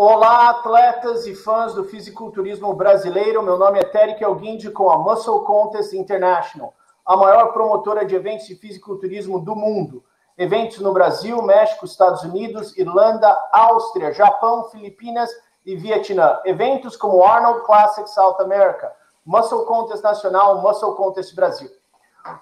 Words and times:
Olá, 0.00 0.50
atletas 0.50 1.26
e 1.26 1.34
fãs 1.34 1.74
do 1.74 1.82
fisiculturismo 1.82 2.72
brasileiro. 2.72 3.42
Meu 3.42 3.58
nome 3.58 3.80
é 3.80 3.82
Terek 3.82 4.22
Elguinde 4.22 4.70
com 4.70 4.88
a 4.88 4.96
Muscle 4.96 5.40
Contest 5.40 5.92
International, 5.92 6.72
a 7.04 7.16
maior 7.16 7.52
promotora 7.52 8.06
de 8.06 8.14
eventos 8.14 8.46
de 8.46 8.54
fisiculturismo 8.54 9.40
do 9.40 9.56
mundo. 9.56 10.04
Eventos 10.38 10.78
no 10.78 10.92
Brasil, 10.92 11.42
México, 11.42 11.84
Estados 11.84 12.22
Unidos, 12.22 12.78
Irlanda, 12.78 13.36
Áustria, 13.50 14.14
Japão, 14.14 14.70
Filipinas 14.70 15.30
e 15.66 15.74
Vietnã. 15.74 16.38
Eventos 16.44 16.96
como 16.96 17.24
Arnold 17.24 17.66
Classic 17.66 18.08
South 18.08 18.36
America, 18.38 18.92
Muscle 19.26 19.64
Contest 19.64 20.04
Nacional, 20.04 20.62
Muscle 20.62 20.94
Contest 20.94 21.34
Brasil. 21.34 21.70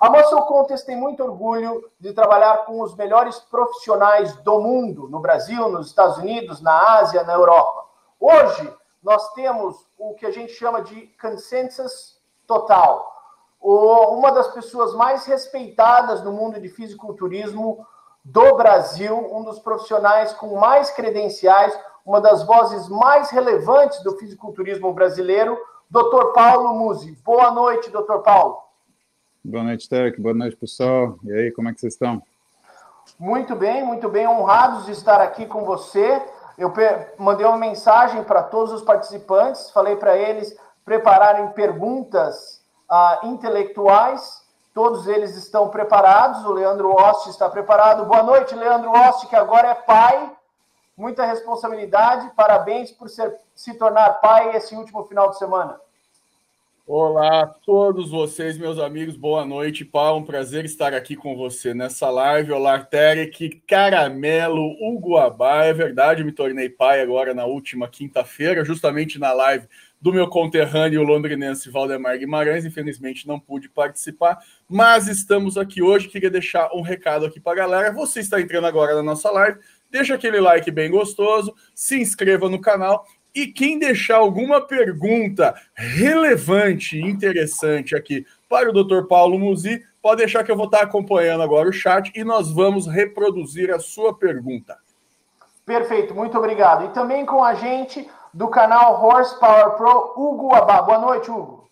A 0.01 0.11
Muscle 0.11 0.43
Contest 0.47 0.85
tem 0.85 0.97
muito 0.97 1.23
orgulho 1.23 1.89
de 2.01 2.13
trabalhar 2.13 2.65
com 2.65 2.81
os 2.81 2.95
melhores 2.97 3.39
profissionais 3.39 4.35
do 4.39 4.61
mundo, 4.61 5.09
no 5.09 5.21
Brasil, 5.21 5.69
nos 5.69 5.87
Estados 5.87 6.19
Unidos, 6.19 6.61
na 6.61 6.99
Ásia, 6.99 7.23
na 7.23 7.35
Europa. 7.35 7.85
Hoje, 8.19 8.75
nós 9.03 9.33
temos 9.35 9.89
o 9.97 10.15
que 10.15 10.27
a 10.27 10.33
gente 10.33 10.53
chama 10.53 10.83
de 10.83 11.07
consensus 11.21 12.21
total. 12.47 13.13
Uma 13.61 14.33
das 14.33 14.49
pessoas 14.49 14.95
mais 14.95 15.25
respeitadas 15.27 16.23
no 16.23 16.33
mundo 16.33 16.61
de 16.61 16.69
fisiculturismo 16.69 17.87
do 18.25 18.57
Brasil, 18.57 19.17
um 19.17 19.45
dos 19.45 19.61
profissionais 19.61 20.33
com 20.33 20.57
mais 20.57 20.91
credenciais, 20.91 21.79
uma 22.05 22.21
das 22.21 22.45
vozes 22.45 22.89
mais 22.89 23.31
relevantes 23.31 24.03
do 24.03 24.17
fisiculturismo 24.19 24.93
brasileiro, 24.93 25.57
Dr. 25.89 26.33
Paulo 26.35 26.75
Musi. 26.75 27.13
Boa 27.25 27.53
noite, 27.53 27.91
Dr. 27.91 28.19
Paulo. 28.25 28.66
Boa 29.49 29.63
noite, 29.63 29.89
Tec. 29.89 30.21
Boa 30.21 30.35
noite, 30.35 30.57
pessoal. 30.57 31.21
E 31.23 31.33
aí, 31.33 31.53
como 31.53 31.69
é 31.69 31.73
que 31.73 31.79
vocês 31.79 31.93
estão? 31.93 32.21
Muito 33.17 33.55
bem, 33.55 33.85
muito 33.85 34.09
bem. 34.09 34.27
Honrados 34.27 34.87
de 34.87 34.91
estar 34.91 35.21
aqui 35.21 35.47
com 35.47 35.65
você. 35.65 36.21
Eu 36.59 36.73
mandei 37.17 37.47
uma 37.47 37.57
mensagem 37.57 38.25
para 38.25 38.43
todos 38.43 38.73
os 38.73 38.83
participantes, 38.83 39.71
falei 39.71 39.95
para 39.95 40.17
eles 40.17 40.59
prepararem 40.85 41.47
perguntas 41.53 42.61
uh, 42.91 43.29
intelectuais. 43.29 44.43
Todos 44.75 45.07
eles 45.07 45.37
estão 45.37 45.69
preparados. 45.69 46.45
O 46.45 46.51
Leandro 46.51 46.91
Oste 46.91 47.31
está 47.31 47.49
preparado. 47.49 48.05
Boa 48.05 48.25
noite, 48.25 48.53
Leandro 48.53 48.91
Oste, 48.91 49.29
que 49.29 49.37
agora 49.37 49.69
é 49.69 49.75
pai. 49.75 50.33
Muita 50.97 51.25
responsabilidade. 51.25 52.33
Parabéns 52.35 52.91
por 52.91 53.09
ser, 53.09 53.39
se 53.55 53.75
tornar 53.75 54.15
pai 54.15 54.57
esse 54.57 54.75
último 54.75 55.05
final 55.05 55.31
de 55.31 55.39
semana. 55.39 55.81
Olá 56.89 57.43
a 57.43 57.47
todos 57.49 58.11
vocês, 58.11 58.57
meus 58.57 58.79
amigos, 58.79 59.17
boa 59.17 59.45
noite, 59.45 59.85
Paulo. 59.85 60.21
Um 60.21 60.25
prazer 60.25 60.65
estar 60.65 60.95
aqui 60.95 61.17
com 61.17 61.37
você 61.37 61.75
nessa 61.75 62.09
live. 62.09 62.53
Olá, 62.53 62.79
Terek, 62.79 63.61
Caramelo, 63.67 64.63
Hugo 64.81 65.17
Abá. 65.17 65.65
É 65.65 65.73
verdade, 65.73 66.23
me 66.23 66.31
tornei 66.31 66.69
pai 66.69 67.01
agora 67.01 67.35
na 67.35 67.45
última 67.45 67.89
quinta-feira, 67.89 68.65
justamente 68.65 69.19
na 69.19 69.33
live 69.33 69.67
do 70.01 70.13
meu 70.13 70.29
conterrâneo 70.29 71.03
londrinense 71.03 71.69
Valdemar 71.71 72.17
Guimarães. 72.21 72.65
Infelizmente 72.65 73.27
não 73.27 73.41
pude 73.41 73.69
participar, 73.69 74.39
mas 74.69 75.09
estamos 75.09 75.59
aqui 75.59 75.83
hoje. 75.83 76.07
Queria 76.07 76.31
deixar 76.31 76.71
um 76.73 76.83
recado 76.83 77.27
aqui 77.27 77.41
para 77.41 77.53
a 77.55 77.67
galera. 77.67 77.93
Você 77.95 78.21
está 78.21 78.41
entrando 78.41 78.69
agora 78.69 78.95
na 78.95 79.03
nossa 79.03 79.29
live. 79.33 79.59
Deixa 79.91 80.15
aquele 80.15 80.41
like 80.41 80.71
bem 80.71 80.91
gostoso, 80.91 81.53
se 81.75 81.99
inscreva 82.01 82.49
no 82.49 82.61
canal 82.61 83.05
e 83.37 83.47
quem 83.47 83.79
deixar 83.79 84.17
alguma 84.17 84.63
pergunta 84.63 85.55
relevante, 85.75 86.99
interessante 86.99 87.95
aqui 87.95 88.25
para 88.49 88.71
o 88.71 88.73
Dr. 88.73 89.07
Paulo 89.07 89.39
Musi, 89.39 89.85
pode 90.01 90.23
deixar 90.23 90.43
que 90.43 90.51
eu 90.51 90.57
vou 90.57 90.65
estar 90.65 90.81
acompanhando 90.81 91.43
agora 91.43 91.69
o 91.69 91.73
chat 91.73 92.11
e 92.15 92.25
nós 92.25 92.51
vamos 92.51 92.87
reproduzir 92.87 93.71
a 93.71 93.79
sua 93.79 94.17
pergunta. 94.17 94.79
Perfeito, 95.67 96.15
muito 96.15 96.39
obrigado. 96.39 96.87
E 96.87 96.95
também 96.95 97.27
com 97.27 97.45
a 97.45 97.53
gente 97.53 98.09
do 98.33 98.49
canal 98.49 99.05
Horsepower 99.05 99.77
Pro, 99.77 100.15
Hugo 100.17 100.55
Abá. 100.55 100.81
Boa 100.81 100.99
noite, 100.99 101.31
Hugo. 101.31 101.69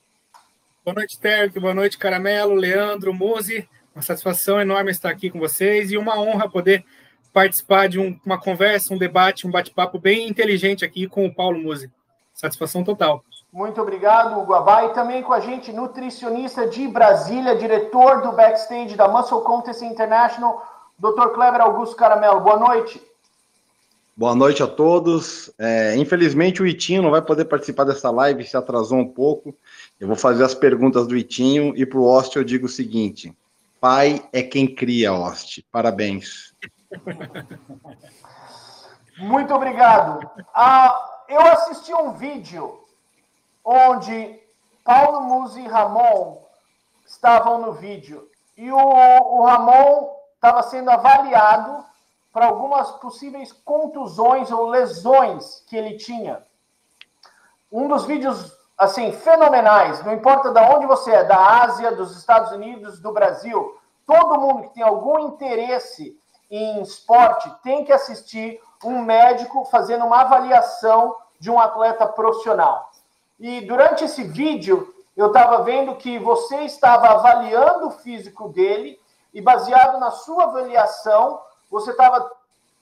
Boa 0.85 0.95
noite, 0.95 1.19
Terry. 1.19 1.49
Boa 1.59 1.73
noite, 1.73 1.97
Caramelo, 1.97 2.55
Leandro, 2.55 3.15
Musi. 3.15 3.67
Uma 3.95 4.03
satisfação 4.03 4.61
enorme 4.61 4.91
estar 4.91 5.09
aqui 5.09 5.31
com 5.31 5.39
vocês 5.39 5.91
e 5.91 5.97
uma 5.97 6.21
honra 6.21 6.47
poder 6.47 6.85
participar 7.35 7.89
de 7.89 7.99
um, 7.99 8.17
uma 8.25 8.39
conversa, 8.39 8.95
um 8.95 8.97
debate, 8.97 9.45
um 9.45 9.51
bate-papo 9.51 9.99
bem 9.99 10.29
inteligente 10.29 10.85
aqui 10.85 11.09
com 11.09 11.27
o 11.27 11.35
Paulo 11.35 11.59
Musi. 11.59 11.91
Satisfação 12.33 12.85
total. 12.85 13.25
Muito 13.53 13.81
obrigado, 13.81 14.41
Guabá. 14.43 14.85
E 14.85 14.95
também 14.95 15.23
com 15.23 15.33
a 15.33 15.41
gente, 15.41 15.73
nutricionista 15.73 16.69
de 16.69 16.87
Brasília, 16.87 17.57
diretor 17.57 18.23
do 18.23 18.33
backstage 18.33 18.97
da 18.97 19.09
Muscle 19.09 19.43
Contest 19.43 19.83
International, 19.83 20.63
Dr. 20.97 21.31
Kleber 21.35 21.61
Augusto 21.61 21.97
Caramelo. 21.97 22.41
Boa 22.41 22.57
noite. 22.57 23.03
Boa 24.17 24.35
noite 24.35 24.63
a 24.63 24.69
todos. 24.69 25.53
É, 25.59 25.97
infelizmente 25.97 26.63
o 26.63 26.67
Itinho 26.67 27.03
não 27.03 27.11
vai 27.11 27.21
poder 27.21 27.47
participar 27.47 27.83
dessa 27.83 28.13
live, 28.13 28.45
se 28.45 28.57
atrasou 28.57 28.99
um 28.99 29.09
pouco. 29.09 29.53
Eu 29.99 30.07
vou 30.07 30.17
fazer 30.17 30.45
as 30.45 30.55
perguntas 30.55 31.09
do 31.09 31.17
Itinho 31.17 31.75
e 31.77 31.85
para 31.85 31.99
o 31.99 32.05
Oste 32.05 32.37
eu 32.37 32.45
digo 32.45 32.67
o 32.67 32.69
seguinte: 32.69 33.37
pai 33.81 34.23
é 34.33 34.41
quem 34.43 34.73
cria, 34.73 35.13
Oste. 35.13 35.67
Parabéns. 35.71 36.54
Muito 39.19 39.55
obrigado. 39.55 40.29
Ah, 40.53 41.23
eu 41.29 41.41
assisti 41.41 41.95
um 41.95 42.13
vídeo 42.13 42.85
onde 43.65 44.43
Paulo 44.83 45.23
Musi 45.23 45.61
e 45.61 45.69
Ramon 45.69 46.43
estavam 47.07 47.59
no 47.59 47.73
vídeo. 47.73 48.29
E 48.57 48.71
o, 48.71 48.77
o 48.77 49.45
Ramon 49.45 50.15
estava 50.35 50.63
sendo 50.63 50.91
avaliado 50.91 51.85
para 52.33 52.47
algumas 52.47 52.91
possíveis 52.93 53.53
contusões 53.53 54.51
ou 54.51 54.67
lesões 54.67 55.65
que 55.67 55.77
ele 55.77 55.97
tinha. 55.97 56.45
Um 57.71 57.89
dos 57.89 58.05
vídeos, 58.05 58.53
assim, 58.77 59.13
fenomenais, 59.13 60.05
não 60.05 60.13
importa 60.13 60.53
de 60.53 60.61
onde 60.61 60.87
você 60.87 61.13
é, 61.13 61.25
da 61.25 61.63
Ásia, 61.63 61.93
dos 61.93 62.17
Estados 62.17 62.53
Unidos, 62.53 63.01
do 63.01 63.13
Brasil, 63.13 63.79
todo 64.07 64.41
mundo 64.41 64.63
que 64.63 64.75
tem 64.75 64.83
algum 64.83 65.19
interesse 65.21 66.19
em 66.51 66.83
esporte 66.83 67.51
tem 67.63 67.85
que 67.85 67.93
assistir 67.93 68.61
um 68.85 69.03
médico 69.03 69.65
fazendo 69.65 70.05
uma 70.05 70.21
avaliação 70.21 71.17
de 71.39 71.51
um 71.51 71.59
atleta 71.59 72.07
profissional. 72.07 72.91
E 73.39 73.63
durante 73.63 74.05
esse 74.05 74.23
vídeo, 74.23 74.95
eu 75.17 75.29
estava 75.29 75.63
vendo 75.63 75.97
que 75.97 76.19
você 76.19 76.63
estava 76.63 77.09
avaliando 77.09 77.89
o 77.89 77.91
físico 77.91 78.49
dele 78.49 79.01
e, 79.33 79.41
baseado 79.41 79.99
na 79.99 80.11
sua 80.11 80.45
avaliação, 80.45 81.41
você 81.71 81.91
estava 81.91 82.31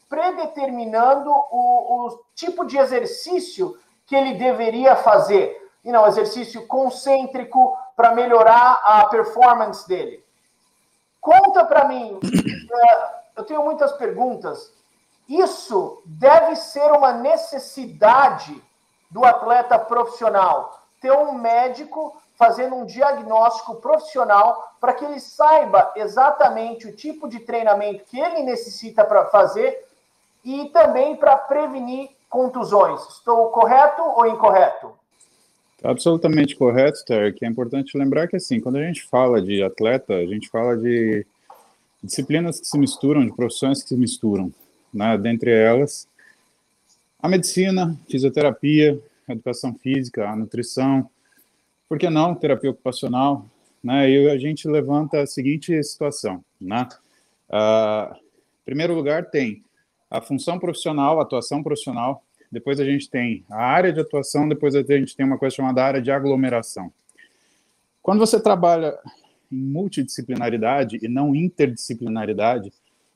predeterminando 0.09 1.31
o, 1.31 2.07
o 2.07 2.25
tipo 2.35 2.67
de 2.67 2.77
exercício 2.77 3.79
que 4.07 4.15
ele 4.15 4.35
deveria 4.35 4.95
fazer. 4.95 5.71
E 5.85 5.91
não, 5.91 6.07
exercício 6.07 6.67
concêntrico 6.67 7.77
para 7.97 8.15
melhorar 8.15 8.81
a 8.85 9.07
performance 9.07 9.87
dele. 9.89 10.25
Conta 11.21 11.65
para 11.65 11.89
mim, 11.89 12.19
é, 12.23 13.22
eu 13.37 13.45
tenho 13.45 13.65
muitas 13.65 13.93
perguntas. 13.93 14.73
Isso 15.29 16.03
deve 16.05 16.57
ser 16.57 16.91
uma 16.93 17.13
necessidade 17.13 18.63
do 19.11 19.25
atleta 19.25 19.79
profissional, 19.79 20.83
ter 21.01 21.13
um 21.13 21.33
médico 21.33 22.17
fazendo 22.35 22.75
um 22.75 22.85
diagnóstico 22.85 23.77
profissional 23.77 24.75
para 24.81 24.95
que 24.95 25.05
ele 25.05 25.21
saiba 25.21 25.93
exatamente 25.97 26.89
o 26.89 26.97
tipo 26.97 27.29
de 27.29 27.41
treinamento 27.41 28.05
que 28.05 28.19
ele 28.19 28.43
necessita 28.43 29.05
para 29.05 29.27
fazer 29.27 29.85
e 30.45 30.67
também 30.71 31.15
para 31.15 31.37
prevenir 31.37 32.11
contusões. 32.29 33.01
Estou 33.09 33.51
correto 33.51 34.03
ou 34.03 34.27
incorreto? 34.27 34.93
Absolutamente 35.85 36.57
correto, 36.57 37.05
Terry. 37.05 37.37
É 37.43 37.47
importante 37.47 37.99
lembrar 37.99 38.29
que 38.29 38.37
assim, 38.37 38.61
quando 38.61 38.77
a 38.77 38.83
gente 38.83 39.03
fala 39.03 39.43
de 39.43 39.63
atleta, 39.63 40.15
a 40.15 40.27
gente 40.27 40.49
fala 40.49 40.77
de 40.77 41.27
disciplinas 42.03 42.61
que 42.61 42.67
se 42.67 42.79
misturam, 42.79 43.25
de 43.25 43.33
profissões 43.33 43.83
que 43.83 43.89
se 43.91 43.97
misturam, 43.97 44.53
né? 44.93 45.17
dentre 45.19 45.51
elas 45.51 46.09
a 47.23 47.29
medicina, 47.29 47.97
fisioterapia, 48.11 49.01
educação 49.29 49.73
física, 49.75 50.29
a 50.29 50.35
nutrição, 50.35 51.09
por 51.89 51.97
que 51.97 52.11
não 52.11 52.35
terapia 52.35 52.71
ocupacional, 52.71 53.47
né? 53.83 54.11
E 54.11 54.29
a 54.29 54.37
gente 54.37 54.67
levanta 54.67 55.23
a 55.23 55.27
seguinte 55.27 55.81
situação, 55.85 56.45
né? 56.61 56.89
Uh, 57.49 58.13
em 58.15 58.65
primeiro 58.65 58.93
lugar 58.93 59.31
tem 59.31 59.63
a 60.11 60.21
função 60.21 60.59
profissional, 60.59 61.21
a 61.21 61.23
atuação 61.23 61.63
profissional, 61.63 62.25
depois 62.51 62.81
a 62.81 62.85
gente 62.85 63.09
tem 63.09 63.45
a 63.49 63.63
área 63.63 63.93
de 63.93 64.01
atuação, 64.01 64.49
depois 64.49 64.75
a 64.75 64.83
gente 64.83 65.15
tem 65.15 65.25
uma 65.25 65.39
coisa 65.39 65.55
chamada 65.55 65.85
área 65.85 66.03
de 66.03 66.11
aglomeração. 66.11 66.93
Quando 68.03 68.19
você 68.19 68.41
trabalha 68.41 68.99
em 69.53 69.57
multidisciplinaridade 69.57 70.99
e 71.03 71.09
não 71.09 71.35
interdisciplinaridade. 71.35 72.73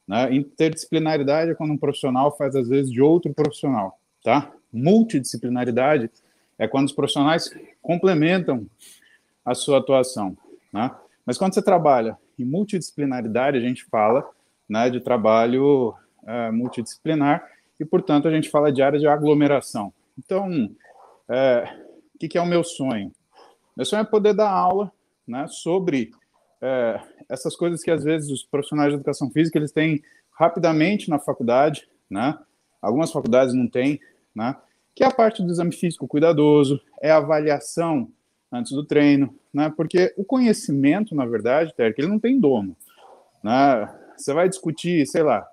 Né? 0.06 0.34
Interdisciplinaridade 0.34 1.50
é 1.50 1.54
quando 1.54 1.72
um 1.72 1.78
profissional 1.78 2.36
faz 2.36 2.54
às 2.54 2.68
vezes 2.68 2.92
de 2.92 3.00
outro 3.00 3.32
profissional, 3.32 3.98
tá? 4.22 4.52
Multidisciplinaridade 4.72 6.10
é 6.58 6.68
quando 6.68 6.86
os 6.86 6.92
profissionais 6.92 7.50
complementam 7.80 8.66
a 9.44 9.54
sua 9.54 9.78
atuação, 9.78 10.36
né? 10.72 10.90
Mas 11.24 11.36
quando 11.36 11.54
você 11.54 11.62
trabalha 11.62 12.16
em 12.38 12.44
multidisciplinaridade, 12.44 13.56
a 13.56 13.60
gente 13.60 13.84
fala 13.84 14.28
né, 14.68 14.88
de 14.90 15.00
trabalho 15.00 15.94
uh, 16.22 16.52
multidisciplinar 16.52 17.44
e, 17.80 17.84
portanto, 17.84 18.28
a 18.28 18.30
gente 18.30 18.48
fala 18.48 18.72
de 18.72 18.80
área 18.80 18.98
de 18.98 19.08
aglomeração. 19.08 19.92
Então, 20.16 20.70
é, 21.28 21.76
o 22.14 22.18
que, 22.18 22.28
que, 22.28 22.38
é 22.38 22.40
o 22.40 22.46
meu 22.46 22.62
sonho? 22.62 23.12
Meu 23.76 23.84
sonho 23.84 24.00
é 24.00 24.04
poder 24.04 24.34
dar 24.34 24.50
aula 24.50 24.90
né, 25.26 25.46
sobre 25.48 26.12
é, 26.60 27.00
essas 27.28 27.54
coisas 27.56 27.82
que, 27.82 27.90
às 27.90 28.04
vezes, 28.04 28.30
os 28.30 28.42
profissionais 28.42 28.90
de 28.90 28.96
educação 28.96 29.30
física 29.30 29.58
eles 29.58 29.72
têm 29.72 30.02
rapidamente 30.32 31.08
na 31.08 31.18
faculdade, 31.18 31.88
né? 32.10 32.38
algumas 32.80 33.10
faculdades 33.10 33.54
não 33.54 33.66
têm, 33.66 34.00
né? 34.34 34.56
que 34.94 35.02
é 35.02 35.06
a 35.06 35.14
parte 35.14 35.42
do 35.42 35.50
exame 35.50 35.72
físico 35.72 36.06
cuidadoso, 36.06 36.80
é 37.00 37.10
a 37.10 37.16
avaliação 37.16 38.10
antes 38.52 38.72
do 38.72 38.84
treino, 38.84 39.34
né? 39.52 39.72
porque 39.76 40.14
o 40.16 40.24
conhecimento, 40.24 41.14
na 41.14 41.26
verdade, 41.26 41.74
Terry, 41.74 41.94
ele 41.98 42.08
não 42.08 42.18
tem 42.18 42.38
dono. 42.38 42.76
Né? 43.42 43.94
Você 44.16 44.32
vai 44.32 44.48
discutir, 44.48 45.06
sei 45.06 45.22
lá, 45.22 45.46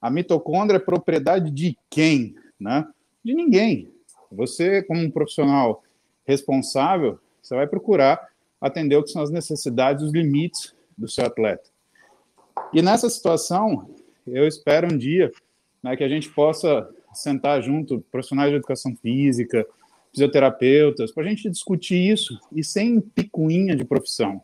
a 0.00 0.10
mitocôndria 0.10 0.76
é 0.76 0.80
propriedade 0.80 1.50
de 1.50 1.76
quem? 1.88 2.34
Né? 2.60 2.86
De 3.24 3.34
ninguém. 3.34 3.90
Você, 4.30 4.82
como 4.82 5.00
um 5.00 5.10
profissional 5.10 5.82
responsável, 6.26 7.18
você 7.40 7.54
vai 7.54 7.66
procurar 7.66 8.28
atender 8.64 8.96
o 8.96 9.02
que 9.02 9.10
são 9.10 9.22
as 9.22 9.30
necessidades, 9.30 10.02
os 10.02 10.10
limites 10.10 10.74
do 10.96 11.06
seu 11.06 11.26
atleta. 11.26 11.68
E 12.72 12.80
nessa 12.80 13.10
situação, 13.10 13.90
eu 14.26 14.48
espero 14.48 14.90
um 14.90 14.96
dia 14.96 15.30
né, 15.82 15.94
que 15.94 16.02
a 16.02 16.08
gente 16.08 16.30
possa 16.30 16.88
sentar 17.12 17.62
junto, 17.62 18.00
profissionais 18.10 18.50
de 18.50 18.56
educação 18.56 18.96
física, 18.96 19.66
fisioterapeutas, 20.10 21.12
para 21.12 21.24
a 21.24 21.26
gente 21.28 21.50
discutir 21.50 22.10
isso 22.10 22.40
e 22.50 22.64
sem 22.64 23.00
picuinha 23.00 23.76
de 23.76 23.84
profissão. 23.84 24.40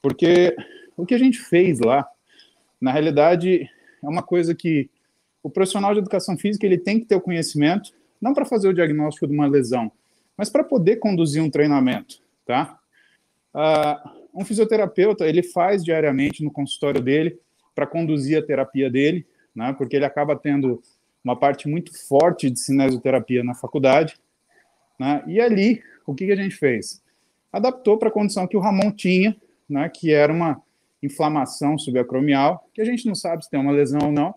Porque 0.00 0.54
o 0.96 1.04
que 1.04 1.14
a 1.14 1.18
gente 1.18 1.38
fez 1.38 1.80
lá, 1.80 2.06
na 2.80 2.92
realidade, 2.92 3.68
é 4.02 4.08
uma 4.08 4.22
coisa 4.22 4.54
que 4.54 4.88
o 5.42 5.50
profissional 5.50 5.92
de 5.94 5.98
educação 5.98 6.38
física 6.38 6.64
ele 6.64 6.78
tem 6.78 7.00
que 7.00 7.06
ter 7.06 7.16
o 7.16 7.20
conhecimento, 7.20 7.92
não 8.20 8.32
para 8.32 8.44
fazer 8.44 8.68
o 8.68 8.74
diagnóstico 8.74 9.26
de 9.26 9.34
uma 9.34 9.48
lesão, 9.48 9.90
mas 10.36 10.48
para 10.48 10.62
poder 10.62 10.96
conduzir 10.96 11.42
um 11.42 11.50
treinamento, 11.50 12.20
tá? 12.46 12.77
Uh, 13.54 14.18
um 14.34 14.44
fisioterapeuta 14.44 15.26
ele 15.26 15.42
faz 15.42 15.82
diariamente 15.82 16.44
no 16.44 16.50
consultório 16.50 17.00
dele 17.00 17.38
para 17.74 17.86
conduzir 17.86 18.38
a 18.38 18.42
terapia 18.42 18.90
dele, 18.90 19.26
né? 19.54 19.74
Porque 19.76 19.96
ele 19.96 20.04
acaba 20.04 20.36
tendo 20.36 20.82
uma 21.24 21.36
parte 21.36 21.68
muito 21.68 21.92
forte 22.06 22.50
de 22.50 22.58
cinesioterapia 22.58 23.42
na 23.42 23.54
faculdade, 23.54 24.16
né? 24.98 25.22
E 25.26 25.40
ali 25.40 25.82
o 26.06 26.14
que, 26.14 26.26
que 26.26 26.32
a 26.32 26.36
gente 26.36 26.54
fez? 26.54 27.02
Adaptou 27.52 27.98
para 27.98 28.08
a 28.08 28.12
condição 28.12 28.46
que 28.46 28.56
o 28.56 28.60
Ramon 28.60 28.92
tinha, 28.92 29.36
né? 29.68 29.88
Que 29.88 30.12
era 30.12 30.32
uma 30.32 30.62
inflamação 31.02 31.78
subacromial, 31.78 32.68
que 32.74 32.80
a 32.80 32.84
gente 32.84 33.06
não 33.06 33.14
sabe 33.14 33.44
se 33.44 33.50
tem 33.50 33.60
uma 33.60 33.72
lesão 33.72 34.00
ou 34.04 34.12
não, 34.12 34.34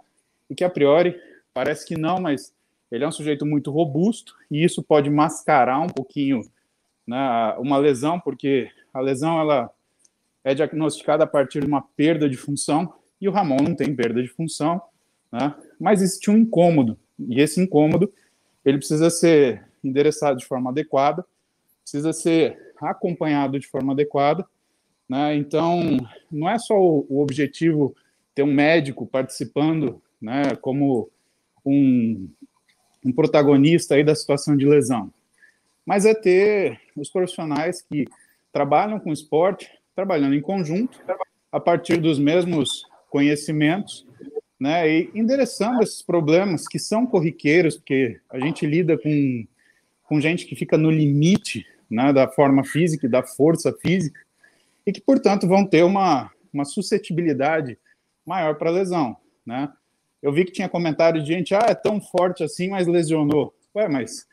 e 0.49 0.55
que 0.55 0.63
a 0.63 0.69
priori 0.69 1.15
parece 1.53 1.85
que 1.85 1.97
não, 1.97 2.19
mas 2.19 2.53
ele 2.91 3.03
é 3.03 3.07
um 3.07 3.11
sujeito 3.11 3.45
muito 3.45 3.71
robusto 3.71 4.35
e 4.49 4.63
isso 4.63 4.83
pode 4.83 5.09
mascarar 5.09 5.79
um 5.79 5.87
pouquinho 5.87 6.41
né, 7.07 7.55
uma 7.57 7.77
lesão, 7.77 8.19
porque 8.19 8.69
a 8.93 8.99
lesão 8.99 9.39
ela 9.39 9.69
é 10.43 10.53
diagnosticada 10.53 11.23
a 11.23 11.27
partir 11.27 11.61
de 11.61 11.67
uma 11.67 11.81
perda 11.81 12.29
de 12.29 12.37
função 12.37 12.93
e 13.19 13.29
o 13.29 13.31
Ramon 13.31 13.57
não 13.61 13.75
tem 13.75 13.95
perda 13.95 14.21
de 14.21 14.27
função, 14.27 14.81
né, 15.31 15.53
mas 15.79 16.01
existe 16.01 16.29
um 16.29 16.37
incômodo 16.37 16.97
e 17.19 17.39
esse 17.39 17.61
incômodo 17.61 18.11
ele 18.65 18.77
precisa 18.77 19.09
ser 19.09 19.63
endereçado 19.83 20.37
de 20.37 20.45
forma 20.45 20.69
adequada, 20.69 21.25
precisa 21.83 22.13
ser 22.13 22.73
acompanhado 22.79 23.59
de 23.59 23.67
forma 23.67 23.93
adequada, 23.93 24.45
né, 25.07 25.35
então 25.35 25.97
não 26.31 26.49
é 26.49 26.57
só 26.57 26.75
o, 26.79 27.21
objetivo 27.21 27.95
ter 28.33 28.43
um 28.43 28.53
médico 28.53 29.05
participando 29.05 30.01
né, 30.21 30.55
como 30.61 31.09
um, 31.65 32.27
um 33.05 33.11
protagonista 33.11 33.95
aí 33.95 34.03
da 34.03 34.15
situação 34.15 34.55
de 34.57 34.65
lesão, 34.65 35.13
mas 35.85 36.05
é 36.05 36.13
ter 36.13 36.79
os 36.95 37.09
profissionais 37.09 37.81
que 37.81 38.05
trabalham 38.51 38.99
com 38.99 39.11
esporte, 39.11 39.69
trabalhando 39.95 40.35
em 40.35 40.41
conjunto, 40.41 40.99
a 41.51 41.59
partir 41.59 41.97
dos 41.97 42.19
mesmos 42.19 42.85
conhecimentos, 43.09 44.07
né, 44.59 44.89
e 44.89 45.11
endereçando 45.13 45.81
esses 45.81 46.01
problemas 46.01 46.67
que 46.67 46.77
são 46.77 47.05
corriqueiros, 47.05 47.77
porque 47.77 48.19
a 48.29 48.39
gente 48.39 48.65
lida 48.65 48.97
com, 48.97 49.47
com 50.03 50.21
gente 50.21 50.45
que 50.45 50.55
fica 50.55 50.77
no 50.77 50.91
limite 50.91 51.65
né, 51.89 52.13
da 52.13 52.27
forma 52.27 52.63
física 52.63 53.07
e 53.07 53.09
da 53.09 53.23
força 53.23 53.73
física, 53.73 54.19
e 54.85 54.91
que, 54.91 55.01
portanto, 55.01 55.47
vão 55.47 55.65
ter 55.65 55.83
uma, 55.83 56.31
uma 56.53 56.65
suscetibilidade 56.65 57.77
maior 58.25 58.55
para 58.55 58.69
lesão, 58.69 59.17
né? 59.45 59.71
eu 60.21 60.31
vi 60.31 60.45
que 60.45 60.51
tinha 60.51 60.69
comentário 60.69 61.21
de 61.21 61.27
gente, 61.27 61.55
ah, 61.55 61.65
é 61.67 61.75
tão 61.75 61.99
forte 61.99 62.43
assim, 62.43 62.69
mas 62.69 62.87
lesionou. 62.87 63.53
Ué, 63.75 63.87
mas 63.87 64.27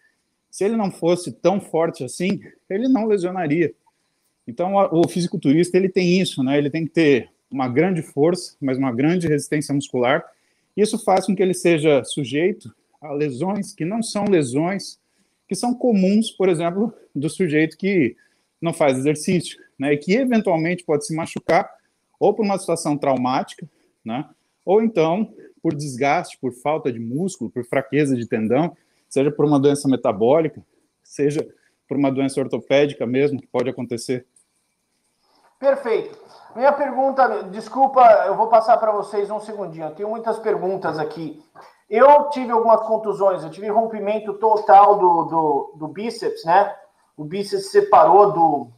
se 0.50 0.64
ele 0.64 0.76
não 0.76 0.90
fosse 0.90 1.32
tão 1.32 1.60
forte 1.60 2.04
assim, 2.04 2.40
ele 2.68 2.88
não 2.88 3.06
lesionaria. 3.06 3.72
Então, 4.48 4.72
o 4.92 5.06
fisiculturista, 5.06 5.76
ele 5.76 5.90
tem 5.90 6.18
isso, 6.18 6.42
né? 6.42 6.56
Ele 6.56 6.70
tem 6.70 6.86
que 6.86 6.90
ter 6.90 7.28
uma 7.50 7.68
grande 7.68 8.00
força, 8.00 8.56
mas 8.58 8.78
uma 8.78 8.90
grande 8.90 9.28
resistência 9.28 9.74
muscular. 9.74 10.24
Isso 10.74 10.98
faz 11.04 11.26
com 11.26 11.36
que 11.36 11.42
ele 11.42 11.52
seja 11.52 12.02
sujeito 12.02 12.74
a 12.98 13.12
lesões 13.12 13.74
que 13.74 13.84
não 13.84 14.02
são 14.02 14.24
lesões 14.24 14.98
que 15.46 15.54
são 15.54 15.74
comuns, 15.74 16.30
por 16.30 16.48
exemplo, 16.48 16.94
do 17.14 17.28
sujeito 17.28 17.76
que 17.76 18.16
não 18.60 18.72
faz 18.72 18.98
exercício, 18.98 19.58
né? 19.78 19.92
E 19.92 19.98
que 19.98 20.14
eventualmente 20.14 20.82
pode 20.82 21.06
se 21.06 21.14
machucar 21.14 21.70
ou 22.18 22.32
por 22.32 22.42
uma 22.42 22.58
situação 22.58 22.96
traumática, 22.96 23.68
né? 24.02 24.26
Ou 24.64 24.82
então 24.82 25.30
por 25.62 25.74
desgaste, 25.74 26.38
por 26.38 26.52
falta 26.54 26.90
de 26.90 26.98
músculo, 26.98 27.50
por 27.50 27.64
fraqueza 27.66 28.16
de 28.16 28.26
tendão, 28.26 28.74
seja 29.10 29.30
por 29.30 29.44
uma 29.44 29.60
doença 29.60 29.88
metabólica, 29.88 30.64
seja 31.02 31.46
por 31.86 31.98
uma 31.98 32.10
doença 32.10 32.40
ortopédica 32.40 33.06
mesmo, 33.06 33.40
que 33.40 33.46
pode 33.46 33.68
acontecer. 33.68 34.24
Perfeito. 35.58 36.18
Minha 36.54 36.72
pergunta, 36.72 37.44
desculpa, 37.44 38.02
eu 38.26 38.34
vou 38.34 38.48
passar 38.48 38.76
para 38.78 38.92
vocês 38.92 39.30
um 39.30 39.40
segundinho. 39.40 39.86
Eu 39.86 39.94
tenho 39.94 40.08
muitas 40.08 40.38
perguntas 40.38 40.98
aqui. 40.98 41.42
Eu 41.88 42.28
tive 42.30 42.52
algumas 42.52 42.82
contusões, 42.82 43.42
eu 43.42 43.50
tive 43.50 43.68
rompimento 43.68 44.34
total 44.34 44.98
do, 44.98 45.24
do, 45.24 45.72
do 45.76 45.88
bíceps, 45.88 46.44
né? 46.44 46.74
O 47.16 47.24
bíceps 47.24 47.70
separou 47.70 48.32
do, 48.32 48.68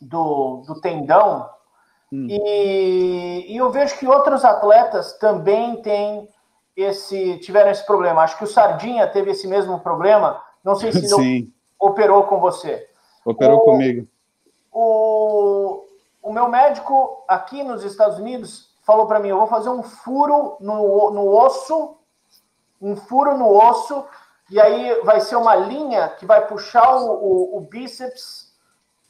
do, 0.00 0.62
do 0.66 0.80
tendão 0.80 1.50
Hum. 2.12 2.26
E, 2.28 3.46
e, 3.48 3.56
eu 3.56 3.70
vejo 3.70 3.98
que 3.98 4.06
outros 4.06 4.44
atletas 4.44 5.14
também 5.14 5.80
têm 5.80 6.28
esse, 6.76 7.38
tiveram 7.38 7.70
esse 7.70 7.86
problema. 7.86 8.20
Acho 8.20 8.36
que 8.36 8.44
o 8.44 8.48
Sardinha 8.48 9.06
teve 9.06 9.30
esse 9.30 9.48
mesmo 9.48 9.80
problema. 9.80 10.38
Não 10.62 10.74
sei 10.74 10.92
se 10.92 11.08
Sim. 11.08 11.50
operou 11.80 12.24
com 12.24 12.38
você. 12.38 12.86
Operou 13.24 13.60
o, 13.60 13.64
comigo. 13.64 14.06
O, 14.72 15.84
o 16.22 16.32
meu 16.32 16.48
médico 16.48 17.22
aqui 17.28 17.62
nos 17.62 17.84
Estados 17.84 18.18
Unidos 18.18 18.74
falou 18.82 19.06
para 19.06 19.20
mim: 19.20 19.28
eu 19.28 19.38
vou 19.38 19.46
fazer 19.46 19.68
um 19.68 19.82
furo 19.82 20.56
no, 20.60 21.10
no 21.10 21.28
osso, 21.28 21.96
um 22.80 22.96
furo 22.96 23.36
no 23.36 23.54
osso, 23.54 24.04
e 24.50 24.60
aí 24.60 25.00
vai 25.02 25.20
ser 25.20 25.36
uma 25.36 25.54
linha 25.54 26.08
que 26.08 26.24
vai 26.24 26.46
puxar 26.46 26.96
o, 26.96 27.12
o, 27.12 27.56
o 27.58 27.60
bíceps 27.60 28.52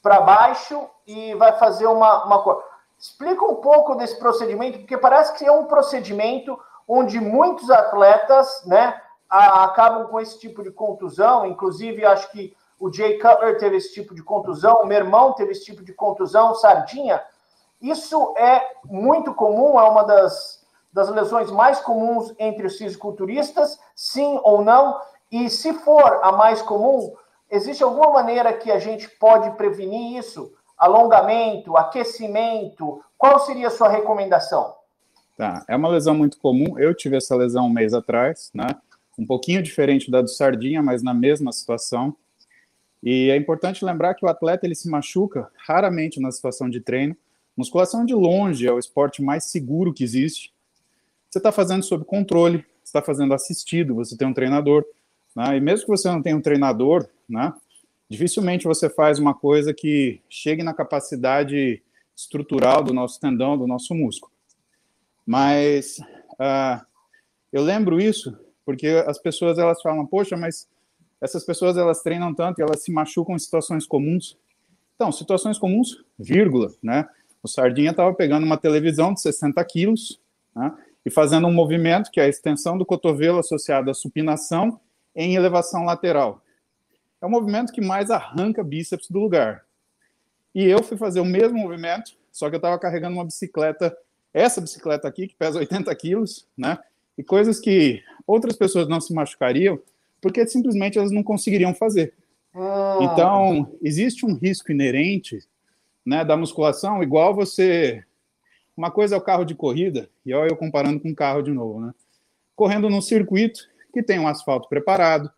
para 0.02 0.20
baixo 0.20 0.88
e 1.06 1.34
vai 1.36 1.52
fazer 1.52 1.86
uma, 1.86 2.24
uma. 2.24 2.62
Explica 2.98 3.44
um 3.44 3.56
pouco 3.56 3.94
desse 3.94 4.18
procedimento, 4.18 4.80
porque 4.80 4.98
parece 4.98 5.32
que 5.34 5.44
é 5.44 5.52
um 5.52 5.66
procedimento 5.66 6.58
onde 6.86 7.20
muitos 7.20 7.70
atletas, 7.70 8.64
né, 8.66 9.00
acabam 9.28 10.08
com 10.08 10.20
esse 10.20 10.38
tipo 10.38 10.62
de 10.62 10.70
contusão. 10.70 11.46
Inclusive, 11.46 12.04
acho 12.04 12.30
que 12.30 12.54
o 12.82 12.92
Jay 12.92 13.18
Cutler 13.18 13.58
teve 13.58 13.76
esse 13.76 13.94
tipo 13.94 14.14
de 14.14 14.22
contusão, 14.22 14.82
o 14.82 14.86
meu 14.86 14.98
irmão 14.98 15.32
teve 15.34 15.52
esse 15.52 15.64
tipo 15.64 15.84
de 15.84 15.92
contusão, 15.92 16.54
Sardinha. 16.54 17.22
Isso 17.80 18.34
é 18.36 18.60
muito 18.84 19.32
comum, 19.34 19.78
é 19.78 19.88
uma 19.88 20.02
das, 20.02 20.66
das 20.92 21.08
lesões 21.08 21.50
mais 21.50 21.80
comuns 21.80 22.34
entre 22.38 22.66
os 22.66 22.76
fisiculturistas, 22.76 23.78
sim 23.94 24.40
ou 24.42 24.64
não? 24.64 25.00
E 25.30 25.48
se 25.48 25.72
for 25.74 26.20
a 26.22 26.32
mais 26.32 26.60
comum, 26.60 27.14
existe 27.50 27.84
alguma 27.84 28.10
maneira 28.10 28.52
que 28.52 28.70
a 28.70 28.78
gente 28.78 29.08
pode 29.08 29.50
prevenir 29.52 30.18
isso? 30.18 30.52
alongamento, 30.82 31.76
aquecimento? 31.76 33.00
Qual 33.16 33.38
seria 33.38 33.68
a 33.68 33.70
sua 33.70 33.88
recomendação? 33.88 34.74
Tá, 35.36 35.64
é 35.68 35.76
uma 35.76 35.88
lesão 35.88 36.12
muito 36.12 36.38
comum. 36.38 36.76
Eu 36.76 36.92
tive 36.92 37.16
essa 37.16 37.36
lesão 37.36 37.66
um 37.66 37.72
mês 37.72 37.94
atrás, 37.94 38.50
né? 38.52 38.66
Um 39.16 39.24
pouquinho 39.24 39.62
diferente 39.62 40.10
da 40.10 40.20
do 40.20 40.28
Sardinha, 40.28 40.82
mas 40.82 41.00
na 41.00 41.14
mesma 41.14 41.52
situação. 41.52 42.16
E 43.02 43.30
é 43.30 43.36
importante 43.36 43.84
lembrar 43.84 44.14
que 44.14 44.24
o 44.24 44.28
atleta 44.28 44.64
ele 44.64 44.74
se 44.74 44.88
machuca 44.88 45.50
raramente 45.56 46.20
na 46.20 46.30
situação 46.30 46.70
de 46.70 46.80
treino. 46.80 47.16
Musculação 47.56 48.04
de 48.04 48.14
longe 48.14 48.66
é 48.66 48.72
o 48.72 48.78
esporte 48.78 49.20
mais 49.20 49.44
seguro 49.44 49.92
que 49.92 50.04
existe. 50.04 50.52
Você 51.28 51.38
está 51.38 51.50
fazendo 51.50 51.82
sob 51.82 52.04
controle, 52.04 52.64
está 52.84 53.02
fazendo 53.02 53.34
assistido, 53.34 53.94
você 53.94 54.16
tem 54.16 54.28
um 54.28 54.34
treinador. 54.34 54.84
Né? 55.34 55.56
E 55.56 55.60
mesmo 55.60 55.86
que 55.86 55.90
você 55.90 56.08
não 56.08 56.22
tenha 56.22 56.36
um 56.36 56.40
treinador, 56.40 57.08
né? 57.28 57.52
dificilmente 58.08 58.66
você 58.66 58.88
faz 58.88 59.18
uma 59.18 59.34
coisa 59.34 59.72
que 59.72 60.20
chegue 60.28 60.62
na 60.62 60.74
capacidade 60.74 61.82
estrutural 62.14 62.84
do 62.84 62.92
nosso 62.92 63.18
tendão, 63.18 63.56
do 63.56 63.66
nosso 63.66 63.94
músculo. 63.94 64.30
Mas 65.26 65.98
uh, 66.32 66.84
eu 67.52 67.62
lembro 67.62 68.00
isso 68.00 68.38
porque 68.64 68.86
as 69.06 69.18
pessoas 69.18 69.58
elas 69.58 69.80
falam, 69.82 70.06
poxa, 70.06 70.36
mas 70.36 70.68
essas 71.22 71.44
pessoas 71.44 71.76
elas 71.76 72.02
treinam 72.02 72.34
tanto 72.34 72.58
e 72.58 72.62
elas 72.62 72.82
se 72.82 72.90
machucam 72.90 73.36
em 73.36 73.38
situações 73.38 73.86
comuns. 73.86 74.36
Então, 74.96 75.12
situações 75.12 75.56
comuns, 75.56 76.04
vírgula, 76.18 76.74
né? 76.82 77.08
O 77.40 77.48
Sardinha 77.48 77.92
estava 77.92 78.12
pegando 78.12 78.44
uma 78.44 78.58
televisão 78.58 79.14
de 79.14 79.20
60 79.20 79.64
quilos 79.64 80.20
né, 80.54 80.72
e 81.06 81.10
fazendo 81.10 81.46
um 81.46 81.52
movimento 81.52 82.10
que 82.10 82.20
é 82.20 82.24
a 82.24 82.28
extensão 82.28 82.76
do 82.76 82.84
cotovelo 82.84 83.38
associado 83.38 83.90
à 83.90 83.94
supinação 83.94 84.80
em 85.14 85.36
elevação 85.36 85.84
lateral. 85.84 86.42
É 87.20 87.26
o 87.26 87.30
movimento 87.30 87.72
que 87.72 87.80
mais 87.80 88.10
arranca 88.10 88.62
bíceps 88.64 89.08
do 89.08 89.20
lugar. 89.20 89.64
E 90.52 90.64
eu 90.64 90.82
fui 90.82 90.96
fazer 90.96 91.20
o 91.20 91.24
mesmo 91.24 91.58
movimento, 91.58 92.12
só 92.32 92.48
que 92.48 92.56
eu 92.56 92.58
estava 92.58 92.78
carregando 92.78 93.16
uma 93.16 93.24
bicicleta, 93.24 93.96
essa 94.34 94.60
bicicleta 94.60 95.06
aqui, 95.06 95.28
que 95.28 95.36
pesa 95.36 95.58
80 95.58 95.94
quilos, 95.94 96.48
né? 96.56 96.78
E 97.16 97.22
coisas 97.22 97.60
que 97.60 98.02
outras 98.26 98.56
pessoas 98.56 98.88
não 98.88 99.00
se 99.00 99.12
machucariam, 99.12 99.80
porque 100.22 100.46
simplesmente 100.46 100.96
elas 100.96 101.10
não 101.10 101.22
conseguiriam 101.22 101.74
fazer. 101.74 102.14
Ah. 102.54 102.98
Então, 103.02 103.76
existe 103.82 104.24
um 104.24 104.34
risco 104.34 104.70
inerente 104.70 105.40
né, 106.06 106.24
da 106.24 106.36
musculação, 106.36 107.02
igual 107.02 107.34
você. 107.34 108.04
Uma 108.74 108.90
coisa 108.90 109.16
é 109.16 109.18
o 109.18 109.22
carro 109.22 109.44
de 109.44 109.54
corrida, 109.54 110.08
e 110.24 110.32
olha 110.32 110.50
eu 110.50 110.56
comparando 110.56 110.98
com 110.98 111.08
um 111.08 111.14
carro 111.14 111.42
de 111.42 111.50
novo, 111.50 111.80
né? 111.80 111.92
Correndo 112.56 112.88
num 112.88 113.02
circuito 113.02 113.68
que 113.92 114.02
tem 114.02 114.18
um 114.18 114.26
asfalto 114.26 114.68
preparado, 114.68 115.30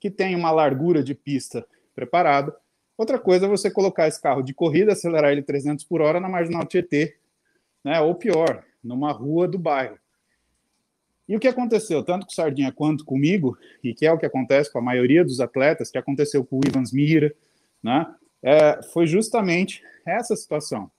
que 0.00 0.10
tem 0.10 0.34
uma 0.34 0.50
largura 0.50 1.02
de 1.02 1.14
pista 1.14 1.64
preparada. 1.94 2.56
Outra 2.98 3.18
coisa 3.18 3.46
é 3.46 3.48
você 3.48 3.70
colocar 3.70 4.08
esse 4.08 4.20
carro 4.20 4.42
de 4.42 4.52
corrida, 4.52 4.92
acelerar 4.92 5.30
ele 5.30 5.42
300 5.42 5.84
por 5.84 6.00
hora 6.00 6.18
na 6.18 6.28
marginal 6.28 6.66
Tietê, 6.66 7.16
né? 7.84 8.00
Ou 8.00 8.14
pior, 8.14 8.64
numa 8.82 9.12
rua 9.12 9.46
do 9.46 9.58
bairro. 9.58 9.98
E 11.28 11.36
o 11.36 11.40
que 11.40 11.48
aconteceu, 11.48 12.02
tanto 12.02 12.26
com 12.26 12.32
o 12.32 12.34
Sardinha 12.34 12.70
quanto 12.70 13.04
comigo, 13.04 13.56
e 13.82 13.94
que 13.94 14.06
é 14.06 14.12
o 14.12 14.18
que 14.18 14.26
acontece 14.26 14.70
com 14.70 14.78
a 14.78 14.82
maioria 14.82 15.24
dos 15.24 15.40
atletas, 15.40 15.90
que 15.90 15.98
aconteceu 15.98 16.44
com 16.44 16.56
o 16.56 16.60
Ivans 16.66 16.92
Mira, 16.92 17.34
né? 17.82 18.06
É, 18.42 18.82
foi 18.92 19.06
justamente 19.06 19.82
essa 20.06 20.36
situação. 20.36 20.90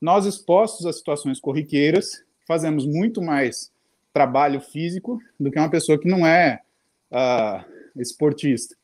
Nós, 0.00 0.24
expostos 0.24 0.86
a 0.86 0.92
situações 0.92 1.38
corriqueiras, 1.38 2.24
fazemos 2.46 2.86
muito 2.86 3.20
mais 3.20 3.70
trabalho 4.12 4.60
físico 4.60 5.20
do 5.38 5.50
que 5.50 5.58
uma 5.58 5.70
pessoa 5.70 5.98
que 5.98 6.08
não 6.08 6.26
é 6.26 6.60
uh, 7.10 8.00
esportista. 8.00 8.74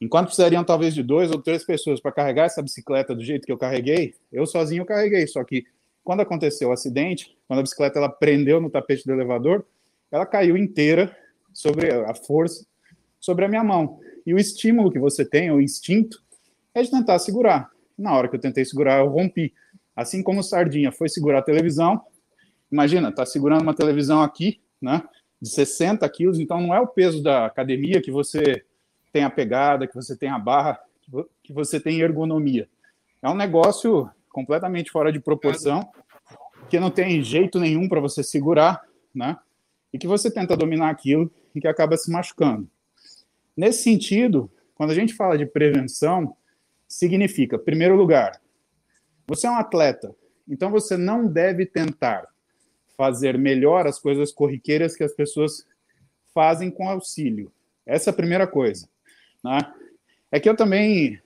Enquanto 0.00 0.26
precisariam 0.26 0.64
talvez 0.64 0.94
de 0.94 1.02
dois 1.02 1.30
ou 1.30 1.40
três 1.40 1.64
pessoas 1.64 2.00
para 2.00 2.12
carregar 2.12 2.44
essa 2.44 2.62
bicicleta 2.62 3.14
do 3.14 3.22
jeito 3.22 3.46
que 3.46 3.52
eu 3.52 3.58
carreguei, 3.58 4.14
eu 4.32 4.46
sozinho 4.46 4.84
carreguei. 4.84 5.26
Só 5.26 5.44
que 5.44 5.64
quando 6.02 6.20
aconteceu 6.20 6.70
o 6.70 6.72
acidente, 6.72 7.36
quando 7.46 7.60
a 7.60 7.62
bicicleta 7.62 7.98
ela 7.98 8.08
prendeu 8.08 8.60
no 8.60 8.70
tapete 8.70 9.04
do 9.06 9.12
elevador, 9.12 9.64
ela 10.10 10.26
caiu 10.26 10.56
inteira 10.56 11.16
sobre 11.52 11.90
a 11.92 12.14
força 12.14 12.64
sobre 13.20 13.44
a 13.44 13.48
minha 13.48 13.62
mão. 13.62 14.00
E 14.26 14.32
o 14.32 14.38
estímulo 14.38 14.90
que 14.90 14.98
você 14.98 15.24
tem, 15.24 15.50
o 15.50 15.60
instinto, 15.60 16.22
é 16.74 16.82
de 16.82 16.90
tentar 16.90 17.18
segurar. 17.18 17.70
Na 17.96 18.14
hora 18.14 18.28
que 18.28 18.34
eu 18.34 18.40
tentei 18.40 18.64
segurar, 18.64 19.00
eu 19.00 19.08
rompi. 19.08 19.52
Assim 19.94 20.22
como 20.22 20.40
o 20.40 20.42
Sardinha 20.42 20.90
foi 20.90 21.08
segurar 21.08 21.40
a 21.40 21.42
televisão, 21.42 22.00
imagina, 22.72 23.12
tá 23.12 23.26
segurando 23.26 23.62
uma 23.62 23.74
televisão 23.74 24.22
aqui, 24.22 24.60
né, 24.80 25.02
de 25.40 25.50
60 25.50 26.08
quilos, 26.08 26.38
então 26.38 26.60
não 26.60 26.74
é 26.74 26.80
o 26.80 26.86
peso 26.86 27.22
da 27.22 27.44
academia 27.44 28.00
que 28.00 28.10
você 28.10 28.64
tem 29.12 29.24
a 29.24 29.30
pegada, 29.30 29.86
que 29.86 29.94
você 29.94 30.16
tem 30.16 30.30
a 30.30 30.38
barra, 30.38 30.80
que 31.42 31.52
você 31.52 31.78
tem 31.78 32.00
ergonomia. 32.00 32.68
É 33.20 33.28
um 33.28 33.34
negócio 33.34 34.08
completamente 34.30 34.90
fora 34.90 35.12
de 35.12 35.18
proporção, 35.18 35.86
que 36.70 36.78
não 36.78 36.90
tem 36.90 37.22
jeito 37.22 37.58
nenhum 37.58 37.88
para 37.88 38.00
você 38.00 38.22
segurar, 38.22 38.80
né? 39.14 39.36
E 39.92 39.98
que 39.98 40.06
você 40.06 40.30
tenta 40.30 40.56
dominar 40.56 40.90
aquilo 40.90 41.30
e 41.54 41.60
que 41.60 41.68
acaba 41.68 41.96
se 41.96 42.10
machucando. 42.10 42.68
Nesse 43.56 43.82
sentido, 43.82 44.50
quando 44.74 44.90
a 44.90 44.94
gente 44.94 45.14
fala 45.14 45.36
de 45.36 45.44
prevenção, 45.44 46.36
significa, 46.88 47.58
primeiro 47.58 47.96
lugar, 47.96 48.40
você 49.26 49.46
é 49.46 49.50
um 49.50 49.56
atleta, 49.56 50.14
então 50.48 50.70
você 50.70 50.96
não 50.96 51.26
deve 51.26 51.66
tentar 51.66 52.26
fazer 52.96 53.38
melhor 53.38 53.86
as 53.86 53.98
coisas 53.98 54.32
corriqueiras 54.32 54.96
que 54.96 55.04
as 55.04 55.12
pessoas 55.12 55.66
fazem 56.34 56.70
com 56.70 56.88
auxílio. 56.88 57.52
Essa 57.86 58.10
é 58.10 58.12
a 58.12 58.16
primeira 58.16 58.46
coisa. 58.46 58.88
Né? 59.42 59.58
É 60.30 60.38
que 60.38 60.48
eu 60.48 60.56
também, 60.56 61.20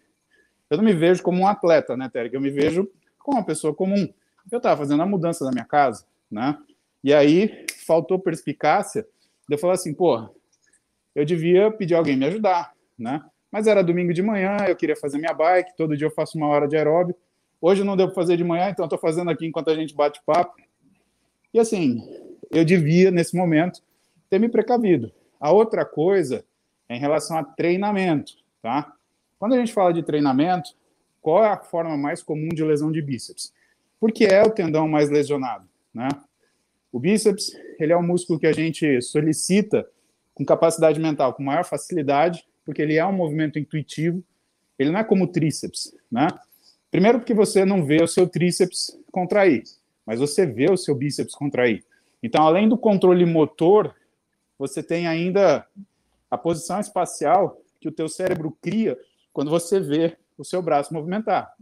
eu 0.71 0.77
não 0.77 0.85
me 0.85 0.93
vejo 0.93 1.23
como 1.23 1.41
um 1.41 1.47
atleta, 1.47 1.97
né, 1.97 2.09
Terry? 2.09 2.31
Eu 2.33 2.41
me 2.41 2.51
vejo 2.51 2.91
como 3.19 3.39
uma 3.39 3.45
pessoa 3.45 3.75
comum. 3.75 4.09
Eu 4.51 4.59
estava 4.59 4.79
fazendo 4.79 5.03
a 5.03 5.07
mudança 5.07 5.45
da 5.45 5.51
minha 5.51 5.65
casa, 5.65 6.05
né? 6.31 6.59
E 7.03 7.13
aí 7.13 7.67
faltou 7.85 8.19
perspicácia. 8.19 9.07
Eu 9.49 9.59
falei 9.59 9.75
assim, 9.75 9.95
pô, 9.95 10.29
eu 11.15 11.25
devia 11.25 11.71
pedir 11.71 11.95
alguém 11.95 12.17
me 12.17 12.27
ajudar, 12.27 12.73
né? 12.99 13.23
Mas 13.51 13.67
era 13.67 13.85
domingo 13.85 14.13
de 14.13 14.23
manhã, 14.23 14.57
eu 14.67 14.75
queria 14.75 14.97
fazer 14.97 15.19
minha 15.19 15.33
bike, 15.33 15.77
todo 15.77 15.97
dia 15.97 16.07
eu 16.07 16.11
faço 16.11 16.37
uma 16.37 16.49
hora 16.49 16.67
de 16.67 16.77
aeróbico. 16.77 17.21
Hoje 17.61 17.85
não 17.85 17.97
deu 17.97 18.07
para 18.07 18.15
fazer 18.15 18.37
de 18.37 18.45
manhã, 18.45 18.69
então 18.69 18.85
estou 18.85 18.99
fazendo 18.99 19.31
aqui 19.31 19.47
enquanto 19.47 19.71
a 19.71 19.75
gente 19.75 19.95
bate 19.95 20.21
papo. 20.27 20.57
E 21.53 21.61
assim, 21.61 22.03
eu 22.51 22.65
devia, 22.65 23.11
nesse 23.11 23.37
momento, 23.37 23.81
ter 24.29 24.41
me 24.41 24.49
precavido. 24.49 25.13
A 25.39 25.53
outra 25.53 25.85
coisa 25.85 26.45
é 26.89 26.97
em 26.97 26.99
relação 26.99 27.39
a 27.39 27.45
treinamento, 27.45 28.33
tá? 28.61 28.93
Quando 29.39 29.55
a 29.55 29.59
gente 29.59 29.73
fala 29.73 29.93
de 29.93 30.03
treinamento, 30.03 30.71
qual 31.21 31.45
é 31.45 31.49
a 31.49 31.57
forma 31.57 31.97
mais 31.97 32.23
comum 32.23 32.49
de 32.49 32.65
lesão 32.65 32.91
de 32.91 33.01
bíceps? 33.01 33.53
Porque 34.01 34.25
é 34.25 34.43
o 34.43 34.51
tendão 34.51 34.89
mais 34.89 35.09
lesionado, 35.09 35.69
né? 35.93 36.09
O 36.95 37.01
bíceps, 37.01 37.51
ele 37.81 37.93
é 37.93 37.97
um 37.97 38.07
músculo 38.07 38.39
que 38.39 38.47
a 38.47 38.53
gente 38.53 39.03
solicita 39.03 39.85
com 40.33 40.45
capacidade 40.45 41.01
mental, 41.01 41.35
com 41.35 41.43
maior 41.43 41.65
facilidade 41.65 42.47
porque 42.65 42.81
ele 42.81 42.95
é 42.95 43.05
um 43.05 43.13
movimento 43.13 43.59
intuitivo, 43.59 44.23
ele 44.79 44.91
não 44.91 45.01
é 45.01 45.05
como 45.05 45.25
o 45.25 45.27
tríceps, 45.27 45.93
né? 46.09 46.29
Primeiro 46.93 47.19
porque 47.19 47.35
você 47.35 47.65
não 47.65 47.85
vê 47.85 48.01
o 48.01 48.07
seu 48.07 48.29
tríceps 48.29 48.97
contrair, 49.11 49.65
mas 50.07 50.21
você 50.21 50.47
vê 50.47 50.71
o 50.71 50.77
seu 50.77 50.95
bíceps 50.95 51.35
contrair. 51.35 51.85
Então, 52.23 52.47
além 52.47 52.69
do 52.69 52.79
controle 52.79 53.27
motor, 53.27 53.93
você 54.57 54.81
tem 54.81 55.09
ainda 55.09 55.67
a 56.31 56.39
posição 56.39 56.79
espacial 56.79 57.61
que 57.81 57.89
o 57.89 57.93
teu 57.93 58.09
cérebro 58.09 58.57
cria 58.63 58.97
quando 59.33 59.51
você 59.51 59.81
vê 59.81 60.17
o 60.39 60.45
seu 60.45 60.63
braço 60.63 60.95
movimentar. 60.95 61.53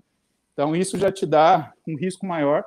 Então, 0.53 0.77
isso 0.77 0.99
já 0.99 1.11
te 1.11 1.25
dá 1.25 1.73
um 1.89 1.97
risco 1.97 2.27
maior, 2.27 2.63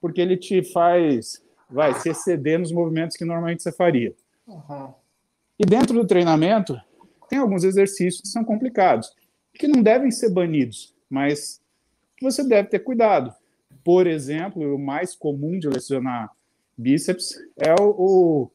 porque 0.00 0.22
ele 0.22 0.38
te 0.38 0.62
faz, 0.72 1.44
vai, 1.68 1.94
se 1.94 2.10
exceder 2.10 2.58
nos 2.58 2.72
movimentos 2.72 3.16
que 3.16 3.24
normalmente 3.24 3.62
você 3.62 3.72
faria. 3.72 4.14
Uhum. 4.46 4.92
E 5.58 5.64
dentro 5.64 5.94
do 5.94 6.06
treinamento, 6.06 6.78
tem 7.28 7.38
alguns 7.38 7.64
exercícios 7.64 8.20
que 8.20 8.28
são 8.28 8.44
complicados, 8.44 9.14
que 9.54 9.66
não 9.66 9.82
devem 9.82 10.10
ser 10.10 10.30
banidos, 10.30 10.94
mas 11.08 11.60
que 12.16 12.24
você 12.24 12.46
deve 12.46 12.68
ter 12.68 12.80
cuidado. 12.80 13.34
Por 13.82 14.06
exemplo, 14.06 14.74
o 14.74 14.78
mais 14.78 15.14
comum 15.14 15.58
de 15.58 15.68
lesionar 15.68 16.30
bíceps 16.76 17.34
é 17.56 17.74
o, 17.80 17.90
o, 17.90 18.50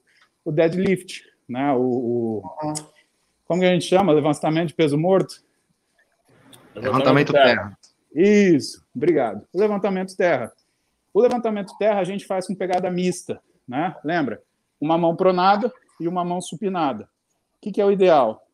o 0.46 0.52
deadlift, 0.52 1.24
né? 1.48 1.74
O, 1.74 1.82
o, 1.82 2.44
como 3.46 3.62
que 3.62 3.68
a 3.68 3.74
gente 3.74 3.86
chama? 3.86 4.14
Levantamento 4.14 4.70
de 4.70 4.74
peso 4.74 4.98
morto? 4.98 5.44
Levantamento 6.76 7.34
terra. 7.34 7.78
Isso, 8.14 8.86
obrigado. 8.96 9.46
Levantamento 9.54 10.16
terra. 10.16 10.52
O 11.14 11.22
levantamento 11.22 11.78
terra 11.78 12.00
a 12.00 12.04
gente 12.04 12.26
faz 12.26 12.48
com 12.48 12.56
pegada 12.56 12.90
mista, 12.90 13.42
né? 13.68 13.96
Lembra? 14.04 14.42
Uma 14.80 14.98
mão 14.98 15.16
pronada 15.16 15.72
e 16.00 16.08
uma 16.08 16.24
mão 16.24 16.42
supinada. 16.42 17.04
O 17.58 17.62
que, 17.62 17.72
que 17.72 17.82
é 17.82 17.86
o 17.86 17.92
ideal? 17.92 18.46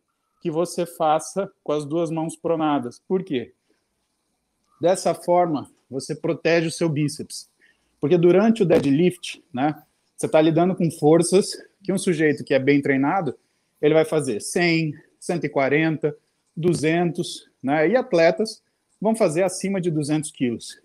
que 0.41 0.51
você 0.51 0.85
faça 0.85 1.51
com 1.63 1.71
as 1.71 1.85
duas 1.85 2.09
mãos 2.09 2.35
pronadas. 2.35 3.01
Por 3.07 3.23
quê? 3.23 3.53
Dessa 4.79 5.13
forma, 5.13 5.69
você 5.89 6.15
protege 6.15 6.67
o 6.67 6.71
seu 6.71 6.87
bíceps. 6.87 7.49
Porque 7.99 8.17
durante 8.17 8.61
o 8.61 8.65
deadlift, 8.65 9.43
né, 9.53 9.75
você 10.15 10.27
está 10.27 10.39
lidando 10.39 10.75
com 10.75 10.89
forças 10.91 11.51
que 11.83 11.91
um 11.91 11.97
sujeito 11.97 12.43
que 12.43 12.53
é 12.53 12.59
bem 12.59 12.81
treinado, 12.81 13.35
ele 13.81 13.93
vai 13.93 14.05
fazer 14.05 14.39
100, 14.39 14.93
140, 15.19 16.15
200, 16.55 17.49
né, 17.61 17.89
e 17.89 17.95
atletas 17.95 18.61
vão 19.01 19.15
fazer 19.15 19.43
acima 19.43 19.81
de 19.81 19.89
200 19.89 20.31
quilos. 20.31 20.79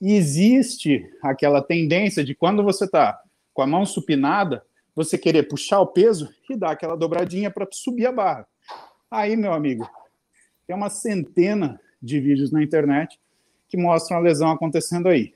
E 0.00 0.14
existe 0.14 1.10
aquela 1.22 1.60
tendência 1.60 2.24
de 2.24 2.34
quando 2.34 2.62
você 2.62 2.84
está 2.84 3.20
com 3.52 3.62
a 3.62 3.66
mão 3.66 3.84
supinada, 3.84 4.64
você 4.94 5.18
querer 5.18 5.48
puxar 5.48 5.80
o 5.80 5.86
peso 5.86 6.32
e 6.48 6.56
dar 6.56 6.70
aquela 6.70 6.96
dobradinha 6.96 7.50
para 7.50 7.66
subir 7.70 8.06
a 8.06 8.12
barra. 8.12 8.46
Aí, 9.10 9.36
meu 9.36 9.52
amigo, 9.52 9.88
tem 10.66 10.76
uma 10.76 10.90
centena 10.90 11.80
de 12.00 12.20
vídeos 12.20 12.52
na 12.52 12.62
internet 12.62 13.18
que 13.68 13.76
mostram 13.76 14.18
a 14.18 14.20
lesão 14.20 14.50
acontecendo 14.50 15.08
aí. 15.08 15.34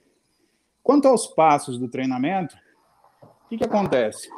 Quanto 0.83 1.07
aos 1.09 1.27
passos 1.27 1.79
do 1.79 1.89
treinamento, 1.89 2.57
o 3.23 3.49
que, 3.49 3.59
que 3.59 3.65
acontece? 3.65 4.29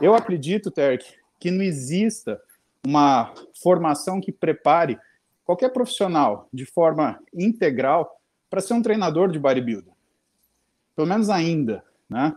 Eu 0.00 0.14
acredito, 0.14 0.70
Terk, 0.70 1.04
que 1.38 1.50
não 1.50 1.62
exista 1.62 2.40
uma 2.84 3.32
formação 3.60 4.20
que 4.20 4.30
prepare 4.30 4.98
qualquer 5.44 5.70
profissional 5.70 6.48
de 6.52 6.64
forma 6.64 7.20
integral 7.34 8.20
para 8.56 8.62
ser 8.62 8.72
um 8.72 8.80
treinador 8.80 9.30
de 9.30 9.38
bodybuilder. 9.38 9.92
Pelo 10.94 11.06
menos 11.06 11.28
ainda, 11.28 11.84
né? 12.08 12.34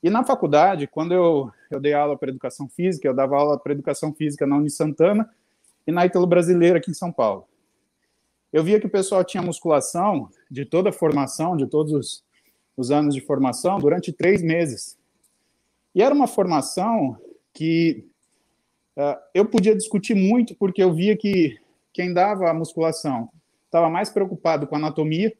E 0.00 0.08
na 0.08 0.22
faculdade, 0.22 0.86
quando 0.86 1.12
eu, 1.12 1.50
eu 1.68 1.80
dei 1.80 1.92
aula 1.92 2.16
para 2.16 2.28
educação 2.28 2.68
física, 2.68 3.08
eu 3.08 3.12
dava 3.12 3.36
aula 3.36 3.58
para 3.58 3.72
educação 3.72 4.14
física 4.14 4.46
na 4.46 4.56
Uni 4.56 4.70
Santana 4.70 5.28
e 5.84 5.90
na 5.90 6.06
Ítalo 6.06 6.24
Brasileira 6.24 6.78
aqui 6.78 6.92
em 6.92 6.94
São 6.94 7.10
Paulo. 7.10 7.48
Eu 8.52 8.62
via 8.62 8.78
que 8.78 8.86
o 8.86 8.90
pessoal 8.90 9.24
tinha 9.24 9.42
musculação 9.42 10.30
de 10.48 10.64
toda 10.64 10.90
a 10.90 10.92
formação, 10.92 11.56
de 11.56 11.66
todos 11.66 11.92
os, 11.92 12.24
os 12.76 12.92
anos 12.92 13.12
de 13.12 13.20
formação, 13.20 13.80
durante 13.80 14.12
três 14.12 14.44
meses. 14.44 14.96
E 15.92 16.00
era 16.00 16.14
uma 16.14 16.28
formação 16.28 17.18
que 17.52 18.06
uh, 18.96 19.18
eu 19.34 19.44
podia 19.46 19.74
discutir 19.74 20.14
muito, 20.14 20.54
porque 20.54 20.80
eu 20.80 20.94
via 20.94 21.16
que 21.16 21.58
quem 21.92 22.14
dava 22.14 22.48
a 22.48 22.54
musculação 22.54 23.28
estava 23.70 23.88
mais 23.88 24.10
preocupado 24.10 24.66
com 24.66 24.74
anatomia. 24.74 25.32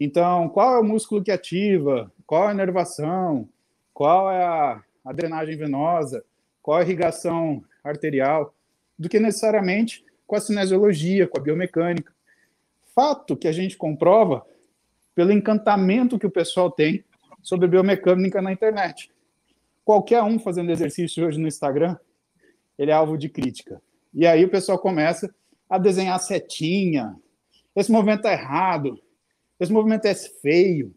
Então, 0.00 0.48
qual 0.48 0.74
é 0.74 0.80
o 0.80 0.84
músculo 0.84 1.22
que 1.22 1.30
ativa? 1.30 2.12
Qual 2.26 2.44
é 2.44 2.48
a 2.48 2.54
inervação? 2.54 3.48
Qual 3.94 4.30
é 4.30 4.44
a, 4.44 4.82
a 5.04 5.12
drenagem 5.12 5.56
venosa? 5.56 6.24
Qual 6.60 6.78
é 6.78 6.82
a 6.82 6.84
irrigação 6.84 7.64
arterial? 7.82 8.52
Do 8.98 9.08
que 9.08 9.20
necessariamente 9.20 10.04
com 10.26 10.36
a 10.36 10.40
cinesiologia, 10.40 11.26
com 11.26 11.38
a 11.38 11.42
biomecânica. 11.42 12.12
Fato 12.94 13.36
que 13.36 13.48
a 13.48 13.52
gente 13.52 13.76
comprova 13.76 14.44
pelo 15.14 15.32
encantamento 15.32 16.18
que 16.18 16.26
o 16.26 16.30
pessoal 16.30 16.70
tem 16.70 17.04
sobre 17.42 17.68
biomecânica 17.68 18.42
na 18.42 18.52
internet. 18.52 19.10
Qualquer 19.84 20.22
um 20.22 20.38
fazendo 20.38 20.70
exercício 20.70 21.26
hoje 21.26 21.40
no 21.40 21.48
Instagram, 21.48 21.96
ele 22.76 22.90
é 22.90 22.94
alvo 22.94 23.16
de 23.16 23.28
crítica. 23.28 23.80
E 24.12 24.26
aí 24.26 24.44
o 24.44 24.50
pessoal 24.50 24.78
começa 24.78 25.32
a 25.68 25.78
desenhar 25.78 26.18
setinha. 26.20 27.16
Esse 27.74 27.90
movimento 27.90 28.26
é 28.26 28.32
errado. 28.32 29.00
Esse 29.58 29.72
movimento 29.72 30.06
é 30.06 30.14
feio. 30.14 30.94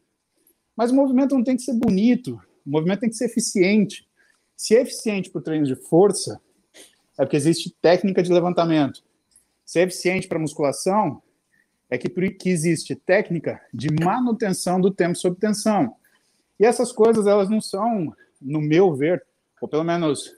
Mas 0.76 0.92
o 0.92 0.96
movimento 0.96 1.36
não 1.36 1.44
tem 1.44 1.56
que 1.56 1.64
ser 1.64 1.74
bonito. 1.74 2.40
O 2.66 2.70
movimento 2.70 3.02
tem 3.02 3.10
que 3.10 3.16
ser 3.16 3.26
eficiente. 3.26 4.08
Se 4.56 4.76
é 4.76 4.82
eficiente 4.82 5.30
para 5.30 5.40
o 5.40 5.44
treino 5.44 5.66
de 5.66 5.76
força, 5.76 6.42
é 7.18 7.24
porque 7.24 7.38
existe 7.38 7.76
técnica 7.82 8.22
de 8.22 8.32
levantamento. 8.32 9.04
Se 9.66 9.80
é 9.80 9.84
eficiente 9.84 10.28
para 10.28 10.40
musculação, 10.40 11.22
é 11.90 11.98
que, 11.98 12.10
que 12.10 12.50
existe 12.50 12.96
técnica 12.96 13.62
de 13.74 13.90
manutenção 13.92 14.80
do 14.80 14.92
tempo 14.92 15.16
sob 15.16 15.38
tensão. 15.38 15.96
E 16.60 16.66
essas 16.66 16.92
coisas, 16.92 17.28
elas 17.28 17.50
não 17.50 17.60
são, 17.60 18.16
no 18.42 18.62
meu 18.62 18.96
ver, 18.96 19.26
ou 19.60 19.68
pelo 19.68 19.84
menos 19.84 20.36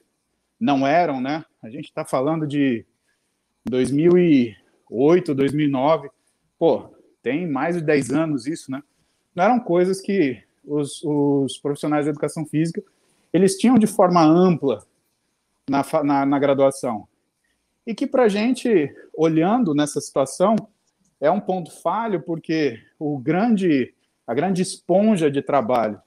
não 0.60 0.88
eram, 0.88 1.22
né? 1.22 1.46
A 1.62 1.70
gente 1.70 1.86
está 1.86 2.04
falando 2.04 2.48
de 2.48 2.86
2008, 3.66 5.36
2009. 5.36 6.10
Pô, 6.64 6.96
tem 7.22 7.46
mais 7.46 7.76
de 7.76 7.82
10 7.82 8.12
anos 8.12 8.48
isso, 8.48 8.72
né? 8.72 8.82
Não 9.36 9.44
eram 9.44 9.60
coisas 9.60 10.00
que 10.00 10.42
os, 10.64 11.04
os 11.04 11.58
profissionais 11.58 12.06
de 12.06 12.12
educação 12.12 12.46
física 12.46 12.82
eles 13.34 13.58
tinham 13.58 13.78
de 13.78 13.86
forma 13.86 14.24
ampla 14.24 14.82
na, 15.70 15.84
na, 16.06 16.26
na 16.26 16.40
graduação 16.40 17.06
e 17.86 17.94
que 17.94 18.08
para 18.08 18.24
a 18.24 18.30
gente, 18.30 18.96
olhando 19.14 19.76
nessa 19.76 20.00
situação, 20.00 20.56
é 21.20 21.30
um 21.30 21.42
ponto 21.42 21.70
falho, 21.82 22.22
porque 22.22 22.80
o 22.98 23.18
grande, 23.18 23.94
a 24.26 24.34
grande 24.34 24.62
esponja 24.62 25.30
de 25.30 25.42
trabalho 25.42 26.02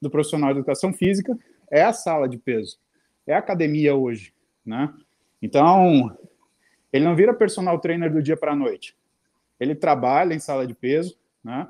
do 0.00 0.08
profissional 0.08 0.54
de 0.54 0.60
educação 0.60 0.94
física 0.94 1.38
é 1.70 1.84
a 1.84 1.92
sala 1.92 2.26
de 2.26 2.38
peso, 2.38 2.78
é 3.26 3.34
a 3.34 3.38
academia 3.38 3.94
hoje, 3.94 4.32
né? 4.64 4.94
Então, 5.42 6.16
ele 6.90 7.04
não 7.04 7.14
vira 7.14 7.34
personal 7.34 7.78
trainer 7.78 8.10
do 8.10 8.22
dia 8.22 8.34
para 8.34 8.52
a 8.52 8.56
noite. 8.56 8.98
Ele 9.60 9.74
trabalha 9.74 10.34
em 10.34 10.40
sala 10.40 10.66
de 10.66 10.74
peso, 10.74 11.16
né? 11.44 11.68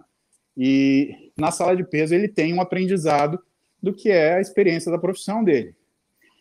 E 0.57 1.33
na 1.37 1.51
sala 1.51 1.77
de 1.77 1.85
peso 1.85 2.15
ele 2.15 2.29
tem 2.29 2.55
um 2.55 2.61
aprendizado 2.61 3.43
do 3.83 3.93
que 3.93 4.09
é 4.09 4.35
a 4.35 4.41
experiência 4.41 4.91
da 4.91 4.99
profissão 4.99 5.43
dele. 5.43 5.75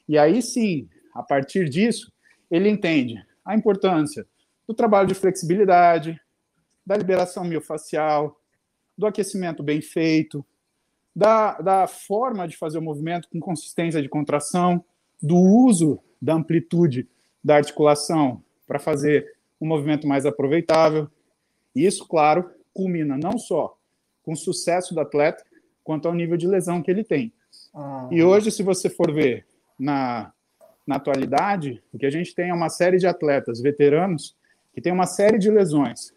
E 0.08 0.18
aí 0.18 0.42
sim, 0.42 0.88
a 1.14 1.24
partir 1.24 1.68
disso, 1.68 2.12
ele 2.50 2.70
entende 2.70 3.24
a 3.44 3.56
importância 3.56 4.28
do 4.68 4.74
trabalho 4.74 5.08
de 5.08 5.16
flexibilidade, 5.16 6.20
da 6.86 6.96
liberação 6.96 7.44
miofacial, 7.44 8.40
do 8.98 9.08
aquecimento 9.08 9.64
bem 9.64 9.82
feito, 9.82 10.46
da, 11.16 11.60
da 11.60 11.88
forma 11.88 12.48
de 12.48 12.56
fazer 12.56 12.78
o 12.78 12.82
movimento 12.82 13.28
com 13.30 13.40
consistência 13.40 14.02
de 14.02 14.10
contração, 14.10 14.84
do 15.22 15.36
uso 15.36 16.00
da 16.22 16.34
amplitude 16.34 17.08
da 17.44 17.56
articulação 17.56 18.44
para 18.68 18.80
fazer 18.80 19.26
um 19.60 19.68
movimento 19.68 20.08
mais 20.08 20.26
aproveitável. 20.26 21.10
E 21.80 21.86
isso, 21.86 22.08
claro, 22.08 22.52
culmina 22.74 23.18
não 23.18 23.38
só 23.38 23.78
com 24.24 24.34
o 24.34 24.38
sucesso 24.38 24.94
do 24.94 25.00
atleta, 25.00 25.44
quanto 25.84 26.08
ao 26.08 26.14
nível 26.14 26.38
de 26.38 26.48
lesão 26.48 26.82
que 26.82 26.92
ele 26.92 27.04
tem. 27.04 27.32
Ah. 27.74 28.08
E 28.12 28.22
hoje, 28.22 28.52
se 28.52 28.62
você 28.62 28.90
for 28.90 29.14
ver 29.14 29.46
na 29.78 30.32
na 30.90 30.96
atualidade, 30.96 31.84
o 31.94 32.00
que 32.00 32.06
a 32.08 32.10
gente 32.10 32.34
tem 32.34 32.50
é 32.50 32.54
uma 32.54 32.68
série 32.68 32.98
de 32.98 33.06
atletas 33.06 33.62
veteranos 33.62 34.36
que 34.74 34.82
tem 34.82 34.92
uma 34.92 35.06
série 35.06 35.38
de 35.38 35.52
lesões, 35.52 36.12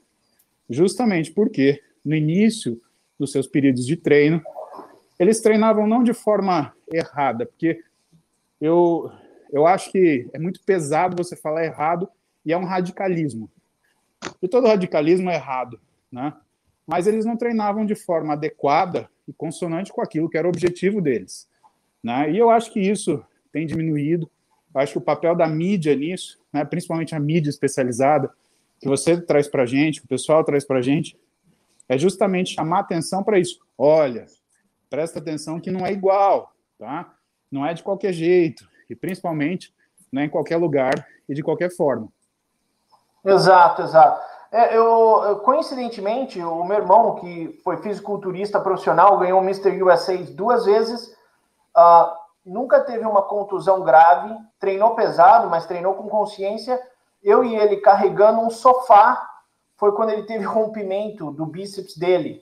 justamente 0.70 1.30
porque 1.30 1.82
no 2.02 2.16
início 2.16 2.80
dos 3.18 3.32
seus 3.32 3.46
períodos 3.46 3.84
de 3.84 3.98
treino, 3.98 4.42
eles 5.18 5.42
treinavam 5.42 5.86
não 5.86 6.02
de 6.02 6.14
forma 6.14 6.72
errada, 6.90 7.44
porque 7.44 7.84
eu, 8.58 9.12
eu 9.52 9.66
acho 9.66 9.92
que 9.92 10.26
é 10.32 10.38
muito 10.38 10.64
pesado 10.64 11.22
você 11.22 11.36
falar 11.36 11.66
errado 11.66 12.08
e 12.42 12.50
é 12.50 12.56
um 12.56 12.64
radicalismo. 12.64 13.50
E 14.42 14.48
todo 14.48 14.66
radicalismo 14.66 15.30
é 15.30 15.36
errado, 15.36 15.80
né? 16.10 16.34
Mas 16.86 17.06
eles 17.06 17.24
não 17.24 17.36
treinavam 17.36 17.86
de 17.86 17.94
forma 17.94 18.32
adequada 18.32 19.08
e 19.26 19.32
consonante 19.32 19.92
com 19.92 20.02
aquilo 20.02 20.28
que 20.28 20.36
era 20.36 20.46
o 20.46 20.50
objetivo 20.50 21.00
deles. 21.00 21.48
Né? 22.02 22.32
E 22.32 22.38
eu 22.38 22.50
acho 22.50 22.72
que 22.72 22.80
isso 22.80 23.24
tem 23.52 23.66
diminuído. 23.66 24.28
Eu 24.74 24.80
acho 24.80 24.92
que 24.92 24.98
o 24.98 25.02
papel 25.02 25.36
da 25.36 25.46
mídia 25.46 25.94
nisso, 25.94 26.40
né, 26.52 26.64
principalmente 26.64 27.14
a 27.14 27.20
mídia 27.20 27.50
especializada, 27.50 28.32
que 28.80 28.88
você 28.88 29.20
traz 29.20 29.46
para 29.46 29.64
gente, 29.64 30.00
que 30.00 30.06
o 30.06 30.08
pessoal 30.08 30.42
traz 30.42 30.64
para 30.64 30.82
gente, 30.82 31.16
é 31.88 31.96
justamente 31.96 32.54
chamar 32.54 32.80
atenção 32.80 33.22
para 33.22 33.38
isso. 33.38 33.60
Olha, 33.78 34.26
presta 34.90 35.18
atenção 35.18 35.60
que 35.60 35.70
não 35.70 35.86
é 35.86 35.92
igual, 35.92 36.52
tá? 36.78 37.14
Não 37.50 37.64
é 37.64 37.74
de 37.74 37.82
qualquer 37.82 38.12
jeito, 38.12 38.68
e 38.90 38.96
principalmente 38.96 39.72
não 40.10 40.22
é 40.22 40.24
em 40.24 40.28
qualquer 40.28 40.56
lugar 40.56 41.06
e 41.28 41.34
de 41.34 41.42
qualquer 41.42 41.70
forma. 41.70 42.08
Exato, 43.24 43.82
exato. 43.82 44.31
É, 44.52 44.76
eu, 44.76 45.40
coincidentemente, 45.42 46.38
o 46.42 46.62
meu 46.62 46.76
irmão, 46.76 47.14
que 47.14 47.58
foi 47.64 47.78
fisiculturista 47.78 48.60
profissional, 48.60 49.16
ganhou 49.18 49.40
o 49.40 49.42
Mr. 49.42 49.82
USA 49.82 50.14
duas 50.18 50.66
vezes. 50.66 51.08
Uh, 51.74 52.12
nunca 52.44 52.80
teve 52.80 53.06
uma 53.06 53.22
contusão 53.22 53.82
grave, 53.82 54.36
treinou 54.60 54.94
pesado, 54.94 55.48
mas 55.48 55.64
treinou 55.64 55.94
com 55.94 56.06
consciência. 56.06 56.78
Eu 57.22 57.42
e 57.42 57.56
ele 57.56 57.78
carregando 57.78 58.40
um 58.40 58.50
sofá, 58.50 59.26
foi 59.78 59.92
quando 59.92 60.10
ele 60.10 60.24
teve 60.24 60.44
rompimento 60.44 61.30
do 61.30 61.46
bíceps 61.46 61.96
dele. 61.96 62.38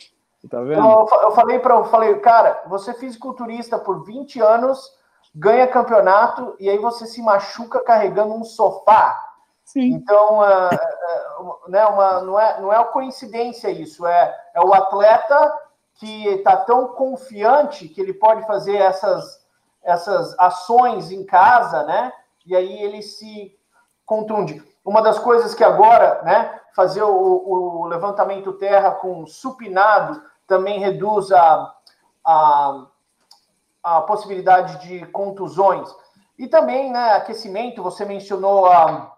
Tá 0.50 0.60
vendo? 0.62 0.80
Então, 0.80 1.06
eu 1.22 1.30
falei 1.30 1.58
para 1.60 1.74
eu 1.76 1.84
falei, 1.84 2.18
cara, 2.18 2.60
você 2.66 2.90
é 2.90 2.94
fisiculturista 2.94 3.78
por 3.78 4.04
20 4.04 4.40
anos, 4.40 4.90
ganha 5.32 5.68
campeonato 5.68 6.56
e 6.58 6.68
aí 6.68 6.78
você 6.78 7.06
se 7.06 7.22
machuca 7.22 7.84
carregando 7.84 8.34
um 8.34 8.42
sofá. 8.42 9.29
Sim. 9.72 9.92
Então, 9.92 10.44
é, 10.44 10.68
é, 10.74 11.68
né, 11.68 11.86
uma, 11.86 12.20
não, 12.22 12.40
é, 12.40 12.60
não 12.60 12.72
é 12.72 12.84
coincidência 12.86 13.70
isso, 13.70 14.04
é, 14.04 14.36
é 14.52 14.60
o 14.60 14.74
atleta 14.74 15.58
que 15.94 16.26
está 16.28 16.56
tão 16.56 16.88
confiante 16.88 17.86
que 17.88 18.00
ele 18.00 18.14
pode 18.14 18.44
fazer 18.46 18.76
essas 18.76 19.40
essas 19.82 20.38
ações 20.38 21.10
em 21.10 21.24
casa, 21.24 21.84
né? 21.84 22.12
E 22.44 22.54
aí 22.54 22.82
ele 22.82 23.00
se 23.00 23.56
contunde. 24.04 24.62
Uma 24.84 25.00
das 25.00 25.18
coisas 25.18 25.54
que 25.54 25.64
agora, 25.64 26.20
né, 26.22 26.60
fazer 26.74 27.02
o, 27.02 27.10
o 27.10 27.86
levantamento 27.86 28.52
terra 28.54 28.90
com 28.90 29.24
supinado 29.26 30.22
também 30.46 30.80
reduz 30.80 31.32
a, 31.32 31.74
a, 32.22 32.86
a 33.82 34.00
possibilidade 34.02 34.86
de 34.86 35.06
contusões. 35.06 35.88
E 36.38 36.46
também, 36.46 36.90
né, 36.90 37.12
aquecimento, 37.12 37.82
você 37.82 38.04
mencionou 38.04 38.66
a, 38.66 39.16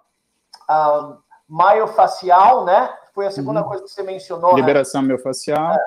a 0.72 1.18
maiofacial, 1.48 2.64
né? 2.64 2.92
Foi 3.14 3.26
a 3.26 3.30
segunda 3.30 3.61
uhum. 3.61 3.68
coisa 3.68 3.85
que 3.85 3.90
você 3.90 4.02
mencionou. 4.02 4.54
Né? 4.54 4.61
Liberação 4.61 5.02
né? 5.02 5.08
miofacial. 5.08 5.74
É. 5.74 5.78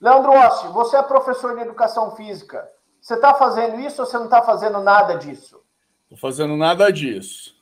Leandro 0.00 0.32
Ossi, 0.32 0.68
você 0.68 0.96
é 0.96 1.02
professor 1.02 1.54
de 1.56 1.62
educação 1.62 2.14
física. 2.16 2.68
Você 3.00 3.14
está 3.14 3.34
fazendo 3.34 3.80
isso 3.80 4.00
ou 4.00 4.06
você 4.06 4.16
não 4.16 4.24
está 4.24 4.42
fazendo 4.42 4.80
nada 4.80 5.14
disso? 5.14 5.60
Estou 6.04 6.18
fazendo 6.18 6.56
nada 6.56 6.90
disso. 6.90 7.56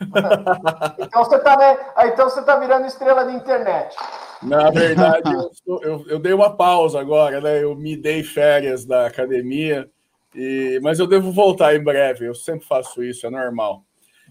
então 0.98 1.24
você 1.24 1.36
está 1.36 1.56
né? 1.56 1.78
então 2.06 2.28
você 2.28 2.42
tá 2.42 2.56
virando 2.56 2.86
estrela 2.86 3.24
da 3.24 3.32
internet. 3.32 3.96
Na 4.42 4.70
verdade, 4.70 5.32
eu, 5.32 5.50
sou, 5.64 5.82
eu, 5.82 6.04
eu, 6.08 6.18
dei 6.18 6.32
uma 6.32 6.54
pausa 6.54 7.00
agora, 7.00 7.40
né? 7.40 7.62
Eu 7.62 7.74
me 7.74 7.96
dei 7.96 8.22
férias 8.22 8.84
da 8.84 9.06
academia, 9.06 9.88
e, 10.34 10.78
mas 10.82 10.98
eu 10.98 11.06
devo 11.06 11.32
voltar 11.32 11.74
em 11.74 11.82
breve. 11.82 12.26
Eu 12.26 12.34
sempre 12.34 12.66
faço 12.66 13.02
isso, 13.02 13.26
é 13.26 13.30
normal. 13.30 13.82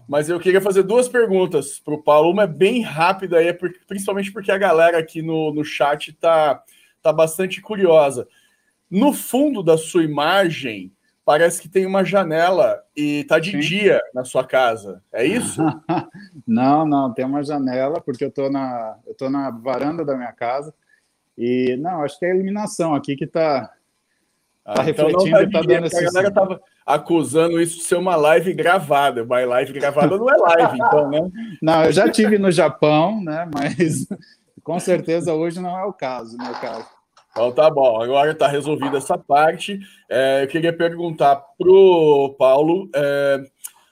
Mas 0.08 0.28
eu 0.28 0.38
queria 0.38 0.60
fazer 0.60 0.82
duas 0.82 1.08
perguntas 1.08 1.78
para 1.78 1.94
o 1.94 2.02
Paulo. 2.02 2.30
Uma 2.30 2.44
é 2.44 2.46
bem 2.46 2.82
rápida, 2.82 3.38
aí, 3.38 3.48
é 3.48 3.52
principalmente 3.86 4.32
porque 4.32 4.52
a 4.52 4.58
galera 4.58 4.98
aqui 4.98 5.22
no, 5.22 5.52
no 5.52 5.64
chat 5.64 6.10
está 6.10 6.62
tá 7.02 7.12
bastante 7.12 7.60
curiosa. 7.60 8.26
No 8.90 9.12
fundo 9.12 9.62
da 9.62 9.76
sua 9.76 10.04
imagem, 10.04 10.92
parece 11.24 11.60
que 11.60 11.68
tem 11.68 11.86
uma 11.86 12.04
janela 12.04 12.82
e 12.96 13.24
tá 13.24 13.38
de 13.38 13.52
Sim. 13.52 13.60
dia 13.60 14.00
na 14.14 14.24
sua 14.24 14.44
casa. 14.44 15.02
É 15.12 15.24
isso? 15.24 15.62
não, 16.46 16.86
não, 16.86 17.12
tem 17.12 17.24
uma 17.24 17.42
janela, 17.42 18.00
porque 18.00 18.24
eu 18.24 18.30
tô 18.30 18.50
na, 18.50 18.98
eu 19.06 19.14
tô 19.14 19.30
na 19.30 19.50
varanda 19.50 20.04
da 20.04 20.16
minha 20.16 20.32
casa. 20.32 20.74
E 21.36 21.76
não, 21.78 22.02
acho 22.02 22.18
que 22.18 22.26
é 22.26 22.30
a 22.30 22.34
iluminação 22.34 22.94
aqui 22.94 23.16
que 23.16 23.26
tá, 23.26 23.72
tá 24.64 24.82
ah, 24.82 24.90
então 24.90 25.06
refletindo 25.06 25.42
e 25.42 25.50
tá 25.50 25.60
dando 25.60 25.86
esse. 25.86 25.98
A 25.98 26.10
galera 26.10 26.30
tava 26.30 26.60
acusando 26.86 27.60
isso 27.60 27.78
de 27.78 27.84
ser 27.84 27.96
uma 27.96 28.16
live 28.16 28.52
gravada. 28.54 29.24
Mas 29.24 29.48
live 29.48 29.72
gravada 29.72 30.16
não 30.16 30.30
é 30.30 30.36
live, 30.36 30.76
então, 30.76 31.10
né? 31.10 31.30
Não, 31.60 31.84
eu 31.84 31.92
já 31.92 32.08
tive 32.08 32.38
no 32.38 32.50
Japão, 32.50 33.22
né? 33.22 33.48
Mas 33.52 34.06
com 34.62 34.80
certeza 34.80 35.34
hoje 35.34 35.60
não 35.60 35.78
é 35.78 35.84
o 35.84 35.92
caso, 35.92 36.36
meu 36.38 36.52
caro. 36.54 36.84
Então 37.30 37.52
tá 37.52 37.68
bom, 37.68 38.00
agora 38.00 38.30
está 38.30 38.46
resolvida 38.46 38.96
essa 38.96 39.18
parte. 39.18 39.80
É, 40.08 40.44
eu 40.44 40.48
queria 40.48 40.72
perguntar 40.72 41.36
para 41.36 41.68
o 41.68 42.34
Paulo: 42.38 42.88
é, 42.94 43.44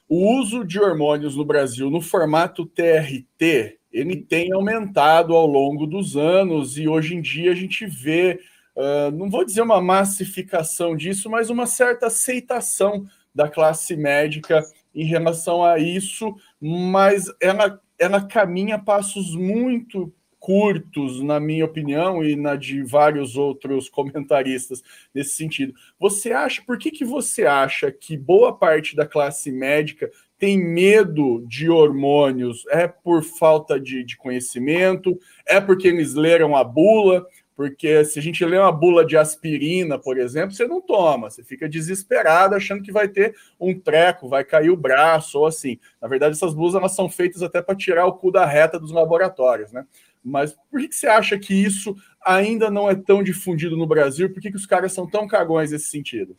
o 0.09 0.39
uso 0.39 0.65
de 0.65 0.81
hormônios 0.81 1.37
no 1.37 1.45
Brasil 1.45 1.91
no 1.91 2.01
formato 2.01 2.65
TRT 2.65 3.79
ele 3.93 4.17
tem 4.17 4.53
aumentado 4.53 5.35
ao 5.35 5.47
longo 5.47 5.87
dos 5.87 6.17
anos 6.17 6.79
e 6.79 6.89
hoje 6.89 7.15
em 7.15 7.21
dia 7.21 7.53
a 7.53 7.55
gente 7.55 7.85
vê, 7.85 8.41
uh, 8.77 9.11
não 9.13 9.31
vou 9.31 9.45
dizer 9.45 9.63
uma 9.63 9.81
massificação 9.81 10.97
disso, 10.97 11.31
mas 11.31 11.51
uma 11.51 11.67
certa 11.67 12.07
aceitação 12.07 13.07
da 13.35 13.49
classe 13.49 13.97
médica 13.97 14.63
em 14.95 15.05
relação 15.05 15.65
a 15.65 15.79
isso, 15.79 16.35
mas 16.61 17.27
ela, 17.41 17.81
ela 17.99 18.21
caminha 18.27 18.79
passos 18.79 19.35
muito 19.35 20.13
curtos, 20.43 21.23
na 21.23 21.39
minha 21.39 21.65
opinião, 21.65 22.25
e 22.25 22.35
na 22.35 22.57
de 22.57 22.83
vários 22.83 23.37
outros 23.37 23.89
comentaristas 23.89 24.83
nesse 25.15 25.37
sentido. 25.37 25.73
Você 26.01 26.33
acha, 26.33 26.61
por 26.67 26.77
que, 26.77 26.91
que 26.91 27.05
você 27.05 27.47
acha 27.47 27.93
que 27.93 28.17
boa 28.17 28.53
parte 28.53 28.97
da 28.97 29.07
classe 29.07 29.53
médica 29.53 30.11
tem 30.37 30.59
medo 30.59 31.45
de 31.47 31.71
hormônios? 31.71 32.65
É 32.71 32.89
por 32.89 33.23
falta 33.23 33.79
de, 33.79 34.03
de 34.03 34.17
conhecimento? 34.17 35.17
É 35.47 35.61
porque 35.61 35.87
eles 35.87 36.15
leram 36.15 36.57
a 36.57 36.65
bula? 36.65 37.25
Porque 37.55 38.05
se 38.05 38.19
a 38.19 38.23
gente 38.23 38.45
lê 38.45 38.59
uma 38.59 38.73
bula 38.73 39.05
de 39.05 39.17
aspirina, 39.17 39.99
por 39.99 40.19
exemplo, 40.19 40.55
você 40.55 40.67
não 40.67 40.81
toma, 40.81 41.31
você 41.31 41.45
fica 41.45 41.69
desesperado 41.69 42.55
achando 42.55 42.83
que 42.83 42.91
vai 42.91 43.09
ter 43.09 43.35
um 43.61 43.79
treco, 43.79 44.29
vai 44.29 44.43
cair 44.43 44.71
o 44.71 44.77
braço 44.77 45.39
ou 45.39 45.47
assim. 45.47 45.79
Na 46.01 46.09
verdade, 46.09 46.35
essas 46.35 46.55
bulas 46.55 46.75
elas 46.75 46.95
são 46.95 47.11
feitas 47.11 47.43
até 47.43 47.61
para 47.61 47.77
tirar 47.77 48.07
o 48.07 48.15
cu 48.15 48.31
da 48.31 48.47
reta 48.47 48.81
dos 48.81 48.91
laboratórios, 48.91 49.71
né? 49.73 49.87
Mas 50.25 50.57
por 50.71 50.81
que, 50.81 50.89
que 50.89 50.95
você 50.95 51.07
acha 51.07 51.39
que 51.39 51.53
isso 51.53 51.95
ainda 52.25 52.71
não 52.71 52.89
é 52.89 52.95
tão 52.95 53.23
difundido 53.23 53.77
no 53.77 53.87
Brasil? 53.87 54.33
Por 54.33 54.41
que, 54.41 54.51
que 54.51 54.57
os 54.57 54.67
caras 54.67 54.93
são 54.93 55.09
tão 55.09 55.27
cagões 55.27 55.73
nesse 55.73 55.91
sentido? 55.91 56.37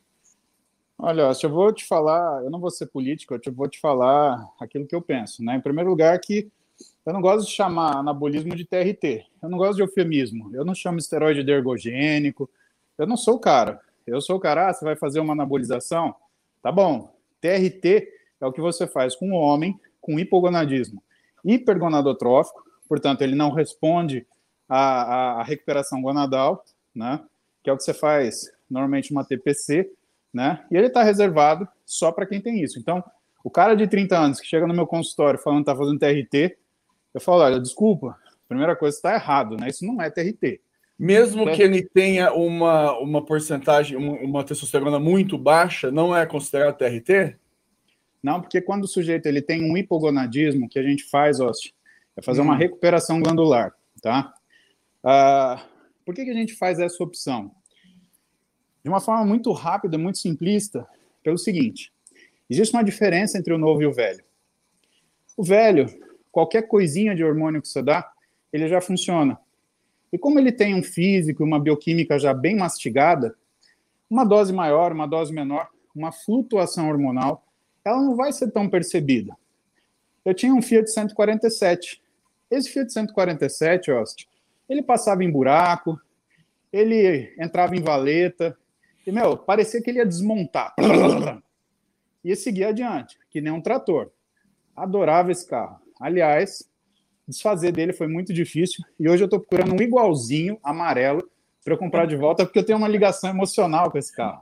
Olha, 0.98 1.30
eu 1.44 1.50
vou 1.50 1.74
te 1.74 1.86
falar, 1.86 2.44
eu 2.44 2.50
não 2.50 2.60
vou 2.60 2.72
ser 2.72 2.86
político, 2.86 3.34
eu 3.36 3.54
vou 3.54 3.68
te 3.68 3.80
falar 3.80 4.42
aquilo 4.60 4.88
que 4.88 4.96
eu 4.96 5.02
penso. 5.02 5.44
Né? 5.44 5.56
Em 5.56 5.62
primeiro 5.62 5.90
lugar, 5.90 6.18
que 6.20 6.50
eu 7.06 7.14
não 7.14 7.22
gosto 7.22 7.48
de 7.48 7.54
chamar 7.54 7.98
anabolismo 7.98 8.56
de 8.56 8.66
TRT, 8.66 9.26
eu 9.42 9.50
não 9.50 9.58
gosto 9.58 9.76
de 9.76 9.82
eufemismo, 9.82 10.56
eu 10.56 10.64
não 10.64 10.74
chamo 10.74 10.98
esteroide 10.98 11.44
de 11.44 11.52
ergogênico, 11.52 12.50
eu 12.98 13.06
não 13.06 13.18
sou 13.18 13.36
o 13.36 13.40
cara. 13.40 13.80
Eu 14.06 14.20
sou 14.22 14.36
o 14.36 14.40
cara, 14.40 14.70
ah, 14.70 14.74
você 14.74 14.84
vai 14.84 14.96
fazer 14.96 15.20
uma 15.20 15.34
anabolização? 15.34 16.14
Tá 16.62 16.72
bom. 16.72 17.14
TRT 17.40 18.10
é 18.42 18.46
o 18.46 18.52
que 18.52 18.62
você 18.62 18.86
faz 18.86 19.16
com 19.16 19.32
o 19.32 19.36
homem 19.36 19.80
com 20.02 20.20
hipogonadismo 20.20 21.02
hipergonadotrófico, 21.44 22.64
portanto, 22.88 23.22
ele 23.22 23.36
não 23.36 23.52
responde 23.52 24.26
à, 24.68 25.40
à 25.40 25.44
recuperação 25.44 26.02
gonadal, 26.02 26.64
né? 26.96 27.20
Que 27.62 27.70
é 27.70 27.74
o 27.74 27.78
que 27.78 27.84
você 27.84 27.94
faz 27.94 28.52
normalmente 28.70 29.12
uma 29.12 29.26
TPC, 29.26 29.92
né? 30.34 30.66
E 30.72 30.78
ele 30.78 30.88
está 30.88 31.04
reservado 31.04 31.68
só 31.86 32.12
para 32.12 32.26
quem 32.26 32.40
tem 32.40 32.62
isso. 32.64 32.80
Então, 32.80 33.04
o 33.44 33.50
cara 33.50 33.76
de 33.76 33.88
30 33.88 34.18
anos 34.18 34.40
que 34.40 34.48
chega 34.48 34.66
no 34.66 34.74
meu 34.74 34.88
consultório 34.88 35.40
falando 35.40 35.66
que 35.66 35.72
está 35.72 35.76
fazendo 35.76 36.00
TRT, 36.00 36.58
eu 37.14 37.22
falo, 37.22 37.42
olha, 37.42 37.60
desculpa, 37.60 38.18
primeira 38.48 38.76
coisa 38.76 38.96
está 38.96 39.14
errado, 39.14 39.58
né? 39.58 39.70
Isso 39.70 39.86
não 39.86 40.02
é 40.02 40.10
TRT. 40.10 40.62
Mesmo 40.98 41.50
é. 41.50 41.56
que 41.56 41.62
ele 41.62 41.84
tenha 41.84 42.34
uma, 42.34 42.98
uma 43.00 43.26
porcentagem, 43.26 43.98
uma, 43.98 44.14
uma 44.20 44.44
testosterona 44.44 45.00
muito 45.00 45.38
baixa, 45.38 45.92
não 45.92 46.16
é 46.16 46.26
considerado 46.26 46.78
TRT? 46.78 47.38
Não, 48.22 48.40
porque 48.40 48.62
quando 48.62 48.86
o 48.86 48.88
sujeito 48.88 49.26
ele 49.26 49.42
tem 49.42 49.70
um 49.70 49.76
hipogonadismo, 49.76 50.70
que 50.70 50.80
a 50.80 50.84
gente 50.84 51.04
faz, 51.04 51.40
ó, 51.40 51.52
é 52.16 52.22
fazer 52.22 52.42
uma 52.42 52.54
hum. 52.54 52.58
recuperação 52.58 53.22
glandular, 53.22 53.74
tá? 54.02 54.34
Ah, 55.04 55.66
por 56.06 56.16
que, 56.16 56.24
que 56.24 56.32
a 56.32 56.36
gente 56.36 56.54
faz 56.56 56.80
essa 56.80 57.04
opção? 57.04 57.52
De 58.84 58.90
uma 58.90 59.02
forma 59.02 59.26
muito 59.26 59.52
rápida, 59.52 59.98
muito 59.98 60.20
simplista, 60.20 60.88
pelo 61.22 61.38
seguinte: 61.38 61.92
existe 62.50 62.74
uma 62.74 62.84
diferença 62.84 63.38
entre 63.38 63.54
o 63.54 63.58
novo 63.58 63.82
e 63.82 63.86
o 63.86 63.94
velho. 63.94 64.24
O 65.36 65.44
velho, 65.44 65.88
qualquer 66.34 66.64
coisinha 66.64 67.16
de 67.16 67.24
hormônio 67.24 67.62
que 67.62 67.68
você 67.70 67.82
dá, 67.82 68.12
ele 68.52 68.68
já 68.68 68.82
funciona. 68.82 69.40
E 70.12 70.18
como 70.18 70.40
ele 70.40 70.52
tem 70.52 70.76
um 70.76 70.84
físico, 70.84 71.44
uma 71.44 71.60
bioquímica 71.60 72.20
já 72.20 72.34
bem 72.34 72.58
mastigada, 72.58 73.36
uma 74.10 74.26
dose 74.26 74.52
maior, 74.52 74.92
uma 74.92 75.08
dose 75.08 75.32
menor, 75.32 75.70
uma 75.96 76.12
flutuação 76.12 76.90
hormonal, 76.90 77.46
ela 77.86 78.02
não 78.02 78.16
vai 78.16 78.34
ser 78.34 78.52
tão 78.52 78.68
percebida. 78.68 79.38
Eu 80.26 80.34
tinha 80.34 80.54
um 80.54 80.62
Fiat 80.62 80.90
147. 80.90 82.02
Esse 82.50 82.70
Fiat 82.70 82.92
147, 82.92 83.92
Ost, 83.92 84.28
ele 84.68 84.82
passava 84.82 85.24
em 85.24 85.32
buraco, 85.32 86.00
ele 86.72 87.34
entrava 87.38 87.76
em 87.76 87.82
valeta, 87.82 88.58
e, 89.06 89.12
meu, 89.12 89.38
parecia 89.38 89.82
que 89.82 89.90
ele 89.90 90.00
ia 90.00 90.06
desmontar. 90.06 90.74
Ia 92.24 92.36
seguir 92.38 92.64
adiante, 92.64 93.20
que 93.30 93.42
nem 93.42 93.52
um 93.52 93.62
trator. 93.62 94.10
Adorava 94.76 95.32
esse 95.32 95.46
carro. 95.46 95.83
Aliás, 96.04 96.70
desfazer 97.26 97.72
dele 97.72 97.94
foi 97.94 98.10
muito 98.10 98.34
difícil, 98.34 98.84
e 99.00 99.08
hoje 99.08 99.24
eu 99.24 99.26
estou 99.26 99.40
procurando 99.40 99.74
um 99.74 99.82
igualzinho, 99.82 100.60
amarelo, 100.62 101.32
para 101.64 101.76
eu 101.76 101.78
comprar 101.78 102.06
de 102.06 102.18
volta, 102.18 102.44
porque 102.44 102.60
eu 102.60 102.66
tenho 102.66 102.78
uma 102.78 102.90
ligação 102.90 103.30
emocional 103.30 103.90
com 103.90 103.98
esse 103.98 104.14
carro. 104.14 104.42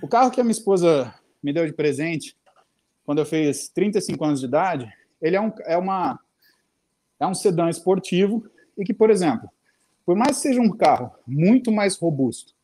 O 0.00 0.06
carro 0.06 0.30
que 0.30 0.40
a 0.40 0.44
minha 0.44 0.52
esposa 0.52 1.12
me 1.42 1.52
deu 1.52 1.66
de 1.66 1.72
presente, 1.72 2.36
quando 3.04 3.18
eu 3.18 3.26
fiz 3.26 3.68
35 3.70 4.24
anos 4.24 4.38
de 4.38 4.46
idade, 4.46 4.88
ele 5.20 5.34
é 5.34 5.40
um, 5.40 5.52
é 5.64 5.76
uma, 5.76 6.16
é 7.18 7.26
um 7.26 7.34
sedã 7.34 7.68
esportivo 7.68 8.48
e 8.78 8.84
que, 8.84 8.94
por 8.94 9.10
exemplo, 9.10 9.50
por 10.04 10.14
mais 10.14 10.36
que 10.36 10.42
seja 10.42 10.60
um 10.60 10.70
carro 10.70 11.10
muito 11.26 11.72
mais 11.72 11.96
robusto 11.96 12.54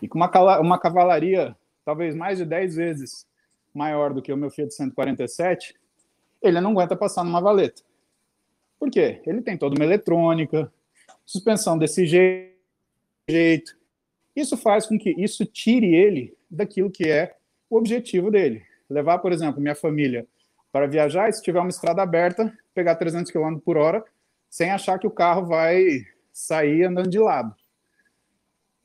e 0.00 0.08
com 0.08 0.16
uma, 0.16 0.58
uma 0.58 0.78
cavalaria 0.78 1.54
talvez 1.84 2.14
mais 2.14 2.38
de 2.38 2.46
10 2.46 2.76
vezes 2.76 3.26
maior 3.74 4.14
do 4.14 4.22
que 4.22 4.32
o 4.32 4.38
meu 4.38 4.50
Fiat 4.50 4.72
147, 4.74 5.74
ele 6.42 6.60
não 6.60 6.72
aguenta 6.72 6.96
passar 6.96 7.24
numa 7.24 7.40
valeta. 7.40 7.82
Por 8.78 8.90
quê? 8.90 9.20
Ele 9.26 9.40
tem 9.42 9.56
toda 9.56 9.74
uma 9.74 9.84
eletrônica, 9.84 10.72
suspensão 11.24 11.78
desse 11.78 12.06
jeito. 12.06 13.76
Isso 14.34 14.56
faz 14.56 14.86
com 14.86 14.98
que 14.98 15.10
isso 15.10 15.44
tire 15.46 15.94
ele 15.94 16.36
daquilo 16.50 16.90
que 16.90 17.08
é 17.10 17.34
o 17.70 17.76
objetivo 17.76 18.30
dele. 18.30 18.62
Levar, 18.88 19.18
por 19.18 19.32
exemplo, 19.32 19.60
minha 19.60 19.74
família 19.74 20.26
para 20.70 20.86
viajar 20.86 21.28
e 21.28 21.32
se 21.32 21.42
tiver 21.42 21.58
uma 21.58 21.70
estrada 21.70 22.02
aberta, 22.02 22.52
pegar 22.74 22.96
300 22.96 23.32
km 23.32 23.58
por 23.58 23.78
hora, 23.78 24.04
sem 24.50 24.70
achar 24.70 24.98
que 24.98 25.06
o 25.06 25.10
carro 25.10 25.46
vai 25.46 26.04
sair 26.32 26.84
andando 26.84 27.08
de 27.08 27.18
lado. 27.18 27.54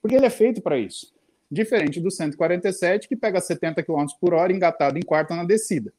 Porque 0.02 0.16
ele 0.16 0.26
é 0.26 0.30
feito 0.30 0.62
para 0.62 0.78
isso. 0.78 1.14
Diferente 1.52 2.00
do 2.00 2.10
147, 2.10 3.10
que 3.10 3.16
pega 3.16 3.42
70 3.42 3.84
km 3.84 4.06
por 4.22 4.34
hora 4.34 4.54
engatado 4.54 4.98
em 4.98 5.02
quarta 5.02 5.36
na 5.36 5.44
descida. 5.44 5.94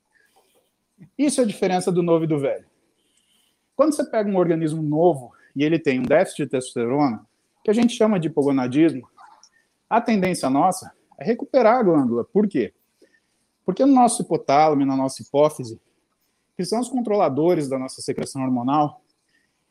Isso 1.16 1.40
é 1.40 1.44
a 1.44 1.46
diferença 1.46 1.90
do 1.90 2.02
novo 2.02 2.24
e 2.24 2.26
do 2.26 2.38
velho. 2.38 2.66
Quando 3.74 3.94
você 3.94 4.04
pega 4.04 4.28
um 4.30 4.36
organismo 4.36 4.82
novo 4.82 5.32
e 5.54 5.64
ele 5.64 5.78
tem 5.78 6.00
um 6.00 6.04
déficit 6.04 6.44
de 6.44 6.50
testosterona, 6.50 7.26
que 7.64 7.70
a 7.70 7.74
gente 7.74 7.94
chama 7.94 8.18
de 8.18 8.28
hipogonadismo, 8.28 9.08
a 9.88 10.00
tendência 10.00 10.48
nossa 10.50 10.92
é 11.18 11.24
recuperar 11.24 11.78
a 11.78 11.82
glândula. 11.82 12.24
Por 12.24 12.48
quê? 12.48 12.72
Porque 13.64 13.84
no 13.84 13.94
nosso 13.94 14.22
hipotálamo 14.22 14.82
e 14.82 14.84
na 14.84 14.96
nossa 14.96 15.22
hipófise, 15.22 15.80
que 16.56 16.64
são 16.64 16.80
os 16.80 16.88
controladores 16.88 17.68
da 17.68 17.78
nossa 17.78 18.02
secreção 18.02 18.42
hormonal, 18.42 19.02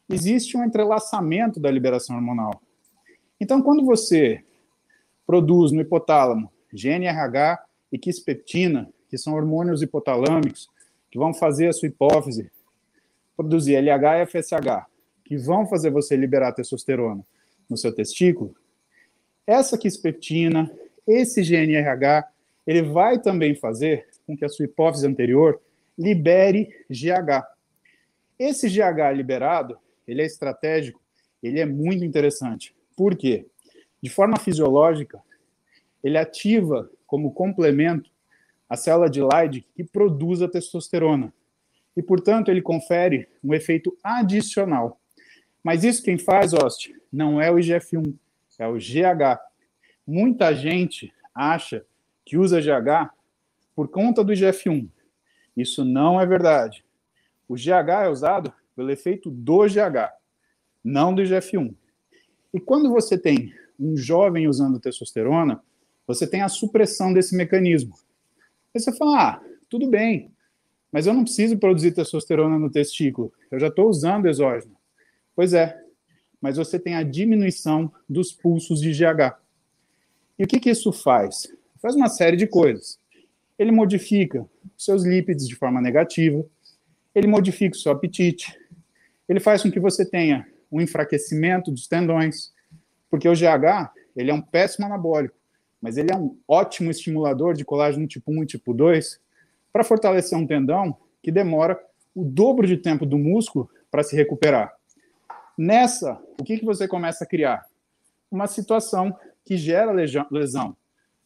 existe 0.09 0.57
um 0.57 0.63
entrelaçamento 0.63 1.59
da 1.59 1.69
liberação 1.69 2.15
hormonal. 2.15 2.61
Então, 3.39 3.61
quando 3.61 3.85
você 3.85 4.43
produz 5.25 5.71
no 5.71 5.81
hipotálamo 5.81 6.51
GNRH 6.73 7.63
e 7.91 7.97
quispeptina, 7.97 8.89
que 9.09 9.17
são 9.17 9.33
hormônios 9.33 9.81
hipotalâmicos, 9.81 10.69
que 11.11 11.19
vão 11.19 11.33
fazer 11.33 11.67
a 11.67 11.73
sua 11.73 11.89
hipófise 11.89 12.49
produzir 13.35 13.75
LH 13.75 14.21
e 14.21 14.25
FSH, 14.25 14.85
que 15.25 15.37
vão 15.37 15.67
fazer 15.67 15.89
você 15.89 16.15
liberar 16.15 16.53
testosterona 16.53 17.25
no 17.69 17.77
seu 17.77 17.93
testículo, 17.93 18.55
essa 19.45 19.77
quispeptina, 19.77 20.71
esse 21.07 21.41
GNRH, 21.41 22.27
ele 22.65 22.83
vai 22.83 23.19
também 23.19 23.55
fazer 23.55 24.07
com 24.25 24.37
que 24.37 24.45
a 24.45 24.49
sua 24.49 24.65
hipófise 24.65 25.07
anterior 25.07 25.59
libere 25.97 26.69
GH. 26.89 27.43
Esse 28.37 28.69
GH 28.69 29.15
liberado, 29.15 29.77
ele 30.07 30.21
é 30.21 30.25
estratégico, 30.25 31.01
ele 31.41 31.59
é 31.59 31.65
muito 31.65 32.05
interessante. 32.05 32.75
Por 32.95 33.15
quê? 33.15 33.47
De 34.01 34.09
forma 34.09 34.37
fisiológica, 34.37 35.21
ele 36.03 36.17
ativa 36.17 36.89
como 37.05 37.33
complemento 37.33 38.10
a 38.71 38.77
célula 38.77 39.09
de 39.09 39.21
Leydig 39.21 39.67
que 39.75 39.83
produz 39.83 40.41
a 40.41 40.47
testosterona. 40.47 41.33
E, 41.93 42.01
portanto, 42.01 42.49
ele 42.49 42.61
confere 42.61 43.27
um 43.43 43.53
efeito 43.53 43.93
adicional. 44.01 44.97
Mas 45.61 45.83
isso 45.83 46.01
quem 46.01 46.17
faz, 46.17 46.53
Oste, 46.53 46.95
não 47.11 47.41
é 47.41 47.51
o 47.51 47.55
IGF-1, 47.55 48.15
é 48.57 48.65
o 48.65 48.75
GH. 48.75 49.41
Muita 50.07 50.55
gente 50.55 51.13
acha 51.35 51.85
que 52.25 52.37
usa 52.37 52.61
GH 52.61 53.11
por 53.75 53.89
conta 53.89 54.23
do 54.23 54.31
IGF-1. 54.31 54.87
Isso 55.57 55.83
não 55.83 56.21
é 56.21 56.25
verdade. 56.25 56.85
O 57.49 57.55
GH 57.55 58.05
é 58.05 58.07
usado 58.07 58.53
pelo 58.73 58.89
efeito 58.89 59.29
do 59.29 59.65
GH, 59.65 60.13
não 60.81 61.13
do 61.13 61.21
IGF-1. 61.21 61.75
E 62.53 62.59
quando 62.61 62.89
você 62.89 63.17
tem 63.17 63.53
um 63.77 63.97
jovem 63.97 64.47
usando 64.47 64.79
testosterona, 64.79 65.61
você 66.07 66.25
tem 66.25 66.41
a 66.41 66.47
supressão 66.47 67.11
desse 67.11 67.35
mecanismo. 67.35 67.99
Aí 68.73 68.81
você 68.81 68.91
fala, 68.95 69.29
ah, 69.29 69.41
tudo 69.69 69.87
bem, 69.87 70.31
mas 70.91 71.07
eu 71.07 71.13
não 71.13 71.23
preciso 71.23 71.57
produzir 71.57 71.91
testosterona 71.91 72.57
no 72.57 72.69
testículo, 72.69 73.31
eu 73.49 73.59
já 73.59 73.67
estou 73.67 73.89
usando 73.89 74.27
exógeno. 74.27 74.75
Pois 75.35 75.53
é, 75.53 75.77
mas 76.41 76.57
você 76.57 76.79
tem 76.79 76.95
a 76.95 77.03
diminuição 77.03 77.91
dos 78.09 78.31
pulsos 78.31 78.81
de 78.81 78.91
GH. 78.91 79.37
E 80.39 80.43
o 80.43 80.47
que, 80.47 80.59
que 80.59 80.69
isso 80.69 80.91
faz? 80.91 81.47
Faz 81.81 81.95
uma 81.95 82.09
série 82.09 82.37
de 82.37 82.47
coisas. 82.47 82.99
Ele 83.59 83.71
modifica 83.71 84.45
seus 84.77 85.03
lípides 85.03 85.47
de 85.47 85.55
forma 85.55 85.81
negativa, 85.81 86.43
ele 87.13 87.27
modifica 87.27 87.75
o 87.75 87.79
seu 87.79 87.91
apetite, 87.91 88.57
ele 89.27 89.39
faz 89.39 89.61
com 89.61 89.71
que 89.71 89.79
você 89.79 90.05
tenha 90.05 90.47
um 90.71 90.81
enfraquecimento 90.81 91.71
dos 91.71 91.87
tendões, 91.87 92.53
porque 93.09 93.27
o 93.27 93.33
GH 93.33 93.91
ele 94.15 94.31
é 94.31 94.33
um 94.33 94.41
péssimo 94.41 94.85
anabólico 94.85 95.40
mas 95.81 95.97
ele 95.97 96.11
é 96.11 96.15
um 96.15 96.37
ótimo 96.47 96.91
estimulador 96.91 97.53
de 97.53 97.65
colágeno 97.65 98.07
tipo 98.07 98.31
1 98.31 98.43
e 98.43 98.45
tipo 98.45 98.73
2 98.73 99.19
para 99.73 99.83
fortalecer 99.83 100.37
um 100.37 100.45
tendão 100.45 100.95
que 101.21 101.31
demora 101.31 101.79
o 102.13 102.23
dobro 102.23 102.67
de 102.67 102.77
tempo 102.77 103.05
do 103.05 103.17
músculo 103.17 103.69
para 103.89 104.03
se 104.03 104.15
recuperar. 104.15 104.73
Nessa, 105.57 106.21
o 106.39 106.43
que, 106.43 106.57
que 106.57 106.65
você 106.65 106.87
começa 106.87 107.23
a 107.23 107.27
criar? 107.27 107.65
Uma 108.29 108.47
situação 108.47 109.15
que 109.45 109.57
gera 109.57 109.91
lesão. 110.29 110.75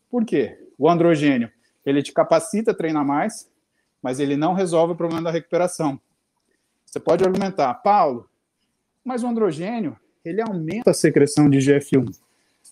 Por 0.09 0.25
quê? 0.25 0.57
O 0.77 0.89
androgênio, 0.89 1.51
ele 1.85 2.01
te 2.01 2.11
capacita 2.11 2.71
a 2.71 2.75
treinar 2.75 3.05
mais, 3.05 3.49
mas 4.01 4.19
ele 4.19 4.35
não 4.35 4.53
resolve 4.53 4.93
o 4.93 4.95
problema 4.95 5.23
da 5.23 5.31
recuperação. 5.31 5.99
Você 6.85 6.99
pode 6.99 7.23
argumentar, 7.23 7.73
Paulo, 7.75 8.29
mas 9.03 9.23
o 9.23 9.27
androgênio, 9.27 9.97
ele 10.23 10.41
aumenta 10.41 10.91
a 10.91 10.93
secreção 10.93 11.49
de 11.49 11.59
GF1. 11.59 12.17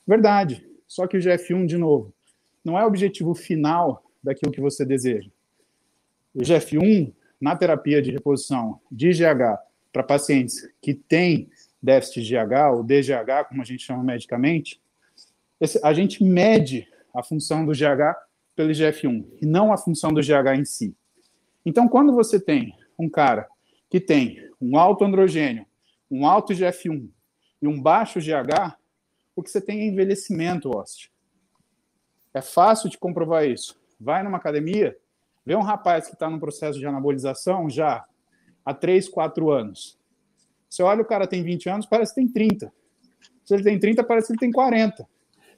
Verdade, 0.07 0.67
só 0.93 1.07
que 1.07 1.17
o 1.17 1.19
GF1, 1.19 1.65
de 1.65 1.75
novo, 1.75 2.13
não 2.63 2.77
é 2.77 2.83
o 2.83 2.87
objetivo 2.87 3.33
final 3.33 4.05
daquilo 4.23 4.51
que 4.51 4.61
você 4.61 4.85
deseja. 4.85 5.27
O 6.35 6.41
GF1, 6.41 7.11
na 7.41 7.55
terapia 7.55 7.99
de 7.99 8.11
reposição 8.11 8.79
de 8.91 9.09
GH 9.09 9.57
para 9.91 10.03
pacientes 10.03 10.69
que 10.79 10.93
têm 10.93 11.49
déficit 11.81 12.21
de 12.21 12.35
GH, 12.35 12.75
ou 12.75 12.83
DGH, 12.83 13.45
como 13.49 13.63
a 13.63 13.65
gente 13.65 13.83
chama 13.83 14.03
medicamente, 14.03 14.79
a 15.81 15.93
gente 15.93 16.23
mede 16.23 16.87
a 17.11 17.23
função 17.23 17.65
do 17.65 17.71
GH 17.71 18.15
pelo 18.55 18.69
GF1 18.69 19.25
e 19.41 19.47
não 19.47 19.73
a 19.73 19.77
função 19.77 20.13
do 20.13 20.21
GH 20.21 20.59
em 20.59 20.63
si. 20.63 20.95
Então, 21.65 21.87
quando 21.87 22.13
você 22.13 22.39
tem 22.39 22.71
um 22.99 23.09
cara 23.09 23.47
que 23.89 23.99
tem 23.99 24.47
um 24.61 24.77
alto 24.77 25.03
androgênio, 25.03 25.65
um 26.09 26.27
alto 26.27 26.53
GF1 26.53 27.09
e 27.63 27.67
um 27.67 27.81
baixo 27.81 28.19
GH, 28.19 28.77
o 29.35 29.43
que 29.43 29.49
você 29.49 29.61
tem 29.61 29.81
é 29.81 29.85
envelhecimento 29.85 30.75
ósseo. 30.75 31.09
É 32.33 32.41
fácil 32.41 32.89
de 32.89 32.97
comprovar 32.97 33.45
isso. 33.45 33.79
Vai 33.99 34.23
numa 34.23 34.37
academia, 34.37 34.97
vê 35.45 35.55
um 35.55 35.61
rapaz 35.61 36.07
que 36.07 36.13
está 36.13 36.29
no 36.29 36.39
processo 36.39 36.79
de 36.79 36.85
anabolização 36.85 37.69
já 37.69 38.05
há 38.65 38.73
3, 38.73 39.07
4 39.09 39.51
anos. 39.51 39.99
Você 40.69 40.81
olha, 40.81 41.01
o 41.01 41.05
cara 41.05 41.27
tem 41.27 41.43
20 41.43 41.69
anos, 41.69 41.85
parece 41.85 42.13
que 42.13 42.21
tem 42.21 42.27
30. 42.27 42.73
Se 43.45 43.53
ele 43.53 43.63
tem 43.63 43.79
30, 43.79 44.03
parece 44.03 44.27
que 44.27 44.33
ele 44.33 44.39
tem 44.39 44.51
40. 44.51 45.07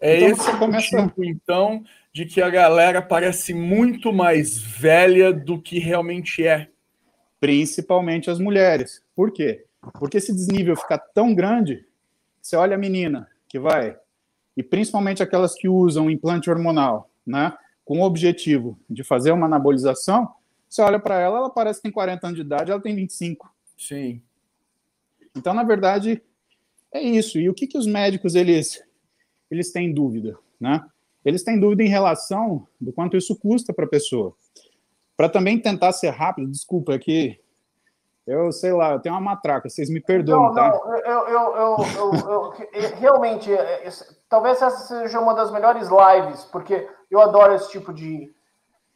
É 0.02 0.18
então, 0.18 0.30
esse 0.30 0.58
começa... 0.58 1.08
tipo, 1.08 1.24
então, 1.24 1.84
de 2.12 2.26
que 2.26 2.42
a 2.42 2.50
galera 2.50 3.02
parece 3.02 3.54
muito 3.54 4.12
mais 4.12 4.58
velha 4.58 5.32
do 5.32 5.62
que 5.62 5.80
realmente 5.80 6.46
é. 6.46 6.70
Principalmente 7.40 8.30
as 8.30 8.40
mulheres. 8.40 9.04
Por 9.16 9.32
quê? 9.32 9.66
Porque 9.94 10.18
esse 10.18 10.34
desnível 10.34 10.76
fica 10.76 10.98
tão 10.98 11.34
grande, 11.34 11.86
você 12.42 12.56
olha 12.56 12.76
a 12.76 12.80
menina, 12.80 13.30
que 13.48 13.60
vai, 13.60 13.98
e 14.56 14.64
principalmente 14.64 15.22
aquelas 15.22 15.54
que 15.54 15.68
usam 15.68 16.10
implante 16.10 16.50
hormonal, 16.50 17.10
né, 17.26 17.56
com 17.84 18.00
o 18.00 18.04
objetivo 18.04 18.78
de 18.90 19.04
fazer 19.04 19.32
uma 19.32 19.46
anabolização, 19.46 20.34
você 20.68 20.82
olha 20.82 21.00
para 21.00 21.20
ela, 21.20 21.38
ela 21.38 21.50
parece 21.50 21.80
que 21.80 21.84
tem 21.84 21.92
40 21.92 22.28
anos 22.28 22.36
de 22.36 22.42
idade, 22.42 22.72
ela 22.72 22.82
tem 22.82 22.96
25. 22.96 23.54
Sim. 23.78 24.22
Então, 25.36 25.54
na 25.54 25.64
verdade, 25.64 26.22
é 26.92 27.02
isso. 27.02 27.40
E 27.40 27.50
o 27.50 27.54
que, 27.54 27.68
que 27.68 27.78
os 27.78 27.86
médicos 27.86 28.36
eles 28.36 28.84
eles 29.50 29.72
têm 29.72 29.94
dúvida, 29.94 30.38
né? 30.60 30.84
Eles 31.24 31.44
têm 31.44 31.60
dúvida 31.60 31.84
em 31.84 31.88
relação 31.88 32.68
do 32.80 32.92
quanto 32.92 33.18
isso 33.18 33.36
custa 33.36 33.74
para 33.74 33.86
a 33.86 33.90
pessoa. 33.90 34.36
Para 35.16 35.30
também 35.30 35.60
tentar 35.60 35.92
ser 35.92 36.10
rápido, 36.10 36.52
desculpa, 36.52 36.94
é 36.94 37.00
que 37.00 37.40
eu 38.26 38.52
sei 38.52 38.74
lá, 38.74 38.92
eu 38.94 39.00
tenho 39.00 39.14
uma 39.14 39.22
matraca, 39.22 39.70
vocês 39.70 39.90
me 39.90 40.02
perdoam, 40.02 40.48
não, 40.48 40.54
tá? 40.54 40.70
Não, 40.70 40.98
eu, 40.98 41.28
eu, 41.28 41.56
eu, 41.56 41.78
eu 42.30 42.54
realmente, 42.98 43.54
é, 43.54 43.88
talvez 44.28 44.62
essa 44.62 44.88
seja 44.88 45.20
uma 45.20 45.36
das 45.36 45.52
melhores 45.52 45.90
lives, 45.90 46.44
porque 46.46 46.90
eu 47.10 47.22
adoro 47.22 47.54
esse 47.54 47.70
tipo 47.70 47.94
de. 47.94 48.34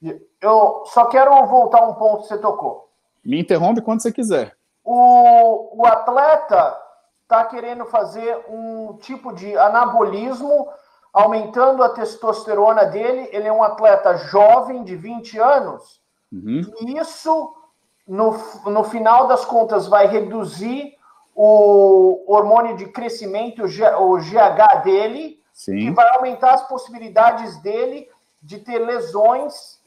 de 0.02 0.20
eu 0.42 0.84
só 0.88 1.06
quero 1.06 1.46
voltar 1.46 1.88
um 1.88 1.94
ponto 1.94 2.24
que 2.24 2.28
você 2.28 2.38
tocou. 2.39 2.89
Me 3.24 3.39
interrompe 3.39 3.82
quando 3.82 4.02
você 4.02 4.12
quiser. 4.12 4.56
O, 4.84 5.82
o 5.82 5.86
atleta 5.86 6.76
está 7.22 7.46
querendo 7.46 7.86
fazer 7.86 8.44
um 8.50 8.98
tipo 8.98 9.32
de 9.32 9.56
anabolismo, 9.56 10.68
aumentando 11.13 11.84
a 11.84 11.89
testosterona 11.89 12.86
dele. 12.86 13.30
Ele 13.32 13.48
é 13.48 13.54
um 13.54 13.62
atleta 13.62 14.18
jovem, 14.18 14.84
de 14.84 14.96
20 14.96 15.38
anos. 15.38 16.02
Uhum. 16.32 16.62
E 16.82 16.98
isso 16.98 17.54
no, 18.10 18.32
no 18.65 18.84
final 18.84 19.28
das 19.28 19.45
contas, 19.45 19.88
vai 19.88 20.08
reduzir 20.08 20.95
o 21.36 22.24
hormônio 22.28 22.76
de 22.76 22.88
crescimento, 22.88 23.63
o 23.63 24.17
GH 24.17 24.84
dele, 24.84 25.39
Sim. 25.54 25.78
e 25.78 25.91
vai 25.91 26.10
aumentar 26.15 26.56
as 26.56 26.67
possibilidades 26.67 27.62
dele 27.62 28.10
de 28.41 28.58
ter 28.60 28.80
lesões, 28.80 29.80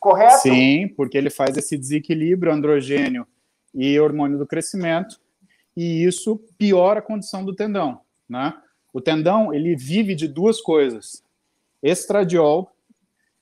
correto? 0.00 0.40
Sim, 0.40 0.88
porque 0.96 1.18
ele 1.18 1.28
faz 1.28 1.56
esse 1.56 1.76
desequilíbrio 1.76 2.52
androgênio 2.52 3.26
e 3.74 4.00
hormônio 4.00 4.38
do 4.38 4.46
crescimento, 4.46 5.20
e 5.76 6.04
isso 6.04 6.40
piora 6.56 7.00
a 7.00 7.02
condição 7.02 7.44
do 7.44 7.54
tendão, 7.54 8.00
né? 8.28 8.54
O 8.92 9.00
tendão, 9.00 9.52
ele 9.52 9.76
vive 9.76 10.14
de 10.14 10.26
duas 10.26 10.60
coisas, 10.60 11.22
estradiol 11.82 12.70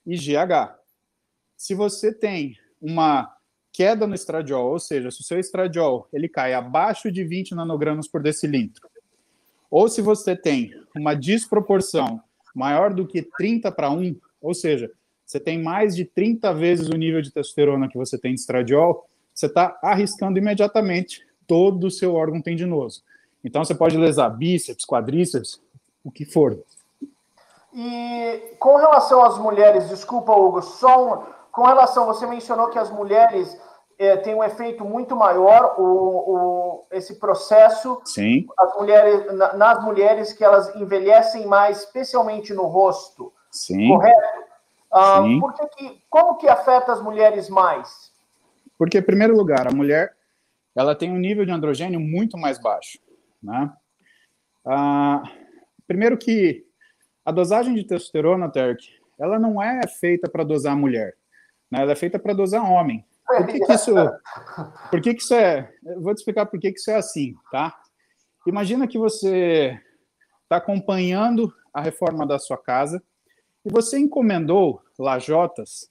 e 0.04 0.16
GH. 0.16 0.74
Se 1.56 1.74
você 1.74 2.12
tem 2.12 2.56
uma 2.80 3.36
queda 3.72 4.06
no 4.06 4.14
estradiol, 4.14 4.72
ou 4.72 4.78
seja, 4.78 5.10
se 5.10 5.20
o 5.20 5.24
seu 5.24 5.38
estradiol 5.38 6.08
ele 6.12 6.28
cai 6.28 6.54
abaixo 6.54 7.10
de 7.10 7.24
20 7.24 7.54
nanogramas 7.54 8.08
por 8.08 8.22
decilitro, 8.22 8.88
ou 9.70 9.88
se 9.88 10.02
você 10.02 10.34
tem 10.34 10.72
uma 10.96 11.14
desproporção 11.14 12.20
maior 12.54 12.92
do 12.92 13.06
que 13.06 13.22
30 13.22 13.70
para 13.70 13.90
1, 13.90 14.16
ou 14.42 14.52
seja, 14.52 14.90
você 15.24 15.38
tem 15.38 15.62
mais 15.62 15.94
de 15.94 16.04
30 16.04 16.52
vezes 16.54 16.88
o 16.88 16.96
nível 16.96 17.22
de 17.22 17.30
testosterona 17.30 17.88
que 17.88 17.96
você 17.96 18.18
tem 18.18 18.34
de 18.34 18.40
estradiol, 18.40 19.06
você 19.32 19.46
está 19.46 19.78
arriscando 19.82 20.38
imediatamente 20.38 21.24
todo 21.46 21.86
o 21.86 21.90
seu 21.90 22.14
órgão 22.14 22.42
tendinoso. 22.42 23.02
Então 23.44 23.64
você 23.64 23.74
pode 23.74 23.96
lesar 23.96 24.28
bíceps, 24.30 24.84
quadríceps, 24.84 25.60
o 26.04 26.10
que 26.10 26.24
for. 26.24 26.58
E 27.72 28.56
com 28.58 28.76
relação 28.76 29.24
às 29.24 29.38
mulheres, 29.38 29.88
desculpa, 29.88 30.32
Hugo, 30.32 30.60
só 30.62 31.14
um 31.14 31.39
com 31.60 31.66
relação, 31.66 32.06
você 32.06 32.26
mencionou 32.26 32.70
que 32.70 32.78
as 32.78 32.90
mulheres 32.90 33.54
é, 33.98 34.16
têm 34.16 34.34
um 34.34 34.42
efeito 34.42 34.82
muito 34.82 35.14
maior, 35.14 35.74
o, 35.78 35.84
o, 35.84 36.86
esse 36.90 37.16
processo. 37.16 38.00
Sim. 38.06 38.46
As 38.58 38.74
mulheres, 38.78 39.36
na, 39.36 39.52
nas 39.52 39.84
mulheres 39.84 40.32
que 40.32 40.42
elas 40.42 40.74
envelhecem 40.74 41.44
mais, 41.46 41.80
especialmente 41.80 42.54
no 42.54 42.64
rosto. 42.64 43.30
Sim. 43.50 43.88
Correto? 43.88 44.44
Ah, 44.90 45.20
Sim. 45.22 45.38
Por 45.38 45.52
que 45.52 45.66
que, 45.66 46.02
como 46.08 46.38
que 46.38 46.48
afeta 46.48 46.94
as 46.94 47.02
mulheres 47.02 47.50
mais? 47.50 48.10
Porque, 48.78 48.96
em 48.96 49.02
primeiro 49.02 49.36
lugar, 49.36 49.68
a 49.68 49.74
mulher 49.74 50.16
ela 50.74 50.94
tem 50.94 51.12
um 51.12 51.18
nível 51.18 51.44
de 51.44 51.52
androgênio 51.52 52.00
muito 52.00 52.38
mais 52.38 52.58
baixo. 52.58 52.98
Né? 53.42 53.70
Ah, 54.64 55.22
primeiro 55.86 56.16
que 56.16 56.64
a 57.22 57.30
dosagem 57.30 57.74
de 57.74 57.84
testosterona, 57.84 58.50
Terk, 58.50 58.82
ela 59.18 59.38
não 59.38 59.62
é 59.62 59.86
feita 59.86 60.26
para 60.26 60.42
dosar 60.42 60.72
a 60.72 60.76
mulher. 60.76 61.19
Né? 61.70 61.82
Ela 61.82 61.92
é 61.92 61.96
feita 61.96 62.18
para 62.18 62.32
dosar 62.32 62.64
homem. 62.64 63.04
Por 63.26 63.46
que, 63.46 63.60
que 63.60 63.72
isso? 63.72 63.94
Por 64.90 65.00
que, 65.00 65.14
que 65.14 65.22
isso 65.22 65.34
é? 65.34 65.72
Eu 65.84 66.00
vou 66.00 66.14
te 66.14 66.18
explicar 66.18 66.46
por 66.46 66.58
que, 66.58 66.72
que 66.72 66.78
isso 66.78 66.90
é 66.90 66.96
assim, 66.96 67.34
tá? 67.50 67.80
Imagina 68.46 68.88
que 68.88 68.98
você 68.98 69.80
está 70.42 70.56
acompanhando 70.56 71.52
a 71.72 71.80
reforma 71.80 72.26
da 72.26 72.38
sua 72.38 72.58
casa 72.58 73.02
e 73.64 73.70
você 73.70 73.98
encomendou 73.98 74.82
lajotas, 74.98 75.90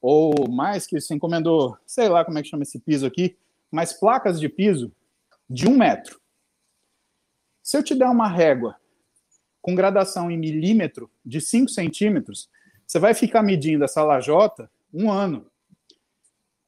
ou 0.00 0.48
mais 0.48 0.86
que 0.86 1.00
você 1.00 1.14
encomendou, 1.14 1.76
sei 1.86 2.08
lá 2.08 2.24
como 2.24 2.38
é 2.38 2.42
que 2.42 2.48
chama 2.48 2.62
esse 2.62 2.80
piso 2.80 3.06
aqui, 3.06 3.36
mas 3.70 3.92
placas 3.92 4.40
de 4.40 4.48
piso 4.48 4.92
de 5.48 5.68
um 5.68 5.76
metro. 5.76 6.20
Se 7.62 7.76
eu 7.76 7.82
te 7.82 7.94
der 7.94 8.08
uma 8.08 8.26
régua 8.26 8.76
com 9.60 9.74
gradação 9.74 10.30
em 10.30 10.38
milímetro 10.38 11.10
de 11.24 11.40
5 11.40 11.68
centímetros, 11.68 12.50
você 12.86 12.98
vai 12.98 13.14
ficar 13.14 13.42
medindo 13.42 13.84
essa 13.84 14.02
lajota 14.02 14.70
um 14.92 15.10
ano. 15.10 15.46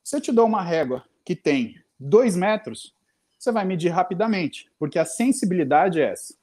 Se 0.03 0.17
eu 0.17 0.21
te 0.21 0.33
dou 0.33 0.47
uma 0.47 0.63
régua 0.63 1.05
que 1.25 1.37
tem 1.37 1.81
2 1.99 2.37
metros, 2.37 2.95
você 3.39 3.51
vai 3.51 3.65
medir 3.65 3.89
rapidamente, 3.89 4.71
porque 4.79 4.99
a 4.99 5.05
sensibilidade 5.05 6.01
é 6.01 6.11
essa. 6.11 6.35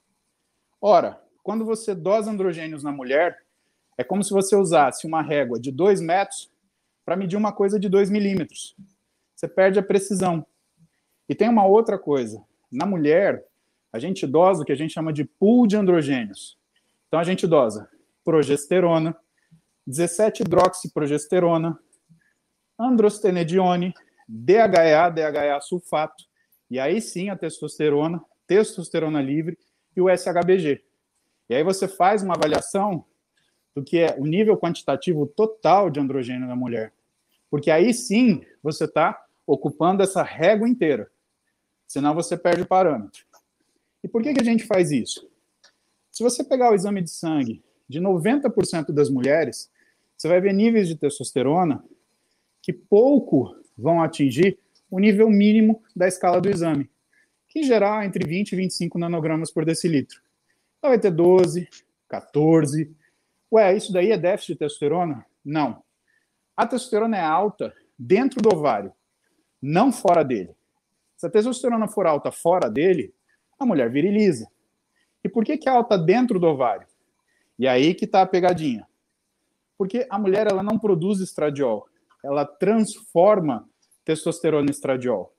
Ora, 0.81 1.21
quando 1.43 1.65
você 1.65 1.95
dosa 1.95 2.31
androgênios 2.31 2.83
na 2.83 2.91
mulher, 2.91 3.43
é 3.97 4.03
como 4.03 4.23
se 4.23 4.31
você 4.31 4.55
usasse 4.55 5.05
uma 5.05 5.21
régua 5.21 5.59
de 5.59 5.71
2 5.71 6.01
metros 6.01 6.51
para 7.05 7.15
medir 7.15 7.37
uma 7.37 7.51
coisa 7.51 7.79
de 7.79 7.89
2 7.89 8.09
milímetros. 8.09 8.75
Você 9.35 9.47
perde 9.47 9.79
a 9.79 9.83
precisão. 9.83 10.45
E 11.27 11.35
tem 11.35 11.49
uma 11.49 11.65
outra 11.65 11.97
coisa. 11.97 12.43
Na 12.71 12.85
mulher, 12.85 13.45
a 13.91 13.99
gente 13.99 14.27
dosa 14.27 14.61
o 14.61 14.65
que 14.65 14.71
a 14.71 14.75
gente 14.75 14.93
chama 14.93 15.11
de 15.11 15.25
pool 15.25 15.67
de 15.67 15.75
androgênios. 15.75 16.57
Então 17.07 17.19
a 17.19 17.23
gente 17.23 17.47
dosa 17.47 17.89
progesterona, 18.23 19.17
17-hidroxiprogesterona, 19.89 21.77
androstenedione, 22.77 23.93
DHEA, 24.27 25.09
DHEA 25.09 25.59
sulfato, 25.61 26.23
e 26.69 26.79
aí 26.79 27.01
sim 27.01 27.29
a 27.29 27.35
testosterona, 27.35 28.23
testosterona 28.45 29.21
livre 29.21 29.57
e 29.95 30.01
o 30.01 30.07
SHBG. 30.07 30.83
E 31.49 31.55
aí 31.55 31.63
você 31.63 31.87
faz 31.87 32.21
uma 32.21 32.35
avaliação 32.35 33.03
do 33.73 33.83
que 33.83 33.97
é 33.97 34.15
o 34.19 34.25
nível 34.25 34.55
quantitativo 34.55 35.25
total 35.25 35.89
de 35.89 35.99
androgênio 35.99 36.47
na 36.47 36.55
mulher. 36.55 36.93
Porque 37.49 37.71
aí 37.71 37.91
sim 37.93 38.45
você 38.61 38.85
está 38.85 39.19
ocupando 39.47 40.03
essa 40.03 40.21
régua 40.21 40.69
inteira. 40.69 41.09
Senão 41.87 42.13
você 42.13 42.37
perde 42.37 42.61
o 42.61 42.67
parâmetro. 42.67 43.25
E 44.03 44.07
por 44.07 44.21
que, 44.21 44.33
que 44.33 44.41
a 44.41 44.45
gente 44.45 44.65
faz 44.65 44.91
isso? 44.91 45.27
Se 46.11 46.21
você 46.21 46.43
pegar 46.43 46.71
o 46.71 46.75
exame 46.75 47.01
de 47.01 47.09
sangue 47.09 47.63
de 47.87 47.99
90% 47.99 48.91
das 48.91 49.09
mulheres, 49.09 49.71
você 50.19 50.27
vai 50.27 50.41
ver 50.41 50.53
níveis 50.53 50.89
de 50.89 50.97
testosterona 50.97 51.81
que 52.61 52.73
pouco 52.73 53.55
vão 53.77 54.03
atingir 54.03 54.59
o 54.91 54.99
nível 54.99 55.29
mínimo 55.29 55.81
da 55.95 56.09
escala 56.09 56.41
do 56.41 56.49
exame, 56.49 56.89
que 57.47 57.59
é 57.71 58.05
entre 58.05 58.27
20 58.27 58.51
e 58.51 58.55
25 58.57 58.99
nanogramas 58.99 59.49
por 59.49 59.63
decilitro. 59.63 60.21
Então 60.77 60.89
vai 60.89 60.99
ter 60.99 61.11
12, 61.11 61.69
14. 62.09 62.93
Ué, 63.49 63.77
isso 63.77 63.93
daí 63.93 64.11
é 64.11 64.17
déficit 64.17 64.53
de 64.53 64.59
testosterona? 64.59 65.25
Não. 65.43 65.81
A 66.55 66.67
testosterona 66.67 67.15
é 67.15 67.23
alta 67.23 67.73
dentro 67.97 68.41
do 68.41 68.53
ovário, 68.53 68.91
não 69.61 69.89
fora 69.89 70.21
dele. 70.21 70.53
Se 71.15 71.27
a 71.27 71.29
testosterona 71.29 71.87
for 71.87 72.05
alta 72.05 72.29
fora 72.29 72.69
dele, 72.69 73.13
a 73.57 73.65
mulher 73.65 73.89
viriliza. 73.89 74.49
E 75.23 75.29
por 75.29 75.45
que, 75.45 75.57
que 75.57 75.69
é 75.69 75.71
alta 75.71 75.97
dentro 75.97 76.39
do 76.39 76.47
ovário? 76.47 76.87
E 77.57 77.65
aí 77.65 77.93
que 77.93 78.03
está 78.03 78.21
a 78.21 78.25
pegadinha. 78.25 78.88
Porque 79.79 80.05
a 80.09 80.19
mulher 80.19 80.45
ela 80.45 80.61
não 80.61 80.77
produz 80.77 81.21
estradiol, 81.21 81.87
ela 82.21 82.43
transforma 82.43 83.65
testosterona 84.03 84.67
em 84.67 84.71
estradiol. 84.71 85.33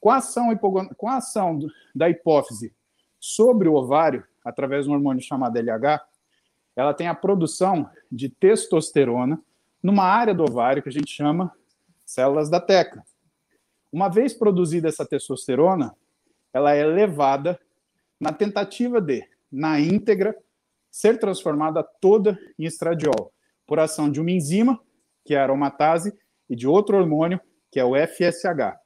Com 0.00 0.10
a 0.10 0.16
ação, 0.16 0.48
com 0.96 1.08
a 1.08 1.18
ação 1.18 1.60
da 1.94 2.10
hipófise 2.10 2.74
sobre 3.20 3.68
o 3.68 3.74
ovário, 3.74 4.26
através 4.44 4.84
de 4.84 4.90
um 4.90 4.94
hormônio 4.94 5.22
chamado 5.22 5.56
LH, 5.56 6.04
ela 6.74 6.92
tem 6.92 7.06
a 7.06 7.14
produção 7.14 7.88
de 8.10 8.28
testosterona 8.28 9.40
numa 9.80 10.02
área 10.02 10.34
do 10.34 10.42
ovário 10.42 10.82
que 10.82 10.88
a 10.88 10.92
gente 10.92 11.12
chama 11.12 11.52
células 12.04 12.50
da 12.50 12.60
teca. 12.60 13.04
Uma 13.92 14.08
vez 14.08 14.34
produzida 14.34 14.88
essa 14.88 15.06
testosterona, 15.06 15.94
ela 16.52 16.74
é 16.74 16.84
levada 16.84 17.60
na 18.18 18.32
tentativa 18.32 19.00
de, 19.00 19.24
na 19.50 19.78
íntegra, 19.78 20.36
ser 20.90 21.20
transformada 21.20 21.84
toda 22.00 22.36
em 22.58 22.64
estradiol, 22.64 23.32
por 23.66 23.78
ação 23.78 24.10
de 24.10 24.20
uma 24.20 24.30
enzima, 24.30 24.80
que 25.24 25.34
é 25.34 25.38
a 25.38 25.42
aromatase, 25.42 26.16
e 26.48 26.54
de 26.54 26.66
outro 26.66 26.96
hormônio, 26.98 27.40
que 27.70 27.80
é 27.80 27.84
o 27.84 27.94
FSH. 27.94 28.78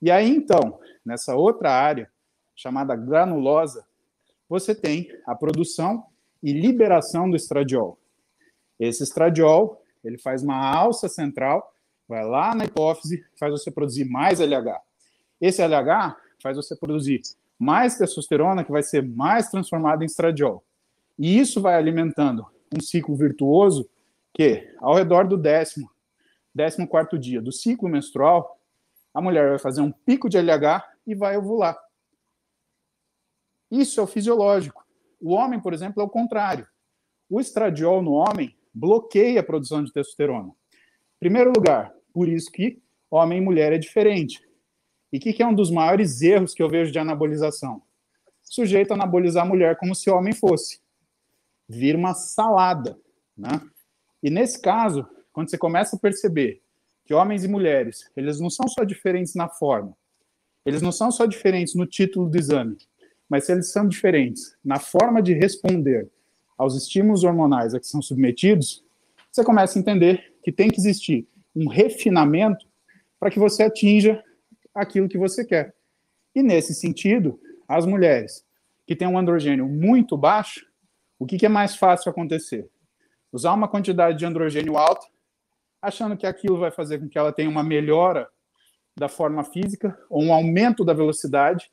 E 0.00 0.10
aí, 0.10 0.28
então, 0.28 0.78
nessa 1.04 1.34
outra 1.34 1.70
área, 1.70 2.10
chamada 2.54 2.94
granulosa, 2.96 3.84
você 4.48 4.74
tem 4.74 5.08
a 5.26 5.34
produção 5.34 6.06
e 6.42 6.52
liberação 6.52 7.28
do 7.28 7.36
estradiol. 7.36 7.98
Esse 8.78 9.02
estradiol, 9.02 9.82
ele 10.04 10.18
faz 10.18 10.42
uma 10.42 10.56
alça 10.56 11.08
central, 11.08 11.74
vai 12.08 12.24
lá 12.24 12.54
na 12.54 12.64
hipófise, 12.64 13.24
faz 13.38 13.52
você 13.52 13.70
produzir 13.70 14.04
mais 14.04 14.40
LH. 14.40 14.80
Esse 15.40 15.62
LH 15.62 16.16
faz 16.42 16.56
você 16.56 16.76
produzir 16.76 17.22
mais 17.58 17.96
testosterona, 17.96 18.64
que 18.64 18.70
vai 18.70 18.82
ser 18.82 19.02
mais 19.02 19.48
transformada 19.48 20.04
em 20.04 20.06
estradiol. 20.06 20.62
E 21.18 21.38
isso 21.38 21.60
vai 21.60 21.74
alimentando 21.74 22.46
um 22.74 22.80
ciclo 22.80 23.16
virtuoso 23.16 23.88
que, 24.36 24.70
ao 24.80 24.94
redor 24.94 25.26
do 25.26 25.38
décimo, 25.38 25.90
décimo 26.54 26.86
quarto 26.86 27.18
dia 27.18 27.40
do 27.40 27.50
ciclo 27.50 27.88
menstrual, 27.88 28.60
a 29.14 29.20
mulher 29.22 29.48
vai 29.48 29.58
fazer 29.58 29.80
um 29.80 29.90
pico 29.90 30.28
de 30.28 30.36
LH 30.36 30.84
e 31.06 31.14
vai 31.14 31.38
ovular. 31.38 31.74
Isso 33.70 33.98
é 33.98 34.02
o 34.02 34.06
fisiológico. 34.06 34.84
O 35.18 35.32
homem, 35.32 35.58
por 35.58 35.72
exemplo, 35.72 36.02
é 36.02 36.04
o 36.04 36.08
contrário. 36.10 36.68
O 37.30 37.40
estradiol 37.40 38.02
no 38.02 38.12
homem 38.12 38.54
bloqueia 38.74 39.40
a 39.40 39.42
produção 39.42 39.82
de 39.82 39.90
testosterona. 39.90 40.52
Primeiro 41.18 41.50
lugar, 41.56 41.94
por 42.12 42.28
isso 42.28 42.52
que 42.52 42.78
homem 43.10 43.38
e 43.38 43.40
mulher 43.40 43.72
é 43.72 43.78
diferente. 43.78 44.46
E 45.10 45.16
o 45.16 45.20
que, 45.20 45.32
que, 45.32 45.42
é 45.42 45.46
um 45.46 45.54
dos 45.54 45.70
maiores 45.70 46.20
erros 46.20 46.52
que 46.52 46.62
eu 46.62 46.68
vejo 46.68 46.92
de 46.92 46.98
anabolização? 46.98 47.80
Sujeito 48.42 48.92
anabolizar 48.92 49.46
a 49.46 49.48
mulher 49.48 49.78
como 49.78 49.94
se 49.94 50.10
homem 50.10 50.34
fosse. 50.34 50.78
Vira 51.66 51.96
uma 51.96 52.12
salada. 52.12 53.00
Né? 53.34 53.48
E 54.22 54.30
nesse 54.30 54.60
caso, 54.60 55.06
quando 55.32 55.50
você 55.50 55.58
começa 55.58 55.96
a 55.96 55.98
perceber 55.98 56.62
que 57.04 57.14
homens 57.14 57.44
e 57.44 57.48
mulheres, 57.48 58.10
eles 58.16 58.40
não 58.40 58.50
são 58.50 58.66
só 58.68 58.84
diferentes 58.84 59.34
na 59.34 59.48
forma, 59.48 59.96
eles 60.64 60.82
não 60.82 60.90
são 60.90 61.10
só 61.10 61.26
diferentes 61.26 61.74
no 61.74 61.86
título 61.86 62.28
do 62.28 62.36
exame, 62.36 62.76
mas 63.28 63.48
eles 63.48 63.70
são 63.70 63.86
diferentes 63.86 64.56
na 64.64 64.78
forma 64.78 65.22
de 65.22 65.32
responder 65.32 66.10
aos 66.58 66.74
estímulos 66.74 67.22
hormonais 67.22 67.74
a 67.74 67.80
que 67.80 67.86
são 67.86 68.00
submetidos, 68.00 68.84
você 69.30 69.44
começa 69.44 69.78
a 69.78 69.80
entender 69.80 70.34
que 70.42 70.50
tem 70.50 70.70
que 70.70 70.80
existir 70.80 71.28
um 71.54 71.68
refinamento 71.68 72.66
para 73.20 73.30
que 73.30 73.38
você 73.38 73.64
atinja 73.64 74.22
aquilo 74.74 75.08
que 75.08 75.18
você 75.18 75.44
quer. 75.44 75.74
E 76.34 76.42
nesse 76.42 76.74
sentido, 76.74 77.38
as 77.68 77.86
mulheres 77.86 78.44
que 78.86 78.96
têm 78.96 79.08
um 79.08 79.18
androgênio 79.18 79.66
muito 79.66 80.16
baixo, 80.16 80.66
o 81.18 81.26
que, 81.26 81.36
que 81.36 81.46
é 81.46 81.48
mais 81.48 81.76
fácil 81.76 82.10
acontecer? 82.10 82.68
Usar 83.36 83.52
uma 83.52 83.68
quantidade 83.68 84.16
de 84.16 84.24
androgênio 84.24 84.78
alta, 84.78 85.06
achando 85.82 86.16
que 86.16 86.26
aquilo 86.26 86.58
vai 86.58 86.70
fazer 86.70 86.98
com 86.98 87.06
que 87.06 87.18
ela 87.18 87.30
tenha 87.30 87.50
uma 87.50 87.62
melhora 87.62 88.30
da 88.96 89.10
forma 89.10 89.44
física 89.44 89.94
ou 90.08 90.22
um 90.22 90.32
aumento 90.32 90.82
da 90.82 90.94
velocidade, 90.94 91.70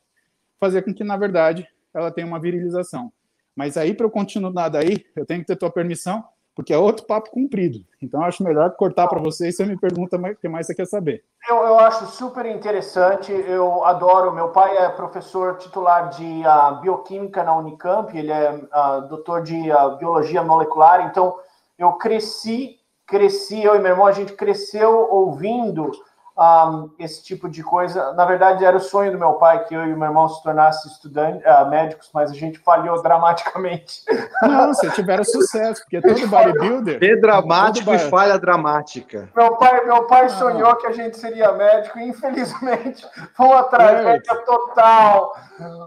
fazer 0.60 0.82
com 0.82 0.92
que, 0.92 1.02
na 1.02 1.16
verdade, 1.16 1.66
ela 1.94 2.10
tenha 2.10 2.26
uma 2.26 2.38
virilização. 2.38 3.10
Mas 3.56 3.78
aí, 3.78 3.94
para 3.94 4.04
eu 4.04 4.10
continuar 4.10 4.68
daí, 4.68 5.06
eu 5.16 5.24
tenho 5.24 5.40
que 5.40 5.46
ter 5.46 5.56
tua 5.56 5.70
permissão 5.70 6.22
porque 6.54 6.74
é 6.74 6.76
outro 6.76 7.06
papo 7.06 7.30
comprido. 7.30 7.82
Então, 8.02 8.22
acho 8.22 8.44
melhor 8.44 8.70
cortar 8.76 9.08
para 9.08 9.18
você 9.18 9.48
e 9.48 9.52
você 9.52 9.64
me 9.64 9.78
pergunta 9.78 10.18
o 10.18 10.36
que 10.36 10.48
mais 10.50 10.66
você 10.66 10.74
quer 10.74 10.86
saber. 10.86 11.24
Eu, 11.48 11.56
eu 11.56 11.78
acho 11.78 12.04
super 12.08 12.44
interessante, 12.44 13.32
eu 13.32 13.82
adoro. 13.86 14.34
Meu 14.34 14.50
pai 14.50 14.76
é 14.76 14.90
professor 14.90 15.56
titular 15.56 16.10
de 16.10 16.42
uh, 16.46 16.80
bioquímica 16.82 17.42
na 17.42 17.56
Unicamp, 17.56 18.14
ele 18.14 18.30
é 18.30 18.52
uh, 18.52 19.08
doutor 19.08 19.42
de 19.42 19.72
uh, 19.72 19.96
biologia 19.96 20.42
molecular, 20.42 21.06
então 21.06 21.34
eu 21.78 21.92
cresci, 21.94 22.78
cresci, 23.06 23.62
eu 23.62 23.74
e 23.74 23.78
meu 23.78 23.92
irmão, 23.92 24.06
a 24.06 24.12
gente 24.12 24.32
cresceu 24.32 25.08
ouvindo 25.10 25.90
um, 26.36 26.90
esse 26.98 27.22
tipo 27.22 27.48
de 27.48 27.62
coisa. 27.62 28.12
Na 28.12 28.24
verdade, 28.24 28.64
era 28.64 28.76
o 28.76 28.80
sonho 28.80 29.12
do 29.12 29.18
meu 29.18 29.34
pai 29.34 29.64
que 29.64 29.74
eu 29.74 29.86
e 29.86 29.92
o 29.92 29.96
meu 29.96 30.08
irmão 30.08 30.28
se 30.28 30.42
tornassem 30.42 30.90
estudantes, 30.90 31.42
uh, 31.46 31.68
médicos, 31.68 32.10
mas 32.12 32.30
a 32.30 32.34
gente 32.34 32.58
falhou 32.58 33.00
dramaticamente. 33.02 34.02
Não, 34.42 34.74
você 34.74 34.90
tiveram 34.90 35.24
sucesso, 35.24 35.82
porque 35.82 36.00
todo 36.00 36.26
bodybuilder. 36.26 36.98
É 37.02 37.16
dramático 37.16 37.92
e 37.92 37.98
falha 37.98 38.38
dramática. 38.38 39.28
Meu 39.36 39.56
pai, 39.56 39.84
meu 39.84 40.06
pai 40.06 40.28
sonhou 40.30 40.74
que 40.76 40.86
a 40.86 40.92
gente 40.92 41.16
seria 41.16 41.52
médico 41.52 41.98
e, 41.98 42.08
infelizmente, 42.08 43.06
foi 43.34 43.46
uma 43.46 43.64
tragédia 43.64 44.34
total. 44.44 45.34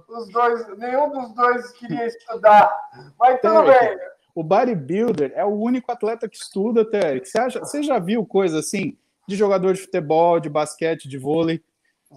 Os 0.08 0.30
dois, 0.30 0.78
nenhum 0.78 1.10
dos 1.10 1.34
dois 1.34 1.72
queria 1.74 2.06
estudar. 2.06 2.74
Mas 3.20 3.40
tudo 3.42 3.64
bem. 3.64 3.98
O 4.38 4.44
bodybuilder 4.44 5.34
é 5.36 5.44
o 5.44 5.50
único 5.50 5.92
atleta 5.92 6.30
que 6.30 6.38
estuda, 6.38 6.86
Terry. 6.86 7.26
Você, 7.26 7.60
você 7.60 7.82
já 7.82 7.98
viu 7.98 8.26
coisa 8.26 8.60
assim? 8.60 8.96
de 9.28 9.36
jogador 9.36 9.74
de 9.74 9.82
futebol, 9.82 10.40
de 10.40 10.50
basquete, 10.50 11.10
de 11.10 11.18
vôlei. 11.18 11.62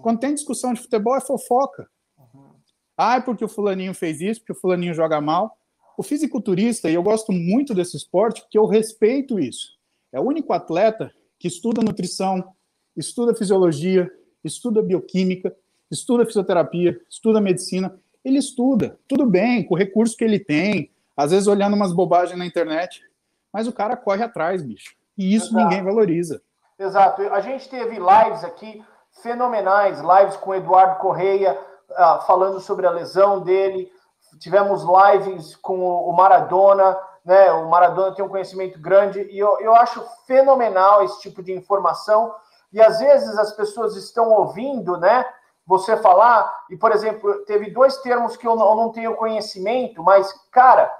Quando 0.01 0.19
tem 0.19 0.33
discussão 0.33 0.73
de 0.73 0.81
futebol, 0.81 1.15
é 1.15 1.21
fofoca. 1.21 1.89
Ah, 2.97 3.17
é 3.17 3.21
porque 3.21 3.43
o 3.43 3.49
fulaninho 3.49 3.93
fez 3.93 4.21
isso, 4.21 4.39
porque 4.39 4.53
o 4.53 4.55
fulaninho 4.55 4.93
joga 4.93 5.19
mal. 5.19 5.57
O 5.97 6.03
fisiculturista, 6.03 6.89
e 6.89 6.93
eu 6.93 7.03
gosto 7.03 7.33
muito 7.33 7.73
desse 7.73 7.97
esporte 7.97 8.41
porque 8.41 8.57
eu 8.57 8.65
respeito 8.65 9.37
isso, 9.37 9.77
é 10.11 10.19
o 10.19 10.23
único 10.23 10.53
atleta 10.53 11.11
que 11.37 11.47
estuda 11.47 11.81
nutrição, 11.81 12.53
estuda 12.95 13.35
fisiologia, 13.35 14.09
estuda 14.43 14.81
bioquímica, 14.81 15.53
estuda 15.89 16.25
fisioterapia, 16.25 16.99
estuda 17.09 17.41
medicina. 17.41 17.99
Ele 18.23 18.37
estuda, 18.37 18.97
tudo 19.07 19.25
bem, 19.25 19.65
com 19.65 19.73
o 19.73 19.77
recurso 19.77 20.15
que 20.15 20.23
ele 20.23 20.39
tem, 20.39 20.90
às 21.15 21.31
vezes 21.31 21.47
olhando 21.47 21.75
umas 21.75 21.93
bobagens 21.93 22.37
na 22.37 22.45
internet, 22.45 23.01
mas 23.51 23.67
o 23.67 23.73
cara 23.73 23.97
corre 23.97 24.23
atrás, 24.23 24.61
bicho. 24.61 24.95
E 25.17 25.35
isso 25.35 25.47
Exato. 25.47 25.63
ninguém 25.63 25.83
valoriza. 25.83 26.41
Exato. 26.79 27.21
A 27.33 27.41
gente 27.41 27.69
teve 27.69 27.99
lives 27.99 28.43
aqui 28.43 28.83
fenomenais, 29.21 29.99
lives 29.99 30.37
com 30.37 30.51
o 30.51 30.55
Eduardo 30.55 30.99
Correia, 30.99 31.59
uh, 31.91 32.25
falando 32.25 32.59
sobre 32.59 32.87
a 32.87 32.91
lesão 32.91 33.41
dele. 33.41 33.91
Tivemos 34.39 34.83
lives 34.83 35.55
com 35.57 35.79
o 35.79 36.11
Maradona, 36.13 36.97
né? 37.23 37.51
O 37.51 37.69
Maradona 37.69 38.15
tem 38.15 38.23
um 38.23 38.29
conhecimento 38.29 38.79
grande 38.79 39.21
e 39.29 39.37
eu, 39.37 39.59
eu 39.59 39.75
acho 39.75 40.03
fenomenal 40.25 41.03
esse 41.03 41.19
tipo 41.21 41.43
de 41.43 41.53
informação. 41.53 42.33
E 42.71 42.81
às 42.81 42.99
vezes 42.99 43.37
as 43.37 43.51
pessoas 43.53 43.95
estão 43.95 44.31
ouvindo, 44.31 44.97
né? 44.97 45.25
Você 45.67 45.95
falar, 45.97 46.51
e 46.69 46.77
por 46.77 46.91
exemplo, 46.91 47.45
teve 47.45 47.69
dois 47.69 47.97
termos 47.97 48.35
que 48.35 48.47
eu 48.47 48.55
não, 48.55 48.69
eu 48.69 48.75
não 48.75 48.91
tenho 48.91 49.15
conhecimento, 49.15 50.01
mas, 50.01 50.33
cara, 50.51 50.91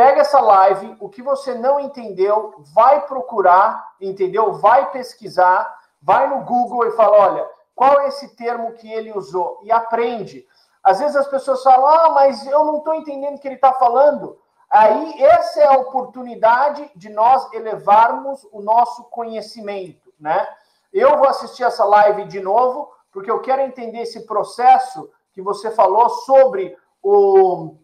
pega 0.00 0.22
essa 0.22 0.40
live, 0.40 0.96
o 0.98 1.10
que 1.10 1.20
você 1.20 1.54
não 1.54 1.78
entendeu, 1.78 2.54
vai 2.72 3.04
procurar, 3.06 3.86
entendeu? 4.00 4.54
Vai 4.54 4.90
pesquisar, 4.90 5.78
vai 6.00 6.26
no 6.26 6.42
Google 6.42 6.86
e 6.86 6.92
fala: 6.92 7.18
olha, 7.18 7.50
qual 7.74 8.00
é 8.00 8.08
esse 8.08 8.34
termo 8.34 8.72
que 8.72 8.90
ele 8.90 9.12
usou? 9.12 9.60
E 9.62 9.70
aprende. 9.70 10.46
Às 10.82 11.00
vezes 11.00 11.16
as 11.16 11.26
pessoas 11.26 11.62
falam: 11.62 11.86
ah, 11.86 12.10
mas 12.14 12.46
eu 12.46 12.64
não 12.64 12.78
estou 12.78 12.94
entendendo 12.94 13.36
o 13.36 13.38
que 13.38 13.46
ele 13.46 13.56
está 13.56 13.74
falando. 13.74 14.38
Aí, 14.70 15.22
essa 15.22 15.60
é 15.60 15.66
a 15.66 15.78
oportunidade 15.78 16.90
de 16.96 17.10
nós 17.10 17.52
elevarmos 17.52 18.48
o 18.52 18.62
nosso 18.62 19.04
conhecimento, 19.10 20.10
né? 20.18 20.48
Eu 20.90 21.18
vou 21.18 21.28
assistir 21.28 21.64
essa 21.64 21.84
live 21.84 22.24
de 22.24 22.40
novo, 22.40 22.90
porque 23.12 23.30
eu 23.30 23.40
quero 23.40 23.60
entender 23.60 24.00
esse 24.00 24.24
processo 24.24 25.10
que 25.34 25.42
você 25.42 25.70
falou 25.70 26.08
sobre 26.08 26.74
o, 27.02 27.74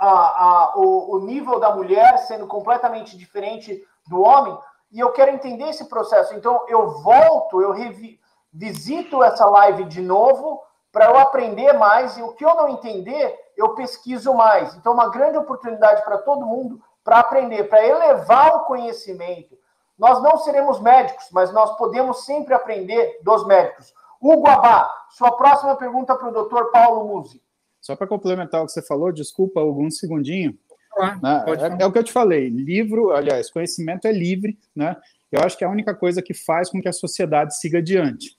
a, 0.00 0.08
a, 0.08 0.72
o, 0.76 1.16
o 1.16 1.18
nível 1.20 1.60
da 1.60 1.76
mulher 1.76 2.16
sendo 2.20 2.46
completamente 2.46 3.18
diferente 3.18 3.86
do 4.08 4.22
homem, 4.22 4.58
e 4.90 4.98
eu 4.98 5.12
quero 5.12 5.30
entender 5.30 5.68
esse 5.68 5.84
processo. 5.84 6.34
Então, 6.34 6.64
eu 6.66 6.90
volto, 7.02 7.60
eu 7.60 7.70
revisito 7.70 9.22
essa 9.22 9.44
live 9.44 9.84
de 9.84 10.00
novo 10.00 10.62
para 10.90 11.04
eu 11.04 11.18
aprender 11.18 11.74
mais, 11.74 12.16
e 12.16 12.22
o 12.22 12.32
que 12.32 12.44
eu 12.44 12.54
não 12.54 12.68
entender, 12.68 13.38
eu 13.56 13.74
pesquiso 13.74 14.34
mais. 14.34 14.74
Então, 14.74 14.94
uma 14.94 15.10
grande 15.10 15.38
oportunidade 15.38 16.02
para 16.02 16.18
todo 16.18 16.46
mundo 16.46 16.80
para 17.04 17.20
aprender, 17.20 17.64
para 17.64 17.86
elevar 17.86 18.56
o 18.56 18.64
conhecimento. 18.64 19.56
Nós 19.98 20.22
não 20.22 20.38
seremos 20.38 20.80
médicos, 20.80 21.28
mas 21.30 21.52
nós 21.52 21.76
podemos 21.76 22.24
sempre 22.24 22.54
aprender 22.54 23.20
dos 23.22 23.46
médicos. 23.46 23.92
Hugo 24.20 24.48
Abá, 24.48 24.90
sua 25.10 25.36
próxima 25.36 25.76
pergunta 25.76 26.14
para 26.14 26.28
o 26.28 26.32
doutor 26.32 26.70
Paulo 26.70 27.04
Musi. 27.06 27.42
Só 27.80 27.96
para 27.96 28.06
complementar 28.06 28.62
o 28.62 28.66
que 28.66 28.72
você 28.72 28.82
falou, 28.82 29.12
desculpa, 29.12 29.60
algum 29.60 29.90
segundinho. 29.90 30.58
Ah, 30.98 31.18
né? 31.22 31.44
é, 31.78 31.82
é, 31.82 31.86
o 31.86 31.92
que 31.92 31.98
eu 31.98 32.04
te 32.04 32.12
falei, 32.12 32.48
livro, 32.48 33.12
aliás, 33.12 33.50
conhecimento 33.50 34.06
é 34.06 34.12
livre, 34.12 34.58
né? 34.74 34.96
Eu 35.30 35.40
acho 35.42 35.56
que 35.56 35.64
é 35.64 35.66
a 35.66 35.70
única 35.70 35.94
coisa 35.94 36.20
que 36.20 36.34
faz 36.34 36.68
com 36.68 36.80
que 36.80 36.88
a 36.88 36.92
sociedade 36.92 37.56
siga 37.56 37.78
adiante. 37.78 38.36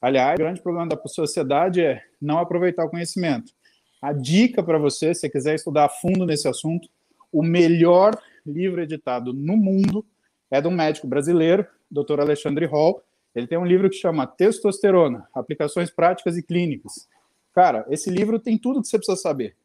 Aliás, 0.00 0.34
o 0.34 0.38
grande 0.38 0.62
problema 0.62 0.88
da 0.88 1.00
sociedade 1.06 1.82
é 1.82 2.00
não 2.22 2.38
aproveitar 2.38 2.84
o 2.84 2.90
conhecimento. 2.90 3.52
A 4.00 4.12
dica 4.12 4.62
para 4.62 4.78
você, 4.78 5.12
se 5.12 5.22
você 5.22 5.28
quiser 5.28 5.56
estudar 5.56 5.86
a 5.86 5.88
fundo 5.88 6.24
nesse 6.24 6.46
assunto, 6.46 6.88
o 7.32 7.42
melhor 7.42 8.16
livro 8.46 8.80
editado 8.80 9.32
no 9.32 9.56
mundo 9.56 10.06
é 10.50 10.60
de 10.60 10.68
um 10.68 10.70
médico 10.70 11.08
brasileiro, 11.08 11.66
Dr. 11.90 12.20
Alexandre 12.20 12.64
Hall. 12.66 13.02
Ele 13.34 13.48
tem 13.48 13.58
um 13.58 13.66
livro 13.66 13.90
que 13.90 13.96
chama 13.96 14.26
Testosterona: 14.26 15.28
Aplicações 15.34 15.90
Práticas 15.90 16.36
e 16.36 16.42
Clínicas. 16.42 17.08
Cara, 17.54 17.84
esse 17.88 18.10
livro 18.10 18.38
tem 18.38 18.56
tudo 18.58 18.80
que 18.80 18.88
você 18.88 18.98
precisa 18.98 19.16
saber. 19.16 19.56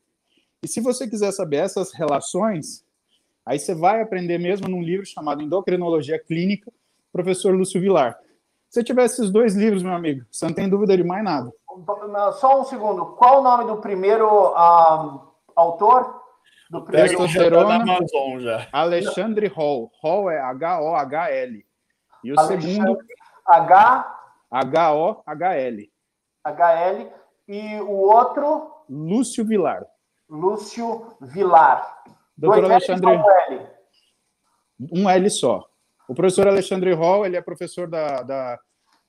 E 0.63 0.67
se 0.67 0.79
você 0.79 1.07
quiser 1.07 1.31
saber 1.31 1.57
essas 1.57 1.93
relações, 1.93 2.85
aí 3.45 3.59
você 3.59 3.75
vai 3.75 4.01
aprender 4.01 4.37
mesmo 4.37 4.67
num 4.67 4.81
livro 4.81 5.05
chamado 5.05 5.41
Endocrinologia 5.41 6.17
Clínica, 6.17 6.71
professor 7.11 7.53
Lúcio 7.53 7.81
Vilar. 7.81 8.17
Se 8.69 8.83
tiver 8.83 9.05
esses 9.05 9.29
dois 9.29 9.55
livros, 9.55 9.83
meu 9.83 9.93
amigo, 9.93 10.25
você 10.31 10.45
não 10.45 10.53
tem 10.53 10.67
dúvida 10.67 10.97
de 10.97 11.03
mais 11.03 11.23
nada. 11.23 11.51
Só 12.39 12.61
um 12.61 12.63
segundo. 12.63 13.05
Qual 13.17 13.41
o 13.41 13.43
nome 13.43 13.65
do 13.65 13.77
primeiro 13.77 14.25
um, 14.25 15.19
autor? 15.55 16.21
Do 16.69 16.81
primeiro 16.81 17.09
Testosterona 17.09 17.75
Amazon 17.75 18.39
já. 18.39 18.67
Alexandre 18.71 19.47
Hall. 19.47 19.91
Hall 20.01 20.31
é 20.31 20.39
H-O-H-L. 20.39 21.65
E 22.23 22.31
o 22.31 22.39
Alexandre 22.39 22.73
segundo. 22.73 22.97
H. 23.47 24.17
H-O-H-L. 24.49 25.91
H-L. 26.43 27.11
E 27.47 27.79
o 27.81 27.91
outro? 27.91 28.71
Lúcio 28.89 29.43
Vilar. 29.45 29.85
Lúcio 30.29 31.15
Vilar. 31.21 32.03
Doutor 32.37 32.61
Dois 32.61 32.71
Alexandre. 32.71 33.07
Um 33.07 33.29
L. 33.29 33.67
Um 34.91 35.09
L 35.09 35.29
só. 35.29 35.67
O 36.07 36.15
professor 36.15 36.47
Alexandre 36.47 36.93
Hall, 36.93 37.25
ele 37.25 37.35
é 37.35 37.41
professor 37.41 37.87
da, 37.87 38.23
da, 38.23 38.59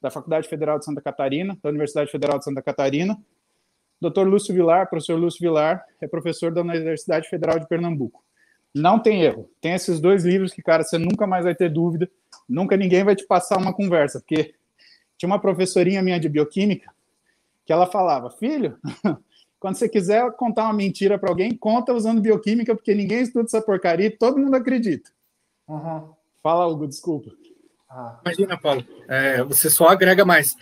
da 0.00 0.10
Faculdade 0.10 0.48
Federal 0.48 0.78
de 0.78 0.84
Santa 0.84 1.00
Catarina, 1.00 1.56
da 1.62 1.68
Universidade 1.70 2.10
Federal 2.10 2.38
de 2.38 2.44
Santa 2.44 2.62
Catarina. 2.62 3.16
Doutor 4.00 4.26
Lúcio 4.26 4.54
Vilar, 4.54 4.88
professor 4.88 5.18
Lúcio 5.18 5.40
Vilar, 5.40 5.84
é 6.00 6.06
professor 6.06 6.52
da 6.52 6.60
Universidade 6.60 7.28
Federal 7.28 7.58
de 7.58 7.66
Pernambuco. 7.66 8.22
Não 8.74 8.98
tem 8.98 9.22
erro. 9.22 9.48
Tem 9.60 9.72
esses 9.72 10.00
dois 10.00 10.24
livros 10.24 10.52
que, 10.52 10.60
cara, 10.60 10.82
você 10.82 10.98
nunca 10.98 11.26
mais 11.26 11.44
vai 11.44 11.54
ter 11.54 11.70
dúvida. 11.70 12.10
Nunca 12.48 12.76
ninguém 12.76 13.04
vai 13.04 13.14
te 13.14 13.24
passar 13.24 13.56
uma 13.58 13.72
conversa, 13.72 14.18
porque 14.20 14.54
tinha 15.16 15.28
uma 15.28 15.40
professorinha 15.40 16.02
minha 16.02 16.18
de 16.18 16.28
bioquímica 16.28 16.92
que 17.64 17.72
ela 17.72 17.86
falava: 17.86 18.30
Filho, 18.30 18.78
quando 19.58 19.76
você 19.76 19.88
quiser 19.88 20.30
contar 20.32 20.64
uma 20.64 20.74
mentira 20.74 21.18
para 21.18 21.30
alguém, 21.30 21.56
conta 21.56 21.92
usando 21.92 22.20
bioquímica, 22.20 22.74
porque 22.74 22.94
ninguém 22.94 23.22
estuda 23.22 23.46
essa 23.46 23.62
porcaria 23.62 24.06
e 24.06 24.16
todo 24.16 24.38
mundo 24.38 24.56
acredita. 24.56 25.10
Uhum. 25.68 26.12
Fala, 26.42 26.66
Hugo, 26.66 26.86
desculpa. 26.86 27.30
Ah. 27.88 28.20
Imagina, 28.24 28.58
Paulo, 28.58 28.84
é, 29.08 29.42
você 29.42 29.70
só 29.70 29.88
agrega 29.88 30.24
mais. 30.24 30.56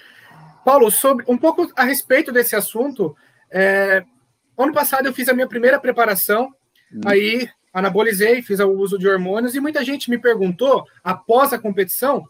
Paulo, 0.64 0.90
sobre 0.90 1.24
um 1.26 1.36
pouco 1.36 1.68
a 1.74 1.82
respeito 1.82 2.30
desse 2.30 2.54
assunto, 2.54 3.16
é, 3.50 4.04
ano 4.56 4.72
passado 4.72 5.06
eu 5.06 5.12
fiz 5.12 5.28
a 5.28 5.34
minha 5.34 5.48
primeira 5.48 5.80
preparação, 5.80 6.54
hum. 6.92 7.00
aí 7.04 7.48
anabolizei, 7.72 8.42
fiz 8.42 8.60
o 8.60 8.70
uso 8.70 8.98
de 8.98 9.08
hormônios, 9.08 9.54
e 9.54 9.60
muita 9.60 9.84
gente 9.84 10.10
me 10.10 10.18
perguntou, 10.18 10.84
após 11.02 11.52
a 11.52 11.58
competição, 11.58 12.22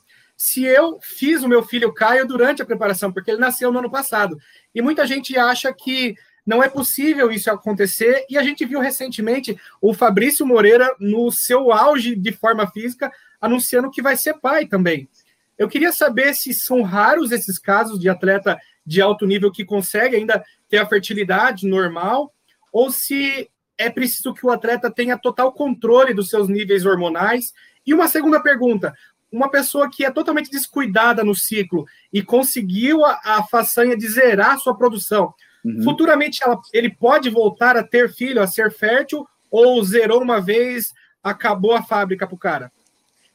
se 0.42 0.64
eu 0.64 0.98
fiz 1.00 1.44
o 1.44 1.48
meu 1.48 1.62
filho 1.62 1.94
Caio 1.94 2.26
durante 2.26 2.60
a 2.60 2.66
preparação, 2.66 3.12
porque 3.12 3.30
ele 3.30 3.38
nasceu 3.38 3.70
no 3.70 3.78
ano 3.78 3.88
passado. 3.88 4.36
E 4.74 4.82
muita 4.82 5.06
gente 5.06 5.38
acha 5.38 5.72
que 5.72 6.16
não 6.44 6.60
é 6.60 6.68
possível 6.68 7.30
isso 7.30 7.48
acontecer, 7.48 8.26
e 8.28 8.36
a 8.36 8.42
gente 8.42 8.64
viu 8.64 8.80
recentemente 8.80 9.56
o 9.80 9.94
Fabrício 9.94 10.44
Moreira, 10.44 10.96
no 10.98 11.30
seu 11.30 11.72
auge 11.72 12.16
de 12.16 12.32
forma 12.32 12.68
física, 12.68 13.08
anunciando 13.40 13.88
que 13.88 14.02
vai 14.02 14.16
ser 14.16 14.34
pai 14.40 14.66
também. 14.66 15.08
Eu 15.56 15.68
queria 15.68 15.92
saber 15.92 16.34
se 16.34 16.52
são 16.52 16.82
raros 16.82 17.30
esses 17.30 17.56
casos 17.56 18.00
de 18.00 18.08
atleta 18.08 18.58
de 18.84 19.00
alto 19.00 19.24
nível 19.24 19.52
que 19.52 19.64
consegue 19.64 20.16
ainda 20.16 20.44
ter 20.68 20.78
a 20.78 20.86
fertilidade 20.86 21.68
normal, 21.68 22.34
ou 22.72 22.90
se 22.90 23.48
é 23.78 23.88
preciso 23.88 24.34
que 24.34 24.44
o 24.44 24.50
atleta 24.50 24.90
tenha 24.90 25.16
total 25.16 25.52
controle 25.52 26.12
dos 26.12 26.28
seus 26.28 26.48
níveis 26.48 26.84
hormonais. 26.84 27.52
E 27.86 27.94
uma 27.94 28.08
segunda 28.08 28.40
pergunta: 28.40 28.92
uma 29.32 29.50
pessoa 29.50 29.90
que 29.90 30.04
é 30.04 30.10
totalmente 30.10 30.50
descuidada 30.50 31.24
no 31.24 31.34
ciclo 31.34 31.86
e 32.12 32.22
conseguiu 32.22 33.04
a, 33.04 33.18
a 33.24 33.42
façanha 33.42 33.96
de 33.96 34.06
zerar 34.06 34.58
sua 34.58 34.76
produção, 34.76 35.32
uhum. 35.64 35.82
futuramente 35.82 36.44
ela, 36.44 36.60
ele 36.72 36.90
pode 36.90 37.30
voltar 37.30 37.76
a 37.76 37.82
ter 37.82 38.12
filho, 38.12 38.42
a 38.42 38.46
ser 38.46 38.70
fértil, 38.70 39.26
ou 39.50 39.82
zerou 39.82 40.22
uma 40.22 40.40
vez, 40.40 40.92
acabou 41.22 41.74
a 41.74 41.82
fábrica 41.82 42.26
para 42.26 42.34
o 42.34 42.38
cara? 42.38 42.72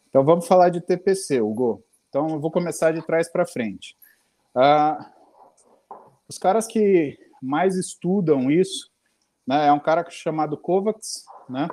Então 0.09 0.23
vamos 0.23 0.47
falar 0.47 0.69
de 0.69 0.81
TPC, 0.81 1.41
Hugo. 1.41 1.83
Então 2.09 2.27
eu 2.29 2.39
vou 2.39 2.51
começar 2.51 2.91
de 2.91 3.05
trás 3.05 3.29
para 3.29 3.45
frente. 3.45 3.95
Uh, 4.55 5.05
os 6.27 6.37
caras 6.37 6.67
que 6.67 7.17
mais 7.41 7.75
estudam 7.75 8.51
isso, 8.51 8.89
né, 9.45 9.67
é 9.67 9.71
um 9.71 9.79
cara 9.79 10.05
chamado 10.09 10.57
Kovacs, 10.57 11.23
né, 11.49 11.67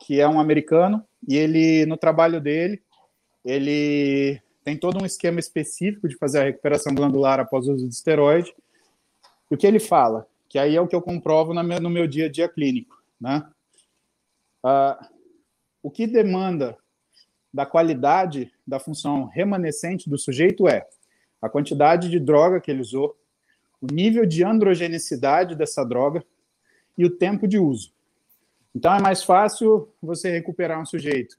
que 0.00 0.20
é 0.20 0.28
um 0.28 0.40
americano, 0.40 1.04
e 1.28 1.36
ele, 1.36 1.86
no 1.86 1.96
trabalho 1.96 2.40
dele, 2.40 2.82
ele 3.44 4.40
tem 4.64 4.76
todo 4.76 5.02
um 5.02 5.06
esquema 5.06 5.40
específico 5.40 6.08
de 6.08 6.16
fazer 6.16 6.40
a 6.40 6.44
recuperação 6.44 6.94
glandular 6.94 7.40
após 7.40 7.66
o 7.66 7.72
uso 7.72 7.88
de 7.88 7.94
esteroide. 7.94 8.54
E 9.50 9.54
o 9.54 9.58
que 9.58 9.66
ele 9.66 9.80
fala? 9.80 10.26
Que 10.48 10.58
aí 10.58 10.76
é 10.76 10.80
o 10.80 10.86
que 10.86 10.94
eu 10.94 11.02
comprovo 11.02 11.52
no 11.52 11.90
meu 11.90 12.06
dia 12.06 12.26
a 12.26 12.30
dia 12.30 12.48
clínico, 12.48 13.02
né? 13.20 13.44
Uh, 14.64 15.06
o 15.82 15.90
que 15.90 16.06
demanda 16.06 16.76
da 17.52 17.66
qualidade 17.66 18.52
da 18.66 18.78
função 18.78 19.26
remanescente 19.26 20.08
do 20.08 20.16
sujeito 20.16 20.68
é 20.68 20.86
a 21.40 21.48
quantidade 21.48 22.08
de 22.08 22.20
droga 22.20 22.60
que 22.60 22.70
ele 22.70 22.80
usou, 22.80 23.18
o 23.80 23.92
nível 23.92 24.24
de 24.24 24.44
androgenicidade 24.44 25.56
dessa 25.56 25.84
droga 25.84 26.24
e 26.96 27.04
o 27.04 27.10
tempo 27.10 27.48
de 27.48 27.58
uso. 27.58 27.92
Então 28.74 28.94
é 28.94 29.02
mais 29.02 29.24
fácil 29.24 29.92
você 30.00 30.30
recuperar 30.30 30.80
um 30.80 30.86
sujeito 30.86 31.36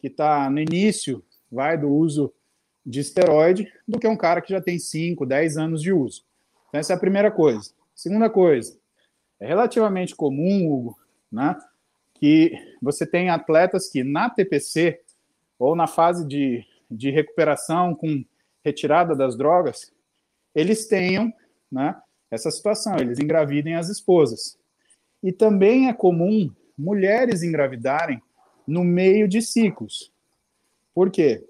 que 0.00 0.08
está 0.08 0.50
no 0.50 0.58
início, 0.58 1.24
vai 1.54 1.78
do 1.78 1.88
uso 1.88 2.32
de 2.84 3.00
esteroide, 3.00 3.72
do 3.88 3.98
que 3.98 4.06
um 4.06 4.16
cara 4.16 4.42
que 4.42 4.50
já 4.50 4.60
tem 4.60 4.78
5, 4.78 5.24
10 5.24 5.56
anos 5.56 5.80
de 5.80 5.92
uso. 5.92 6.22
Então 6.68 6.80
essa 6.80 6.92
é 6.92 6.96
a 6.96 7.00
primeira 7.00 7.30
coisa. 7.30 7.70
Segunda 7.94 8.28
coisa, 8.28 8.76
é 9.40 9.46
relativamente 9.46 10.14
comum, 10.14 10.70
Hugo, 10.70 10.98
né, 11.30 11.56
que 12.14 12.52
você 12.82 13.06
tem 13.06 13.30
atletas 13.30 13.88
que 13.88 14.02
na 14.02 14.28
TPC 14.28 15.00
ou 15.58 15.76
na 15.76 15.86
fase 15.86 16.26
de, 16.26 16.64
de 16.90 17.10
recuperação 17.10 17.94
com 17.94 18.24
retirada 18.64 19.14
das 19.14 19.36
drogas, 19.36 19.92
eles 20.54 20.86
tenham 20.86 21.32
né, 21.70 21.94
essa 22.30 22.50
situação, 22.50 22.96
eles 22.98 23.18
engravidem 23.18 23.76
as 23.76 23.88
esposas. 23.88 24.58
E 25.22 25.32
também 25.32 25.88
é 25.88 25.92
comum 25.92 26.50
mulheres 26.76 27.42
engravidarem 27.42 28.20
no 28.66 28.82
meio 28.82 29.28
de 29.28 29.40
ciclos. 29.40 30.13
Por 30.94 31.10
quê? 31.10 31.44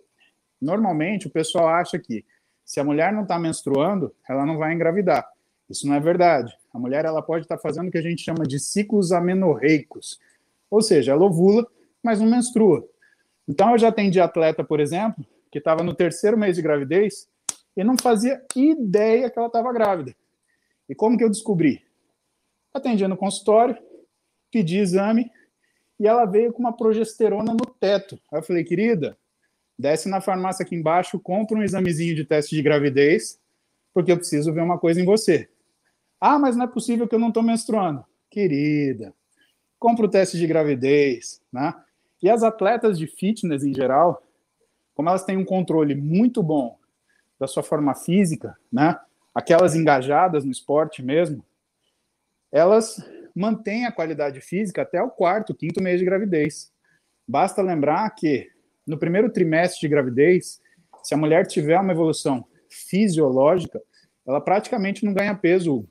Normalmente 0.60 1.26
o 1.26 1.30
pessoal 1.30 1.68
acha 1.68 1.98
que 1.98 2.24
se 2.64 2.80
a 2.80 2.84
mulher 2.84 3.12
não 3.12 3.22
está 3.22 3.38
menstruando, 3.38 4.14
ela 4.28 4.46
não 4.46 4.56
vai 4.56 4.72
engravidar. 4.72 5.28
Isso 5.68 5.86
não 5.86 5.94
é 5.94 6.00
verdade. 6.00 6.56
A 6.72 6.78
mulher 6.78 7.04
ela 7.04 7.22
pode 7.22 7.44
estar 7.44 7.56
tá 7.56 7.62
fazendo 7.62 7.88
o 7.88 7.90
que 7.90 7.98
a 7.98 8.02
gente 8.02 8.22
chama 8.22 8.44
de 8.44 8.58
ciclos 8.58 9.12
amenorreicos. 9.12 10.18
Ou 10.70 10.80
seja, 10.80 11.12
ela 11.12 11.24
ovula, 11.24 11.66
mas 12.02 12.20
não 12.20 12.26
menstrua. 12.26 12.88
Então 13.46 13.72
eu 13.72 13.78
já 13.78 13.88
atendi 13.88 14.20
atleta, 14.20 14.64
por 14.64 14.80
exemplo, 14.80 15.24
que 15.50 15.58
estava 15.58 15.82
no 15.82 15.94
terceiro 15.94 16.38
mês 16.38 16.56
de 16.56 16.62
gravidez 16.62 17.28
e 17.76 17.84
não 17.84 17.96
fazia 17.96 18.42
ideia 18.56 19.30
que 19.30 19.38
ela 19.38 19.48
estava 19.48 19.72
grávida. 19.72 20.14
E 20.88 20.94
como 20.94 21.16
que 21.16 21.24
eu 21.24 21.30
descobri? 21.30 21.82
Atendi 22.72 23.06
no 23.06 23.16
consultório, 23.16 23.76
pedi 24.50 24.78
exame 24.78 25.30
e 25.98 26.06
ela 26.06 26.24
veio 26.24 26.52
com 26.52 26.60
uma 26.60 26.76
progesterona 26.76 27.52
no 27.52 27.66
teto. 27.78 28.18
Aí 28.32 28.38
eu 28.38 28.42
falei, 28.42 28.64
querida, 28.64 29.16
desce 29.78 30.08
na 30.08 30.20
farmácia 30.20 30.64
aqui 30.64 30.74
embaixo, 30.74 31.18
compra 31.18 31.58
um 31.58 31.62
examezinho 31.62 32.14
de 32.14 32.24
teste 32.24 32.54
de 32.54 32.62
gravidez, 32.62 33.38
porque 33.92 34.12
eu 34.12 34.16
preciso 34.16 34.52
ver 34.52 34.62
uma 34.62 34.78
coisa 34.78 35.00
em 35.00 35.04
você. 35.04 35.48
Ah, 36.20 36.38
mas 36.38 36.56
não 36.56 36.64
é 36.64 36.68
possível 36.68 37.06
que 37.06 37.14
eu 37.14 37.18
não 37.18 37.28
estou 37.28 37.42
menstruando. 37.42 38.04
Querida, 38.30 39.14
compra 39.78 40.06
o 40.06 40.08
teste 40.08 40.38
de 40.38 40.46
gravidez, 40.46 41.40
né? 41.52 41.74
E 42.22 42.30
as 42.30 42.42
atletas 42.42 42.98
de 42.98 43.06
fitness 43.06 43.62
em 43.62 43.74
geral, 43.74 44.22
como 44.94 45.08
elas 45.08 45.24
têm 45.24 45.36
um 45.36 45.44
controle 45.44 45.94
muito 45.94 46.42
bom 46.42 46.78
da 47.38 47.46
sua 47.46 47.62
forma 47.62 47.94
física, 47.94 48.56
né? 48.72 48.98
Aquelas 49.34 49.74
engajadas 49.74 50.44
no 50.44 50.50
esporte 50.50 51.02
mesmo, 51.02 51.44
elas 52.50 53.04
mantêm 53.34 53.84
a 53.84 53.92
qualidade 53.92 54.40
física 54.40 54.82
até 54.82 55.02
o 55.02 55.10
quarto, 55.10 55.54
quinto 55.54 55.82
mês 55.82 55.98
de 55.98 56.04
gravidez. 56.06 56.72
Basta 57.26 57.60
lembrar 57.60 58.08
que 58.10 58.50
no 58.86 58.98
primeiro 58.98 59.30
trimestre 59.30 59.80
de 59.80 59.88
gravidez, 59.88 60.60
se 61.02 61.14
a 61.14 61.16
mulher 61.16 61.46
tiver 61.46 61.78
uma 61.78 61.92
evolução 61.92 62.46
fisiológica, 62.68 63.80
ela 64.26 64.40
praticamente 64.40 65.04
não 65.04 65.12
ganha 65.12 65.34
peso. 65.34 65.86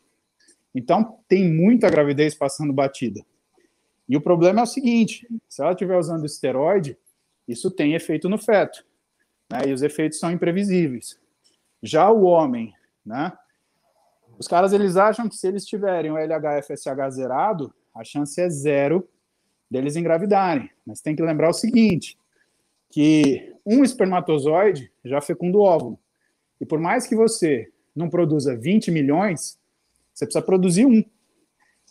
Então, 0.74 1.20
tem 1.28 1.52
muita 1.52 1.90
gravidez 1.90 2.34
passando 2.34 2.74
batida. 2.74 3.22
E 4.08 4.18
o 4.18 4.22
problema 4.22 4.62
é 4.62 4.64
o 4.64 4.68
seguinte: 4.68 5.28
se 5.48 5.62
ela 5.62 5.72
estiver 5.72 5.98
usando 5.98 6.26
esteroide, 6.26 6.98
isso 7.48 7.70
tem 7.72 7.94
efeito 7.94 8.28
no 8.30 8.38
feto. 8.38 8.86
Né? 9.52 9.68
E 9.68 9.74
os 9.74 9.82
efeitos 9.82 10.20
são 10.20 10.32
imprevisíveis. 10.32 11.20
Já 11.82 12.10
o 12.10 12.24
homem, 12.24 12.74
né? 13.06 13.32
Os 14.38 14.48
caras 14.48 14.74
eles 14.74 14.98
acham 14.98 15.30
que 15.30 15.36
se 15.36 15.48
eles 15.48 15.66
tiverem 15.66 16.12
o 16.12 16.18
LH-FSH 16.18 17.10
zerado, 17.12 17.74
a 17.94 18.04
chance 18.04 18.40
é 18.42 18.50
zero 18.50 19.08
deles 19.70 19.96
engravidarem. 19.96 20.72
Mas 20.86 21.02
tem 21.02 21.16
que 21.16 21.22
lembrar 21.22 21.50
o 21.50 21.54
seguinte: 21.54 22.18
que 22.94 23.52
um 23.66 23.84
espermatozoide 23.84 24.92
já 25.04 25.20
fecunda 25.20 25.58
o 25.58 25.62
óvulo. 25.62 26.00
E 26.62 26.66
por 26.66 26.80
mais 26.80 27.08
que 27.08 27.16
você 27.16 27.72
não 27.96 28.08
produza 28.08 28.56
20 28.56 28.92
milhões, 28.92 29.60
você 30.14 30.28
precisa 30.28 30.46
produzir 30.46 30.86
um. 30.86 31.04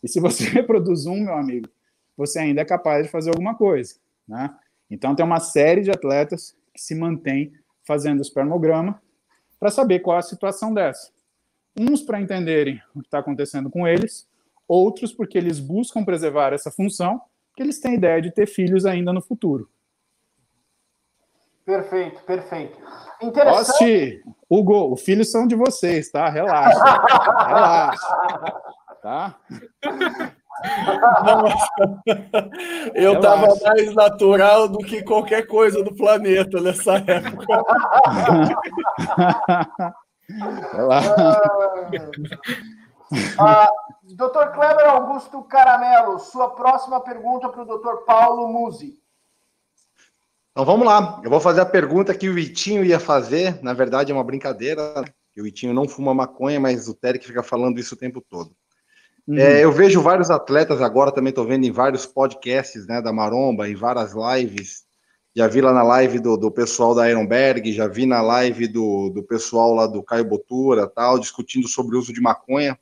E 0.01 0.09
se 0.09 0.21
você 0.21 0.63
produz 0.63 1.05
um, 1.07 1.25
meu 1.25 1.35
amigo, 1.35 1.69
você 2.17 2.39
ainda 2.39 2.61
é 2.61 2.65
capaz 2.65 3.05
de 3.05 3.11
fazer 3.11 3.31
alguma 3.31 3.57
coisa. 3.57 3.97
Né? 4.29 4.55
Então, 4.89 5.13
tem 5.13 5.27
uma 5.27 5.41
série 5.41 5.81
de 5.81 5.91
atletas 5.91 6.57
que 6.73 6.81
se 6.81 6.95
mantém 6.95 7.53
fazendo 7.85 8.23
espermograma 8.23 9.03
para 9.59 9.73
saber 9.73 9.99
qual 9.99 10.19
é 10.19 10.21
a 10.21 10.23
situação 10.23 10.73
dessa. 10.73 11.11
Uns 11.77 12.01
para 12.01 12.21
entenderem 12.21 12.81
o 12.95 13.01
que 13.01 13.09
está 13.09 13.19
acontecendo 13.19 13.69
com 13.69 13.89
eles, 13.89 14.29
outros 14.69 15.13
porque 15.13 15.37
eles 15.37 15.59
buscam 15.59 16.05
preservar 16.05 16.53
essa 16.53 16.71
função, 16.71 17.21
porque 17.49 17.65
eles 17.65 17.81
têm 17.81 17.95
ideia 17.95 18.23
de 18.23 18.31
ter 18.31 18.47
filhos 18.47 18.87
ainda 18.87 19.13
no 19.13 19.21
futuro. 19.21 19.69
Perfeito, 21.65 22.23
perfeito. 22.23 22.79
Interessante. 23.21 23.71
Osti, 23.71 24.23
Hugo, 24.51 24.93
os 24.93 25.03
filhos 25.03 25.31
são 25.31 25.47
de 25.47 25.55
vocês, 25.55 26.11
tá? 26.11 26.29
Relaxa. 26.29 26.85
Relaxa. 27.47 28.63
Tá? 29.03 29.37
Eu 32.95 33.15
estava 33.15 33.49
mais 33.65 33.95
natural 33.95 34.69
do 34.69 34.79
que 34.79 35.03
qualquer 35.03 35.47
coisa 35.47 35.83
do 35.83 35.95
planeta 35.95 36.61
nessa 36.61 36.95
época. 36.99 37.65
ah, 43.39 43.71
Dr. 44.05 44.53
Kleber 44.55 44.87
Augusto 44.87 45.43
Caramelo, 45.45 46.19
sua 46.19 46.51
próxima 46.51 47.01
pergunta 47.01 47.49
para 47.49 47.63
o 47.63 47.67
Dr. 47.67 48.05
Paulo 48.07 48.49
Musi. 48.49 49.02
Então 50.53 50.67
vamos 50.67 50.87
lá. 50.87 51.21
Eu 51.25 51.31
vou 51.31 51.41
fazer 51.41 51.63
a 51.63 51.67
pergunta 51.67 52.15
que 52.15 52.29
o 52.29 52.35
Vitinho 52.35 52.85
ia 52.85 53.01
fazer. 53.01 53.59
Na 53.63 53.73
verdade, 53.73 54.13
é 54.13 54.15
uma 54.15 54.23
brincadeira. 54.23 55.01
Né? 55.01 55.07
O 55.39 55.43
Vitinho 55.43 55.73
não 55.73 55.89
fuma 55.89 56.13
maconha, 56.13 56.61
mas 56.61 56.89
o 56.89 56.95
Terek 56.95 57.27
fica 57.27 57.43
falando 57.43 57.81
isso 57.81 57.95
o 57.95 57.99
tempo 57.99 58.21
todo. 58.21 58.55
Uhum. 59.27 59.39
É, 59.39 59.65
eu 59.65 59.73
vejo 59.73 60.03
vários 60.03 60.31
atletas 60.31 60.83
agora, 60.83 61.13
também 61.13 61.31
estou 61.31 61.47
vendo 61.47 61.65
em 61.65 61.71
vários 61.71 62.05
podcasts 62.05 62.87
né, 62.87 63.01
da 63.01 63.13
Maromba, 63.13 63.69
em 63.69 63.75
várias 63.75 64.13
lives. 64.13 64.83
Já 65.35 65.47
vi 65.47 65.63
lá 65.63 65.73
na 65.73 65.83
live 65.83 66.19
do, 66.19 66.37
do 66.37 66.51
pessoal 66.51 66.95
da 66.95 67.09
Ironberg, 67.09 67.73
já 67.73 67.89
vi 67.89 68.05
na 68.05 68.21
live 68.21 68.69
do, 68.69 69.09
do 69.09 69.23
pessoal 69.23 69.75
lá 69.75 69.87
do 69.87 70.03
Caio 70.03 70.27
Botura, 70.27 70.87
tal, 70.87 71.19
discutindo 71.19 71.67
sobre 71.67 71.97
o 71.97 71.99
uso 71.99 72.13
de 72.13 72.21
maconha. 72.21 72.79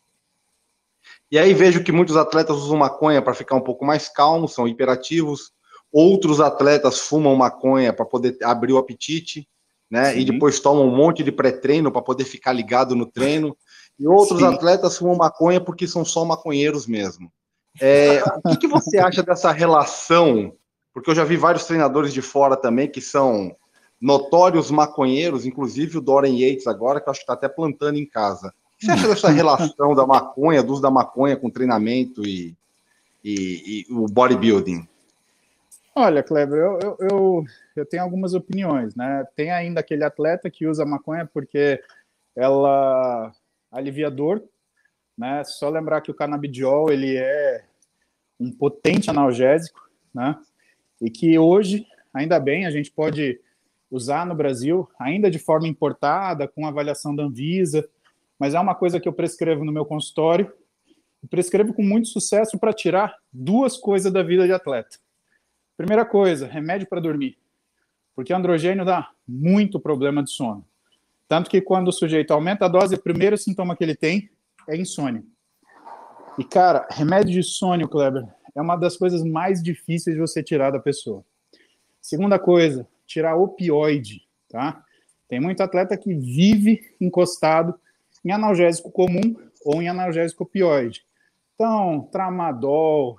E 1.31 1.39
aí 1.39 1.55
vejo 1.55 1.85
que 1.85 1.93
muitos 1.93 2.17
atletas 2.17 2.57
usam 2.57 2.79
maconha 2.79 3.23
para 3.23 3.35
ficar 3.35 3.55
um 3.55 3.61
pouco 3.61 3.85
mais 3.85 4.09
calmos, 4.09 4.53
são 4.53 4.67
hiperativos, 4.67 5.53
Outros 5.93 6.41
atletas 6.41 7.01
fumam 7.01 7.35
maconha 7.35 7.93
para 7.93 8.05
poder 8.05 8.37
abrir 8.43 8.73
o 8.73 8.79
apetite, 8.79 9.49
né? 9.91 10.13
Sim. 10.13 10.21
E 10.21 10.25
depois 10.25 10.61
tomam 10.61 10.87
um 10.87 10.97
monte 10.97 11.23
de 11.23 11.33
pré-treino 11.33 11.91
para 11.91 12.01
poder 12.01 12.25
ficar 12.25 12.53
ligado 12.53 12.95
no 12.95 13.07
treino. 13.07 13.57
E 13.99 14.07
outros 14.07 14.39
Sim. 14.39 14.47
atletas 14.47 14.97
fumam 14.97 15.17
maconha 15.17 15.61
porque 15.61 15.87
são 15.87 16.05
só 16.05 16.25
maconheiros 16.25 16.87
mesmo. 16.87 17.31
É, 17.81 18.23
o 18.23 18.51
que, 18.51 18.57
que, 18.59 18.67
você 18.67 18.99
acha 18.99 19.23
dessa 19.23 19.53
relação? 19.53 20.53
Porque 20.93 21.11
eu 21.11 21.15
já 21.15 21.25
vi 21.25 21.37
vários 21.37 21.67
treinadores 21.67 22.13
de 22.13 22.23
fora 22.23 22.57
também 22.57 22.89
que 22.89 23.01
são 23.01 23.55
notórios 24.01 24.71
maconheiros, 24.71 25.45
inclusive 25.45 25.99
o 25.99 26.01
Dorian 26.01 26.35
Yates 26.35 26.67
agora, 26.67 27.01
que 27.01 27.09
eu 27.09 27.11
acho 27.11 27.21
que 27.21 27.25
está 27.25 27.35
até 27.35 27.49
plantando 27.49 27.99
em 27.99 28.07
casa. 28.07 28.49
O 28.49 28.79
que 28.79 28.87
você 28.87 28.93
acha 28.93 29.09
dessa 29.09 29.29
relação 29.31 29.95
da 29.95 30.07
maconha, 30.07 30.63
do 30.63 30.73
uso 30.73 30.83
da 30.83 30.91
maconha 30.91 31.37
com 31.37 31.51
treinamento 31.51 32.27
e, 32.27 32.57
e, 33.23 33.87
e 33.89 33.93
o 33.93 34.07
bodybuilding? 34.07 34.89
Olha, 35.95 36.23
Kleber, 36.23 36.57
eu, 36.57 36.79
eu, 36.81 36.97
eu, 37.01 37.45
eu, 37.75 37.87
tenho 37.87 38.05
algumas 38.05 38.33
opiniões, 38.33 38.95
né? 38.95 39.27
Tem 39.35 39.51
ainda 39.51 39.81
aquele 39.81 40.05
atleta 40.05 40.49
que 40.49 40.67
usa 40.67 40.87
maconha 40.87 41.27
porque 41.27 41.83
ela 42.37 43.33
alivia 43.73 44.09
dor, 44.09 44.43
né? 45.19 45.43
Só 45.43 45.69
lembrar 45.69 46.01
que 46.01 46.11
o 46.11 46.15
canabidiol, 46.15 46.93
ele 46.93 47.17
é 47.17 47.65
um 48.39 48.53
potente 48.53 49.11
analgésico, 49.11 49.81
né? 50.15 50.37
E 51.01 51.11
que 51.11 51.37
hoje, 51.39 51.85
ainda 52.15 52.39
bem, 52.39 52.67
a 52.67 52.71
gente 52.71 52.91
pode 52.93 53.41
usar 53.91 54.25
no 54.25 54.35
Brasil, 54.35 54.89
ainda 54.97 55.29
de 55.29 55.41
forma 55.41 55.67
importada, 55.67 56.47
com 56.47 56.67
avaliação 56.67 57.17
da 57.17 57.25
Anvisa, 57.25 57.87
mas 58.39 58.55
é 58.55 58.61
uma 58.61 58.77
coisa 58.77 59.01
que 59.01 59.09
eu 59.09 59.13
prescrevo 59.13 59.65
no 59.65 59.73
meu 59.73 59.85
consultório, 59.85 60.53
prescrevo 61.29 61.75
com 61.75 61.83
muito 61.83 62.09
sucesso 62.09 62.59
para 62.61 62.73
tirar 62.73 63.17
duas 63.33 63.77
coisas 63.77 64.13
da 64.13 64.23
vida 64.23 64.47
de 64.47 64.53
atleta 64.53 64.97
Primeira 65.81 66.05
coisa, 66.05 66.47
remédio 66.47 66.87
para 66.87 67.01
dormir. 67.01 67.39
Porque 68.15 68.35
androgênio 68.35 68.85
dá 68.85 69.13
muito 69.27 69.81
problema 69.81 70.23
de 70.23 70.31
sono. 70.31 70.63
Tanto 71.27 71.49
que 71.49 71.59
quando 71.59 71.89
o 71.89 71.93
sujeito 71.93 72.35
aumenta 72.35 72.67
a 72.67 72.69
dose, 72.69 72.97
o 72.97 73.03
primeiro 73.03 73.39
sintoma 73.39 73.75
que 73.75 73.83
ele 73.83 73.97
tem 73.97 74.29
é 74.69 74.77
insônia. 74.77 75.25
E, 76.37 76.45
cara, 76.45 76.87
remédio 76.91 77.33
de 77.33 77.43
sono, 77.43 77.89
Kleber, 77.89 78.27
é 78.55 78.61
uma 78.61 78.77
das 78.77 78.95
coisas 78.95 79.25
mais 79.25 79.63
difíceis 79.63 80.15
de 80.15 80.21
você 80.21 80.43
tirar 80.43 80.71
da 80.71 80.79
pessoa. 80.79 81.25
Segunda 81.99 82.39
coisa, 82.39 82.87
tirar 83.07 83.37
opioide, 83.37 84.29
tá? 84.51 84.85
Tem 85.31 85.41
muito 85.41 85.63
atleta 85.63 85.97
que 85.97 86.13
vive 86.13 86.95
encostado 87.01 87.75
em 88.23 88.31
analgésico 88.33 88.91
comum 88.91 89.35
ou 89.65 89.81
em 89.81 89.89
analgésico 89.89 90.45
opioide. 90.45 91.07
Então, 91.55 92.07
tramadol, 92.13 93.19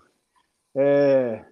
é, 0.76 1.44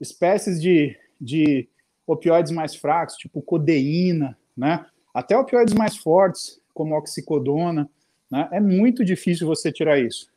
espécies 0.00 0.60
de, 0.60 0.96
de 1.20 1.68
opioides 2.06 2.52
mais 2.52 2.74
fracos, 2.74 3.16
tipo 3.16 3.42
codeína, 3.42 4.38
né? 4.56 4.86
Até 5.12 5.36
opioides 5.36 5.74
mais 5.74 5.96
fortes, 5.96 6.60
como 6.72 6.96
oxicodona, 6.96 7.88
né? 8.30 8.48
É 8.52 8.60
muito 8.60 9.04
difícil 9.04 9.46
você 9.46 9.72
tirar 9.72 9.98
isso. 9.98 10.30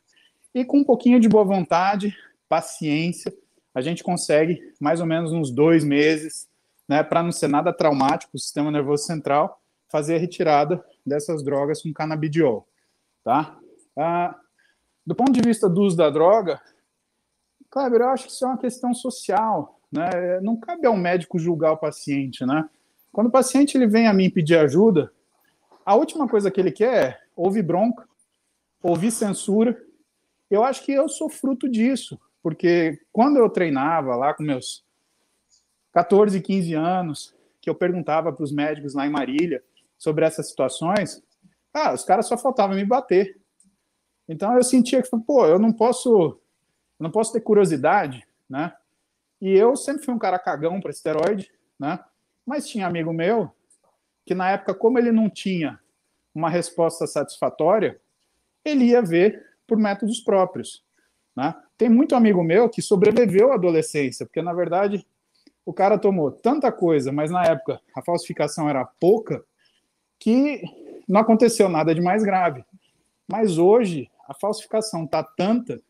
E 0.54 0.64
com 0.64 0.78
um 0.78 0.84
pouquinho 0.84 1.20
de 1.20 1.28
boa 1.28 1.44
vontade, 1.44 2.14
paciência, 2.48 3.32
a 3.74 3.80
gente 3.80 4.04
consegue 4.04 4.60
mais 4.78 5.00
ou 5.00 5.06
menos 5.06 5.32
uns 5.32 5.50
dois 5.50 5.84
meses, 5.84 6.48
né? 6.88 7.02
Para 7.02 7.22
não 7.22 7.32
ser 7.32 7.48
nada 7.48 7.72
traumático, 7.72 8.36
o 8.36 8.38
sistema 8.38 8.70
nervoso 8.70 9.04
central, 9.04 9.60
fazer 9.88 10.16
a 10.16 10.18
retirada 10.18 10.84
dessas 11.04 11.42
drogas 11.42 11.82
com 11.82 11.92
canabidiol, 11.92 12.66
tá? 13.24 13.58
Ah, 13.96 14.38
do 15.06 15.14
ponto 15.14 15.32
de 15.32 15.40
vista 15.40 15.68
do 15.68 15.82
uso 15.82 15.96
da 15.96 16.08
droga, 16.10 16.60
Kleber, 17.72 18.02
eu 18.02 18.08
acho 18.10 18.26
que 18.26 18.32
isso 18.32 18.44
é 18.44 18.48
uma 18.48 18.58
questão 18.58 18.92
social, 18.92 19.80
né? 19.90 20.38
Não 20.42 20.58
cabe 20.58 20.86
ao 20.86 20.94
médico 20.94 21.38
julgar 21.38 21.72
o 21.72 21.78
paciente, 21.78 22.44
né? 22.44 22.68
Quando 23.10 23.28
o 23.28 23.32
paciente 23.32 23.78
ele 23.78 23.86
vem 23.86 24.06
a 24.06 24.12
mim 24.12 24.28
pedir 24.28 24.58
ajuda, 24.58 25.10
a 25.84 25.94
última 25.94 26.28
coisa 26.28 26.50
que 26.50 26.60
ele 26.60 26.70
quer 26.70 27.02
é 27.02 27.20
ouvir 27.34 27.62
bronca, 27.62 28.06
ouvir 28.82 29.10
censura. 29.10 29.82
Eu 30.50 30.62
acho 30.62 30.84
que 30.84 30.92
eu 30.92 31.08
sou 31.08 31.30
fruto 31.30 31.66
disso, 31.66 32.20
porque 32.42 33.00
quando 33.10 33.38
eu 33.38 33.48
treinava 33.48 34.14
lá 34.16 34.34
com 34.34 34.42
meus 34.42 34.84
14, 35.92 36.42
15 36.42 36.74
anos, 36.74 37.34
que 37.58 37.70
eu 37.70 37.74
perguntava 37.74 38.30
para 38.34 38.44
os 38.44 38.52
médicos 38.52 38.92
lá 38.92 39.06
em 39.06 39.10
Marília 39.10 39.64
sobre 39.96 40.26
essas 40.26 40.50
situações, 40.50 41.22
ah, 41.72 41.94
os 41.94 42.04
caras 42.04 42.28
só 42.28 42.36
faltavam 42.36 42.76
me 42.76 42.84
bater. 42.84 43.40
Então 44.28 44.54
eu 44.54 44.62
sentia 44.62 45.00
que, 45.00 45.08
pô, 45.26 45.46
eu 45.46 45.58
não 45.58 45.72
posso 45.72 46.38
não 47.02 47.10
posso 47.10 47.32
ter 47.32 47.40
curiosidade, 47.40 48.24
né? 48.48 48.72
E 49.40 49.50
eu 49.50 49.74
sempre 49.74 50.04
fui 50.04 50.14
um 50.14 50.18
cara 50.18 50.38
cagão 50.38 50.80
para 50.80 50.92
esteroide, 50.92 51.50
né? 51.78 51.98
Mas 52.46 52.68
tinha 52.68 52.86
amigo 52.86 53.12
meu 53.12 53.50
que 54.24 54.36
na 54.36 54.50
época, 54.52 54.72
como 54.72 55.00
ele 55.00 55.10
não 55.10 55.28
tinha 55.28 55.80
uma 56.32 56.48
resposta 56.48 57.06
satisfatória, 57.08 58.00
ele 58.64 58.84
ia 58.84 59.02
ver 59.02 59.44
por 59.66 59.76
métodos 59.76 60.20
próprios, 60.20 60.84
né? 61.34 61.54
Tem 61.76 61.88
muito 61.88 62.14
amigo 62.14 62.42
meu 62.44 62.68
que 62.68 62.80
sobreviveu 62.80 63.50
à 63.50 63.56
adolescência, 63.56 64.24
porque 64.24 64.40
na 64.40 64.52
verdade 64.52 65.04
o 65.66 65.72
cara 65.72 65.98
tomou 65.98 66.30
tanta 66.30 66.70
coisa, 66.70 67.10
mas 67.10 67.32
na 67.32 67.44
época 67.44 67.80
a 67.96 68.00
falsificação 68.00 68.68
era 68.68 68.84
pouca, 68.84 69.44
que 70.20 70.62
não 71.08 71.20
aconteceu 71.20 71.68
nada 71.68 71.92
de 71.92 72.00
mais 72.00 72.22
grave. 72.22 72.64
Mas 73.26 73.58
hoje 73.58 74.08
a 74.28 74.34
falsificação 74.34 75.04
tá 75.04 75.24
tanta 75.24 75.80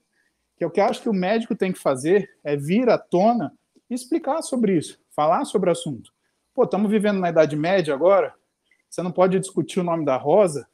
que 0.56 0.64
o 0.64 0.70
que 0.70 0.80
eu 0.80 0.84
acho 0.84 1.02
que 1.02 1.08
o 1.08 1.14
médico 1.14 1.56
tem 1.56 1.72
que 1.72 1.78
fazer 1.78 2.30
é 2.44 2.56
vir 2.56 2.88
à 2.88 2.98
tona 2.98 3.52
e 3.90 3.94
explicar 3.94 4.42
sobre 4.42 4.76
isso, 4.76 5.00
falar 5.14 5.44
sobre 5.44 5.68
o 5.68 5.72
assunto. 5.72 6.12
Pô, 6.54 6.64
estamos 6.64 6.90
vivendo 6.90 7.18
na 7.18 7.30
Idade 7.30 7.56
Média 7.56 7.94
agora, 7.94 8.34
você 8.88 9.02
não 9.02 9.10
pode 9.10 9.38
discutir 9.40 9.80
o 9.80 9.84
nome 9.84 10.04
da 10.04 10.16
rosa, 10.16 10.68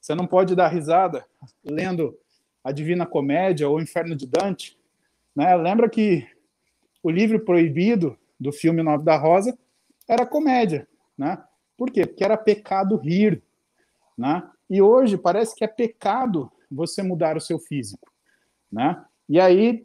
você 0.00 0.14
não 0.14 0.26
pode 0.26 0.56
dar 0.56 0.68
risada 0.68 1.24
lendo 1.64 2.18
a 2.64 2.72
Divina 2.72 3.06
Comédia 3.06 3.68
ou 3.68 3.76
o 3.76 3.80
Inferno 3.80 4.16
de 4.16 4.26
Dante. 4.26 4.78
Né? 5.34 5.54
Lembra 5.56 5.88
que 5.88 6.26
o 7.02 7.10
livro 7.10 7.40
proibido 7.44 8.18
do 8.38 8.52
filme 8.52 8.82
Nome 8.82 9.04
da 9.04 9.16
Rosa 9.16 9.56
era 10.08 10.26
comédia. 10.26 10.88
Né? 11.16 11.42
Por 11.76 11.90
quê? 11.90 12.06
Porque 12.06 12.24
era 12.24 12.36
pecado 12.36 12.96
rir. 12.96 13.42
Né? 14.16 14.42
E 14.68 14.80
hoje 14.82 15.16
parece 15.16 15.54
que 15.54 15.64
é 15.64 15.68
pecado 15.68 16.50
você 16.70 17.02
mudar 17.02 17.36
o 17.36 17.40
seu 17.40 17.58
físico. 17.58 18.10
Né? 18.70 19.02
E 19.30 19.38
aí, 19.38 19.80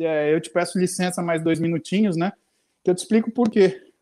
é, 0.00 0.34
eu 0.34 0.40
te 0.40 0.48
peço 0.48 0.78
licença 0.78 1.22
mais 1.22 1.44
dois 1.44 1.60
minutinhos, 1.60 2.16
né? 2.16 2.32
Que 2.82 2.90
eu 2.90 2.94
te 2.94 3.00
explico 3.00 3.30
por 3.30 3.50
quê. 3.50 3.92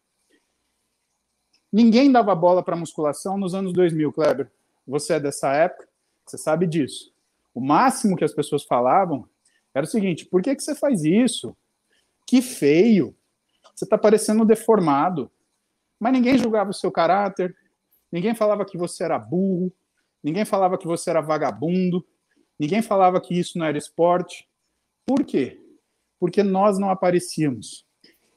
Ninguém 1.72 2.12
dava 2.12 2.32
bola 2.36 2.62
para 2.62 2.76
musculação 2.76 3.36
nos 3.36 3.52
anos 3.52 3.72
2000, 3.72 4.12
Kleber. 4.12 4.48
Você 4.86 5.14
é 5.14 5.20
dessa 5.20 5.52
época, 5.52 5.88
você 6.24 6.38
sabe 6.38 6.68
disso. 6.68 7.12
O 7.52 7.60
máximo 7.60 8.16
que 8.16 8.22
as 8.22 8.32
pessoas 8.32 8.62
falavam 8.62 9.28
era 9.74 9.84
o 9.84 9.88
seguinte: 9.88 10.24
por 10.24 10.40
que, 10.40 10.54
que 10.54 10.62
você 10.62 10.76
faz 10.76 11.02
isso? 11.02 11.56
Que 12.24 12.40
feio. 12.40 13.12
Você 13.74 13.84
está 13.84 13.98
parecendo 13.98 14.44
deformado. 14.44 15.28
Mas 15.98 16.12
ninguém 16.12 16.38
julgava 16.38 16.70
o 16.70 16.74
seu 16.74 16.92
caráter, 16.92 17.56
ninguém 18.12 18.36
falava 18.36 18.64
que 18.64 18.78
você 18.78 19.02
era 19.02 19.18
burro, 19.18 19.72
ninguém 20.22 20.44
falava 20.44 20.78
que 20.78 20.86
você 20.86 21.10
era 21.10 21.20
vagabundo, 21.20 22.06
ninguém 22.56 22.82
falava 22.82 23.20
que 23.20 23.36
isso 23.36 23.58
não 23.58 23.66
era 23.66 23.76
esporte. 23.76 24.48
Por 25.10 25.24
quê? 25.24 25.60
Porque 26.20 26.40
nós 26.40 26.78
não 26.78 26.88
aparecíamos. 26.88 27.84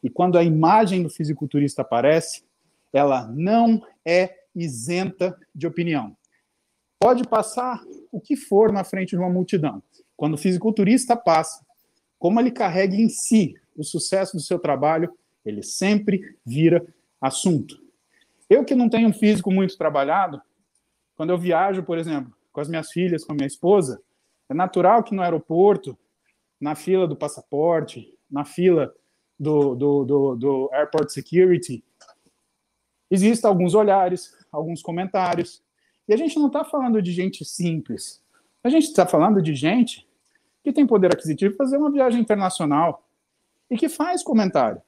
E 0.02 0.10
quando 0.10 0.40
a 0.40 0.44
imagem 0.44 1.04
do 1.04 1.10
fisiculturista 1.10 1.84
aparece, 1.84 2.44
ela 2.92 3.28
não 3.28 3.86
é 4.04 4.36
isenta 4.56 5.40
de 5.54 5.68
opinião. 5.68 6.18
Pode 7.00 7.28
passar 7.28 7.80
o 8.12 8.20
que 8.20 8.36
for 8.36 8.72
na 8.72 8.84
frente 8.84 9.12
de 9.12 9.18
uma 9.18 9.30
multidão. 9.30 9.84
Quando 10.18 10.34
o 10.34 10.38
fisiculturista 10.38 11.16
passa, 11.16 11.64
como 12.18 12.40
ele 12.40 12.50
carrega 12.50 12.96
em 12.96 13.08
si 13.08 13.54
o 13.78 13.84
sucesso 13.84 14.36
do 14.36 14.42
seu 14.42 14.58
trabalho, 14.58 15.16
ele 15.46 15.62
sempre 15.62 16.40
vira 16.44 16.84
assunto. 17.22 17.78
Eu 18.50 18.66
que 18.66 18.74
não 18.74 18.90
tenho 18.90 19.10
um 19.10 19.14
físico 19.14 19.52
muito 19.52 19.78
trabalhado, 19.78 20.42
quando 21.16 21.30
eu 21.30 21.38
viajo, 21.38 21.84
por 21.84 22.00
exemplo, 22.00 22.36
com 22.52 22.62
as 22.62 22.68
minhas 22.68 22.92
filhas, 22.92 23.24
com 23.24 23.34
a 23.34 23.36
minha 23.36 23.46
esposa, 23.46 24.02
é 24.50 24.56
natural 24.56 25.04
que 25.04 25.14
no 25.14 25.22
aeroporto 25.22 25.96
na 26.64 26.76
fila 26.76 27.06
do 27.06 27.14
passaporte, 27.14 28.18
na 28.32 28.46
fila 28.46 28.96
do, 29.38 29.76
do, 29.76 30.06
do, 30.06 30.36
do 30.38 30.70
Airport 30.72 31.10
Security, 31.10 31.84
existem 33.12 33.50
alguns 33.50 33.76
olhares, 33.76 34.34
alguns 34.50 34.82
comentários. 34.82 35.62
E 36.08 36.14
a 36.14 36.18
gente 36.18 36.40
não 36.40 36.48
está 36.48 36.64
falando 36.64 37.02
de 37.02 37.12
gente 37.12 37.44
simples. 37.44 38.24
A 38.64 38.70
gente 38.70 38.86
está 38.86 39.06
falando 39.06 39.42
de 39.42 39.54
gente 39.54 40.08
que 40.64 40.72
tem 40.72 40.88
poder 40.88 41.14
aquisitivo 41.14 41.54
para 41.58 41.66
fazer 41.66 41.76
uma 41.76 41.92
viagem 41.92 42.22
internacional 42.22 43.06
e 43.70 43.76
que 43.76 43.90
faz 43.90 44.24
comentário. 44.24 44.82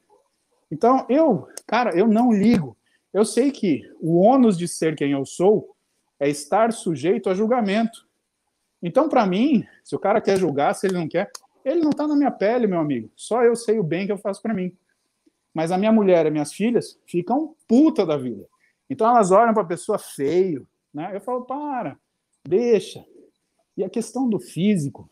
Então, 0.71 1.05
eu, 1.09 1.45
cara, 1.67 1.93
eu 1.93 2.07
não 2.07 2.31
ligo. 2.31 2.77
Eu 3.13 3.25
sei 3.25 3.51
que 3.51 3.81
o 3.99 4.15
ônus 4.17 4.57
de 4.57 4.65
ser 4.65 4.95
quem 4.95 5.11
eu 5.11 5.25
sou 5.25 5.75
é 6.21 6.29
estar 6.29 6.71
sujeito 6.71 7.29
a 7.29 7.33
julgamento. 7.33 8.07
Então, 8.81 9.09
para 9.09 9.25
mim, 9.25 9.67
se 9.83 9.93
o 9.93 9.99
cara 9.99 10.21
quer 10.21 10.37
julgar, 10.37 10.73
se 10.73 10.87
ele 10.87 10.93
não 10.93 11.09
quer, 11.09 11.29
ele 11.65 11.81
não 11.81 11.89
está 11.89 12.07
na 12.07 12.15
minha 12.15 12.29
pele, 12.29 12.67
meu 12.67 12.79
amigo. 12.79 13.09
Só 13.15 13.43
eu 13.43 13.55
sei 13.55 13.79
o 13.79 13.83
bem 13.83 14.05
que 14.05 14.11
eu 14.11 14.17
faço 14.19 14.39
para 14.41 14.53
mim. 14.53 14.71
Mas 15.51 15.71
a 15.71 15.77
minha 15.77 15.91
mulher 15.91 16.25
e 16.27 16.29
minhas 16.31 16.53
filhas 16.53 16.99
ficam 17.07 17.55
puta 17.67 18.05
da 18.05 18.15
vida. 18.15 18.47
Então 18.87 19.09
elas 19.09 19.31
olham 19.31 19.53
para 19.53 19.63
a 19.63 19.67
pessoa 19.67 19.97
feio, 19.97 20.67
né? 20.93 21.09
Eu 21.13 21.19
falo, 21.19 21.43
para, 21.43 21.97
deixa. 22.47 23.03
E 23.75 23.83
a 23.83 23.89
questão 23.89 24.29
do 24.29 24.39
físico, 24.39 25.09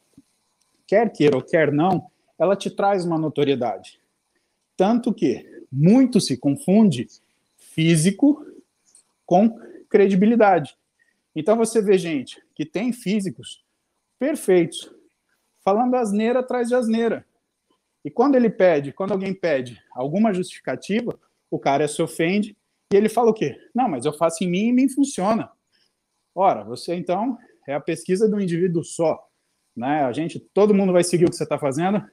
quer 0.85 1.11
queira 1.11 1.35
ou 1.35 1.41
quer 1.41 1.71
não, 1.71 2.05
ela 2.37 2.55
te 2.55 2.69
traz 2.69 3.03
uma 3.03 3.17
notoriedade. 3.17 3.99
Tanto 4.77 5.11
que 5.11 5.43
muito 5.71 6.21
se 6.21 6.37
confunde 6.37 7.07
físico 7.57 8.45
com 9.25 9.57
credibilidade. 9.89 10.77
Então 11.35 11.57
você 11.57 11.81
vê 11.81 11.97
gente 11.97 12.43
que 12.53 12.63
tem 12.63 12.93
físicos 12.93 13.63
perfeitos, 14.19 14.93
falando 15.63 15.95
asneira 15.95 16.39
atrás 16.39 16.67
de 16.67 16.75
asneira. 16.75 17.25
E 18.03 18.11
quando 18.11 18.35
ele 18.35 18.49
pede, 18.49 18.91
quando 18.91 19.11
alguém 19.11 19.33
pede 19.33 19.81
alguma 19.91 20.33
justificativa, 20.33 21.17
o 21.49 21.57
cara 21.57 21.87
se 21.87 22.01
ofende 22.01 22.57
e 22.91 22.95
ele 22.95 23.09
fala 23.09 23.31
o 23.31 23.33
quê? 23.33 23.57
Não, 23.73 23.87
mas 23.87 24.05
eu 24.05 24.13
faço 24.13 24.43
em 24.43 24.47
mim 24.47 24.65
e 24.65 24.69
em 24.69 24.73
mim 24.73 24.89
funciona. 24.89 25.49
Ora, 26.35 26.63
você 26.63 26.95
então 26.95 27.37
é 27.67 27.73
a 27.73 27.79
pesquisa 27.79 28.27
do 28.27 28.41
indivíduo 28.41 28.83
só, 28.83 29.25
né? 29.75 30.03
A 30.03 30.11
gente, 30.11 30.39
todo 30.39 30.73
mundo 30.73 30.91
vai 30.91 31.03
seguir 31.03 31.25
o 31.25 31.29
que 31.29 31.35
você 31.35 31.43
está 31.43 31.57
fazendo 31.57 32.03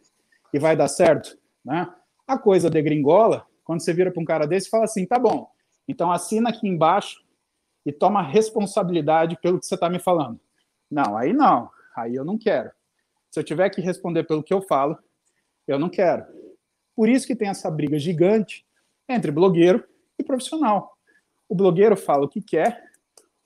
e 0.53 0.59
vai 0.59 0.77
dar 0.77 0.89
certo, 0.89 1.37
né? 1.65 1.93
A 2.27 2.39
coisa 2.39 2.71
degringola 2.71 3.47
quando 3.65 3.83
você 3.83 3.93
vira 3.93 4.11
para 4.11 4.21
um 4.21 4.25
cara 4.25 4.47
desse 4.47 4.67
e 4.67 4.71
fala 4.71 4.85
assim, 4.85 5.07
tá 5.07 5.19
bom, 5.19 5.49
então 5.87 6.11
assina 6.11 6.51
aqui 6.51 6.67
embaixo 6.67 7.25
e 7.87 7.93
toma 7.93 8.23
responsabilidade 8.23 9.39
pelo 9.41 9.61
que 9.61 9.67
você 9.67 9.75
está 9.75 9.89
me 9.89 9.99
falando. 9.99 10.41
Não, 10.91 11.17
aí 11.17 11.33
não, 11.33 11.71
aí 11.97 12.15
eu 12.15 12.25
não 12.25 12.37
quero. 12.37 12.71
Se 13.31 13.39
eu 13.39 13.45
tiver 13.45 13.71
que 13.71 13.81
responder 13.81 14.25
pelo 14.25 14.43
que 14.43 14.53
eu 14.53 14.61
falo, 14.61 14.99
eu 15.67 15.79
não 15.79 15.89
quero. 15.89 16.25
Por 16.97 17.09
isso 17.09 17.27
que 17.27 17.37
tem 17.37 17.49
essa 17.49 17.71
briga 17.71 17.99
gigante 17.99 18.67
entre 19.09 19.31
blogueiro 19.31 19.85
e 20.19 20.25
profissional. 20.25 20.99
O 21.49 21.55
blogueiro 21.55 21.97
fala 21.97 22.25
o 22.25 22.29
que 22.29 22.43
quer, 22.43 22.91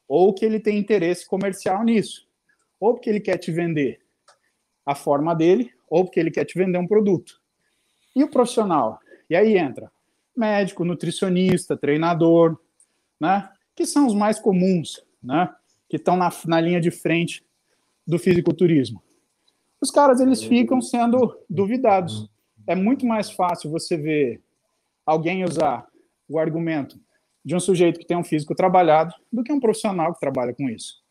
ou 0.09 0.33
que 0.33 0.45
ele 0.45 0.59
tem 0.59 0.79
interesse 0.79 1.27
comercial 1.27 1.85
nisso, 1.85 2.27
ou 2.81 2.95
porque 2.95 3.11
ele 3.11 3.21
quer 3.21 3.37
te 3.37 3.53
vender 3.53 4.01
a 4.87 4.95
forma 4.95 5.35
dele, 5.35 5.71
ou 5.89 6.05
porque 6.05 6.19
ele 6.19 6.31
quer 6.31 6.45
te 6.45 6.59
vender 6.59 6.79
um 6.79 6.87
produto. 6.87 7.41
E 8.17 8.25
o 8.25 8.31
profissional? 8.31 8.99
E 9.29 9.37
aí 9.37 9.57
entra 9.57 9.93
médico, 10.37 10.85
nutricionista, 10.85 11.77
treinador, 11.77 12.59
né? 13.21 13.49
Que 13.77 13.87
são 13.87 14.07
os 14.07 14.15
mais 14.15 14.39
comuns, 14.41 15.05
né? 15.23 15.55
Que 15.89 15.97
estão 15.97 16.17
na, 16.17 16.31
na 16.47 16.61
linha 16.61 16.81
de 16.81 16.91
frente 16.91 17.45
do 18.07 18.19
fisiculturismo 18.19 19.03
os 19.85 19.91
caras 19.91 20.19
eles 20.19 20.43
ficam 20.43 20.81
sendo 20.81 21.39
duvidados. 21.49 22.31
é 22.67 22.75
muito 22.75 23.05
mais 23.05 23.31
fácil 23.31 23.71
você 23.71 23.99
ver 23.99 24.43
alguém 25.05 25.45
usar 25.45 25.87
o 26.27 26.39
argumento 26.39 26.99
de 27.45 27.55
um 27.55 27.61
sujeito 27.61 28.01
que 28.01 28.07
tem 28.07 28.17
um 28.17 28.25
físico 28.25 28.55
trabalhado 28.55 29.15
do 29.31 29.45
que 29.45 29.53
um 29.53 29.61
profissional 29.61 30.15
que 30.15 30.21
trabalha 30.21 30.55
com 30.55 30.71
isso. 30.71 31.03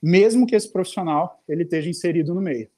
Mesmo 0.00 0.46
que 0.46 0.54
esse 0.54 0.72
profissional 0.72 1.40
ele 1.48 1.64
esteja 1.64 1.90
inserido 1.90 2.32
no 2.32 2.40
meio. 2.40 2.70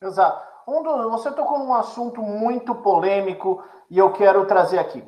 Exato. 0.00 0.46
Um 0.68 0.84
do, 0.84 1.10
você 1.10 1.32
tocou 1.32 1.58
num 1.58 1.74
assunto 1.74 2.22
muito 2.22 2.76
polêmico 2.76 3.60
e 3.90 3.98
eu 3.98 4.12
quero 4.12 4.46
trazer 4.46 4.78
aqui. 4.78 5.02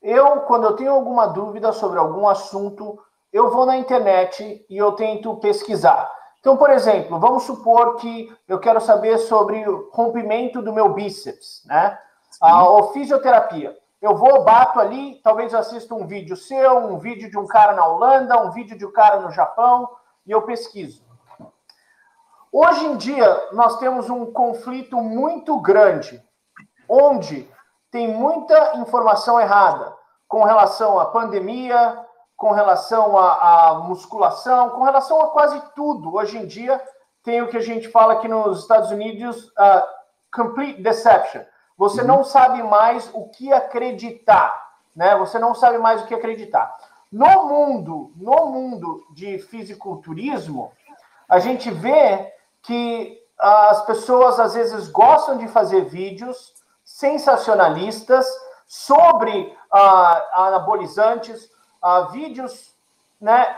Eu, 0.00 0.42
quando 0.42 0.64
eu 0.64 0.76
tenho 0.76 0.92
alguma 0.92 1.26
dúvida 1.26 1.72
sobre 1.72 1.98
algum 1.98 2.28
assunto, 2.28 2.96
eu 3.32 3.50
vou 3.50 3.66
na 3.66 3.76
internet 3.76 4.64
e 4.70 4.76
eu 4.76 4.92
tento 4.92 5.34
pesquisar. 5.38 6.08
Então, 6.40 6.56
por 6.56 6.70
exemplo, 6.70 7.18
vamos 7.18 7.44
supor 7.44 7.96
que 7.96 8.32
eu 8.46 8.58
quero 8.58 8.80
saber 8.80 9.18
sobre 9.18 9.68
o 9.68 9.90
rompimento 9.92 10.62
do 10.62 10.72
meu 10.72 10.90
bíceps, 10.90 11.62
né? 11.66 11.98
A, 12.40 12.82
fisioterapia. 12.92 13.76
Eu 14.00 14.14
vou, 14.14 14.44
bato 14.44 14.78
ali, 14.78 15.20
talvez 15.24 15.52
assista 15.52 15.94
um 15.94 16.06
vídeo 16.06 16.36
seu, 16.36 16.78
um 16.78 16.98
vídeo 16.98 17.28
de 17.28 17.36
um 17.36 17.46
cara 17.46 17.72
na 17.72 17.84
Holanda, 17.84 18.40
um 18.40 18.52
vídeo 18.52 18.78
de 18.78 18.86
um 18.86 18.92
cara 18.92 19.18
no 19.18 19.32
Japão, 19.32 19.88
e 20.24 20.30
eu 20.30 20.42
pesquiso. 20.42 21.02
Hoje 22.52 22.86
em 22.86 22.96
dia, 22.96 23.48
nós 23.52 23.78
temos 23.78 24.08
um 24.08 24.32
conflito 24.32 24.96
muito 24.98 25.60
grande, 25.60 26.22
onde 26.88 27.50
tem 27.90 28.06
muita 28.06 28.76
informação 28.76 29.40
errada 29.40 29.92
com 30.28 30.44
relação 30.44 31.00
à 31.00 31.06
pandemia, 31.06 32.06
com 32.38 32.52
relação 32.52 33.18
à, 33.18 33.82
musculação, 33.84 34.70
com 34.70 34.84
relação 34.84 35.20
a 35.20 35.30
quase 35.30 35.60
tudo. 35.74 36.14
Hoje 36.14 36.38
em 36.38 36.46
dia, 36.46 36.80
tem 37.24 37.42
o 37.42 37.48
que 37.48 37.56
a 37.56 37.60
gente 37.60 37.88
fala 37.88 38.12
aqui 38.12 38.28
nos 38.28 38.60
Estados 38.60 38.92
Unidos, 38.92 39.48
uh, 39.48 39.82
complete 40.32 40.80
deception. 40.80 41.42
Você 41.76 42.00
uhum. 42.00 42.06
não 42.06 42.24
sabe 42.24 42.62
mais 42.62 43.10
o 43.12 43.28
que 43.28 43.52
acreditar, 43.52 44.54
né? 44.94 45.16
Você 45.16 45.36
não 45.36 45.52
sabe 45.52 45.78
mais 45.78 46.00
o 46.00 46.06
que 46.06 46.14
acreditar. 46.14 46.72
No 47.10 47.48
mundo, 47.48 48.12
no 48.14 48.46
mundo 48.46 49.04
de 49.10 49.40
fisiculturismo, 49.40 50.70
a 51.28 51.40
gente 51.40 51.68
vê 51.72 52.32
que 52.62 53.20
as 53.36 53.84
pessoas 53.84 54.38
às 54.38 54.54
vezes 54.54 54.88
gostam 54.88 55.38
de 55.38 55.48
fazer 55.48 55.86
vídeos 55.86 56.54
sensacionalistas 56.84 58.26
sobre 58.64 59.56
uh, 59.72 60.40
anabolizantes, 60.40 61.50
uh, 61.82 62.10
vídeos 62.10 62.74
né, 63.20 63.56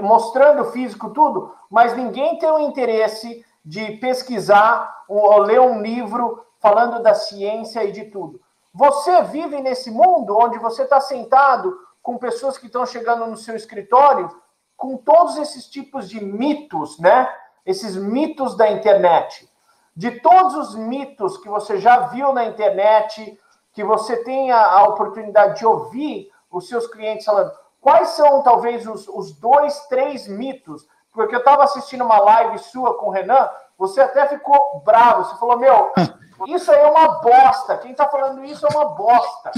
mostrando 0.00 0.66
físico, 0.66 1.10
tudo, 1.10 1.54
mas 1.70 1.96
ninguém 1.96 2.38
tem 2.38 2.50
o 2.50 2.58
interesse 2.58 3.44
de 3.64 3.92
pesquisar 3.96 5.04
ou 5.08 5.38
ler 5.38 5.60
um 5.60 5.80
livro 5.80 6.44
falando 6.58 7.02
da 7.02 7.14
ciência 7.14 7.84
e 7.84 7.92
de 7.92 8.04
tudo. 8.06 8.40
Você 8.72 9.22
vive 9.24 9.60
nesse 9.60 9.90
mundo 9.90 10.36
onde 10.36 10.58
você 10.58 10.82
está 10.82 11.00
sentado 11.00 11.78
com 12.02 12.18
pessoas 12.18 12.56
que 12.56 12.66
estão 12.66 12.86
chegando 12.86 13.26
no 13.26 13.36
seu 13.36 13.56
escritório 13.56 14.30
com 14.76 14.96
todos 14.96 15.36
esses 15.36 15.66
tipos 15.66 16.08
de 16.08 16.24
mitos, 16.24 16.98
né? 16.98 17.28
Esses 17.66 17.96
mitos 17.96 18.56
da 18.56 18.70
internet. 18.70 19.50
De 19.94 20.12
todos 20.20 20.54
os 20.54 20.76
mitos 20.76 21.36
que 21.38 21.48
você 21.48 21.78
já 21.78 22.06
viu 22.06 22.32
na 22.32 22.44
internet, 22.44 23.38
que 23.72 23.82
você 23.82 24.22
tenha 24.22 24.56
a 24.56 24.84
oportunidade 24.84 25.58
de 25.58 25.66
ouvir 25.66 26.30
os 26.50 26.68
seus 26.68 26.86
clientes 26.86 27.24
falando, 27.24 27.52
Quais 27.80 28.10
são, 28.10 28.42
talvez, 28.42 28.86
os, 28.86 29.08
os 29.08 29.32
dois, 29.32 29.86
três 29.86 30.26
mitos? 30.26 30.86
Porque 31.12 31.34
eu 31.34 31.40
estava 31.40 31.64
assistindo 31.64 32.04
uma 32.04 32.18
live 32.18 32.58
sua 32.58 32.98
com 32.98 33.06
o 33.06 33.10
Renan, 33.10 33.48
você 33.76 34.00
até 34.00 34.26
ficou 34.26 34.82
bravo. 34.84 35.24
Você 35.24 35.36
falou, 35.36 35.58
meu, 35.58 35.92
isso 36.46 36.70
aí 36.70 36.80
é 36.80 36.90
uma 36.90 37.20
bosta. 37.20 37.78
Quem 37.78 37.92
está 37.92 38.08
falando 38.08 38.44
isso 38.44 38.66
é 38.66 38.70
uma 38.70 38.86
bosta. 38.86 39.52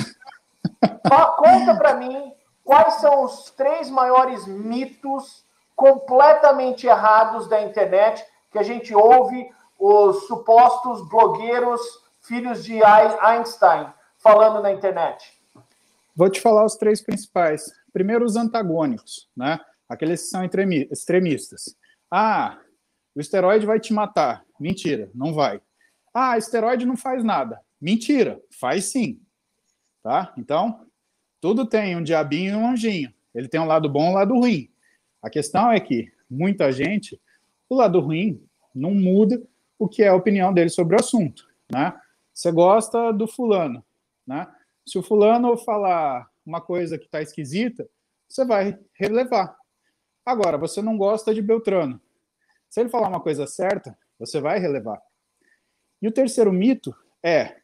Conta 1.37 1.75
para 1.75 1.95
mim 1.95 2.33
quais 2.63 2.95
são 2.95 3.25
os 3.25 3.51
três 3.51 3.91
maiores 3.91 4.47
mitos 4.47 5.45
completamente 5.75 6.87
errados 6.87 7.49
da 7.49 7.61
internet 7.63 8.25
que 8.51 8.59
a 8.59 8.63
gente 8.63 8.95
ouve 8.95 9.51
os 9.79 10.27
supostos 10.27 11.09
blogueiros 11.09 11.81
filhos 12.21 12.63
de 12.63 12.83
Einstein 12.85 13.93
falando 14.19 14.61
na 14.61 14.71
internet. 14.71 15.40
Vou 16.21 16.29
te 16.29 16.39
falar 16.39 16.67
os 16.67 16.77
três 16.77 17.01
principais. 17.01 17.73
Primeiro, 17.95 18.27
os 18.27 18.37
antagônicos, 18.37 19.31
né? 19.35 19.59
Aqueles 19.89 20.25
que 20.25 20.29
são 20.29 20.45
extremistas. 20.45 21.75
Ah, 22.11 22.59
o 23.15 23.21
esteroide 23.23 23.65
vai 23.65 23.81
te 23.81 23.95
matar. 23.95 24.45
Mentira, 24.61 25.11
não 25.15 25.33
vai. 25.33 25.63
Ah, 26.13 26.37
esteroide 26.37 26.85
não 26.85 26.95
faz 26.95 27.25
nada. 27.25 27.59
Mentira, 27.81 28.39
faz 28.61 28.85
sim. 28.85 29.19
Tá? 30.03 30.35
Então, 30.37 30.87
tudo 31.41 31.65
tem 31.65 31.97
um 31.97 32.03
diabinho 32.03 32.53
e 32.53 32.57
um 32.57 32.69
anjinho. 32.69 33.15
Ele 33.35 33.49
tem 33.49 33.59
um 33.59 33.67
lado 33.67 33.89
bom 33.89 34.09
e 34.09 34.11
um 34.11 34.15
lado 34.15 34.35
ruim. 34.35 34.69
A 35.23 35.31
questão 35.31 35.73
é 35.73 35.81
que 35.81 36.13
muita 36.29 36.71
gente, 36.71 37.19
o 37.67 37.77
lado 37.77 37.99
ruim 37.99 38.47
não 38.75 38.95
muda 38.95 39.43
o 39.79 39.89
que 39.89 40.03
é 40.03 40.09
a 40.09 40.15
opinião 40.15 40.53
dele 40.53 40.69
sobre 40.69 40.97
o 40.97 41.01
assunto, 41.01 41.49
né? 41.73 41.99
Você 42.35 42.53
gosta 42.53 43.11
do 43.11 43.27
fulano, 43.27 43.83
né? 44.27 44.47
Se 44.91 44.99
o 44.99 45.05
fulano 45.05 45.57
falar 45.57 46.29
uma 46.45 46.61
coisa 46.61 46.99
que 46.99 47.05
está 47.05 47.23
esquisita, 47.23 47.89
você 48.29 48.45
vai 48.45 48.77
relevar. 48.93 49.57
Agora, 50.27 50.59
você 50.59 50.83
não 50.83 50.99
gosta 50.99 51.33
de 51.33 51.41
Beltrano. 51.41 52.01
Se 52.69 52.81
ele 52.81 52.89
falar 52.89 53.07
uma 53.07 53.21
coisa 53.21 53.47
certa, 53.47 53.97
você 54.19 54.41
vai 54.41 54.59
relevar. 54.59 55.01
E 56.03 56.09
o 56.09 56.11
terceiro 56.11 56.53
mito 56.53 56.93
é 57.23 57.59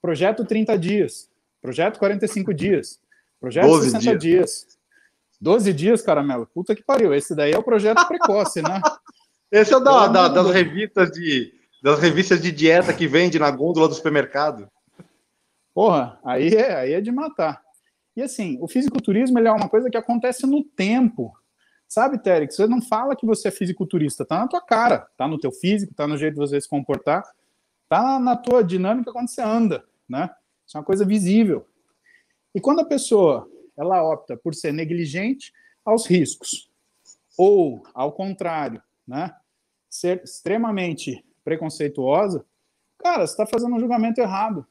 projeto 0.00 0.42
30 0.42 0.78
dias, 0.78 1.30
projeto 1.60 1.98
45 1.98 2.54
dias, 2.54 2.98
projeto 3.38 3.82
60 3.82 4.00
dias. 4.00 4.20
dias. 4.20 4.78
12 5.38 5.74
dias, 5.74 6.00
caramelo. 6.00 6.46
Puta 6.46 6.74
que 6.74 6.82
pariu. 6.82 7.12
Esse 7.12 7.34
daí 7.34 7.52
é 7.52 7.58
o 7.58 7.62
projeto 7.62 8.08
precoce, 8.08 8.62
né? 8.62 8.80
Esse 9.52 9.74
é 9.74 9.76
o 9.76 9.80
da, 9.80 10.06
da, 10.06 10.28
das 10.28 10.50
revistas 10.50 11.10
de 11.10 11.52
das 11.82 11.98
revistas 11.98 12.40
de 12.40 12.50
dieta 12.50 12.94
que 12.94 13.06
vende 13.06 13.38
na 13.38 13.50
gôndola 13.50 13.86
do 13.86 13.94
supermercado. 13.94 14.70
Porra, 15.80 16.20
aí 16.22 16.48
é, 16.48 16.74
aí 16.74 16.92
é 16.92 17.00
de 17.00 17.10
matar. 17.10 17.62
E 18.14 18.20
assim, 18.20 18.58
o 18.60 18.68
fisiculturismo 18.68 19.38
é 19.38 19.50
uma 19.50 19.66
coisa 19.66 19.88
que 19.88 19.96
acontece 19.96 20.46
no 20.46 20.62
tempo. 20.62 21.32
Sabe, 21.88 22.18
Terek? 22.18 22.54
Você 22.54 22.66
não 22.66 22.82
fala 22.82 23.16
que 23.16 23.24
você 23.24 23.48
é 23.48 23.50
fisiculturista, 23.50 24.26
tá 24.26 24.40
na 24.40 24.46
tua 24.46 24.60
cara, 24.60 25.08
tá 25.16 25.26
no 25.26 25.38
teu 25.38 25.50
físico, 25.50 25.94
tá 25.94 26.06
no 26.06 26.18
jeito 26.18 26.34
de 26.34 26.38
você 26.38 26.60
se 26.60 26.68
comportar, 26.68 27.24
tá 27.88 28.20
na 28.20 28.36
tua 28.36 28.62
dinâmica 28.62 29.10
quando 29.10 29.28
você 29.28 29.40
anda, 29.40 29.82
né? 30.06 30.28
Isso 30.66 30.76
é 30.76 30.80
uma 30.80 30.84
coisa 30.84 31.02
visível. 31.02 31.66
E 32.54 32.60
quando 32.60 32.80
a 32.80 32.84
pessoa 32.84 33.48
ela 33.74 34.02
opta 34.02 34.36
por 34.36 34.54
ser 34.54 34.74
negligente 34.74 35.50
aos 35.82 36.04
riscos, 36.04 36.70
ou 37.38 37.82
ao 37.94 38.12
contrário, 38.12 38.82
né? 39.08 39.34
Ser 39.88 40.22
extremamente 40.22 41.24
preconceituosa, 41.42 42.44
cara, 42.98 43.26
você 43.26 43.32
está 43.32 43.46
fazendo 43.46 43.74
um 43.74 43.80
julgamento 43.80 44.20
errado. 44.20 44.66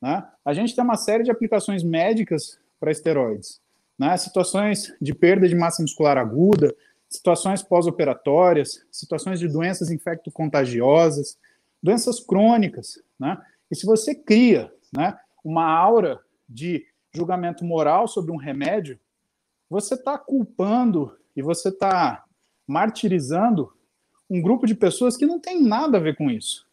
Né? 0.00 0.26
A 0.44 0.52
gente 0.52 0.74
tem 0.74 0.82
uma 0.82 0.96
série 0.96 1.22
de 1.22 1.30
aplicações 1.30 1.82
médicas 1.82 2.58
para 2.78 2.90
esteroides, 2.90 3.60
né? 3.98 4.16
situações 4.16 4.94
de 5.00 5.14
perda 5.14 5.48
de 5.48 5.54
massa 5.54 5.82
muscular 5.82 6.16
aguda, 6.16 6.74
situações 7.08 7.62
pós-operatórias, 7.62 8.84
situações 8.90 9.38
de 9.38 9.48
doenças 9.48 9.90
infecto-contagiosas, 9.90 11.36
doenças 11.82 12.20
crônicas. 12.20 13.02
Né? 13.18 13.36
E 13.70 13.76
se 13.76 13.84
você 13.84 14.14
cria 14.14 14.72
né, 14.96 15.18
uma 15.44 15.66
aura 15.66 16.20
de 16.48 16.86
julgamento 17.12 17.64
moral 17.64 18.06
sobre 18.06 18.30
um 18.30 18.36
remédio, 18.36 18.98
você 19.68 19.94
está 19.94 20.16
culpando 20.16 21.16
e 21.36 21.42
você 21.42 21.68
está 21.68 22.24
martirizando 22.66 23.72
um 24.28 24.40
grupo 24.40 24.66
de 24.66 24.74
pessoas 24.74 25.16
que 25.16 25.26
não 25.26 25.40
tem 25.40 25.60
nada 25.60 25.98
a 25.98 26.00
ver 26.00 26.16
com 26.16 26.30
isso. 26.30 26.66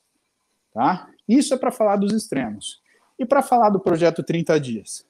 Tá? 0.71 1.09
Isso 1.27 1.53
é 1.53 1.57
para 1.57 1.71
falar 1.71 1.95
dos 1.95 2.13
extremos. 2.13 2.81
E 3.17 3.25
para 3.25 3.41
falar 3.41 3.69
do 3.69 3.79
projeto 3.79 4.23
30 4.23 4.59
dias? 4.59 5.05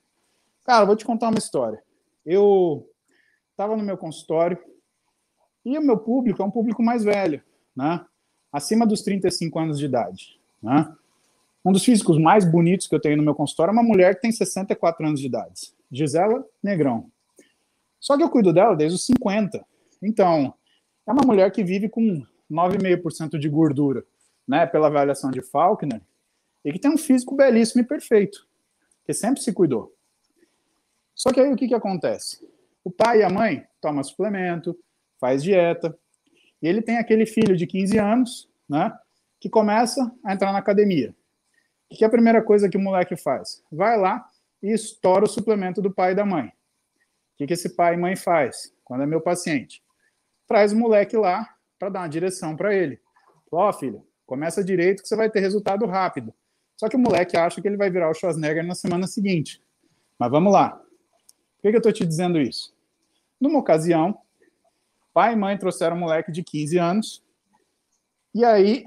Cara, 0.64 0.86
vou 0.86 0.96
te 0.96 1.06
contar 1.06 1.30
uma 1.30 1.38
história. 1.38 1.82
Eu 2.26 2.90
estava 3.52 3.76
no 3.76 3.84
meu 3.84 3.98
consultório 3.98 4.58
e 5.66 5.78
o 5.78 5.82
meu 5.82 5.98
público 5.98 6.42
é 6.42 6.46
um 6.46 6.52
público 6.52 6.82
mais 6.84 7.04
velho, 7.04 7.42
né? 7.76 8.06
Acima 8.52 8.86
dos 8.86 9.02
35 9.02 9.60
anos 9.60 9.80
de 9.80 9.86
idade, 9.86 10.40
né? 10.62 10.94
Um 11.64 11.72
dos 11.72 11.84
físicos 11.84 12.18
mais 12.18 12.50
bonitos 12.50 12.88
que 12.88 12.96
eu 12.96 13.00
tenho 13.00 13.18
no 13.18 13.24
meu 13.24 13.36
consultório 13.36 13.72
é 13.72 13.74
uma 13.74 13.84
mulher 13.84 14.16
que 14.16 14.22
tem 14.22 14.32
64 14.32 15.06
anos 15.06 15.20
de 15.20 15.26
idade, 15.26 15.74
Gisela 15.92 16.46
Negrão. 16.64 17.12
Só 18.00 18.16
que 18.16 18.24
eu 18.24 18.30
cuido 18.30 18.54
dela 18.54 18.76
desde 18.76 18.96
os 18.96 19.06
50. 19.06 19.66
Então, 20.02 20.54
é 21.06 21.12
uma 21.12 21.26
mulher 21.26 21.52
que 21.52 21.64
vive 21.64 21.90
com 21.90 22.26
9,5% 22.50 23.38
de 23.38 23.50
gordura, 23.50 24.06
né, 24.48 24.66
pela 24.66 24.88
avaliação 24.88 25.30
de 25.30 25.42
Faulkner, 25.42 26.02
e 26.68 26.74
que 26.74 26.80
tem 26.80 26.92
um 26.92 26.98
físico 26.98 27.34
belíssimo 27.34 27.82
e 27.82 27.86
perfeito, 27.86 28.46
que 29.06 29.14
sempre 29.14 29.42
se 29.42 29.54
cuidou. 29.54 29.96
Só 31.16 31.32
que 31.32 31.40
aí 31.40 31.50
o 31.50 31.56
que, 31.56 31.66
que 31.66 31.74
acontece? 31.74 32.46
O 32.84 32.92
pai 32.92 33.22
e 33.22 33.24
a 33.24 33.30
mãe 33.30 33.66
tomam 33.80 34.04
suplemento, 34.04 34.78
faz 35.18 35.42
dieta, 35.42 35.98
e 36.62 36.68
ele 36.68 36.82
tem 36.82 36.98
aquele 36.98 37.26
filho 37.26 37.56
de 37.56 37.66
15 37.66 37.98
anos, 37.98 38.50
né, 38.68 38.92
que 39.40 39.50
começa 39.50 40.14
a 40.26 40.34
entrar 40.34 40.52
na 40.52 40.60
academia. 40.60 41.16
O 41.90 41.96
que 41.96 42.04
é 42.04 42.08
a 42.08 42.12
primeira 42.12 42.44
coisa 42.44 42.68
que 42.68 42.76
o 42.76 42.82
moleque 42.82 43.16
faz? 43.16 43.64
Vai 43.72 43.98
lá 43.98 44.28
e 44.62 44.74
estoura 44.74 45.24
o 45.24 45.30
suplemento 45.30 45.82
do 45.82 45.94
pai 45.94 46.12
e 46.12 46.16
da 46.16 46.26
mãe. 46.26 46.48
O 46.48 47.38
que, 47.38 47.48
que 47.48 47.54
esse 47.54 47.78
pai 47.78 47.94
e 47.94 47.98
mãe 47.98 48.18
faz? 48.18 48.76
Quando 48.84 49.04
é 49.04 49.06
meu 49.06 49.22
paciente? 49.22 49.82
Traz 50.46 50.74
o 50.74 50.78
moleque 50.78 51.16
lá 51.16 51.48
para 51.80 51.88
dar 51.88 52.02
uma 52.02 52.10
direção 52.10 52.58
para 52.58 52.76
ele. 52.76 53.00
Ó, 53.50 53.70
oh, 53.70 53.72
filho, 53.72 54.06
começa 54.26 54.62
direito 54.62 55.02
que 55.02 55.08
você 55.08 55.16
vai 55.16 55.30
ter 55.30 55.40
resultado 55.40 55.86
rápido. 55.86 56.34
Só 56.78 56.88
que 56.88 56.96
o 56.96 57.00
moleque 57.00 57.36
acha 57.36 57.60
que 57.60 57.68
ele 57.68 57.76
vai 57.76 57.90
virar 57.90 58.10
o 58.10 58.14
Schwarzenegger 58.14 58.66
na 58.66 58.76
semana 58.76 59.08
seguinte. 59.08 59.62
Mas 60.18 60.30
vamos 60.30 60.54
lá. 60.54 60.70
Por 60.70 61.64
que, 61.64 61.70
que 61.72 61.76
eu 61.76 61.80
estou 61.80 61.92
te 61.92 62.06
dizendo 62.06 62.40
isso? 62.40 62.74
Numa 63.42 63.60
ocasião, 63.60 64.20
pai 65.14 65.34
e 65.34 65.36
mãe 65.36 65.58
trouxeram 65.58 65.96
um 65.96 66.00
moleque 66.00 66.32
de 66.32 66.44
15 66.44 66.78
anos. 66.78 67.24
E 68.34 68.46
aí 68.46 68.86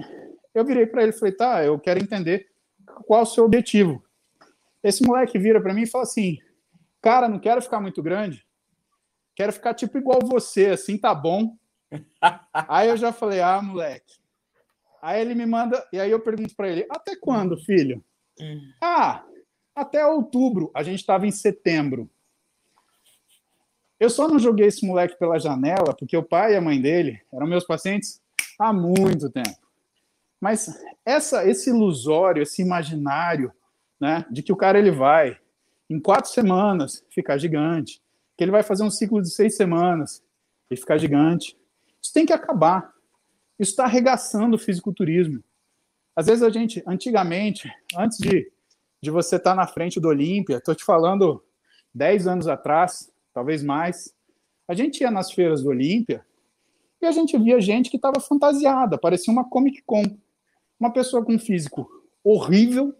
eu 0.54 0.64
virei 0.64 0.86
para 0.86 1.02
ele 1.02 1.10
e 1.10 1.18
falei: 1.18 1.34
tá, 1.34 1.64
eu 1.64 1.78
quero 1.78 2.00
entender 2.00 2.48
qual 3.06 3.20
é 3.20 3.22
o 3.24 3.26
seu 3.26 3.44
objetivo. 3.44 4.04
Esse 4.82 5.02
moleque 5.02 5.38
vira 5.38 5.60
para 5.60 5.74
mim 5.74 5.82
e 5.82 5.86
fala 5.88 6.04
assim: 6.04 6.38
cara, 7.02 7.28
não 7.28 7.40
quero 7.40 7.60
ficar 7.60 7.80
muito 7.80 8.00
grande, 8.00 8.46
quero 9.34 9.52
ficar 9.52 9.74
tipo 9.74 9.98
igual 9.98 10.20
você, 10.22 10.66
assim 10.66 10.96
tá 10.96 11.12
bom. 11.12 11.56
aí 12.52 12.88
eu 12.88 12.96
já 12.96 13.12
falei: 13.12 13.40
ah, 13.40 13.60
moleque. 13.60 14.19
Aí 15.02 15.20
ele 15.20 15.34
me 15.34 15.46
manda, 15.46 15.86
e 15.92 15.98
aí 15.98 16.10
eu 16.10 16.20
pergunto 16.20 16.54
para 16.54 16.68
ele: 16.68 16.86
até 16.90 17.16
quando, 17.16 17.56
filho? 17.58 18.04
Hum. 18.40 18.72
Ah, 18.80 19.24
até 19.74 20.04
outubro. 20.04 20.70
A 20.74 20.82
gente 20.82 21.00
estava 21.00 21.26
em 21.26 21.30
setembro. 21.30 22.10
Eu 23.98 24.08
só 24.08 24.26
não 24.26 24.38
joguei 24.38 24.66
esse 24.66 24.86
moleque 24.86 25.18
pela 25.18 25.38
janela 25.38 25.94
porque 25.94 26.16
o 26.16 26.22
pai 26.22 26.54
e 26.54 26.56
a 26.56 26.60
mãe 26.60 26.80
dele 26.80 27.20
eram 27.32 27.46
meus 27.46 27.64
pacientes 27.64 28.20
há 28.58 28.72
muito 28.72 29.28
tempo. 29.30 29.58
Mas 30.40 30.82
essa, 31.04 31.46
esse 31.46 31.68
ilusório, 31.68 32.42
esse 32.42 32.62
imaginário, 32.62 33.52
né, 34.00 34.24
de 34.30 34.42
que 34.42 34.52
o 34.52 34.56
cara 34.56 34.78
ele 34.78 34.90
vai 34.90 35.38
em 35.88 36.00
quatro 36.00 36.30
semanas 36.30 37.04
ficar 37.10 37.36
gigante, 37.36 38.00
que 38.38 38.44
ele 38.44 38.50
vai 38.50 38.62
fazer 38.62 38.82
um 38.82 38.90
ciclo 38.90 39.20
de 39.20 39.30
seis 39.30 39.54
semanas 39.54 40.22
e 40.70 40.76
ficar 40.76 40.96
gigante, 40.96 41.58
isso 42.00 42.12
tem 42.12 42.24
que 42.24 42.32
acabar. 42.32 42.90
Isso 43.60 43.72
está 43.72 43.84
arregaçando 43.84 44.56
o 44.56 44.58
fisiculturismo. 44.58 45.44
Às 46.16 46.26
vezes 46.28 46.42
a 46.42 46.48
gente, 46.48 46.82
antigamente, 46.86 47.70
antes 47.94 48.16
de, 48.16 48.50
de 49.02 49.10
você 49.10 49.36
estar 49.36 49.50
tá 49.50 49.54
na 49.54 49.66
frente 49.66 50.00
do 50.00 50.08
Olímpia, 50.08 50.56
estou 50.56 50.74
te 50.74 50.82
falando 50.82 51.44
dez 51.94 52.26
anos 52.26 52.48
atrás, 52.48 53.12
talvez 53.34 53.62
mais, 53.62 54.14
a 54.66 54.72
gente 54.72 55.02
ia 55.02 55.10
nas 55.10 55.30
feiras 55.30 55.62
do 55.62 55.68
Olímpia 55.68 56.24
e 57.02 57.06
a 57.06 57.12
gente 57.12 57.36
via 57.36 57.60
gente 57.60 57.90
que 57.90 57.96
estava 57.96 58.18
fantasiada, 58.18 58.96
parecia 58.96 59.30
uma 59.30 59.46
Comic 59.46 59.82
Con. 59.82 60.04
Uma 60.78 60.90
pessoa 60.90 61.22
com 61.22 61.34
um 61.34 61.38
físico 61.38 61.86
horrível, 62.24 62.96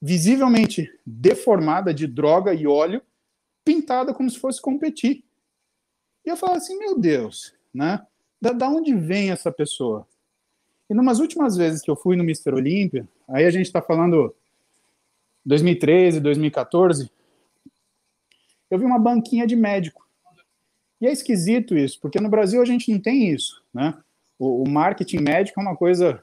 visivelmente 0.00 0.88
deformada 1.04 1.92
de 1.92 2.06
droga 2.06 2.54
e 2.54 2.68
óleo, 2.68 3.02
pintada 3.64 4.14
como 4.14 4.30
se 4.30 4.38
fosse 4.38 4.62
competir. 4.62 5.24
E 6.24 6.28
eu 6.28 6.36
falo 6.36 6.54
assim, 6.54 6.78
meu 6.78 6.96
Deus, 6.96 7.52
né? 7.74 8.06
Da, 8.42 8.50
da 8.50 8.68
onde 8.68 8.92
vem 8.92 9.30
essa 9.30 9.52
pessoa? 9.52 10.04
E 10.90 10.94
numas 10.94 11.20
últimas 11.20 11.56
vezes 11.56 11.80
que 11.80 11.88
eu 11.88 11.94
fui 11.94 12.16
no 12.16 12.24
Mister 12.24 12.52
Olímpia, 12.52 13.08
aí 13.28 13.44
a 13.44 13.50
gente 13.50 13.66
está 13.66 13.80
falando 13.80 14.34
2013, 15.46 16.18
2014, 16.18 17.08
eu 18.68 18.78
vi 18.80 18.84
uma 18.84 18.98
banquinha 18.98 19.46
de 19.46 19.54
médico. 19.54 20.04
E 21.00 21.06
é 21.06 21.12
esquisito 21.12 21.76
isso, 21.76 22.00
porque 22.00 22.20
no 22.20 22.28
Brasil 22.28 22.60
a 22.60 22.64
gente 22.64 22.90
não 22.90 22.98
tem 22.98 23.32
isso, 23.32 23.62
né? 23.72 23.96
O, 24.36 24.64
o 24.64 24.68
marketing 24.68 25.20
médico 25.20 25.60
é 25.60 25.62
uma 25.62 25.76
coisa 25.76 26.20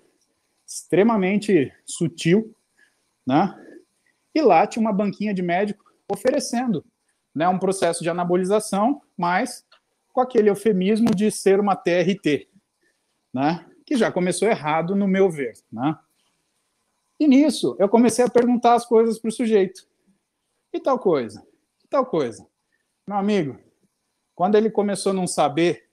extremamente 0.67 1.71
sutil, 1.85 2.53
né? 3.25 3.55
E 4.35 4.41
lá 4.41 4.67
tinha 4.67 4.81
uma 4.81 4.91
banquinha 4.91 5.33
de 5.33 5.41
médico 5.41 5.85
oferecendo, 6.11 6.83
né, 7.33 7.47
um 7.47 7.59
processo 7.59 8.03
de 8.03 8.09
anabolização, 8.09 9.01
mas 9.15 9.63
com 10.19 10.23
aquele 10.23 10.49
eufemismo 10.49 11.15
de 11.15 11.31
ser 11.31 11.61
uma 11.61 11.77
TRT, 11.77 12.49
né? 13.33 13.65
Que 13.85 13.95
já 13.95 14.11
começou 14.11 14.49
errado 14.49 14.93
no 14.93 15.07
meu 15.07 15.29
ver, 15.29 15.53
né? 15.71 15.97
E 17.17 17.25
nisso 17.25 17.75
eu 17.79 17.87
comecei 17.87 18.25
a 18.25 18.29
perguntar 18.29 18.73
as 18.73 18.85
coisas 18.85 19.17
para 19.17 19.29
o 19.29 19.31
sujeito. 19.31 19.87
E 20.73 20.79
tal 20.79 20.99
coisa? 20.99 21.45
E 21.85 21.87
tal 21.87 22.05
coisa? 22.05 22.45
Meu 23.07 23.17
amigo, 23.17 23.57
quando 24.35 24.55
ele 24.55 24.69
começou 24.69 25.11
a 25.11 25.15
não 25.15 25.25
saber, 25.25 25.89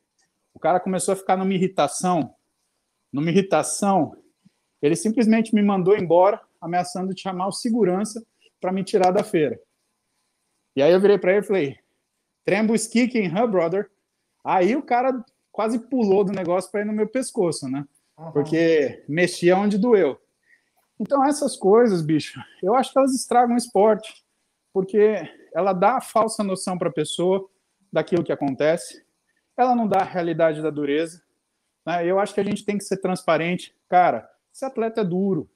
o 0.52 0.58
cara 0.58 0.80
começou 0.80 1.12
a 1.12 1.16
ficar 1.16 1.36
numa 1.36 1.54
irritação, 1.54 2.34
numa 3.12 3.30
irritação 3.30 4.16
ele 4.82 4.96
simplesmente 4.96 5.54
me 5.54 5.62
mandou 5.62 5.96
embora, 5.96 6.40
ameaçando 6.60 7.14
de 7.14 7.20
chamar 7.20 7.46
o 7.46 7.52
segurança 7.52 8.24
para 8.60 8.72
me 8.72 8.82
tirar 8.82 9.12
da 9.12 9.22
feira. 9.22 9.58
E 10.74 10.82
aí 10.82 10.92
eu 10.92 11.00
virei 11.00 11.16
para 11.16 11.30
ele 11.32 11.40
e 11.40 11.46
falei: 11.46 11.78
Trembus 12.44 12.88
kicking, 12.88 13.28
huh, 13.28 13.48
brother? 13.48 13.90
Aí 14.46 14.76
o 14.76 14.82
cara 14.82 15.24
quase 15.50 15.76
pulou 15.76 16.22
do 16.22 16.30
negócio 16.30 16.70
para 16.70 16.82
ir 16.82 16.84
no 16.84 16.92
meu 16.92 17.08
pescoço, 17.08 17.68
né? 17.68 17.84
Uhum. 18.16 18.30
Porque 18.30 19.04
mexia 19.08 19.56
onde 19.56 19.76
doeu. 19.76 20.16
Então, 21.00 21.24
essas 21.24 21.56
coisas, 21.56 22.00
bicho, 22.00 22.40
eu 22.62 22.74
acho 22.76 22.92
que 22.92 22.98
elas 22.98 23.12
estragam 23.12 23.56
o 23.56 23.58
esporte, 23.58 24.24
porque 24.72 25.28
ela 25.52 25.72
dá 25.72 25.96
a 25.96 26.00
falsa 26.00 26.44
noção 26.44 26.78
para 26.78 26.88
a 26.88 26.92
pessoa 26.92 27.50
daquilo 27.92 28.22
que 28.22 28.30
acontece, 28.30 29.04
ela 29.56 29.74
não 29.74 29.88
dá 29.88 29.98
a 29.98 30.04
realidade 30.04 30.62
da 30.62 30.70
dureza. 30.70 31.20
Né? 31.84 32.06
Eu 32.06 32.20
acho 32.20 32.32
que 32.32 32.40
a 32.40 32.44
gente 32.44 32.64
tem 32.64 32.78
que 32.78 32.84
ser 32.84 32.98
transparente. 32.98 33.74
Cara, 33.88 34.30
esse 34.54 34.64
atleta 34.64 35.00
é 35.00 35.04
duro. 35.04 35.50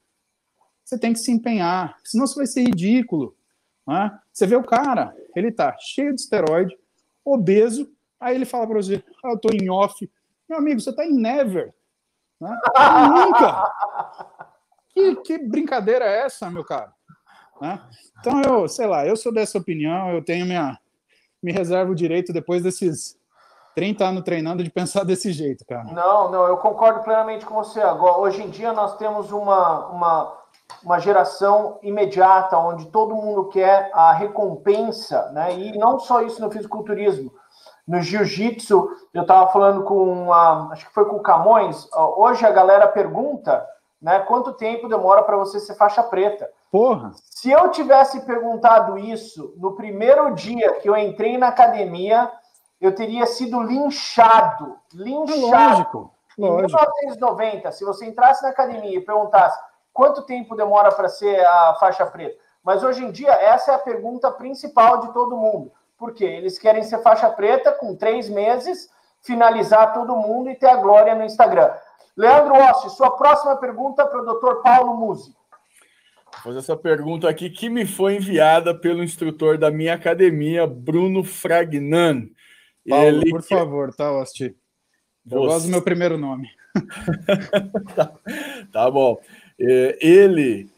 Você 0.84 0.98
tem 0.98 1.12
que 1.12 1.20
se 1.20 1.30
empenhar, 1.30 1.96
senão 2.02 2.26
você 2.26 2.34
vai 2.34 2.46
ser 2.46 2.62
ridículo. 2.62 3.36
Né? 3.86 4.18
Você 4.32 4.48
vê 4.48 4.56
o 4.56 4.64
cara, 4.64 5.14
ele 5.36 5.52
tá 5.52 5.76
cheio 5.78 6.12
de 6.12 6.20
esteroide, 6.22 6.76
obeso, 7.24 7.88
aí 8.20 8.34
ele 8.34 8.44
fala 8.44 8.66
para 8.66 8.76
você, 8.76 9.02
ah, 9.24 9.30
eu 9.30 9.38
tô 9.38 9.48
em 9.50 9.70
off. 9.70 10.10
Meu 10.48 10.58
amigo, 10.58 10.80
você 10.80 10.92
tá 10.92 11.04
em 11.04 11.12
never. 11.12 11.72
Né? 12.40 12.56
Nunca! 13.08 13.72
Que, 14.90 15.16
que 15.16 15.38
brincadeira 15.38 16.04
é 16.04 16.22
essa, 16.22 16.50
meu 16.50 16.64
cara? 16.64 16.92
Né? 17.60 17.80
Então, 18.18 18.42
eu, 18.42 18.68
sei 18.68 18.86
lá, 18.86 19.06
eu 19.06 19.16
sou 19.16 19.32
dessa 19.32 19.58
opinião, 19.58 20.10
eu 20.10 20.24
tenho 20.24 20.46
minha. 20.46 20.78
Me 21.42 21.52
reservo 21.52 21.92
o 21.92 21.94
direito, 21.94 22.32
depois 22.32 22.62
desses 22.62 23.18
30 23.74 24.04
anos 24.04 24.24
treinando 24.24 24.62
de 24.62 24.70
pensar 24.70 25.04
desse 25.04 25.32
jeito, 25.32 25.64
cara. 25.64 25.84
Não, 25.84 26.30
não, 26.30 26.46
eu 26.46 26.56
concordo 26.58 27.02
plenamente 27.02 27.46
com 27.46 27.54
você. 27.54 27.80
Agora, 27.80 28.18
hoje 28.18 28.42
em 28.42 28.50
dia 28.50 28.72
nós 28.72 28.96
temos 28.96 29.30
uma, 29.30 29.86
uma, 29.86 30.38
uma 30.82 30.98
geração 30.98 31.78
imediata, 31.82 32.58
onde 32.58 32.86
todo 32.86 33.14
mundo 33.14 33.48
quer 33.48 33.90
a 33.94 34.12
recompensa, 34.12 35.30
né? 35.32 35.58
E 35.58 35.78
não 35.78 35.98
só 35.98 36.22
isso 36.22 36.40
no 36.40 36.50
fisiculturismo. 36.50 37.32
No 37.86 38.00
jiu-jitsu, 38.00 38.88
eu 39.12 39.22
estava 39.22 39.50
falando 39.50 39.84
com, 39.84 40.32
a, 40.32 40.68
acho 40.72 40.86
que 40.86 40.94
foi 40.94 41.04
com 41.06 41.16
o 41.16 41.22
Camões, 41.22 41.88
hoje 42.16 42.46
a 42.46 42.50
galera 42.50 42.86
pergunta, 42.86 43.66
né, 44.00 44.20
quanto 44.20 44.52
tempo 44.52 44.88
demora 44.88 45.22
para 45.22 45.36
você 45.36 45.60
ser 45.60 45.74
faixa 45.74 46.02
preta. 46.02 46.48
Porra! 46.70 47.12
Se 47.14 47.50
eu 47.50 47.70
tivesse 47.70 48.20
perguntado 48.24 48.98
isso 48.98 49.54
no 49.56 49.72
primeiro 49.72 50.34
dia 50.34 50.74
que 50.74 50.88
eu 50.88 50.96
entrei 50.96 51.36
na 51.36 51.48
academia, 51.48 52.30
eu 52.80 52.94
teria 52.94 53.26
sido 53.26 53.60
linchado. 53.62 54.78
Linchado. 54.94 55.40
Lógico, 55.40 56.14
lógico. 56.38 56.38
Em 56.38 56.56
1990, 56.66 57.72
se 57.72 57.84
você 57.84 58.06
entrasse 58.06 58.42
na 58.42 58.50
academia 58.50 58.96
e 58.96 59.04
perguntasse 59.04 59.58
quanto 59.92 60.22
tempo 60.22 60.56
demora 60.56 60.92
para 60.92 61.08
ser 61.08 61.44
a 61.44 61.74
faixa 61.74 62.06
preta, 62.06 62.38
mas 62.62 62.82
hoje 62.82 63.04
em 63.04 63.10
dia 63.10 63.32
essa 63.32 63.72
é 63.72 63.74
a 63.74 63.78
pergunta 63.78 64.30
principal 64.30 64.98
de 64.98 65.12
todo 65.12 65.36
mundo. 65.36 65.72
Por 66.00 66.14
quê? 66.14 66.24
Eles 66.24 66.58
querem 66.58 66.82
ser 66.82 67.02
faixa 67.02 67.28
preta 67.28 67.72
com 67.72 67.94
três 67.94 68.26
meses, 68.30 68.88
finalizar 69.20 69.92
todo 69.92 70.16
mundo 70.16 70.48
e 70.48 70.54
ter 70.54 70.68
a 70.68 70.76
glória 70.76 71.14
no 71.14 71.22
Instagram. 71.22 71.70
Leandro 72.16 72.54
Ossi, 72.54 72.96
sua 72.96 73.10
próxima 73.10 73.54
pergunta 73.58 74.06
para 74.06 74.22
o 74.22 74.24
Dr. 74.24 74.62
Paulo 74.62 74.96
Musi. 74.96 75.34
Vou 76.32 76.54
fazer 76.54 76.60
essa 76.60 76.74
pergunta 76.74 77.28
aqui 77.28 77.50
que 77.50 77.68
me 77.68 77.84
foi 77.84 78.16
enviada 78.16 78.74
pelo 78.74 79.04
instrutor 79.04 79.58
da 79.58 79.70
minha 79.70 79.92
academia, 79.92 80.66
Bruno 80.66 81.22
Fragnan. 81.22 82.30
Paulo, 82.88 83.06
ele... 83.06 83.30
por 83.30 83.42
favor, 83.42 83.94
tá, 83.94 84.10
Osti? 84.10 84.56
Eu 85.30 85.40
Você... 85.40 85.46
gosto 85.46 85.66
do 85.66 85.70
meu 85.70 85.82
primeiro 85.82 86.16
nome. 86.16 86.48
tá, 87.94 88.12
tá 88.72 88.90
bom. 88.90 89.20
É, 89.60 89.98
ele 90.00 90.70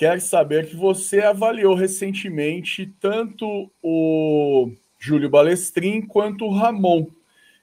quer 0.00 0.18
saber 0.18 0.66
que 0.66 0.74
você 0.74 1.20
avaliou 1.20 1.74
recentemente 1.74 2.90
tanto 2.98 3.70
o 3.82 4.72
Júlio 4.98 5.28
Balestrin 5.28 6.00
quanto 6.00 6.46
o 6.46 6.54
Ramon. 6.54 7.06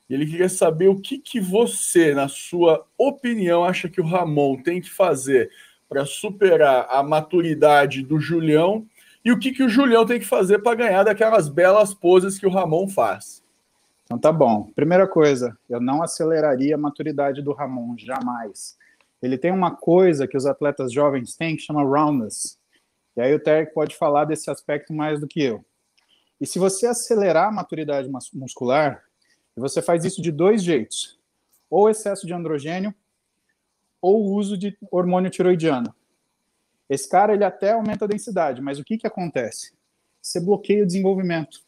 Ele 0.07 0.23
queria 0.23 0.47
saber 0.47 0.87
o 0.87 1.01
que, 1.01 1.17
que 1.17 1.41
você, 1.41 2.13
na 2.13 2.27
sua 2.27 2.85
opinião, 2.95 3.63
acha 3.63 3.89
que 3.89 3.99
o 3.99 4.05
Ramon 4.05 4.61
tem 4.61 4.79
que 4.79 4.91
fazer 4.91 5.49
para 5.89 6.05
superar 6.05 6.85
a 6.91 7.01
maturidade 7.01 8.03
do 8.03 8.19
Julião 8.19 8.85
e 9.25 9.31
o 9.31 9.39
que, 9.39 9.51
que 9.51 9.63
o 9.63 9.69
Julião 9.69 10.05
tem 10.05 10.19
que 10.19 10.25
fazer 10.27 10.59
para 10.59 10.75
ganhar 10.77 11.01
daquelas 11.05 11.49
belas 11.49 11.91
poses 11.91 12.37
que 12.37 12.45
o 12.45 12.51
Ramon 12.51 12.87
faz. 12.87 13.43
Então 14.03 14.19
tá 14.19 14.31
bom. 14.31 14.69
Primeira 14.75 15.07
coisa, 15.07 15.57
eu 15.67 15.81
não 15.81 16.03
aceleraria 16.03 16.75
a 16.75 16.77
maturidade 16.77 17.41
do 17.41 17.51
Ramon, 17.51 17.97
jamais. 17.97 18.77
Ele 19.21 19.37
tem 19.37 19.51
uma 19.51 19.75
coisa 19.75 20.27
que 20.27 20.37
os 20.37 20.45
atletas 20.45 20.91
jovens 20.91 21.35
têm 21.35 21.55
que 21.55 21.63
chama 21.63 21.83
roundness. 21.83 22.59
E 23.15 23.21
aí 23.21 23.33
o 23.33 23.39
Terek 23.39 23.73
pode 23.73 23.95
falar 23.95 24.25
desse 24.25 24.49
aspecto 24.49 24.93
mais 24.93 25.19
do 25.19 25.27
que 25.27 25.41
eu. 25.41 25.65
E 26.39 26.45
se 26.45 26.59
você 26.59 26.85
acelerar 26.85 27.47
a 27.47 27.51
maturidade 27.51 28.09
muscular, 28.33 29.03
você 29.55 29.81
faz 29.81 30.05
isso 30.05 30.21
de 30.21 30.31
dois 30.31 30.63
jeitos: 30.63 31.19
ou 31.69 31.89
excesso 31.89 32.27
de 32.27 32.33
androgênio, 32.33 32.93
ou 33.99 34.35
uso 34.35 34.57
de 34.57 34.77
hormônio 34.91 35.31
tiroidiano. 35.31 35.93
Esse 36.89 37.09
cara 37.09 37.33
ele 37.33 37.43
até 37.43 37.71
aumenta 37.71 38.05
a 38.05 38.07
densidade, 38.07 38.61
mas 38.61 38.79
o 38.79 38.83
que 38.83 38.97
que 38.97 39.07
acontece? 39.07 39.73
Você 40.21 40.39
bloqueia 40.39 40.83
o 40.83 40.87
desenvolvimento. 40.87 41.59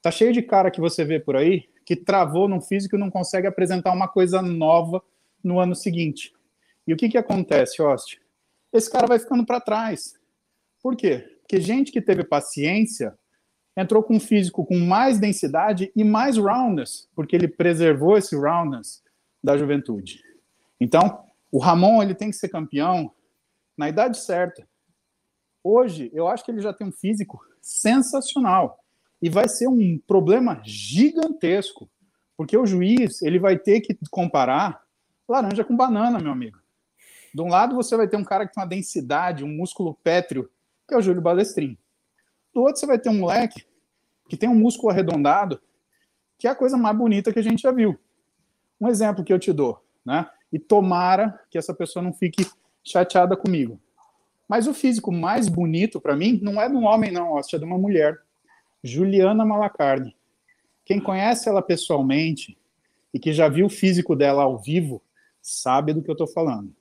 Tá 0.00 0.10
cheio 0.10 0.32
de 0.32 0.42
cara 0.42 0.70
que 0.70 0.80
você 0.80 1.04
vê 1.04 1.20
por 1.20 1.36
aí 1.36 1.68
que 1.84 1.96
travou 1.96 2.48
no 2.48 2.60
físico 2.60 2.96
e 2.96 2.98
não 2.98 3.10
consegue 3.10 3.46
apresentar 3.46 3.92
uma 3.92 4.08
coisa 4.08 4.40
nova 4.40 5.02
no 5.42 5.58
ano 5.58 5.74
seguinte. 5.74 6.32
E 6.86 6.92
o 6.92 6.96
que 6.96 7.08
que 7.08 7.18
acontece, 7.18 7.80
Oste? 7.80 8.20
Esse 8.72 8.90
cara 8.90 9.06
vai 9.06 9.18
ficando 9.18 9.44
para 9.44 9.60
trás. 9.60 10.14
Por 10.82 10.96
quê? 10.96 11.38
Porque 11.40 11.60
gente 11.60 11.92
que 11.92 12.00
teve 12.00 12.24
paciência 12.24 13.16
entrou 13.76 14.02
com 14.02 14.16
um 14.16 14.20
físico 14.20 14.64
com 14.64 14.78
mais 14.78 15.18
densidade 15.18 15.92
e 15.94 16.04
mais 16.04 16.36
roundness, 16.36 17.08
porque 17.14 17.36
ele 17.36 17.48
preservou 17.48 18.18
esse 18.18 18.36
roundness 18.36 19.02
da 19.42 19.56
juventude. 19.56 20.22
Então, 20.80 21.24
o 21.50 21.58
Ramon 21.58 22.02
ele 22.02 22.14
tem 22.14 22.30
que 22.30 22.36
ser 22.36 22.48
campeão 22.48 23.12
na 23.76 23.88
idade 23.88 24.18
certa. 24.18 24.66
Hoje, 25.64 26.10
eu 26.12 26.26
acho 26.28 26.44
que 26.44 26.50
ele 26.50 26.60
já 26.60 26.72
tem 26.72 26.86
um 26.86 26.92
físico 26.92 27.40
sensacional 27.60 28.82
e 29.20 29.30
vai 29.30 29.48
ser 29.48 29.68
um 29.68 29.98
problema 29.98 30.60
gigantesco, 30.64 31.88
porque 32.36 32.56
o 32.56 32.66
juiz 32.66 33.22
ele 33.22 33.38
vai 33.38 33.56
ter 33.56 33.80
que 33.80 33.96
comparar 34.10 34.82
laranja 35.28 35.64
com 35.64 35.76
banana, 35.76 36.18
meu 36.18 36.32
amigo. 36.32 36.58
De 37.34 37.40
um 37.40 37.48
lado 37.48 37.74
você 37.74 37.96
vai 37.96 38.06
ter 38.06 38.16
um 38.16 38.24
cara 38.24 38.46
que 38.46 38.54
tem 38.54 38.62
uma 38.62 38.68
densidade, 38.68 39.44
um 39.44 39.48
músculo 39.48 39.94
pétreo, 40.02 40.50
que 40.86 40.94
é 40.94 40.96
o 40.96 41.02
Júlio 41.02 41.22
Balestrin. 41.22 41.78
Do 42.54 42.62
outro, 42.62 42.78
você 42.80 42.86
vai 42.86 42.98
ter 42.98 43.08
um 43.08 43.18
moleque 43.18 43.64
que 44.28 44.36
tem 44.36 44.48
um 44.48 44.54
músculo 44.54 44.90
arredondado, 44.90 45.60
que 46.38 46.46
é 46.46 46.50
a 46.50 46.54
coisa 46.54 46.76
mais 46.76 46.96
bonita 46.96 47.32
que 47.32 47.38
a 47.38 47.42
gente 47.42 47.62
já 47.62 47.70
viu. 47.70 47.98
Um 48.80 48.88
exemplo 48.88 49.24
que 49.24 49.32
eu 49.32 49.38
te 49.38 49.52
dou, 49.52 49.82
né? 50.04 50.28
E 50.52 50.58
tomara 50.58 51.40
que 51.50 51.56
essa 51.56 51.72
pessoa 51.72 52.02
não 52.02 52.12
fique 52.12 52.46
chateada 52.84 53.36
comigo. 53.36 53.80
Mas 54.48 54.66
o 54.66 54.74
físico 54.74 55.10
mais 55.10 55.48
bonito 55.48 56.00
para 56.00 56.16
mim 56.16 56.38
não 56.42 56.60
é 56.60 56.68
de 56.68 56.74
um 56.74 56.84
homem, 56.84 57.10
não, 57.10 57.38
é 57.38 57.42
de 57.42 57.64
uma 57.64 57.78
mulher. 57.78 58.20
Juliana 58.82 59.44
Malacarne. 59.44 60.14
Quem 60.84 61.00
conhece 61.00 61.48
ela 61.48 61.62
pessoalmente 61.62 62.58
e 63.14 63.18
que 63.18 63.32
já 63.32 63.48
viu 63.48 63.66
o 63.66 63.70
físico 63.70 64.16
dela 64.16 64.42
ao 64.42 64.58
vivo, 64.58 65.00
sabe 65.40 65.92
do 65.92 66.02
que 66.02 66.10
eu 66.10 66.14
estou 66.14 66.26
falando. 66.26 66.74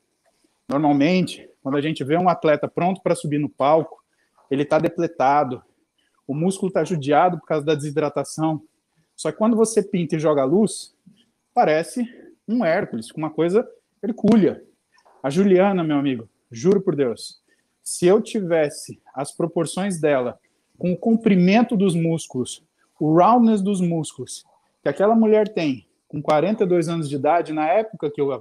Normalmente, 0.71 1.49
quando 1.61 1.75
a 1.75 1.81
gente 1.81 2.01
vê 2.01 2.17
um 2.17 2.29
atleta 2.29 2.65
pronto 2.65 3.01
para 3.01 3.13
subir 3.13 3.37
no 3.37 3.49
palco, 3.49 4.01
ele 4.49 4.63
está 4.63 4.79
depletado, 4.79 5.61
o 6.25 6.33
músculo 6.33 6.69
está 6.69 6.81
judiado 6.85 7.37
por 7.37 7.45
causa 7.45 7.65
da 7.65 7.75
desidratação. 7.75 8.61
Só 9.13 9.33
que 9.33 9.37
quando 9.37 9.57
você 9.57 9.83
pinta 9.83 10.15
e 10.15 10.19
joga 10.19 10.45
luz, 10.45 10.95
parece 11.53 12.07
um 12.47 12.63
Hércules, 12.63 13.11
com 13.11 13.17
uma 13.17 13.29
coisa 13.29 13.67
hercúlea. 14.01 14.63
A 15.21 15.29
Juliana, 15.29 15.83
meu 15.83 15.97
amigo, 15.97 16.29
juro 16.49 16.81
por 16.81 16.95
Deus, 16.95 17.41
se 17.83 18.07
eu 18.07 18.21
tivesse 18.21 19.01
as 19.13 19.29
proporções 19.29 19.99
dela 19.99 20.39
com 20.77 20.93
o 20.93 20.97
comprimento 20.97 21.75
dos 21.75 21.93
músculos, 21.93 22.63
o 22.97 23.13
roundness 23.13 23.61
dos 23.61 23.81
músculos 23.81 24.45
que 24.81 24.87
aquela 24.87 25.15
mulher 25.15 25.49
tem 25.49 25.85
com 26.07 26.21
42 26.21 26.87
anos 26.87 27.09
de 27.09 27.15
idade, 27.17 27.51
na 27.51 27.67
época 27.67 28.09
que 28.09 28.21
eu, 28.21 28.31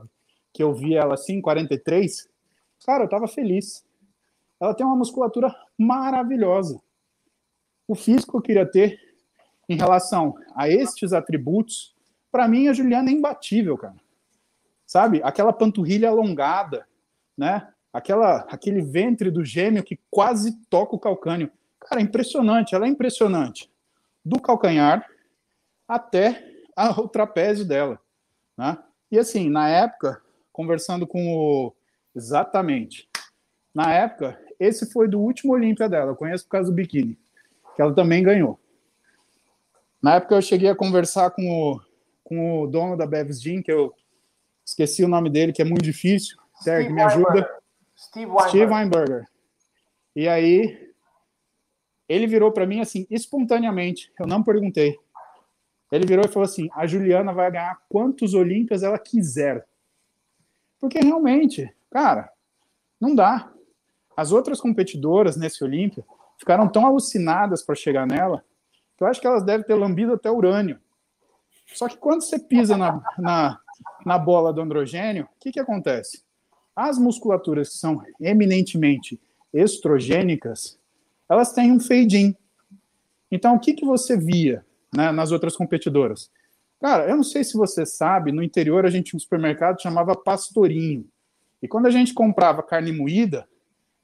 que 0.52 0.62
eu 0.62 0.72
vi 0.72 0.94
ela 0.94 1.14
assim, 1.14 1.40
43, 1.40 2.28
cara, 2.84 3.04
eu 3.04 3.08
tava 3.08 3.28
feliz. 3.28 3.84
Ela 4.60 4.74
tem 4.74 4.84
uma 4.84 4.96
musculatura 4.96 5.54
maravilhosa. 5.78 6.80
O 7.88 7.94
físico 7.94 8.32
que 8.32 8.36
eu 8.38 8.42
queria 8.42 8.66
ter 8.66 8.98
em 9.68 9.76
relação 9.76 10.34
a 10.54 10.68
estes 10.68 11.12
atributos, 11.12 11.94
para 12.30 12.46
mim 12.46 12.68
a 12.68 12.72
Juliana 12.72 13.08
é 13.08 13.12
imbatível, 13.12 13.76
cara. 13.78 13.96
Sabe? 14.86 15.20
Aquela 15.22 15.52
panturrilha 15.52 16.08
alongada, 16.08 16.86
né? 17.36 17.68
Aquela, 17.92 18.38
aquele 18.48 18.82
ventre 18.82 19.30
do 19.30 19.44
gêmeo 19.44 19.82
que 19.82 19.98
quase 20.10 20.56
toca 20.68 20.94
o 20.94 20.98
calcânio. 20.98 21.50
Cara, 21.80 22.00
é 22.00 22.04
impressionante, 22.04 22.74
ela 22.74 22.86
é 22.86 22.88
impressionante. 22.88 23.70
Do 24.24 24.40
calcanhar 24.40 25.08
até 25.88 26.44
o 26.98 27.08
trapézio 27.08 27.64
dela, 27.64 28.00
né? 28.56 28.78
E 29.10 29.18
assim, 29.18 29.48
na 29.48 29.68
época, 29.68 30.22
conversando 30.60 31.06
com 31.06 31.34
o 31.34 31.74
exatamente. 32.14 33.08
Na 33.74 33.94
época, 33.94 34.38
esse 34.58 34.92
foi 34.92 35.08
do 35.08 35.18
último 35.18 35.54
Olímpia 35.54 35.88
dela, 35.88 36.10
eu 36.10 36.16
conheço 36.16 36.44
por 36.44 36.50
causa 36.50 36.70
do 36.70 36.74
biquíni, 36.74 37.18
que 37.74 37.80
ela 37.80 37.94
também 37.94 38.22
ganhou. 38.22 38.60
Na 40.02 40.16
época 40.16 40.34
eu 40.34 40.42
cheguei 40.42 40.68
a 40.68 40.76
conversar 40.76 41.30
com 41.30 41.42
o, 41.50 41.80
com 42.22 42.62
o 42.62 42.66
dono 42.66 42.94
da 42.94 43.06
Bevis 43.06 43.40
Jean, 43.40 43.62
que 43.62 43.72
eu 43.72 43.94
esqueci 44.64 45.02
o 45.02 45.08
nome 45.08 45.30
dele, 45.30 45.52
que 45.52 45.62
é 45.62 45.64
muito 45.64 45.82
difícil. 45.82 46.36
Steve 46.60 46.92
me 46.92 47.00
ajuda. 47.00 47.50
Steve 47.96 48.26
Weinberger. 48.26 48.48
Steve 48.48 48.72
Weinberger. 48.72 49.24
E 50.14 50.28
aí, 50.28 50.92
ele 52.06 52.26
virou 52.26 52.52
para 52.52 52.66
mim 52.66 52.80
assim, 52.80 53.06
espontaneamente, 53.08 54.12
eu 54.18 54.26
não 54.26 54.42
perguntei. 54.42 54.98
Ele 55.90 56.06
virou 56.06 56.24
e 56.24 56.28
falou 56.28 56.44
assim: 56.44 56.68
a 56.74 56.86
Juliana 56.86 57.32
vai 57.32 57.50
ganhar 57.50 57.80
quantos 57.88 58.34
Olímpias 58.34 58.82
ela 58.82 58.98
quiser. 58.98 59.66
Porque 60.80 60.98
realmente, 60.98 61.72
cara, 61.90 62.32
não 63.00 63.14
dá. 63.14 63.52
As 64.16 64.32
outras 64.32 64.60
competidoras 64.60 65.36
nesse 65.36 65.62
Olímpia 65.62 66.04
ficaram 66.38 66.68
tão 66.68 66.86
alucinadas 66.86 67.62
para 67.62 67.74
chegar 67.74 68.06
nela 68.06 68.44
que 68.96 69.04
eu 69.04 69.08
acho 69.08 69.20
que 69.20 69.26
elas 69.26 69.42
devem 69.42 69.66
ter 69.66 69.74
lambido 69.74 70.12
até 70.12 70.30
urânio. 70.30 70.78
Só 71.74 71.88
que 71.88 71.96
quando 71.96 72.22
você 72.22 72.38
pisa 72.38 72.76
na, 72.76 73.02
na, 73.18 73.58
na 74.04 74.18
bola 74.18 74.52
do 74.52 74.60
androgênio, 74.60 75.24
o 75.24 75.40
que, 75.40 75.52
que 75.52 75.60
acontece? 75.60 76.22
As 76.76 76.98
musculaturas 76.98 77.70
que 77.70 77.76
são 77.76 78.02
eminentemente 78.20 79.18
estrogênicas, 79.54 80.78
elas 81.28 81.52
têm 81.52 81.72
um 81.72 81.80
fade-in. 81.80 82.36
Então, 83.30 83.54
o 83.54 83.58
que, 83.58 83.72
que 83.72 83.86
você 83.86 84.18
via 84.18 84.64
né, 84.94 85.10
nas 85.12 85.32
outras 85.32 85.56
competidoras? 85.56 86.30
Cara, 86.80 87.08
eu 87.08 87.16
não 87.16 87.22
sei 87.22 87.44
se 87.44 87.56
você 87.56 87.84
sabe, 87.84 88.32
no 88.32 88.42
interior 88.42 88.86
a 88.86 88.90
gente 88.90 89.10
tinha 89.10 89.18
um 89.18 89.20
supermercado 89.20 89.82
chamava 89.82 90.16
Pastorinho. 90.16 91.06
E 91.62 91.68
quando 91.68 91.86
a 91.86 91.90
gente 91.90 92.14
comprava 92.14 92.62
carne 92.62 92.90
moída, 92.90 93.46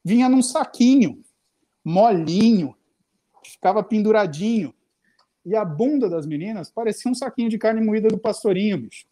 vinha 0.04 0.28
num 0.28 0.42
saquinho, 0.42 1.22
molinho, 1.82 2.76
ficava 3.44 3.82
penduradinho. 3.82 4.74
E 5.44 5.56
a 5.56 5.64
bunda 5.64 6.08
das 6.08 6.26
meninas 6.26 6.70
parecia 6.70 7.10
um 7.10 7.14
saquinho 7.14 7.48
de 7.48 7.56
carne 7.56 7.80
moída 7.80 8.08
do 8.08 8.18
pastorinho, 8.18 8.78
bicho. 8.78 9.06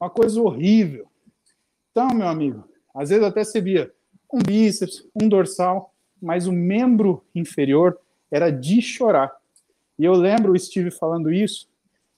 Uma 0.00 0.08
coisa 0.08 0.40
horrível. 0.40 1.08
Então, 1.90 2.08
meu 2.14 2.28
amigo, 2.28 2.68
às 2.94 3.10
vezes 3.10 3.24
até 3.24 3.44
você 3.44 3.60
via 3.60 3.92
um 4.32 4.38
bíceps, 4.38 5.04
um 5.20 5.28
dorsal, 5.28 5.92
mas 6.22 6.46
o 6.46 6.52
membro 6.52 7.24
inferior 7.34 7.98
era 8.30 8.50
de 8.50 8.80
chorar. 8.80 9.36
E 9.98 10.04
eu 10.04 10.12
lembro 10.12 10.52
o 10.52 10.58
Steve 10.58 10.90
falando 10.90 11.32
isso, 11.32 11.67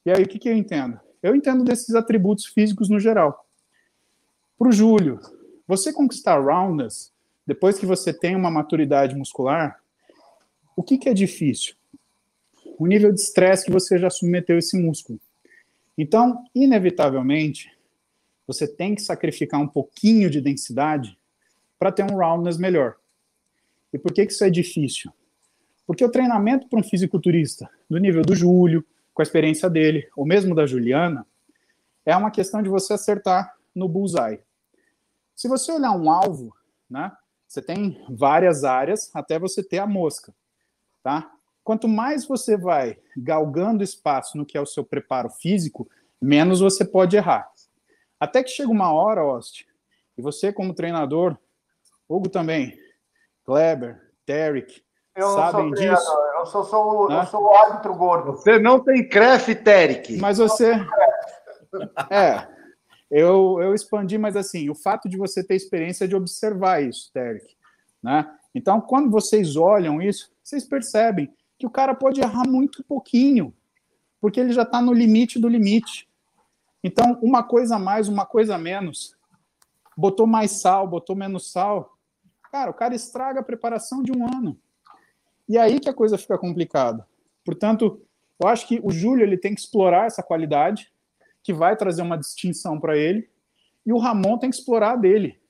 e 0.04 0.10
aí 0.10 0.22
o 0.22 0.28
que, 0.28 0.38
que 0.38 0.48
eu 0.48 0.56
entendo? 0.56 0.98
Eu 1.22 1.34
entendo 1.34 1.64
desses 1.64 1.94
atributos 1.94 2.46
físicos 2.46 2.88
no 2.88 2.98
geral. 2.98 3.46
Para 4.58 4.68
o 4.68 4.72
Júlio, 4.72 5.20
você 5.66 5.92
conquistar 5.92 6.40
roundness 6.40 7.12
depois 7.46 7.78
que 7.78 7.86
você 7.86 8.12
tem 8.12 8.36
uma 8.36 8.50
maturidade 8.50 9.14
muscular, 9.14 9.80
o 10.76 10.82
que, 10.82 10.96
que 10.96 11.08
é 11.08 11.14
difícil? 11.14 11.74
O 12.78 12.86
nível 12.86 13.12
de 13.12 13.20
estresse 13.20 13.64
que 13.64 13.70
você 13.70 13.98
já 13.98 14.08
submeteu 14.08 14.56
esse 14.56 14.80
músculo. 14.80 15.20
Então, 15.96 16.44
inevitavelmente, 16.54 17.70
você 18.46 18.66
tem 18.66 18.94
que 18.94 19.02
sacrificar 19.02 19.60
um 19.60 19.68
pouquinho 19.68 20.30
de 20.30 20.40
densidade 20.40 21.18
para 21.78 21.92
ter 21.92 22.04
um 22.04 22.16
roundness 22.16 22.56
melhor. 22.56 22.96
E 23.92 23.98
por 23.98 24.12
que, 24.12 24.24
que 24.24 24.32
isso 24.32 24.44
é 24.44 24.50
difícil? 24.50 25.12
Porque 25.86 26.04
o 26.04 26.10
treinamento 26.10 26.68
para 26.68 26.78
um 26.78 26.82
fisiculturista 26.82 27.68
do 27.88 27.98
nível 27.98 28.22
do 28.22 28.34
Júlio, 28.34 28.84
com 29.12 29.22
a 29.22 29.24
experiência 29.24 29.68
dele, 29.68 30.08
ou 30.16 30.24
mesmo 30.24 30.54
da 30.54 30.66
Juliana, 30.66 31.26
é 32.04 32.16
uma 32.16 32.30
questão 32.30 32.62
de 32.62 32.68
você 32.68 32.94
acertar 32.94 33.54
no 33.74 33.88
bullseye. 33.88 34.40
Se 35.34 35.48
você 35.48 35.72
olhar 35.72 35.92
um 35.92 36.10
alvo, 36.10 36.54
né, 36.88 37.12
você 37.46 37.60
tem 37.60 38.04
várias 38.10 38.64
áreas 38.64 39.10
até 39.14 39.38
você 39.38 39.62
ter 39.62 39.78
a 39.78 39.86
mosca, 39.86 40.34
tá? 41.02 41.30
Quanto 41.64 41.88
mais 41.88 42.26
você 42.26 42.56
vai 42.56 42.98
galgando 43.16 43.82
espaço 43.82 44.36
no 44.36 44.46
que 44.46 44.56
é 44.56 44.60
o 44.60 44.66
seu 44.66 44.84
preparo 44.84 45.28
físico, 45.30 45.88
menos 46.20 46.60
você 46.60 46.84
pode 46.84 47.16
errar. 47.16 47.50
Até 48.18 48.42
que 48.42 48.50
chega 48.50 48.70
uma 48.70 48.92
hora, 48.92 49.24
Ost, 49.24 49.66
e 50.16 50.22
você 50.22 50.52
como 50.52 50.74
treinador, 50.74 51.36
Hugo 52.08 52.28
também, 52.28 52.78
Kleber, 53.44 54.12
Derek, 54.26 54.82
eu 55.16 55.28
sabem 55.30 55.70
disso. 55.72 56.12
Eu 56.38 56.46
sou, 56.46 56.64
sou, 56.64 57.08
né? 57.08 57.20
eu 57.20 57.26
sou 57.26 57.42
o 57.42 57.54
árbitro 57.54 57.94
gordo. 57.94 58.32
Você 58.32 58.58
não 58.58 58.80
tem 58.80 59.08
crefe, 59.08 59.54
Derek. 59.54 60.16
Mas 60.18 60.38
você... 60.38 60.72
É, 62.10 62.48
eu, 63.10 63.58
eu 63.60 63.74
expandi, 63.74 64.16
mas 64.16 64.36
assim, 64.36 64.70
o 64.70 64.74
fato 64.74 65.08
de 65.08 65.16
você 65.16 65.42
ter 65.42 65.56
experiência 65.56 66.06
de 66.06 66.14
observar 66.14 66.82
isso, 66.82 67.10
Derek, 67.12 67.56
né? 68.02 68.28
Então, 68.54 68.80
quando 68.80 69.10
vocês 69.10 69.56
olham 69.56 70.00
isso, 70.00 70.32
vocês 70.42 70.64
percebem 70.64 71.32
que 71.58 71.66
o 71.66 71.70
cara 71.70 71.94
pode 71.94 72.20
errar 72.20 72.48
muito 72.48 72.84
pouquinho, 72.84 73.54
porque 74.20 74.40
ele 74.40 74.52
já 74.52 74.62
está 74.62 74.80
no 74.80 74.92
limite 74.92 75.38
do 75.38 75.48
limite. 75.48 76.08
Então, 76.82 77.18
uma 77.22 77.42
coisa 77.42 77.76
a 77.76 77.78
mais, 77.78 78.08
uma 78.08 78.24
coisa 78.24 78.54
a 78.54 78.58
menos, 78.58 79.16
botou 79.96 80.26
mais 80.26 80.60
sal, 80.60 80.86
botou 80.86 81.14
menos 81.14 81.50
sal, 81.52 81.96
cara, 82.50 82.70
o 82.70 82.74
cara 82.74 82.94
estraga 82.94 83.40
a 83.40 83.44
preparação 83.44 84.02
de 84.02 84.12
um 84.12 84.24
ano. 84.26 84.58
E 85.50 85.58
aí 85.58 85.80
que 85.80 85.88
a 85.88 85.92
coisa 85.92 86.16
fica 86.16 86.38
complicada. 86.38 87.04
Portanto, 87.44 88.00
eu 88.40 88.46
acho 88.46 88.68
que 88.68 88.78
o 88.84 88.92
Júlio 88.92 89.24
ele 89.24 89.36
tem 89.36 89.52
que 89.52 89.60
explorar 89.60 90.06
essa 90.06 90.22
qualidade, 90.22 90.92
que 91.42 91.52
vai 91.52 91.76
trazer 91.76 92.02
uma 92.02 92.16
distinção 92.16 92.78
para 92.78 92.96
ele, 92.96 93.28
e 93.84 93.92
o 93.92 93.98
Ramon 93.98 94.38
tem 94.38 94.48
que 94.48 94.54
explorar 94.54 94.94
dele. 94.94 95.40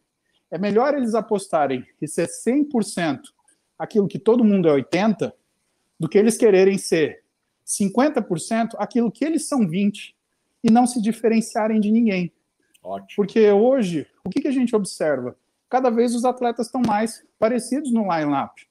É 0.51 0.57
melhor 0.57 0.95
eles 0.95 1.15
apostarem 1.15 1.87
e 2.01 2.09
ser 2.09 2.29
100% 2.29 3.21
aquilo 3.79 4.09
que 4.09 4.19
todo 4.19 4.43
mundo 4.43 4.71
é 4.71 4.73
80%, 4.73 5.35
do 5.99 6.09
que 6.09 6.17
eles 6.17 6.39
quererem 6.39 6.79
ser 6.79 7.23
50% 7.67 8.77
aquilo 8.79 9.13
que 9.13 9.23
eles 9.23 9.47
são 9.47 9.69
20% 9.69 10.15
e 10.65 10.71
não 10.71 10.87
se 10.87 10.99
diferenciarem 10.99 11.79
de 11.79 11.91
ninguém. 11.91 12.33
Ótimo. 12.83 13.17
Porque 13.17 13.51
hoje, 13.51 14.07
o 14.25 14.31
que, 14.31 14.41
que 14.41 14.49
a 14.49 14.53
gente 14.53 14.75
observa? 14.75 15.37
Cada 15.69 15.91
vez 15.91 16.15
os 16.15 16.25
atletas 16.25 16.69
estão 16.69 16.81
mais 16.87 17.23
parecidos 17.39 17.93
no 17.93 18.11
line-up. 18.11 18.67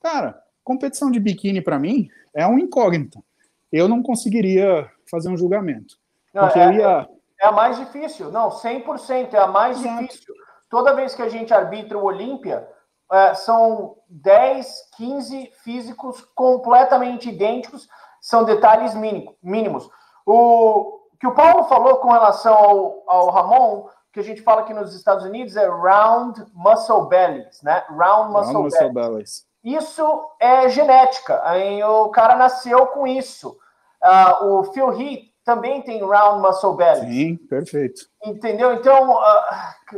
Cara, 0.00 0.42
competição 0.64 1.10
de 1.10 1.20
biquíni 1.20 1.60
para 1.60 1.78
mim 1.78 2.08
é 2.34 2.46
um 2.46 2.58
incógnito. 2.58 3.22
Eu 3.70 3.88
não 3.88 4.02
conseguiria 4.02 4.90
fazer 5.10 5.28
um 5.28 5.36
julgamento. 5.36 5.96
Não, 6.32 6.48
é, 6.48 6.74
ia... 6.74 7.08
é, 7.40 7.46
a 7.46 7.52
mais 7.52 7.78
difícil. 7.78 8.30
Não, 8.30 8.50
100% 8.50 9.34
é 9.34 9.38
a 9.38 9.46
mais 9.46 9.80
Exato. 9.80 10.02
difícil. 10.02 10.34
Toda 10.68 10.94
vez 10.94 11.14
que 11.14 11.22
a 11.22 11.28
gente 11.28 11.52
arbitra 11.52 11.98
o 11.98 12.04
Olímpia, 12.04 12.66
é, 13.10 13.34
são 13.34 13.96
10, 14.08 14.90
15 14.96 15.52
físicos 15.62 16.22
completamente 16.34 17.28
idênticos, 17.28 17.88
são 18.20 18.44
detalhes 18.44 18.94
mínimos. 19.42 19.90
O 20.24 21.00
que 21.20 21.26
o 21.26 21.34
Paulo 21.34 21.64
falou 21.64 21.96
com 21.96 22.10
relação 22.10 22.54
ao, 22.54 23.02
ao 23.06 23.30
Ramon, 23.30 23.88
que 24.12 24.20
a 24.20 24.22
gente 24.22 24.42
fala 24.42 24.62
aqui 24.62 24.72
nos 24.72 24.94
Estados 24.94 25.24
Unidos 25.24 25.56
é 25.56 25.66
round 25.68 26.44
muscle 26.52 27.08
bellies, 27.08 27.62
né? 27.62 27.84
Round 27.88 28.32
muscle, 28.32 28.52
round 28.52 28.62
muscle 28.64 28.92
bellies. 28.92 29.46
Isso 29.62 30.04
é 30.40 30.68
genética. 30.68 31.40
Aí 31.44 31.82
o 31.84 32.08
cara 32.08 32.36
nasceu 32.36 32.86
com 32.86 33.06
isso. 33.06 33.56
Uh, 34.02 34.46
o 34.46 34.64
Phil 34.72 34.92
Heath 34.92 35.32
também 35.44 35.82
tem 35.82 36.04
round 36.04 36.42
muscle 36.42 36.76
belly. 36.76 37.12
Sim, 37.12 37.36
perfeito. 37.36 38.02
Entendeu? 38.24 38.72
Então, 38.74 39.12
uh, 39.12 39.94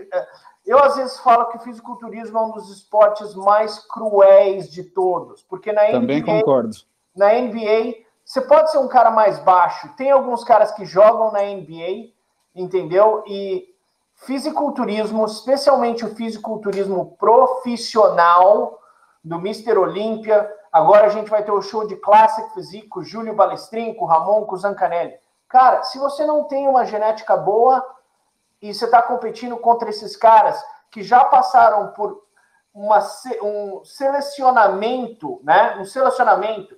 eu 0.66 0.78
às 0.78 0.96
vezes 0.96 1.18
falo 1.18 1.46
que 1.46 1.56
o 1.58 1.60
fisiculturismo 1.60 2.38
é 2.38 2.42
um 2.42 2.52
dos 2.52 2.70
esportes 2.70 3.34
mais 3.34 3.78
cruéis 3.78 4.70
de 4.70 4.84
todos, 4.84 5.42
porque 5.42 5.72
na 5.72 5.86
também 5.86 6.20
NBA, 6.20 6.38
concordo. 6.38 6.76
Na 7.14 7.32
NBA, 7.32 8.04
você 8.24 8.40
pode 8.40 8.70
ser 8.70 8.78
um 8.78 8.88
cara 8.88 9.10
mais 9.10 9.38
baixo. 9.38 9.88
Tem 9.96 10.10
alguns 10.10 10.42
caras 10.42 10.72
que 10.72 10.84
jogam 10.86 11.30
na 11.32 11.42
NBA, 11.42 12.12
entendeu? 12.54 13.22
E 13.26 13.68
fisiculturismo, 14.14 15.24
especialmente 15.26 16.04
o 16.04 16.14
fisiculturismo 16.14 17.16
profissional, 17.18 18.80
do 19.24 19.36
Mr. 19.36 19.78
Olímpia. 19.78 20.52
Agora 20.70 21.06
a 21.06 21.08
gente 21.08 21.30
vai 21.30 21.42
ter 21.42 21.50
o 21.50 21.62
show 21.62 21.86
de 21.86 21.96
Classic 21.96 22.52
Physique 22.52 23.02
Júlio 23.02 23.34
Balestrin, 23.34 23.94
com 23.94 24.04
Ramon, 24.04 24.44
com 24.44 24.56
Zancanelli. 24.56 25.18
Cara, 25.48 25.82
se 25.84 25.98
você 25.98 26.26
não 26.26 26.44
tem 26.44 26.68
uma 26.68 26.84
genética 26.84 27.36
boa 27.36 27.84
e 28.60 28.74
você 28.74 28.84
está 28.84 29.00
competindo 29.00 29.56
contra 29.56 29.88
esses 29.88 30.16
caras 30.16 30.62
que 30.90 31.02
já 31.02 31.24
passaram 31.24 31.92
por 31.92 32.22
uma, 32.72 32.98
um 33.42 33.84
selecionamento, 33.84 35.40
né? 35.42 35.76
Um 35.78 35.84
selecionamento. 35.84 36.76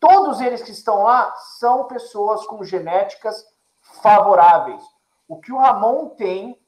Todos 0.00 0.40
eles 0.40 0.62
que 0.62 0.70
estão 0.70 1.02
lá 1.02 1.34
são 1.58 1.84
pessoas 1.84 2.46
com 2.46 2.64
genéticas 2.64 3.44
favoráveis. 4.02 4.82
O 5.26 5.38
que 5.38 5.52
o 5.52 5.58
Ramon 5.58 6.10
tem, 6.10 6.58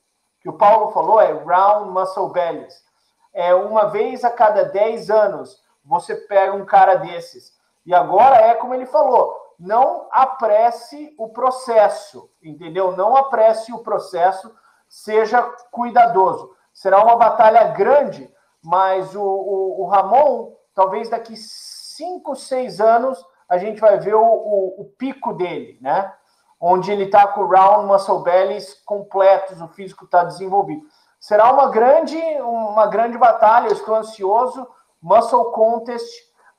que 0.40 0.48
o 0.48 0.52
Paulo 0.52 0.92
falou, 0.92 1.20
é 1.20 1.32
round 1.32 1.90
muscle 1.90 2.30
bellies 2.30 2.89
é, 3.33 3.55
uma 3.55 3.87
vez 3.87 4.24
a 4.24 4.31
cada 4.31 4.64
10 4.64 5.11
anos 5.11 5.62
você 5.85 6.14
pega 6.14 6.53
um 6.53 6.64
cara 6.64 6.97
desses. 6.97 7.59
E 7.85 7.95
agora 7.95 8.37
é 8.37 8.55
como 8.55 8.74
ele 8.74 8.87
falou: 8.87 9.35
não 9.59 10.09
apresse 10.11 11.14
o 11.18 11.28
processo, 11.28 12.31
entendeu? 12.43 12.97
Não 12.97 13.16
apresse 13.16 13.72
o 13.72 13.78
processo, 13.78 14.55
seja 14.89 15.43
cuidadoso. 15.70 16.55
Será 16.72 17.03
uma 17.03 17.16
batalha 17.16 17.64
grande, 17.64 18.33
mas 18.63 19.14
o, 19.14 19.22
o, 19.22 19.83
o 19.83 19.87
Ramon, 19.87 20.54
talvez 20.75 21.09
daqui 21.09 21.37
5, 21.37 22.34
6 22.34 22.80
anos, 22.80 23.25
a 23.49 23.59
gente 23.59 23.80
vai 23.80 23.99
ver 23.99 24.14
o, 24.14 24.22
o, 24.22 24.80
o 24.80 24.84
pico 24.96 25.34
dele, 25.34 25.79
né? 25.80 26.13
Onde 26.59 26.92
ele 26.92 27.04
está 27.04 27.26
com 27.26 27.41
o 27.41 27.49
round 27.49 27.87
muscle 27.87 28.22
bellies 28.22 28.75
completos, 28.84 29.61
o 29.61 29.68
físico 29.68 30.04
está 30.04 30.25
desenvolvido. 30.25 30.83
Será 31.21 31.53
uma 31.53 31.68
grande, 31.68 32.17
uma 32.41 32.87
grande 32.87 33.18
batalha. 33.18 33.68
Eu 33.68 33.75
estou 33.75 33.95
ansioso. 33.95 34.67
Muscle 35.03 35.53
Contest 35.53 36.09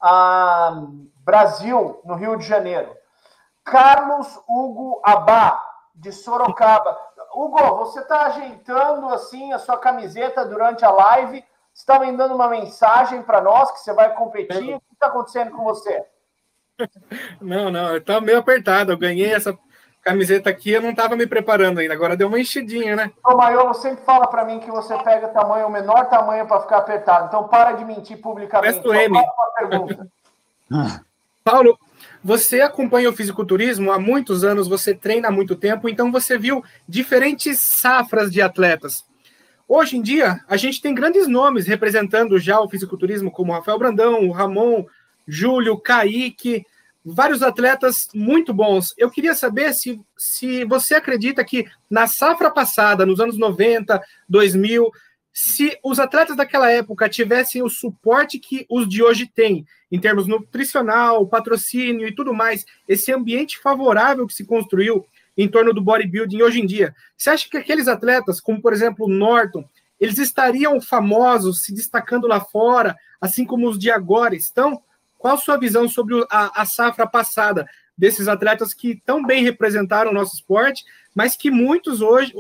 ah, 0.02 0.84
Brasil, 1.24 2.00
no 2.06 2.16
Rio 2.16 2.38
de 2.38 2.46
Janeiro. 2.46 2.96
Carlos 3.64 4.40
Hugo 4.48 5.02
Abá, 5.04 5.62
de 5.94 6.12
Sorocaba. 6.12 6.98
Hugo, 7.34 7.78
você 7.78 8.00
está 8.00 8.28
ajeitando 8.28 9.08
assim 9.10 9.52
a 9.54 9.60
sua 9.60 9.78
camiseta 9.78 10.46
durante 10.46 10.86
a 10.86 10.92
live? 10.92 11.44
Está 11.74 12.00
me 12.00 12.12
dando 12.16 12.36
uma 12.36 12.48
mensagem 12.48 13.22
para 13.24 13.42
nós 13.42 13.72
que 13.72 13.80
você 13.80 13.94
vai 13.94 14.14
competir? 14.14 14.76
O 14.76 14.82
que 14.82 14.94
está 14.94 15.08
acontecendo 15.08 15.52
com 15.52 15.64
você? 15.64 16.06
Não, 17.40 17.70
não, 17.70 17.96
está 17.96 18.20
meio 18.20 18.40
apertado. 18.40 18.92
Eu 18.92 18.98
ganhei 18.98 19.34
essa 19.34 19.58
camiseta 20.02 20.50
aqui, 20.50 20.72
eu 20.72 20.82
não 20.82 20.90
estava 20.92 21.16
me 21.16 21.28
preparando 21.28 21.80
ainda. 21.80 21.94
Agora 21.94 22.18
deu 22.18 22.28
uma 22.28 22.40
enchidinha, 22.40 22.96
né? 22.96 23.12
O 23.26 23.36
Maiolo 23.36 23.74
sempre 23.74 24.04
fala 24.04 24.28
para 24.28 24.46
mim 24.46 24.60
que 24.60 24.72
você 24.72 24.98
pega 25.04 25.28
tamanho, 25.30 25.68
o 25.68 25.72
menor 25.72 26.10
tamanho 26.10 26.48
para 26.48 26.62
ficar 26.62 26.78
apertado. 26.78 27.28
Então 27.28 27.48
para 27.48 27.74
de 27.74 27.86
mentir 27.86 28.18
publicamente. 28.18 28.74
Resto 28.74 28.94
M. 28.94 29.20
Paulo, 31.44 31.78
você 32.24 32.62
acompanha 32.62 33.10
o 33.10 33.14
fisiculturismo 33.14 33.92
há 33.92 34.00
muitos 34.00 34.44
anos, 34.44 34.68
você 34.68 34.94
treina 34.94 35.30
há 35.30 35.32
muito 35.32 35.56
tempo, 35.56 35.90
então 35.90 36.12
você 36.12 36.38
viu 36.38 36.64
diferentes 36.88 37.60
safras 37.60 38.32
de 38.32 38.42
atletas. 38.42 39.04
Hoje 39.68 39.98
em 39.98 40.02
dia, 40.02 40.42
a 40.48 40.58
gente 40.58 40.82
tem 40.82 40.94
grandes 40.94 41.28
nomes 41.28 41.66
representando 41.66 42.38
já 42.38 42.60
o 42.60 42.70
fisiculturismo, 42.70 43.32
como 43.32 43.54
Rafael 43.54 43.80
Brandão, 43.80 44.28
o 44.28 44.32
Ramon, 44.32 44.86
Júlio, 45.28 45.78
Kaique, 45.78 46.66
vários 47.04 47.42
atletas 47.42 48.08
muito 48.14 48.54
bons. 48.54 48.94
Eu 48.98 49.10
queria 49.10 49.34
saber 49.34 49.74
se, 49.74 50.00
se 50.18 50.64
você 50.66 50.96
acredita 50.96 51.44
que 51.44 51.66
na 51.90 52.08
safra 52.08 52.52
passada, 52.52 53.06
nos 53.06 53.20
anos 53.20 53.38
90, 53.38 54.02
2000, 54.30 54.92
se 55.34 55.78
os 55.84 56.00
atletas 56.00 56.36
daquela 56.36 56.70
época 56.70 57.10
tivessem 57.10 57.64
o 57.64 57.70
suporte 57.70 58.38
que 58.38 58.66
os 58.70 58.88
de 58.88 59.02
hoje 59.02 59.26
têm, 59.26 59.66
em 59.92 60.00
termos 60.00 60.28
nutricional, 60.28 61.26
patrocínio 61.28 62.08
e 62.08 62.14
tudo 62.14 62.34
mais, 62.34 62.66
esse 62.88 63.12
ambiente 63.12 63.58
favorável 63.60 64.28
que 64.28 64.34
se 64.34 64.46
construiu 64.46 65.06
em 65.38 65.48
torno 65.48 65.74
do 65.74 65.82
bodybuilding 65.82 66.42
hoje 66.42 66.60
em 66.60 66.66
dia, 66.66 66.94
você 67.18 67.30
acha 67.30 67.50
que 67.50 67.58
aqueles 67.58 67.88
atletas, 67.88 68.42
como 68.42 68.62
por 68.62 68.74
exemplo 68.74 69.06
o 69.06 69.10
Norton, 69.10 69.64
eles 70.00 70.18
estariam 70.18 70.82
famosos, 70.82 71.64
se 71.64 71.74
destacando 71.74 72.28
lá 72.28 72.42
fora, 72.42 72.98
assim 73.20 73.46
como 73.46 73.70
os 73.70 73.78
de 73.78 73.90
agora 73.90 74.36
estão? 74.36 74.82
Qual 75.22 75.36
a 75.36 75.38
sua 75.38 75.56
visão 75.56 75.88
sobre 75.88 76.26
a, 76.32 76.64
a 76.64 76.66
safra 76.66 77.06
passada 77.06 77.68
desses 77.96 78.28
atletas 78.28 78.74
que 78.74 79.00
tão 79.06 79.24
bem 79.24 79.44
representaram 79.44 80.10
o 80.10 80.14
nosso 80.14 80.34
esporte, 80.34 80.84
mas 81.14 81.36
que 81.36 81.52
muitos 81.52 82.02
hoje, 82.02 82.34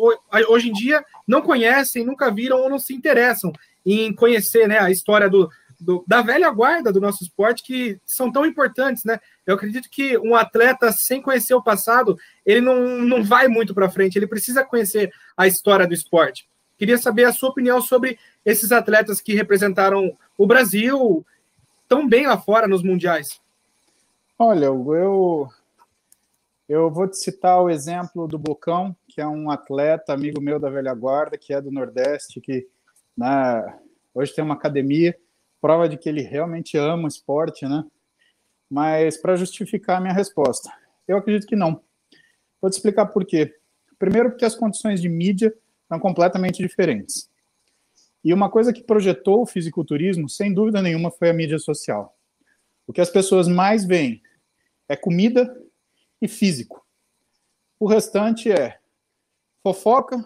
hoje 0.49 0.69
em 0.69 0.73
dia 0.73 1.05
não 1.27 1.43
conhecem, 1.43 2.03
nunca 2.03 2.31
viram 2.31 2.59
ou 2.59 2.71
não 2.71 2.79
se 2.79 2.91
interessam 2.91 3.53
em 3.85 4.11
conhecer 4.11 4.67
né, 4.67 4.79
a 4.79 4.89
história 4.89 5.29
do, 5.29 5.47
do, 5.79 6.03
da 6.07 6.23
velha 6.23 6.49
guarda 6.49 6.91
do 6.91 6.99
nosso 6.99 7.23
esporte, 7.23 7.61
que 7.61 7.99
são 8.03 8.31
tão 8.31 8.47
importantes, 8.47 9.03
né? 9.03 9.19
Eu 9.45 9.53
acredito 9.53 9.87
que 9.87 10.17
um 10.17 10.33
atleta 10.33 10.91
sem 10.91 11.21
conhecer 11.21 11.53
o 11.53 11.61
passado, 11.61 12.17
ele 12.43 12.61
não, 12.61 12.99
não 13.01 13.23
vai 13.23 13.47
muito 13.47 13.75
para 13.75 13.91
frente, 13.91 14.17
ele 14.17 14.25
precisa 14.25 14.63
conhecer 14.63 15.11
a 15.37 15.45
história 15.45 15.85
do 15.85 15.93
esporte. 15.93 16.49
Queria 16.79 16.97
saber 16.97 17.25
a 17.25 17.31
sua 17.31 17.49
opinião 17.49 17.79
sobre 17.79 18.17
esses 18.43 18.71
atletas 18.71 19.21
que 19.21 19.35
representaram 19.35 20.17
o 20.35 20.47
Brasil 20.47 21.23
tão 21.91 22.07
bem 22.07 22.25
lá 22.25 22.37
fora 22.37 22.69
nos 22.69 22.81
mundiais? 22.81 23.41
Olha, 24.39 24.67
eu, 24.67 25.49
eu 26.69 26.89
vou 26.89 27.05
te 27.05 27.17
citar 27.17 27.61
o 27.61 27.69
exemplo 27.69 28.29
do 28.29 28.39
Bocão, 28.39 28.95
que 29.09 29.19
é 29.19 29.27
um 29.27 29.51
atleta, 29.51 30.13
amigo 30.13 30.39
meu 30.39 30.57
da 30.57 30.69
velha 30.69 30.93
guarda, 30.93 31.37
que 31.37 31.53
é 31.53 31.59
do 31.59 31.69
Nordeste, 31.69 32.39
que 32.39 32.65
né, 33.17 33.77
hoje 34.13 34.33
tem 34.33 34.41
uma 34.41 34.53
academia, 34.53 35.19
prova 35.59 35.89
de 35.89 35.97
que 35.97 36.07
ele 36.07 36.21
realmente 36.21 36.77
ama 36.77 37.03
o 37.03 37.07
esporte, 37.09 37.67
né? 37.67 37.83
Mas 38.69 39.17
para 39.17 39.35
justificar 39.35 39.97
a 39.97 39.99
minha 39.99 40.13
resposta, 40.13 40.71
eu 41.05 41.17
acredito 41.17 41.45
que 41.45 41.57
não. 41.57 41.81
Vou 42.61 42.71
te 42.71 42.75
explicar 42.75 43.07
por 43.07 43.25
quê. 43.25 43.53
Primeiro, 43.99 44.29
porque 44.29 44.45
as 44.45 44.55
condições 44.55 45.01
de 45.01 45.09
mídia 45.09 45.53
são 45.89 45.99
completamente 45.99 46.63
diferentes. 46.63 47.29
E 48.23 48.33
uma 48.33 48.49
coisa 48.49 48.71
que 48.71 48.83
projetou 48.83 49.41
o 49.41 49.45
fisiculturismo, 49.45 50.29
sem 50.29 50.53
dúvida 50.53 50.81
nenhuma, 50.81 51.09
foi 51.11 51.29
a 51.29 51.33
mídia 51.33 51.57
social. 51.57 52.17
O 52.85 52.93
que 52.93 53.01
as 53.01 53.09
pessoas 53.09 53.47
mais 53.47 53.85
veem 53.85 54.21
é 54.87 54.95
comida 54.95 55.59
e 56.21 56.27
físico. 56.27 56.85
O 57.79 57.87
restante 57.87 58.51
é 58.51 58.79
fofoca, 59.63 60.23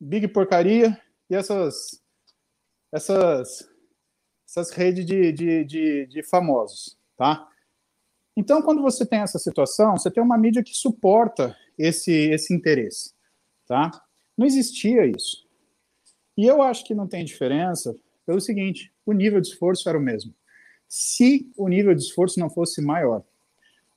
big 0.00 0.28
porcaria 0.28 1.00
e 1.28 1.34
essas 1.34 2.02
essas 2.92 3.68
essas 4.46 4.70
redes 4.70 5.04
de, 5.04 5.32
de, 5.32 5.64
de, 5.64 6.06
de 6.06 6.22
famosos, 6.22 6.96
tá? 7.16 7.48
Então, 8.36 8.62
quando 8.62 8.82
você 8.82 9.04
tem 9.04 9.20
essa 9.20 9.38
situação, 9.38 9.96
você 9.96 10.10
tem 10.10 10.22
uma 10.22 10.38
mídia 10.38 10.62
que 10.62 10.74
suporta 10.74 11.56
esse, 11.78 12.12
esse 12.12 12.54
interesse, 12.54 13.12
tá? 13.66 13.90
Não 14.36 14.46
existia 14.46 15.06
isso. 15.06 15.43
E 16.36 16.46
eu 16.46 16.62
acho 16.62 16.84
que 16.84 16.94
não 16.94 17.06
tem 17.06 17.24
diferença 17.24 17.96
pelo 18.26 18.40
seguinte, 18.40 18.92
o 19.04 19.12
nível 19.12 19.40
de 19.40 19.48
esforço 19.48 19.88
era 19.88 19.98
o 19.98 20.00
mesmo. 20.00 20.34
Se 20.88 21.50
o 21.56 21.68
nível 21.68 21.94
de 21.94 22.02
esforço 22.02 22.40
não 22.40 22.48
fosse 22.48 22.80
maior. 22.80 23.20
O 23.20 23.24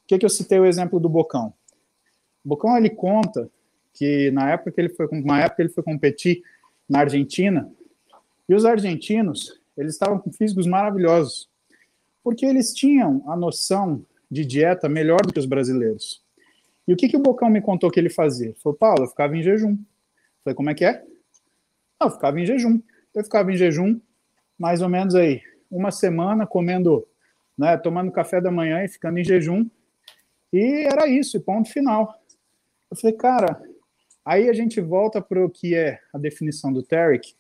que, 0.08 0.18
que 0.18 0.26
eu 0.26 0.30
citei 0.30 0.60
o 0.60 0.66
exemplo 0.66 1.00
do 1.00 1.10
Bocão? 1.10 1.54
O 2.44 2.50
Bocão, 2.50 2.78
ele 2.78 2.90
conta 2.90 3.50
que 3.94 4.32
na 4.32 4.52
época 4.52 4.72
que 4.72 4.82
ele 4.82 4.90
foi, 4.90 5.08
uma 5.08 5.42
época 5.42 5.62
ele 5.62 5.70
foi 5.70 5.84
competir 5.84 6.44
na 6.88 7.00
Argentina, 7.00 7.72
e 8.48 8.56
os 8.56 8.64
argentinos, 8.64 9.60
eles 9.78 9.94
estavam 9.94 10.20
com 10.20 10.32
físicos 10.32 10.66
maravilhosos, 10.66 11.50
porque 12.24 12.46
eles 12.46 12.74
tinham 12.74 13.22
a 13.28 13.36
noção 13.36 14.06
de 14.30 14.46
dieta 14.46 14.88
melhor 14.88 15.22
do 15.26 15.34
que 15.34 15.40
os 15.40 15.46
brasileiros. 15.46 16.24
E 16.88 16.94
o 16.94 16.96
que, 16.96 17.10
que 17.10 17.18
o 17.18 17.22
Bocão 17.22 17.50
me 17.50 17.62
contou 17.62 17.92
que 17.92 18.00
ele 18.00 18.10
fazia? 18.10 18.48
Ele 18.48 18.58
falou, 18.64 18.78
Paulo, 18.78 19.04
eu 19.04 19.08
ficava 19.08 19.36
em 19.36 19.44
jejum. 19.44 19.72
Eu 19.72 19.78
falei, 20.44 20.56
como 20.56 20.70
é 20.70 20.74
que 20.74 20.86
é? 20.86 21.06
Eu 22.02 22.10
ficava 22.12 22.40
em 22.40 22.46
jejum. 22.46 22.82
Eu 23.14 23.24
ficava 23.24 23.52
em 23.52 23.58
jejum 23.58 24.00
mais 24.58 24.82
ou 24.82 24.90
menos 24.90 25.16
aí 25.16 25.42
uma 25.70 25.92
semana 25.92 26.48
comendo, 26.48 27.08
né, 27.58 27.78
tomando 27.78 28.12
café 28.12 28.40
da 28.42 28.50
manhã 28.50 28.84
e 28.84 28.88
ficando 28.88 29.20
em 29.20 29.24
jejum. 29.24 29.70
E 30.52 30.86
era 30.86 31.08
isso, 31.08 31.40
ponto 31.42 31.70
final. 31.70 32.14
Eu 32.90 32.98
falei, 32.98 33.16
cara, 33.16 33.62
aí 34.26 34.50
a 34.50 34.54
gente 34.54 34.80
volta 34.80 35.22
para 35.22 35.46
o 35.46 35.50
que 35.50 35.76
é 35.76 36.00
a 36.14 36.18
definição 36.18 36.72
do 36.72 36.82
Tarek, 36.82 37.36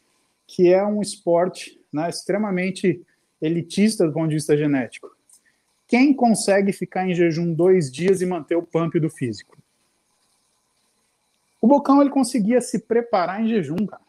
que 0.45 0.71
é 0.71 0.85
um 0.85 1.01
esporte 1.01 1.79
né, 1.91 2.09
extremamente 2.09 3.01
elitista 3.41 4.05
do 4.05 4.13
ponto 4.13 4.29
de 4.29 4.35
vista 4.35 4.57
genético. 4.57 5.09
Quem 5.87 6.13
consegue 6.13 6.73
ficar 6.73 7.07
em 7.07 7.15
jejum 7.15 7.53
dois 7.53 7.89
dias 7.89 8.21
e 8.21 8.25
manter 8.25 8.55
o 8.55 8.63
pump 8.63 8.99
do 8.99 9.09
físico? 9.09 9.57
O 11.61 11.67
Bocão 11.67 12.01
ele 12.01 12.09
conseguia 12.09 12.59
se 12.59 12.79
preparar 12.79 13.41
em 13.41 13.47
jejum, 13.47 13.85
cara. 13.85 14.06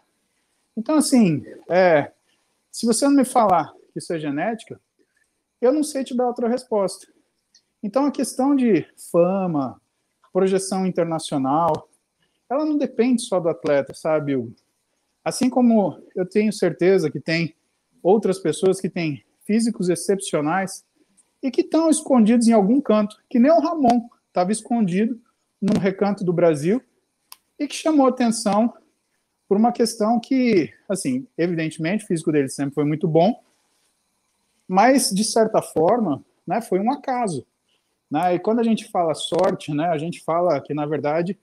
Então, 0.78 0.94
assim, 0.94 1.42
é, 1.68 2.12
se 2.70 2.86
você 2.86 3.04
não 3.06 3.16
me 3.16 3.24
falar 3.24 3.72
que 3.92 3.98
isso 3.98 4.12
é 4.12 4.18
genética, 4.20 4.80
eu 5.60 5.72
não 5.72 5.82
sei 5.82 6.04
te 6.04 6.16
dar 6.16 6.28
outra 6.28 6.48
resposta. 6.48 7.04
Então, 7.82 8.06
a 8.06 8.12
questão 8.12 8.54
de 8.54 8.86
fama, 9.10 9.82
projeção 10.32 10.86
internacional, 10.86 11.90
ela 12.48 12.64
não 12.64 12.78
depende 12.78 13.22
só 13.22 13.40
do 13.40 13.48
atleta, 13.48 13.92
sabe? 13.92 14.34
Assim 15.24 15.50
como 15.50 16.00
eu 16.14 16.24
tenho 16.24 16.52
certeza 16.52 17.10
que 17.10 17.18
tem 17.18 17.56
outras 18.00 18.38
pessoas 18.38 18.80
que 18.80 18.88
têm 18.88 19.24
físicos 19.44 19.88
excepcionais 19.88 20.84
e 21.42 21.50
que 21.50 21.62
estão 21.62 21.90
escondidos 21.90 22.46
em 22.46 22.52
algum 22.52 22.80
canto, 22.80 23.16
que 23.28 23.40
nem 23.40 23.50
o 23.50 23.58
Ramon 23.58 24.08
estava 24.28 24.52
escondido 24.52 25.20
num 25.60 25.80
recanto 25.80 26.22
do 26.22 26.32
Brasil 26.32 26.80
e 27.58 27.66
que 27.66 27.74
chamou 27.74 28.06
atenção 28.06 28.72
por 29.48 29.56
uma 29.56 29.72
questão 29.72 30.20
que, 30.20 30.72
assim, 30.88 31.26
evidentemente, 31.36 32.04
o 32.04 32.06
físico 32.06 32.30
dele 32.30 32.50
sempre 32.50 32.74
foi 32.74 32.84
muito 32.84 33.08
bom, 33.08 33.40
mas, 34.68 35.10
de 35.10 35.24
certa 35.24 35.62
forma, 35.62 36.22
né, 36.46 36.60
foi 36.60 36.78
um 36.78 36.92
acaso. 36.92 37.46
Né? 38.10 38.34
E 38.34 38.38
quando 38.38 38.60
a 38.60 38.62
gente 38.62 38.90
fala 38.90 39.14
sorte, 39.14 39.72
né, 39.72 39.86
a 39.86 39.96
gente 39.96 40.22
fala 40.22 40.60
que, 40.60 40.74
na 40.74 40.84
verdade, 40.84 41.38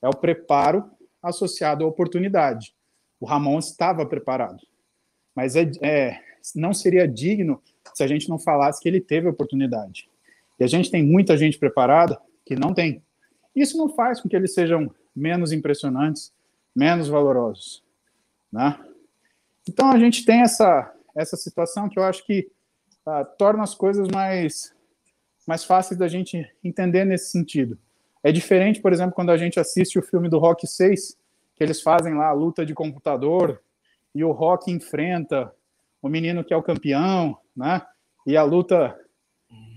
é 0.00 0.08
o 0.08 0.16
preparo 0.16 0.90
associado 1.22 1.84
à 1.84 1.86
oportunidade. 1.86 2.74
O 3.20 3.26
Ramon 3.26 3.58
estava 3.58 4.04
preparado, 4.06 4.66
mas 5.34 5.54
é, 5.54 5.70
é, 5.82 6.18
não 6.56 6.72
seria 6.72 7.06
digno 7.06 7.62
se 7.94 8.02
a 8.02 8.06
gente 8.06 8.28
não 8.28 8.38
falasse 8.38 8.80
que 8.80 8.88
ele 8.88 9.00
teve 9.00 9.28
oportunidade. 9.28 10.08
E 10.58 10.64
a 10.64 10.66
gente 10.66 10.90
tem 10.90 11.04
muita 11.04 11.36
gente 11.36 11.58
preparada 11.58 12.18
que 12.44 12.56
não 12.56 12.74
tem. 12.74 13.02
Isso 13.54 13.76
não 13.76 13.88
faz 13.90 14.20
com 14.20 14.28
que 14.28 14.34
eles 14.34 14.54
sejam 14.54 14.92
menos 15.14 15.52
impressionantes, 15.52 16.32
menos 16.74 17.08
valorosos, 17.08 17.82
né? 18.50 18.78
Então 19.68 19.90
a 19.90 19.98
gente 19.98 20.24
tem 20.24 20.40
essa 20.40 20.92
essa 21.14 21.36
situação 21.36 21.88
que 21.88 21.98
eu 21.98 22.04
acho 22.04 22.24
que 22.24 22.50
uh, 23.06 23.24
torna 23.36 23.62
as 23.62 23.74
coisas 23.74 24.08
mais 24.08 24.74
mais 25.46 25.64
fáceis 25.64 25.98
da 25.98 26.08
gente 26.08 26.48
entender 26.62 27.04
nesse 27.04 27.30
sentido. 27.30 27.78
É 28.22 28.30
diferente, 28.30 28.80
por 28.80 28.92
exemplo, 28.92 29.14
quando 29.14 29.30
a 29.30 29.36
gente 29.36 29.58
assiste 29.58 29.98
o 29.98 30.02
filme 30.02 30.28
do 30.28 30.38
Rock 30.38 30.66
6, 30.66 31.18
que 31.56 31.64
eles 31.64 31.82
fazem 31.82 32.14
lá 32.14 32.28
a 32.28 32.32
luta 32.32 32.64
de 32.64 32.72
computador 32.72 33.60
e 34.14 34.22
o 34.22 34.30
Rock 34.30 34.70
enfrenta 34.70 35.52
o 36.00 36.08
menino 36.08 36.44
que 36.44 36.54
é 36.54 36.56
o 36.56 36.62
campeão, 36.62 37.36
né? 37.56 37.82
E 38.26 38.36
a 38.36 38.42
luta 38.42 38.96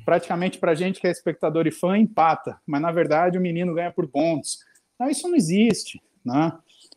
praticamente 0.06 0.60
para 0.60 0.76
gente 0.76 1.02
que 1.02 1.08
é 1.08 1.12
espectador 1.12 1.66
e 1.66 1.72
fã 1.72 1.98
empata, 1.98 2.62
mas 2.66 2.82
na 2.82 2.92
verdade 2.92 3.38
o 3.38 3.42
menino 3.42 3.74
ganha 3.74 3.92
por 3.92 4.08
pontos. 4.08 4.60
Não, 5.00 5.10
isso 5.10 5.28
não 5.28 5.36
existe, 5.36 6.02
né? 6.24 6.54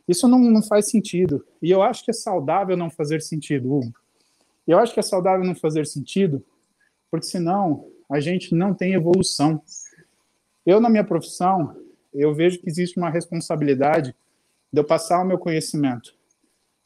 Isso 0.08 0.26
não, 0.26 0.38
não 0.38 0.62
faz 0.62 0.88
sentido. 0.88 1.46
E 1.60 1.70
eu 1.70 1.82
acho 1.82 2.02
que 2.02 2.10
é 2.10 2.14
saudável 2.14 2.76
não 2.76 2.90
fazer 2.90 3.20
sentido, 3.20 3.72
Hugo. 3.72 3.92
Eu 4.66 4.78
acho 4.78 4.94
que 4.94 5.00
é 5.00 5.02
saudável 5.02 5.46
não 5.46 5.54
fazer 5.54 5.86
sentido, 5.86 6.44
porque 7.10 7.26
senão 7.26 7.86
a 8.10 8.18
gente 8.18 8.54
não 8.54 8.72
tem 8.72 8.94
evolução. 8.94 9.62
Eu, 10.64 10.80
na 10.80 10.88
minha 10.88 11.04
profissão, 11.04 11.76
eu 12.12 12.34
vejo 12.34 12.58
que 12.58 12.68
existe 12.68 12.98
uma 12.98 13.10
responsabilidade 13.10 14.14
de 14.72 14.80
eu 14.80 14.84
passar 14.84 15.22
o 15.22 15.26
meu 15.26 15.38
conhecimento. 15.38 16.14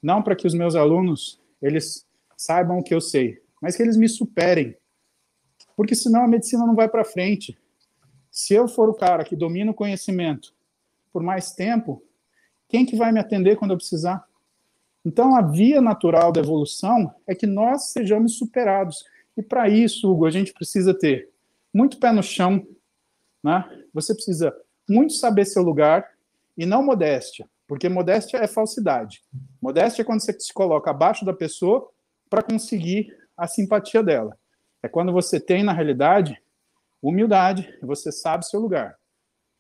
Não 0.03 0.23
para 0.23 0.35
que 0.35 0.47
os 0.47 0.55
meus 0.55 0.74
alunos, 0.74 1.40
eles 1.61 2.05
saibam 2.36 2.78
o 2.78 2.82
que 2.82 2.94
eu 2.94 3.01
sei, 3.01 3.40
mas 3.61 3.77
que 3.77 3.82
eles 3.82 3.97
me 3.97 4.09
superem. 4.09 4.77
Porque 5.77 5.94
senão 5.94 6.24
a 6.24 6.28
medicina 6.28 6.66
não 6.66 6.74
vai 6.74 6.89
para 6.89 7.05
frente. 7.05 7.57
Se 8.31 8.55
eu 8.55 8.66
for 8.66 8.89
o 8.89 8.94
cara 8.94 9.24
que 9.24 9.36
domina 9.36 9.70
o 9.70 9.74
conhecimento 9.74 10.53
por 11.12 11.23
mais 11.23 11.53
tempo, 11.53 12.03
quem 12.73 12.86
que 12.86 12.97
vai 12.97 13.12
me 13.12 13.20
atender 13.20 13.57
quando 13.57 13.73
eu 13.73 13.77
precisar? 13.77 14.27
Então, 15.05 15.36
a 15.36 15.43
via 15.43 15.82
natural 15.82 16.32
da 16.32 16.40
evolução 16.40 17.15
é 17.27 17.35
que 17.35 17.47
nós 17.47 17.90
sejamos 17.90 18.39
superados. 18.39 19.05
E 19.36 19.43
para 19.43 19.69
isso, 19.69 20.11
Hugo, 20.11 20.24
a 20.24 20.31
gente 20.31 20.55
precisa 20.55 20.94
ter 20.94 21.28
muito 21.73 21.99
pé 21.99 22.11
no 22.12 22.23
chão, 22.23 22.66
né? 23.44 23.62
Você 23.93 24.15
precisa 24.15 24.57
muito 24.89 25.12
saber 25.12 25.44
seu 25.44 25.62
lugar 25.62 26.12
e 26.57 26.65
não 26.65 26.82
modéstia, 26.82 27.47
porque 27.69 27.90
modéstia 27.90 28.39
é 28.39 28.47
falsidade. 28.47 29.23
Modéstia 29.61 30.01
é 30.01 30.05
quando 30.05 30.20
você 30.20 30.32
se 30.40 30.53
coloca 30.55 30.90
abaixo 30.90 31.27
da 31.27 31.32
pessoa 31.35 31.90
para 32.31 32.43
conseguir 32.43 33.15
a 33.36 33.47
simpatia 33.47 34.03
dela. 34.03 34.39
É 34.82 34.89
quando 34.89 35.12
você 35.12 35.39
tem, 35.39 35.62
na 35.62 35.74
realidade, 35.74 36.40
humildade 37.03 37.78
você 37.82 38.11
sabe 38.11 38.47
seu 38.47 38.61
lugar. 38.61 38.97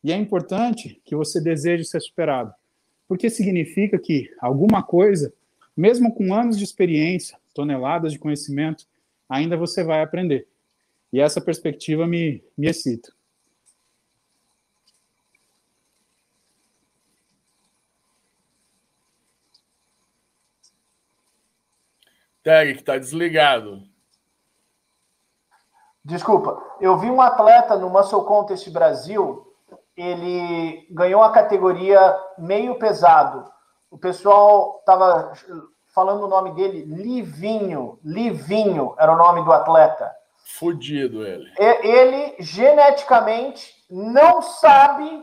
E 0.02 0.10
é 0.10 0.16
importante 0.16 0.98
que 1.04 1.14
você 1.14 1.42
deseje 1.42 1.84
ser 1.84 2.00
superado 2.00 2.54
porque 3.12 3.28
significa 3.28 3.98
que 3.98 4.34
alguma 4.40 4.82
coisa, 4.82 5.34
mesmo 5.76 6.14
com 6.14 6.34
anos 6.34 6.56
de 6.56 6.64
experiência, 6.64 7.38
toneladas 7.52 8.10
de 8.10 8.18
conhecimento, 8.18 8.86
ainda 9.28 9.54
você 9.54 9.84
vai 9.84 10.02
aprender. 10.02 10.48
E 11.12 11.20
essa 11.20 11.38
perspectiva 11.38 12.06
me, 12.06 12.42
me 12.56 12.68
excita. 12.68 13.12
Tag, 22.42 22.72
que 22.72 22.80
está 22.80 22.96
desligado. 22.96 23.86
Desculpa, 26.02 26.78
eu 26.80 26.96
vi 26.96 27.10
um 27.10 27.20
atleta 27.20 27.76
no 27.76 27.90
Muscle 27.90 28.24
Contest 28.24 28.70
Brasil 28.70 29.51
ele 29.96 30.86
ganhou 30.90 31.22
a 31.22 31.32
categoria 31.32 32.16
meio 32.38 32.78
pesado. 32.78 33.50
O 33.90 33.98
pessoal 33.98 34.78
estava 34.80 35.32
falando 35.94 36.24
o 36.24 36.28
nome 36.28 36.52
dele, 36.52 36.84
Livinho. 36.84 37.98
Livinho 38.02 38.94
era 38.98 39.12
o 39.12 39.16
nome 39.16 39.44
do 39.44 39.52
atleta. 39.52 40.10
Fudido 40.44 41.26
ele. 41.26 41.50
Ele 41.58 42.36
geneticamente 42.40 43.72
não 43.90 44.42
sabe 44.42 45.22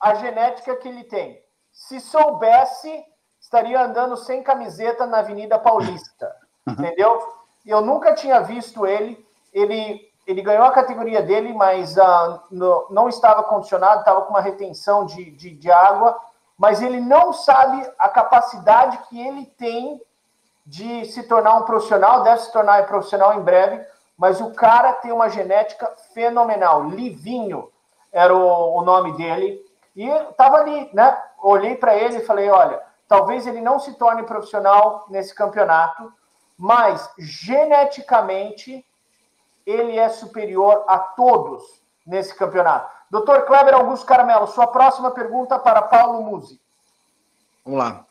a 0.00 0.14
genética 0.14 0.76
que 0.76 0.88
ele 0.88 1.04
tem. 1.04 1.38
Se 1.70 2.00
soubesse, 2.00 3.04
estaria 3.40 3.80
andando 3.82 4.16
sem 4.16 4.42
camiseta 4.42 5.06
na 5.06 5.18
Avenida 5.18 5.58
Paulista. 5.58 6.34
Entendeu? 6.66 7.20
Eu 7.64 7.80
nunca 7.80 8.14
tinha 8.14 8.40
visto 8.40 8.86
ele. 8.86 9.24
Ele 9.52 10.00
ele 10.26 10.42
ganhou 10.42 10.64
a 10.64 10.72
categoria 10.72 11.22
dele, 11.22 11.52
mas 11.52 11.96
uh, 11.96 12.40
no, 12.50 12.86
não 12.90 13.08
estava 13.08 13.44
condicionado, 13.44 14.00
estava 14.00 14.22
com 14.22 14.30
uma 14.30 14.40
retenção 14.40 15.06
de, 15.06 15.30
de, 15.30 15.50
de, 15.50 15.70
água. 15.70 16.18
mas 16.58 16.82
ele 16.82 17.00
não 17.00 17.32
sabe 17.32 17.88
a 17.98 18.08
capacidade 18.08 18.98
que 19.08 19.20
ele 19.20 19.46
tem 19.56 20.02
de 20.66 21.04
se 21.04 21.22
tornar 21.22 21.54
um 21.54 21.62
profissional, 21.62 22.24
deve 22.24 22.40
se 22.40 22.52
tornar 22.52 22.82
um 22.82 22.86
profissional 22.86 23.34
em 23.34 23.40
breve, 23.40 23.86
mas 24.18 24.40
o 24.40 24.52
cara 24.52 24.94
tem 24.94 25.12
uma 25.12 25.28
genética 25.28 25.92
fenomenal. 26.12 26.88
Livinho 26.88 27.70
era 28.10 28.34
o, 28.34 28.78
o 28.78 28.82
nome 28.82 29.16
dele. 29.16 29.64
E 29.94 30.08
estava 30.08 30.56
ali, 30.56 30.90
né? 30.92 31.16
Olhei 31.40 31.76
para 31.76 31.94
ele 31.94 32.18
e 32.18 32.24
falei: 32.24 32.50
olha, 32.50 32.82
talvez 33.06 33.46
ele 33.46 33.60
não 33.60 33.78
se 33.78 33.94
torne 33.94 34.24
profissional 34.24 35.04
nesse 35.08 35.32
campeonato, 35.34 36.12
mas 36.58 37.08
geneticamente 37.16 38.84
ele 39.66 39.98
é 39.98 40.08
superior 40.08 40.84
a 40.86 40.98
todos 40.98 41.82
nesse 42.06 42.34
campeonato. 42.34 42.94
Doutor 43.10 43.42
Kleber 43.42 43.74
Augusto 43.74 44.06
Caramelo, 44.06 44.46
sua 44.46 44.68
próxima 44.68 45.10
pergunta 45.10 45.58
para 45.58 45.82
Paulo 45.82 46.22
Musi. 46.22 46.60
Vamos 47.64 47.80
lá. 47.80 48.06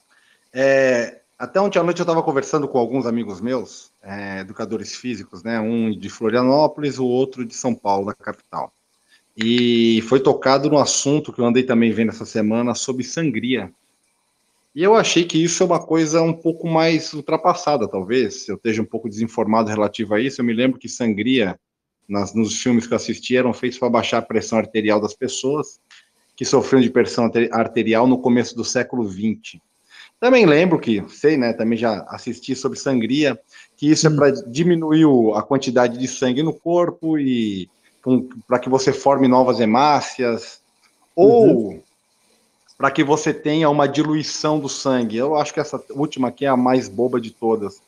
É, 0.53 1.22
até 1.40 1.60
ontem 1.60 1.80
à 1.80 1.84
noite 1.84 1.99
eu 1.99 2.03
estava 2.03 2.22
conversando 2.22 2.68
com 2.68 2.77
alguns 2.77 3.06
amigos 3.06 3.41
meus, 3.41 3.91
é, 4.02 4.40
educadores 4.40 4.95
físicos, 4.95 5.44
né? 5.44 5.60
Um 5.60 5.98
de 5.98 6.10
Florianópolis, 6.10 6.99
o 6.99 7.06
outro 7.06 7.45
de 7.45 7.53
São 7.53 7.73
Paulo, 7.73 8.07
da 8.07 8.14
capital. 8.14 8.72
E 9.36 10.02
foi 10.07 10.22
tocado 10.22 10.69
no 10.69 10.77
assunto 10.77 11.34
que 11.34 11.40
eu 11.40 11.45
andei 11.45 11.64
também 11.64 11.91
vendo 11.91 12.10
essa 12.10 12.26
semana 12.26 12.73
sobre 12.73 13.03
sangria. 13.03 13.72
E 14.76 14.84
eu 14.84 14.93
achei 14.93 15.23
que 15.23 15.41
isso 15.41 15.64
é 15.64 15.65
uma 15.65 15.80
coisa 15.80 16.22
um 16.22 16.34
pouco 16.34 16.68
mais 16.68 17.14
ultrapassada, 17.14 17.88
talvez. 17.88 18.45
Eu 18.49 18.56
esteja 18.56 18.81
um 18.81 18.85
pouco 18.85 19.07
desinformado 19.07 19.69
relativo 19.69 20.14
a 20.14 20.19
isso. 20.19 20.41
Eu 20.41 20.45
me 20.45 20.53
lembro 20.53 20.77
que 20.77 20.89
sangria, 20.89 21.57
nas, 22.10 22.35
nos 22.35 22.61
filmes 22.61 22.85
que 22.85 22.93
eu 22.93 22.97
assisti, 22.97 23.38
eram 23.38 23.53
feitos 23.53 23.80
para 23.80 23.89
baixar 23.89 24.18
a 24.18 24.22
pressão 24.22 24.57
arterial 24.57 24.99
das 24.99 25.14
pessoas 25.14 25.80
que 26.35 26.43
sofriam 26.43 26.81
de 26.81 26.89
pressão 26.89 27.31
arterial 27.52 28.06
no 28.06 28.18
começo 28.18 28.53
do 28.53 28.65
século 28.65 29.10
XX. 29.10 29.61
Também 30.19 30.45
lembro 30.45 30.77
que, 30.77 31.02
sei, 31.07 31.38
né, 31.38 31.53
também 31.53 31.77
já 31.77 32.06
assisti 32.10 32.53
sobre 32.53 32.77
sangria, 32.77 33.39
que 33.77 33.89
isso 33.89 34.07
é 34.07 34.10
para 34.10 34.31
diminuir 34.31 35.06
a 35.35 35.41
quantidade 35.41 35.97
de 35.97 36.07
sangue 36.07 36.43
no 36.43 36.53
corpo 36.53 37.18
e 37.18 37.69
para 38.45 38.60
que 38.60 38.69
você 38.69 38.91
forme 38.91 39.27
novas 39.27 39.61
hemácias, 39.61 40.61
ou 41.15 41.69
uhum. 41.69 41.81
Para 42.77 42.91
que 42.91 43.03
você 43.03 43.34
tenha 43.34 43.69
uma 43.69 43.88
diluição 43.88 44.60
do 44.60 44.68
sangue. 44.68 45.18
Eu 45.18 45.35
acho 45.35 45.53
que 45.53 45.60
essa 45.60 45.81
última 45.91 46.27
aqui 46.27 46.45
é 46.45 46.49
a 46.49 46.57
mais 46.57 46.88
boba 46.89 47.19
de 47.19 47.31
todas. 47.31 47.81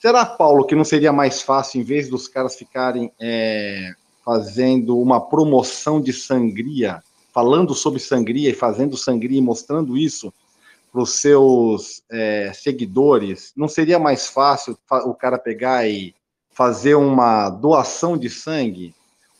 Será, 0.00 0.26
Paulo, 0.26 0.64
que 0.64 0.74
não 0.74 0.84
seria 0.84 1.12
mais 1.12 1.42
fácil, 1.42 1.80
em 1.80 1.84
vez 1.84 2.08
dos 2.08 2.26
caras 2.26 2.56
ficarem 2.56 3.12
é, 3.20 3.92
fazendo 4.24 4.98
uma 4.98 5.20
promoção 5.20 6.00
de 6.00 6.12
sangria, 6.12 7.02
falando 7.32 7.74
sobre 7.74 8.00
sangria 8.00 8.50
e 8.50 8.54
fazendo 8.54 8.96
sangria 8.96 9.38
e 9.38 9.42
mostrando 9.42 9.96
isso, 9.96 10.32
para 10.90 11.02
os 11.02 11.14
seus 11.14 12.02
é, 12.10 12.52
seguidores, 12.52 13.52
não 13.56 13.66
seria 13.66 13.98
mais 13.98 14.26
fácil 14.26 14.76
o 15.06 15.14
cara 15.14 15.38
pegar 15.38 15.88
e 15.88 16.14
fazer 16.50 16.96
uma 16.96 17.48
doação 17.48 18.18
de 18.18 18.28
sangue? 18.28 18.94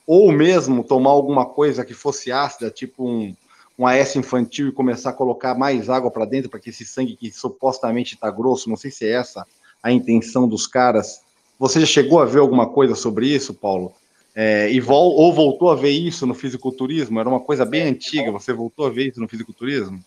Ou 0.07 0.33
mesmo 0.33 0.83
tomar 0.83 1.11
alguma 1.11 1.45
coisa 1.45 1.85
que 1.85 1.93
fosse 1.93 2.33
ácida, 2.33 2.71
tipo 2.71 3.07
um, 3.07 3.37
um 3.83 3.87
AS 3.87 4.15
infantil 4.15 4.69
e 4.69 4.73
começar 4.73 5.11
a 5.11 5.13
colocar 5.13 5.57
mais 5.57 5.91
água 5.91 6.11
para 6.11 6.25
dentro 6.25 6.49
para 6.49 6.61
que 6.61 6.71
esse 6.71 6.87
sangue 6.87 7.17
que 7.17 7.33
supostamente 7.33 8.15
está 8.15 8.31
grosso, 8.31 8.71
não 8.71 8.77
sei 8.77 8.93
se 8.93 9.05
é 9.05 9.11
essa 9.11 9.45
a 9.83 9.91
intenção 9.91 10.47
dos 10.47 10.69
caras. 10.69 11.21
Você 11.59 11.81
já 11.81 11.87
chegou 11.87 12.21
a 12.21 12.25
ver 12.25 12.39
alguma 12.39 12.69
coisa 12.69 12.95
sobre 12.95 13.27
isso, 13.27 13.53
Paulo? 13.53 13.93
É, 14.35 14.71
e 14.71 14.79
vol 14.79 15.15
ou 15.17 15.33
voltou 15.33 15.69
a 15.69 15.75
ver 15.75 15.91
isso 15.91 16.25
no 16.27 16.33
fisiculturismo? 16.33 17.19
Era 17.19 17.29
uma 17.29 17.41
coisa 17.41 17.65
bem 17.65 17.83
antiga, 17.83 18.31
você 18.31 18.53
voltou 18.53 18.87
a 18.87 18.91
ver 18.91 19.09
isso 19.09 19.21
no 19.21 19.29
fisiculturismo? 19.29 20.01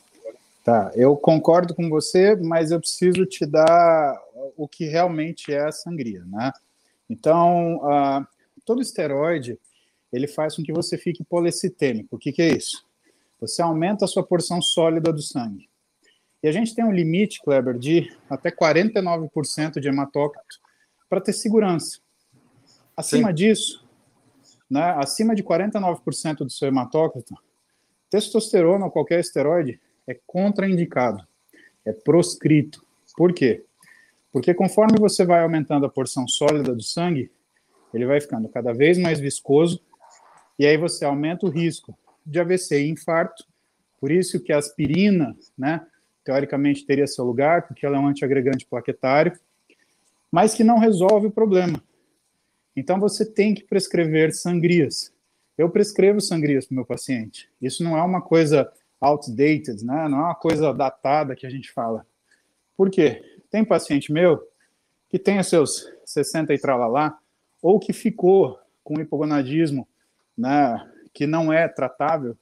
Tá, 0.63 0.91
eu 0.95 1.15
concordo 1.17 1.75
com 1.75 1.89
você, 1.89 2.35
mas 2.35 2.71
eu 2.71 2.79
preciso 2.79 3.25
te 3.25 3.45
dar 3.45 4.17
o 4.55 4.67
que 4.67 4.85
realmente 4.85 5.53
é 5.53 5.67
a 5.67 5.71
sangria, 5.71 6.23
né? 6.25 6.51
Então, 7.09 7.77
uh, 7.77 8.25
todo 8.65 8.81
esteroide, 8.81 9.59
ele 10.11 10.27
faz 10.27 10.55
com 10.55 10.63
que 10.63 10.71
você 10.71 10.97
fique 10.97 11.25
policitêmico. 11.25 12.15
O 12.15 12.19
que, 12.19 12.31
que 12.31 12.41
é 12.41 12.55
isso? 12.55 12.84
Você 13.47 13.61
aumenta 13.61 14.05
a 14.05 14.07
sua 14.07 14.23
porção 14.23 14.61
sólida 14.61 15.13
do 15.13 15.21
sangue. 15.21 15.69
E 16.41 16.47
a 16.47 16.51
gente 16.51 16.73
tem 16.73 16.83
um 16.83 16.91
limite, 16.91 17.41
Kleber, 17.41 17.77
de 17.77 18.11
até 18.29 18.51
49% 18.51 19.79
de 19.79 19.87
hematócrito 19.87 20.59
para 21.07 21.21
ter 21.21 21.33
segurança. 21.33 21.99
Acima 22.97 23.29
Sim. 23.29 23.35
disso, 23.35 23.87
né, 24.69 24.95
acima 24.97 25.35
de 25.35 25.43
49% 25.43 26.37
do 26.37 26.49
seu 26.49 26.67
hematócrito, 26.67 27.35
testosterona 28.09 28.85
ou 28.85 28.91
qualquer 28.91 29.19
esteroide 29.19 29.79
é 30.07 30.17
contraindicado, 30.25 31.25
é 31.85 31.91
proscrito. 31.91 32.85
Por 33.15 33.33
quê? 33.33 33.63
Porque 34.31 34.53
conforme 34.53 34.97
você 34.99 35.25
vai 35.25 35.41
aumentando 35.41 35.85
a 35.85 35.89
porção 35.89 36.27
sólida 36.27 36.73
do 36.73 36.83
sangue, 36.83 37.31
ele 37.93 38.05
vai 38.05 38.19
ficando 38.19 38.49
cada 38.49 38.73
vez 38.73 38.97
mais 38.97 39.19
viscoso, 39.19 39.81
e 40.57 40.65
aí 40.65 40.77
você 40.77 41.05
aumenta 41.05 41.45
o 41.45 41.49
risco 41.49 41.97
de 42.25 42.39
AVC 42.39 42.81
e 42.81 42.89
infarto. 42.89 43.45
Por 43.99 44.11
isso 44.11 44.39
que 44.39 44.51
a 44.51 44.57
aspirina, 44.57 45.35
né, 45.57 45.85
teoricamente 46.23 46.85
teria 46.85 47.07
seu 47.07 47.23
lugar, 47.23 47.67
porque 47.67 47.85
ela 47.85 47.97
é 47.97 47.99
um 47.99 48.07
antiagregante 48.07 48.65
plaquetário, 48.65 49.37
mas 50.31 50.53
que 50.53 50.63
não 50.63 50.79
resolve 50.79 51.27
o 51.27 51.31
problema. 51.31 51.81
Então 52.75 52.99
você 52.99 53.25
tem 53.25 53.53
que 53.53 53.63
prescrever 53.63 54.33
sangrias. 54.33 55.13
Eu 55.57 55.69
prescrevo 55.69 56.19
sangrias 56.19 56.65
para 56.65 56.73
o 56.73 56.75
meu 56.75 56.85
paciente. 56.85 57.49
Isso 57.61 57.83
não 57.83 57.97
é 57.97 58.01
uma 58.01 58.21
coisa 58.21 58.69
outdated, 58.99 59.85
né? 59.85 60.07
Não 60.09 60.19
é 60.19 60.23
uma 60.23 60.35
coisa 60.35 60.73
datada 60.73 61.35
que 61.35 61.45
a 61.45 61.49
gente 61.49 61.71
fala. 61.71 62.05
Por 62.75 62.89
quê? 62.89 63.23
Tem 63.49 63.63
paciente 63.63 64.11
meu 64.11 64.45
que 65.09 65.19
tem 65.19 65.41
seus 65.43 65.87
60 66.05 66.53
e 66.53 66.59
tralalá, 66.59 67.17
ou 67.61 67.79
que 67.79 67.93
ficou 67.93 68.59
com 68.83 68.99
hipogonadismo, 68.99 69.87
né, 70.37 70.91
que 71.15 71.25
não 71.25 71.51
é 71.51 71.67
tratável, 71.69 72.37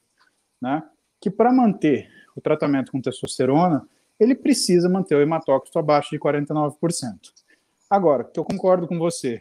né, 0.59 0.83
que 1.21 1.29
para 1.29 1.53
manter 1.53 2.09
o 2.35 2.41
tratamento 2.41 2.91
com 2.91 2.99
testosterona, 2.99 3.87
ele 4.19 4.33
precisa 4.33 4.89
manter 4.89 5.15
o 5.15 5.21
hematócrito 5.21 5.77
abaixo 5.77 6.09
de 6.09 6.19
49%. 6.19 7.31
Agora, 7.89 8.23
que 8.23 8.39
eu 8.39 8.43
concordo 8.43 8.87
com 8.87 8.97
você, 8.97 9.39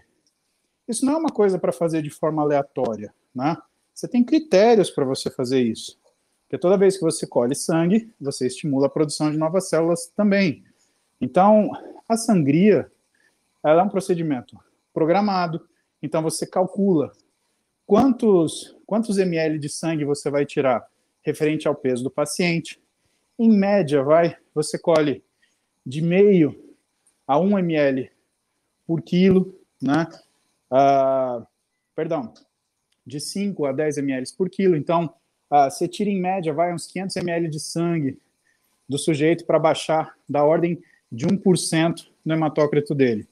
isso 0.86 1.06
não 1.06 1.14
é 1.14 1.16
uma 1.16 1.30
coisa 1.30 1.58
para 1.58 1.72
fazer 1.72 2.02
de 2.02 2.10
forma 2.10 2.42
aleatória, 2.42 3.14
né? 3.34 3.56
Você 3.94 4.06
tem 4.06 4.22
critérios 4.22 4.90
para 4.90 5.04
você 5.04 5.30
fazer 5.30 5.62
isso. 5.62 5.98
Porque 6.42 6.58
toda 6.58 6.76
vez 6.76 6.96
que 6.96 7.02
você 7.02 7.26
colhe 7.26 7.54
sangue, 7.54 8.12
você 8.20 8.46
estimula 8.46 8.86
a 8.86 8.90
produção 8.90 9.30
de 9.30 9.38
novas 9.38 9.68
células 9.68 10.12
também. 10.14 10.64
Então, 11.20 11.70
a 12.06 12.16
sangria 12.16 12.90
ela 13.64 13.80
é 13.80 13.84
um 13.84 13.88
procedimento 13.88 14.58
programado. 14.92 15.66
Então, 16.02 16.20
você 16.22 16.46
calcula 16.46 17.12
quantos, 17.92 18.74
quantos 18.86 19.18
ml 19.18 19.58
de 19.58 19.68
sangue 19.68 20.02
você 20.06 20.30
vai 20.30 20.46
tirar 20.46 20.82
referente 21.20 21.68
ao 21.68 21.74
peso 21.74 22.02
do 22.02 22.10
paciente. 22.10 22.80
Em 23.38 23.50
média, 23.50 24.02
vai, 24.02 24.34
você 24.54 24.78
colhe 24.78 25.22
de 25.84 26.00
meio 26.00 26.58
a 27.26 27.38
1 27.38 27.58
ml 27.58 28.10
por 28.86 29.02
quilo, 29.02 29.54
né? 29.78 30.08
Uh, 30.70 31.46
perdão, 31.94 32.32
de 33.06 33.20
5 33.20 33.66
a 33.66 33.72
10 33.72 33.98
ml 33.98 34.26
por 34.38 34.48
quilo. 34.48 34.74
Então, 34.74 35.12
ah, 35.50 35.68
você 35.68 35.86
tira 35.86 36.08
em 36.08 36.18
média, 36.18 36.54
vai 36.54 36.72
uns 36.72 36.86
500 36.86 37.16
ml 37.16 37.50
de 37.50 37.60
sangue 37.60 38.18
do 38.88 38.96
sujeito 38.96 39.44
para 39.44 39.58
baixar 39.58 40.16
da 40.26 40.42
ordem 40.42 40.82
de 41.10 41.26
1% 41.26 42.08
no 42.24 42.32
hematócrito 42.32 42.94
dele. 42.94 43.28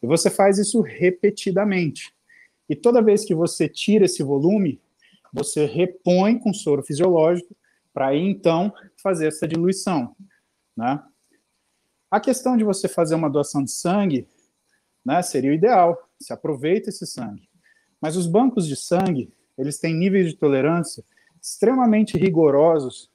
E 0.00 0.06
você 0.06 0.30
faz 0.30 0.56
isso 0.56 0.80
repetidamente. 0.82 2.14
E 2.68 2.74
toda 2.74 3.02
vez 3.02 3.24
que 3.24 3.34
você 3.34 3.68
tira 3.68 4.04
esse 4.04 4.22
volume, 4.22 4.80
você 5.32 5.66
repõe 5.66 6.38
com 6.38 6.54
soro 6.54 6.82
fisiológico 6.82 7.54
para 7.92 8.14
então 8.16 8.72
fazer 8.96 9.28
essa 9.28 9.46
diluição, 9.46 10.14
né? 10.76 11.02
A 12.10 12.20
questão 12.20 12.56
de 12.56 12.62
você 12.62 12.86
fazer 12.86 13.16
uma 13.16 13.28
doação 13.28 13.64
de 13.64 13.72
sangue, 13.72 14.28
né, 15.04 15.20
seria 15.20 15.50
o 15.50 15.54
ideal. 15.54 16.08
Se 16.20 16.32
aproveita 16.32 16.88
esse 16.88 17.04
sangue. 17.06 17.48
Mas 18.00 18.16
os 18.16 18.28
bancos 18.28 18.68
de 18.68 18.76
sangue, 18.76 19.32
eles 19.58 19.78
têm 19.78 19.96
níveis 19.96 20.30
de 20.30 20.36
tolerância 20.36 21.04
extremamente 21.42 22.16
rigorosos 22.16 23.10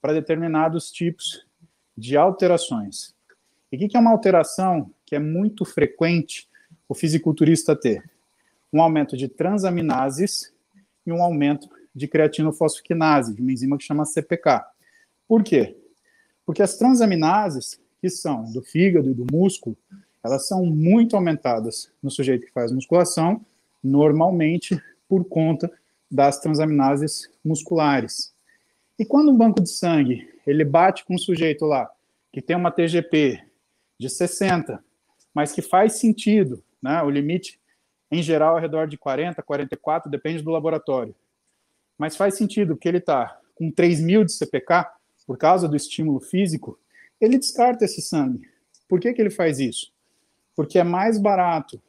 para 0.00 0.14
determinados 0.14 0.90
tipos 0.90 1.46
de 1.96 2.16
alterações. 2.16 3.14
E 3.70 3.76
o 3.76 3.88
que 3.88 3.96
é 3.96 4.00
uma 4.00 4.12
alteração 4.12 4.90
que 5.04 5.14
é 5.14 5.18
muito 5.18 5.64
frequente 5.66 6.48
o 6.88 6.94
fisiculturista 6.94 7.76
ter? 7.76 8.02
Um 8.72 8.82
aumento 8.82 9.16
de 9.16 9.28
transaminases 9.28 10.52
e 11.06 11.12
um 11.12 11.22
aumento 11.22 11.68
de 11.94 12.06
creatinofosfoquinase, 12.06 13.34
de 13.34 13.42
uma 13.42 13.52
enzima 13.52 13.78
que 13.78 13.84
chama 13.84 14.04
CPK. 14.04 14.64
Por 15.26 15.42
quê? 15.42 15.76
Porque 16.44 16.62
as 16.62 16.76
transaminases, 16.76 17.80
que 18.00 18.08
são 18.08 18.44
do 18.52 18.62
fígado 18.62 19.10
e 19.10 19.14
do 19.14 19.26
músculo, 19.30 19.76
elas 20.22 20.46
são 20.46 20.64
muito 20.64 21.16
aumentadas 21.16 21.90
no 22.02 22.10
sujeito 22.10 22.46
que 22.46 22.52
faz 22.52 22.72
musculação, 22.72 23.44
normalmente 23.82 24.80
por 25.08 25.24
conta 25.24 25.70
das 26.10 26.40
transaminases 26.40 27.30
musculares. 27.44 28.32
E 28.98 29.04
quando 29.04 29.30
um 29.30 29.36
banco 29.36 29.62
de 29.62 29.70
sangue 29.70 30.28
ele 30.46 30.64
bate 30.64 31.04
com 31.04 31.14
um 31.14 31.18
sujeito 31.18 31.64
lá 31.64 31.90
que 32.32 32.40
tem 32.40 32.56
uma 32.56 32.70
TGP 32.70 33.42
de 33.98 34.08
60, 34.08 34.82
mas 35.34 35.52
que 35.52 35.62
faz 35.62 35.94
sentido, 35.94 36.62
né? 36.82 37.02
O 37.02 37.10
limite 37.10 37.60
em 38.10 38.22
geral 38.22 38.54
ao 38.54 38.60
redor 38.60 38.86
de 38.86 38.96
40, 38.96 39.42
44, 39.42 40.10
depende 40.10 40.42
do 40.42 40.50
laboratório. 40.50 41.14
Mas 41.96 42.16
faz 42.16 42.36
sentido 42.36 42.76
que 42.76 42.88
ele 42.88 42.98
está 42.98 43.38
com 43.54 43.70
3 43.70 44.00
mil 44.00 44.24
de 44.24 44.32
CPK, 44.32 44.86
por 45.26 45.36
causa 45.36 45.68
do 45.68 45.76
estímulo 45.76 46.20
físico, 46.20 46.78
ele 47.20 47.36
descarta 47.36 47.84
esse 47.84 48.00
sangue. 48.00 48.48
Por 48.88 48.98
que, 48.98 49.12
que 49.12 49.20
ele 49.20 49.30
faz 49.30 49.58
isso? 49.58 49.92
Porque 50.56 50.78
é 50.78 50.84
mais 50.84 51.18
barato 51.18 51.80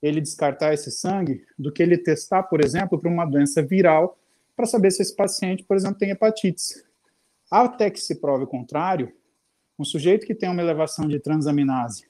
ele 0.00 0.20
descartar 0.20 0.72
esse 0.72 0.90
sangue 0.90 1.44
do 1.58 1.72
que 1.72 1.82
ele 1.82 1.98
testar, 1.98 2.44
por 2.44 2.64
exemplo, 2.64 2.98
para 2.98 3.10
uma 3.10 3.26
doença 3.26 3.62
viral, 3.62 4.18
para 4.56 4.66
saber 4.66 4.90
se 4.92 5.02
esse 5.02 5.14
paciente, 5.14 5.64
por 5.64 5.76
exemplo, 5.76 5.98
tem 5.98 6.10
hepatite. 6.10 6.84
Até 7.50 7.90
que 7.90 8.00
se 8.00 8.14
prove 8.14 8.44
o 8.44 8.46
contrário, 8.48 9.12
um 9.78 9.84
sujeito 9.84 10.26
que 10.26 10.34
tem 10.34 10.48
uma 10.48 10.62
elevação 10.62 11.08
de 11.08 11.18
transaminase 11.18 12.06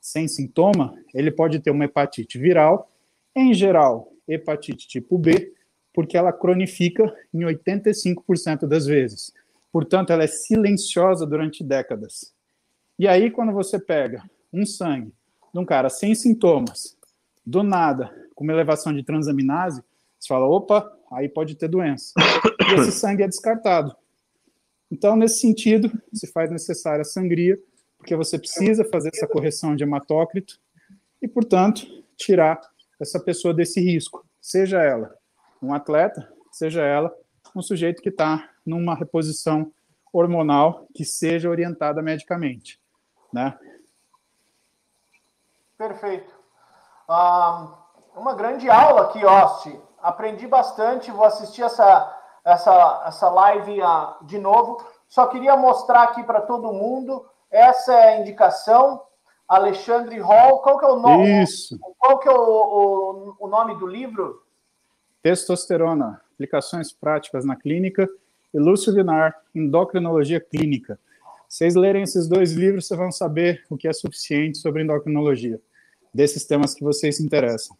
sem 0.00 0.28
sintoma, 0.28 0.94
ele 1.14 1.30
pode 1.30 1.60
ter 1.60 1.70
uma 1.70 1.84
hepatite 1.84 2.38
viral, 2.38 2.90
em 3.34 3.52
geral, 3.52 4.12
hepatite 4.26 4.86
tipo 4.86 5.18
B, 5.18 5.52
porque 5.92 6.16
ela 6.16 6.32
cronifica 6.32 7.12
em 7.32 7.40
85% 7.40 8.66
das 8.66 8.86
vezes. 8.86 9.32
Portanto, 9.72 10.10
ela 10.10 10.24
é 10.24 10.28
silenciosa 10.28 11.26
durante 11.26 11.62
décadas. 11.62 12.32
E 12.98 13.06
aí, 13.06 13.30
quando 13.30 13.52
você 13.52 13.78
pega 13.78 14.22
um 14.52 14.64
sangue 14.64 15.12
de 15.52 15.58
um 15.60 15.64
cara 15.64 15.88
sem 15.88 16.14
sintomas, 16.14 16.96
do 17.44 17.62
nada, 17.62 18.10
com 18.34 18.44
uma 18.44 18.52
elevação 18.52 18.92
de 18.92 19.02
transaminase, 19.02 19.82
você 20.18 20.28
fala, 20.28 20.46
opa, 20.46 20.90
aí 21.12 21.28
pode 21.28 21.54
ter 21.54 21.68
doença. 21.68 22.12
E 22.70 22.80
esse 22.80 22.92
sangue 22.92 23.22
é 23.22 23.28
descartado. 23.28 23.94
Então, 24.90 25.16
nesse 25.16 25.40
sentido, 25.40 25.90
se 26.12 26.26
faz 26.26 26.50
necessária 26.50 27.02
a 27.02 27.04
sangria, 27.04 27.58
porque 27.98 28.16
você 28.16 28.38
precisa 28.38 28.84
fazer 28.84 29.10
essa 29.12 29.26
correção 29.26 29.76
de 29.76 29.82
hematócrito 29.82 30.58
e, 31.20 31.28
portanto, 31.28 31.86
tirar 32.16 32.60
essa 33.00 33.20
pessoa 33.20 33.52
desse 33.52 33.80
risco, 33.80 34.24
seja 34.40 34.80
ela 34.80 35.14
um 35.60 35.74
atleta, 35.74 36.32
seja 36.50 36.82
ela 36.82 37.12
um 37.54 37.62
sujeito 37.62 38.02
que 38.02 38.08
está 38.08 38.48
numa 38.64 38.94
reposição 38.94 39.72
hormonal 40.12 40.86
que 40.94 41.04
seja 41.04 41.50
orientada 41.50 42.00
medicamente, 42.00 42.80
né? 43.32 43.58
Perfeito. 45.76 46.32
Uma 48.16 48.34
grande 48.34 48.68
aula 48.68 49.02
aqui, 49.02 49.24
Osti. 49.24 49.80
Aprendi 50.02 50.46
bastante, 50.46 51.10
vou 51.10 51.24
assistir 51.24 51.62
essa, 51.62 52.16
essa, 52.44 53.04
essa 53.06 53.28
live 53.28 53.80
ah, 53.82 54.16
de 54.22 54.38
novo. 54.38 54.84
Só 55.08 55.26
queria 55.26 55.56
mostrar 55.56 56.02
aqui 56.04 56.22
para 56.22 56.40
todo 56.40 56.72
mundo, 56.72 57.24
essa 57.50 57.92
é 57.94 58.14
a 58.14 58.20
indicação, 58.20 59.02
Alexandre 59.46 60.18
Hall. 60.18 60.60
Qual 60.60 60.78
que 60.78 60.84
é 60.84 60.88
o 60.88 60.96
nome? 60.96 61.42
Isso. 61.42 61.78
Qual 61.98 62.18
que 62.18 62.28
é 62.28 62.32
o, 62.32 62.36
o, 62.36 63.36
o 63.40 63.48
nome 63.48 63.78
do 63.78 63.86
livro? 63.86 64.42
Testosterona, 65.22 66.20
aplicações 66.34 66.92
práticas 66.92 67.44
na 67.44 67.56
clínica, 67.56 68.08
e 68.52 68.58
Lúcio 68.58 68.94
Vinar, 68.94 69.34
endocrinologia 69.54 70.40
clínica. 70.40 70.98
Vocês 71.48 71.74
lerem 71.74 72.02
esses 72.02 72.28
dois 72.28 72.52
livros, 72.52 72.86
vocês 72.86 72.98
vão 72.98 73.10
saber 73.10 73.64
o 73.70 73.76
que 73.76 73.88
é 73.88 73.92
suficiente 73.92 74.58
sobre 74.58 74.82
endocrinologia, 74.82 75.60
desses 76.12 76.46
temas 76.46 76.74
que 76.74 76.84
vocês 76.84 77.16
se 77.16 77.24
interessam. 77.24 77.76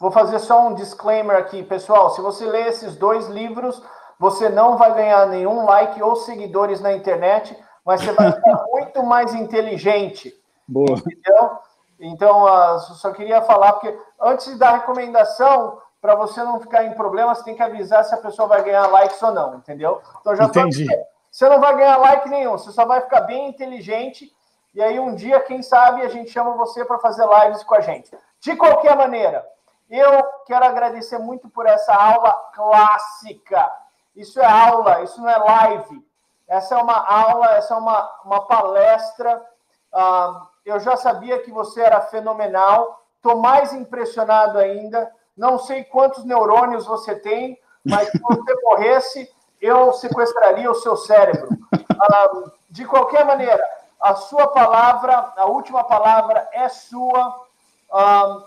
Vou 0.00 0.10
fazer 0.10 0.38
só 0.38 0.68
um 0.68 0.74
disclaimer 0.74 1.36
aqui, 1.36 1.62
pessoal. 1.62 2.10
Se 2.10 2.20
você 2.20 2.44
ler 2.44 2.68
esses 2.68 2.96
dois 2.96 3.28
livros, 3.28 3.82
você 4.18 4.48
não 4.48 4.76
vai 4.76 4.94
ganhar 4.94 5.26
nenhum 5.28 5.64
like 5.64 6.02
ou 6.02 6.16
seguidores 6.16 6.80
na 6.80 6.92
internet, 6.94 7.56
mas 7.84 8.02
você 8.02 8.12
vai 8.12 8.32
ficar 8.36 8.64
muito 8.96 9.02
mais 9.04 9.34
inteligente. 9.34 10.34
Boa. 10.66 10.98
Entendeu? 10.98 11.58
Então, 12.00 12.44
uh, 12.44 12.78
só 12.80 13.10
queria 13.12 13.42
falar, 13.42 13.74
porque 13.74 13.96
antes 14.20 14.58
da 14.58 14.72
recomendação, 14.72 15.78
para 16.00 16.14
você 16.14 16.42
não 16.42 16.60
ficar 16.60 16.84
em 16.84 16.94
problema, 16.94 17.34
você 17.34 17.44
tem 17.44 17.56
que 17.56 17.62
avisar 17.62 18.04
se 18.04 18.14
a 18.14 18.18
pessoa 18.18 18.48
vai 18.48 18.62
ganhar 18.62 18.86
likes 18.86 19.22
ou 19.22 19.32
não, 19.32 19.56
entendeu? 19.56 20.00
Então 20.20 20.36
já 20.36 20.44
Entendi. 20.44 20.86
Tô... 20.86 21.06
Você 21.30 21.48
não 21.48 21.60
vai 21.60 21.76
ganhar 21.76 21.96
like 21.98 22.28
nenhum, 22.28 22.52
você 22.52 22.70
só 22.70 22.84
vai 22.86 23.00
ficar 23.02 23.22
bem 23.22 23.48
inteligente. 23.48 24.32
E 24.74 24.82
aí, 24.82 24.98
um 25.00 25.14
dia, 25.14 25.40
quem 25.40 25.62
sabe, 25.62 26.02
a 26.02 26.08
gente 26.08 26.30
chama 26.30 26.52
você 26.52 26.84
para 26.84 26.98
fazer 26.98 27.26
lives 27.26 27.62
com 27.62 27.74
a 27.74 27.80
gente. 27.80 28.10
De 28.40 28.56
qualquer 28.56 28.94
maneira, 28.94 29.46
eu 29.88 30.22
quero 30.46 30.64
agradecer 30.64 31.18
muito 31.18 31.48
por 31.48 31.66
essa 31.66 31.94
aula 31.94 32.32
clássica. 32.54 33.70
Isso 34.14 34.38
é 34.40 34.44
aula, 34.44 35.02
isso 35.02 35.20
não 35.20 35.28
é 35.28 35.36
live. 35.36 36.06
Essa 36.48 36.76
é 36.76 36.78
uma 36.78 36.96
aula, 36.96 37.56
essa 37.56 37.74
é 37.74 37.76
uma, 37.76 38.10
uma 38.24 38.46
palestra. 38.46 39.44
Uh, 39.92 40.46
eu 40.64 40.78
já 40.80 40.96
sabia 40.96 41.40
que 41.40 41.50
você 41.50 41.80
era 41.80 42.00
fenomenal. 42.02 43.02
Estou 43.16 43.36
mais 43.36 43.72
impressionado 43.72 44.58
ainda. 44.58 45.10
Não 45.36 45.58
sei 45.58 45.84
quantos 45.84 46.24
neurônios 46.24 46.86
você 46.86 47.14
tem, 47.16 47.58
mas 47.84 48.08
se 48.08 48.18
você 48.18 48.54
morresse, 48.62 49.30
eu 49.60 49.92
sequestraria 49.92 50.70
o 50.70 50.74
seu 50.74 50.96
cérebro. 50.96 51.48
Uh, 51.74 52.50
de 52.70 52.84
qualquer 52.84 53.24
maneira, 53.24 53.62
a 54.00 54.14
sua 54.14 54.46
palavra, 54.48 55.32
a 55.36 55.46
última 55.46 55.82
palavra 55.84 56.48
é 56.52 56.68
sua. 56.68 57.44
Uh, 57.90 58.44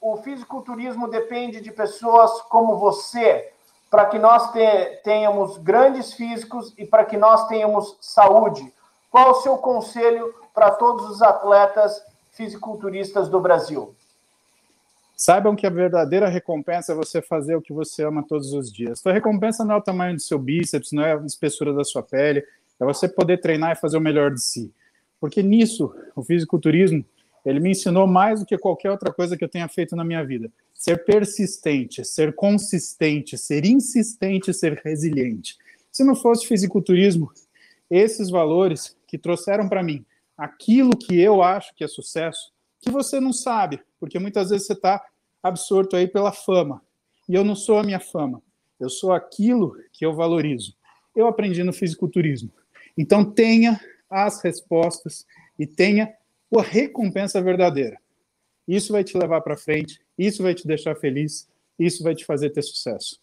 o 0.00 0.16
fisiculturismo 0.18 1.08
depende 1.08 1.60
de 1.60 1.72
pessoas 1.72 2.42
como 2.42 2.76
você, 2.76 3.53
para 3.90 4.06
que 4.06 4.18
nós 4.18 4.50
tenhamos 5.02 5.58
grandes 5.58 6.12
físicos 6.14 6.74
e 6.76 6.84
para 6.84 7.04
que 7.04 7.16
nós 7.16 7.46
tenhamos 7.46 7.96
saúde. 8.00 8.72
Qual 9.10 9.30
o 9.30 9.42
seu 9.42 9.56
conselho 9.58 10.34
para 10.52 10.72
todos 10.72 11.08
os 11.08 11.22
atletas 11.22 12.02
fisiculturistas 12.32 13.28
do 13.28 13.40
Brasil? 13.40 13.94
Saibam 15.16 15.54
que 15.54 15.66
a 15.66 15.70
verdadeira 15.70 16.28
recompensa 16.28 16.92
é 16.92 16.96
você 16.96 17.22
fazer 17.22 17.54
o 17.54 17.62
que 17.62 17.72
você 17.72 18.04
ama 18.04 18.24
todos 18.26 18.52
os 18.52 18.72
dias. 18.72 18.98
Sua 18.98 19.12
recompensa 19.12 19.64
não 19.64 19.76
é 19.76 19.78
o 19.78 19.82
tamanho 19.82 20.16
do 20.16 20.20
seu 20.20 20.38
bíceps, 20.38 20.90
não 20.90 21.04
é 21.04 21.14
a 21.14 21.24
espessura 21.24 21.72
da 21.72 21.84
sua 21.84 22.02
pele, 22.02 22.44
é 22.80 22.84
você 22.84 23.08
poder 23.08 23.38
treinar 23.40 23.72
e 23.72 23.80
fazer 23.80 23.96
o 23.96 24.00
melhor 24.00 24.32
de 24.32 24.42
si. 24.42 24.74
Porque 25.20 25.42
nisso, 25.42 25.94
o 26.16 26.22
fisiculturismo, 26.22 27.04
ele 27.44 27.60
me 27.60 27.70
ensinou 27.70 28.06
mais 28.06 28.40
do 28.40 28.46
que 28.46 28.56
qualquer 28.56 28.90
outra 28.90 29.12
coisa 29.12 29.36
que 29.36 29.44
eu 29.44 29.48
tenha 29.48 29.68
feito 29.68 29.94
na 29.94 30.04
minha 30.04 30.24
vida. 30.24 30.50
Ser 30.72 31.04
persistente, 31.04 32.04
ser 32.04 32.34
consistente, 32.34 33.36
ser 33.36 33.66
insistente, 33.66 34.54
ser 34.54 34.80
resiliente. 34.84 35.56
Se 35.92 36.02
não 36.02 36.16
fosse 36.16 36.46
fisiculturismo, 36.46 37.30
esses 37.90 38.30
valores 38.30 38.96
que 39.06 39.18
trouxeram 39.18 39.68
para 39.68 39.82
mim 39.82 40.04
aquilo 40.36 40.96
que 40.96 41.20
eu 41.20 41.42
acho 41.42 41.74
que 41.74 41.84
é 41.84 41.88
sucesso, 41.88 42.52
que 42.80 42.90
você 42.90 43.20
não 43.20 43.32
sabe, 43.32 43.80
porque 44.00 44.18
muitas 44.18 44.50
vezes 44.50 44.66
você 44.66 44.72
está 44.72 45.04
absorto 45.42 45.96
aí 45.96 46.08
pela 46.08 46.32
fama. 46.32 46.82
E 47.28 47.34
eu 47.34 47.44
não 47.44 47.54
sou 47.54 47.78
a 47.78 47.82
minha 47.82 48.00
fama, 48.00 48.42
eu 48.80 48.90
sou 48.90 49.12
aquilo 49.12 49.76
que 49.92 50.04
eu 50.04 50.14
valorizo. 50.14 50.74
Eu 51.14 51.26
aprendi 51.26 51.62
no 51.62 51.72
fisiculturismo. 51.72 52.50
Então 52.98 53.24
tenha 53.24 53.80
as 54.10 54.42
respostas 54.42 55.24
e 55.58 55.66
tenha 55.66 56.12
a 56.58 56.62
recompensa 56.62 57.40
verdadeira. 57.40 57.98
Isso 58.66 58.92
vai 58.92 59.04
te 59.04 59.16
levar 59.16 59.40
para 59.40 59.56
frente, 59.56 60.00
isso 60.16 60.42
vai 60.42 60.54
te 60.54 60.66
deixar 60.66 60.96
feliz, 60.96 61.48
isso 61.78 62.02
vai 62.02 62.14
te 62.14 62.24
fazer 62.24 62.50
ter 62.50 62.62
sucesso. 62.62 63.20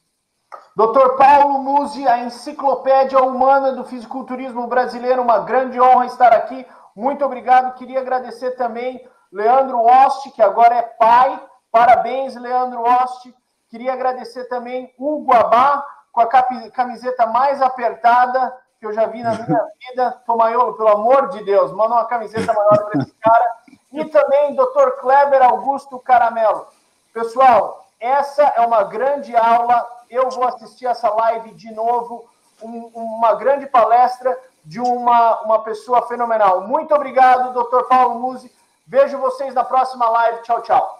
Dr. 0.76 1.16
Paulo 1.18 1.60
Musi, 1.60 2.08
a 2.08 2.20
enciclopédia 2.26 3.20
humana 3.20 3.72
do 3.74 3.84
fisiculturismo 3.84 4.68
brasileiro, 4.68 5.22
uma 5.22 5.40
grande 5.40 5.80
honra 5.80 6.06
estar 6.06 6.34
aqui. 6.34 6.66
Muito 6.96 7.26
obrigado. 7.26 7.76
Queria 7.76 8.00
agradecer 8.00 8.52
também 8.52 9.06
Leandro 9.32 9.80
Oste, 9.80 10.32
que 10.32 10.42
agora 10.42 10.76
é 10.76 10.82
pai. 10.82 11.42
Parabéns, 11.72 12.36
Leandro 12.36 12.82
Oste. 12.82 13.34
Queria 13.70 13.94
agradecer 13.94 14.46
também 14.46 14.94
o 14.98 15.24
Guabá, 15.24 15.86
com 16.12 16.20
a 16.20 16.28
camiseta 16.72 17.26
mais 17.28 17.62
apertada 17.62 18.54
que 18.82 18.88
eu 18.88 18.94
já 18.94 19.06
vi 19.06 19.22
na 19.22 19.36
minha 19.36 19.68
vida. 19.88 20.18
Tomaiolo, 20.26 20.74
pelo 20.74 20.90
amor 20.90 21.30
de 21.30 21.44
Deus, 21.44 21.72
manda 21.72 21.94
uma 21.94 22.06
camiseta 22.06 22.52
maior 22.52 22.90
para 22.90 23.02
esse 23.02 23.14
cara. 23.22 23.52
E 23.94 24.06
também 24.06 24.56
Dr. 24.56 25.00
Kleber 25.00 25.44
Augusto 25.44 26.00
Caramelo. 26.00 26.68
Pessoal, 27.14 27.86
essa 28.00 28.42
é 28.42 28.62
uma 28.62 28.84
grande 28.84 29.36
aula. 29.36 29.88
Eu 30.10 30.30
vou 30.32 30.46
assistir 30.46 30.88
essa 30.88 31.10
live 31.10 31.52
de 31.52 31.72
novo. 31.72 32.26
Um, 32.62 32.90
uma 32.94 33.36
grande 33.36 33.68
palestra 33.68 34.38
de 34.66 34.80
uma, 34.80 35.42
uma 35.42 35.64
pessoa 35.64 36.08
fenomenal. 36.08 36.62
Muito 36.62 36.94
obrigado, 36.94 37.54
Dr. 37.54 37.84
Paulo 37.88 38.20
Musi. 38.20 38.52
Vejo 38.88 39.18
vocês 39.20 39.54
na 39.54 39.64
próxima 39.64 40.10
live. 40.10 40.42
Tchau, 40.42 40.62
tchau. 40.62 41.00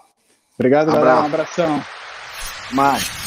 Obrigado, 0.54 0.92
galera. 0.92 1.22
Um 1.22 1.26
abração. 1.26 1.82
Mais. 2.72 3.21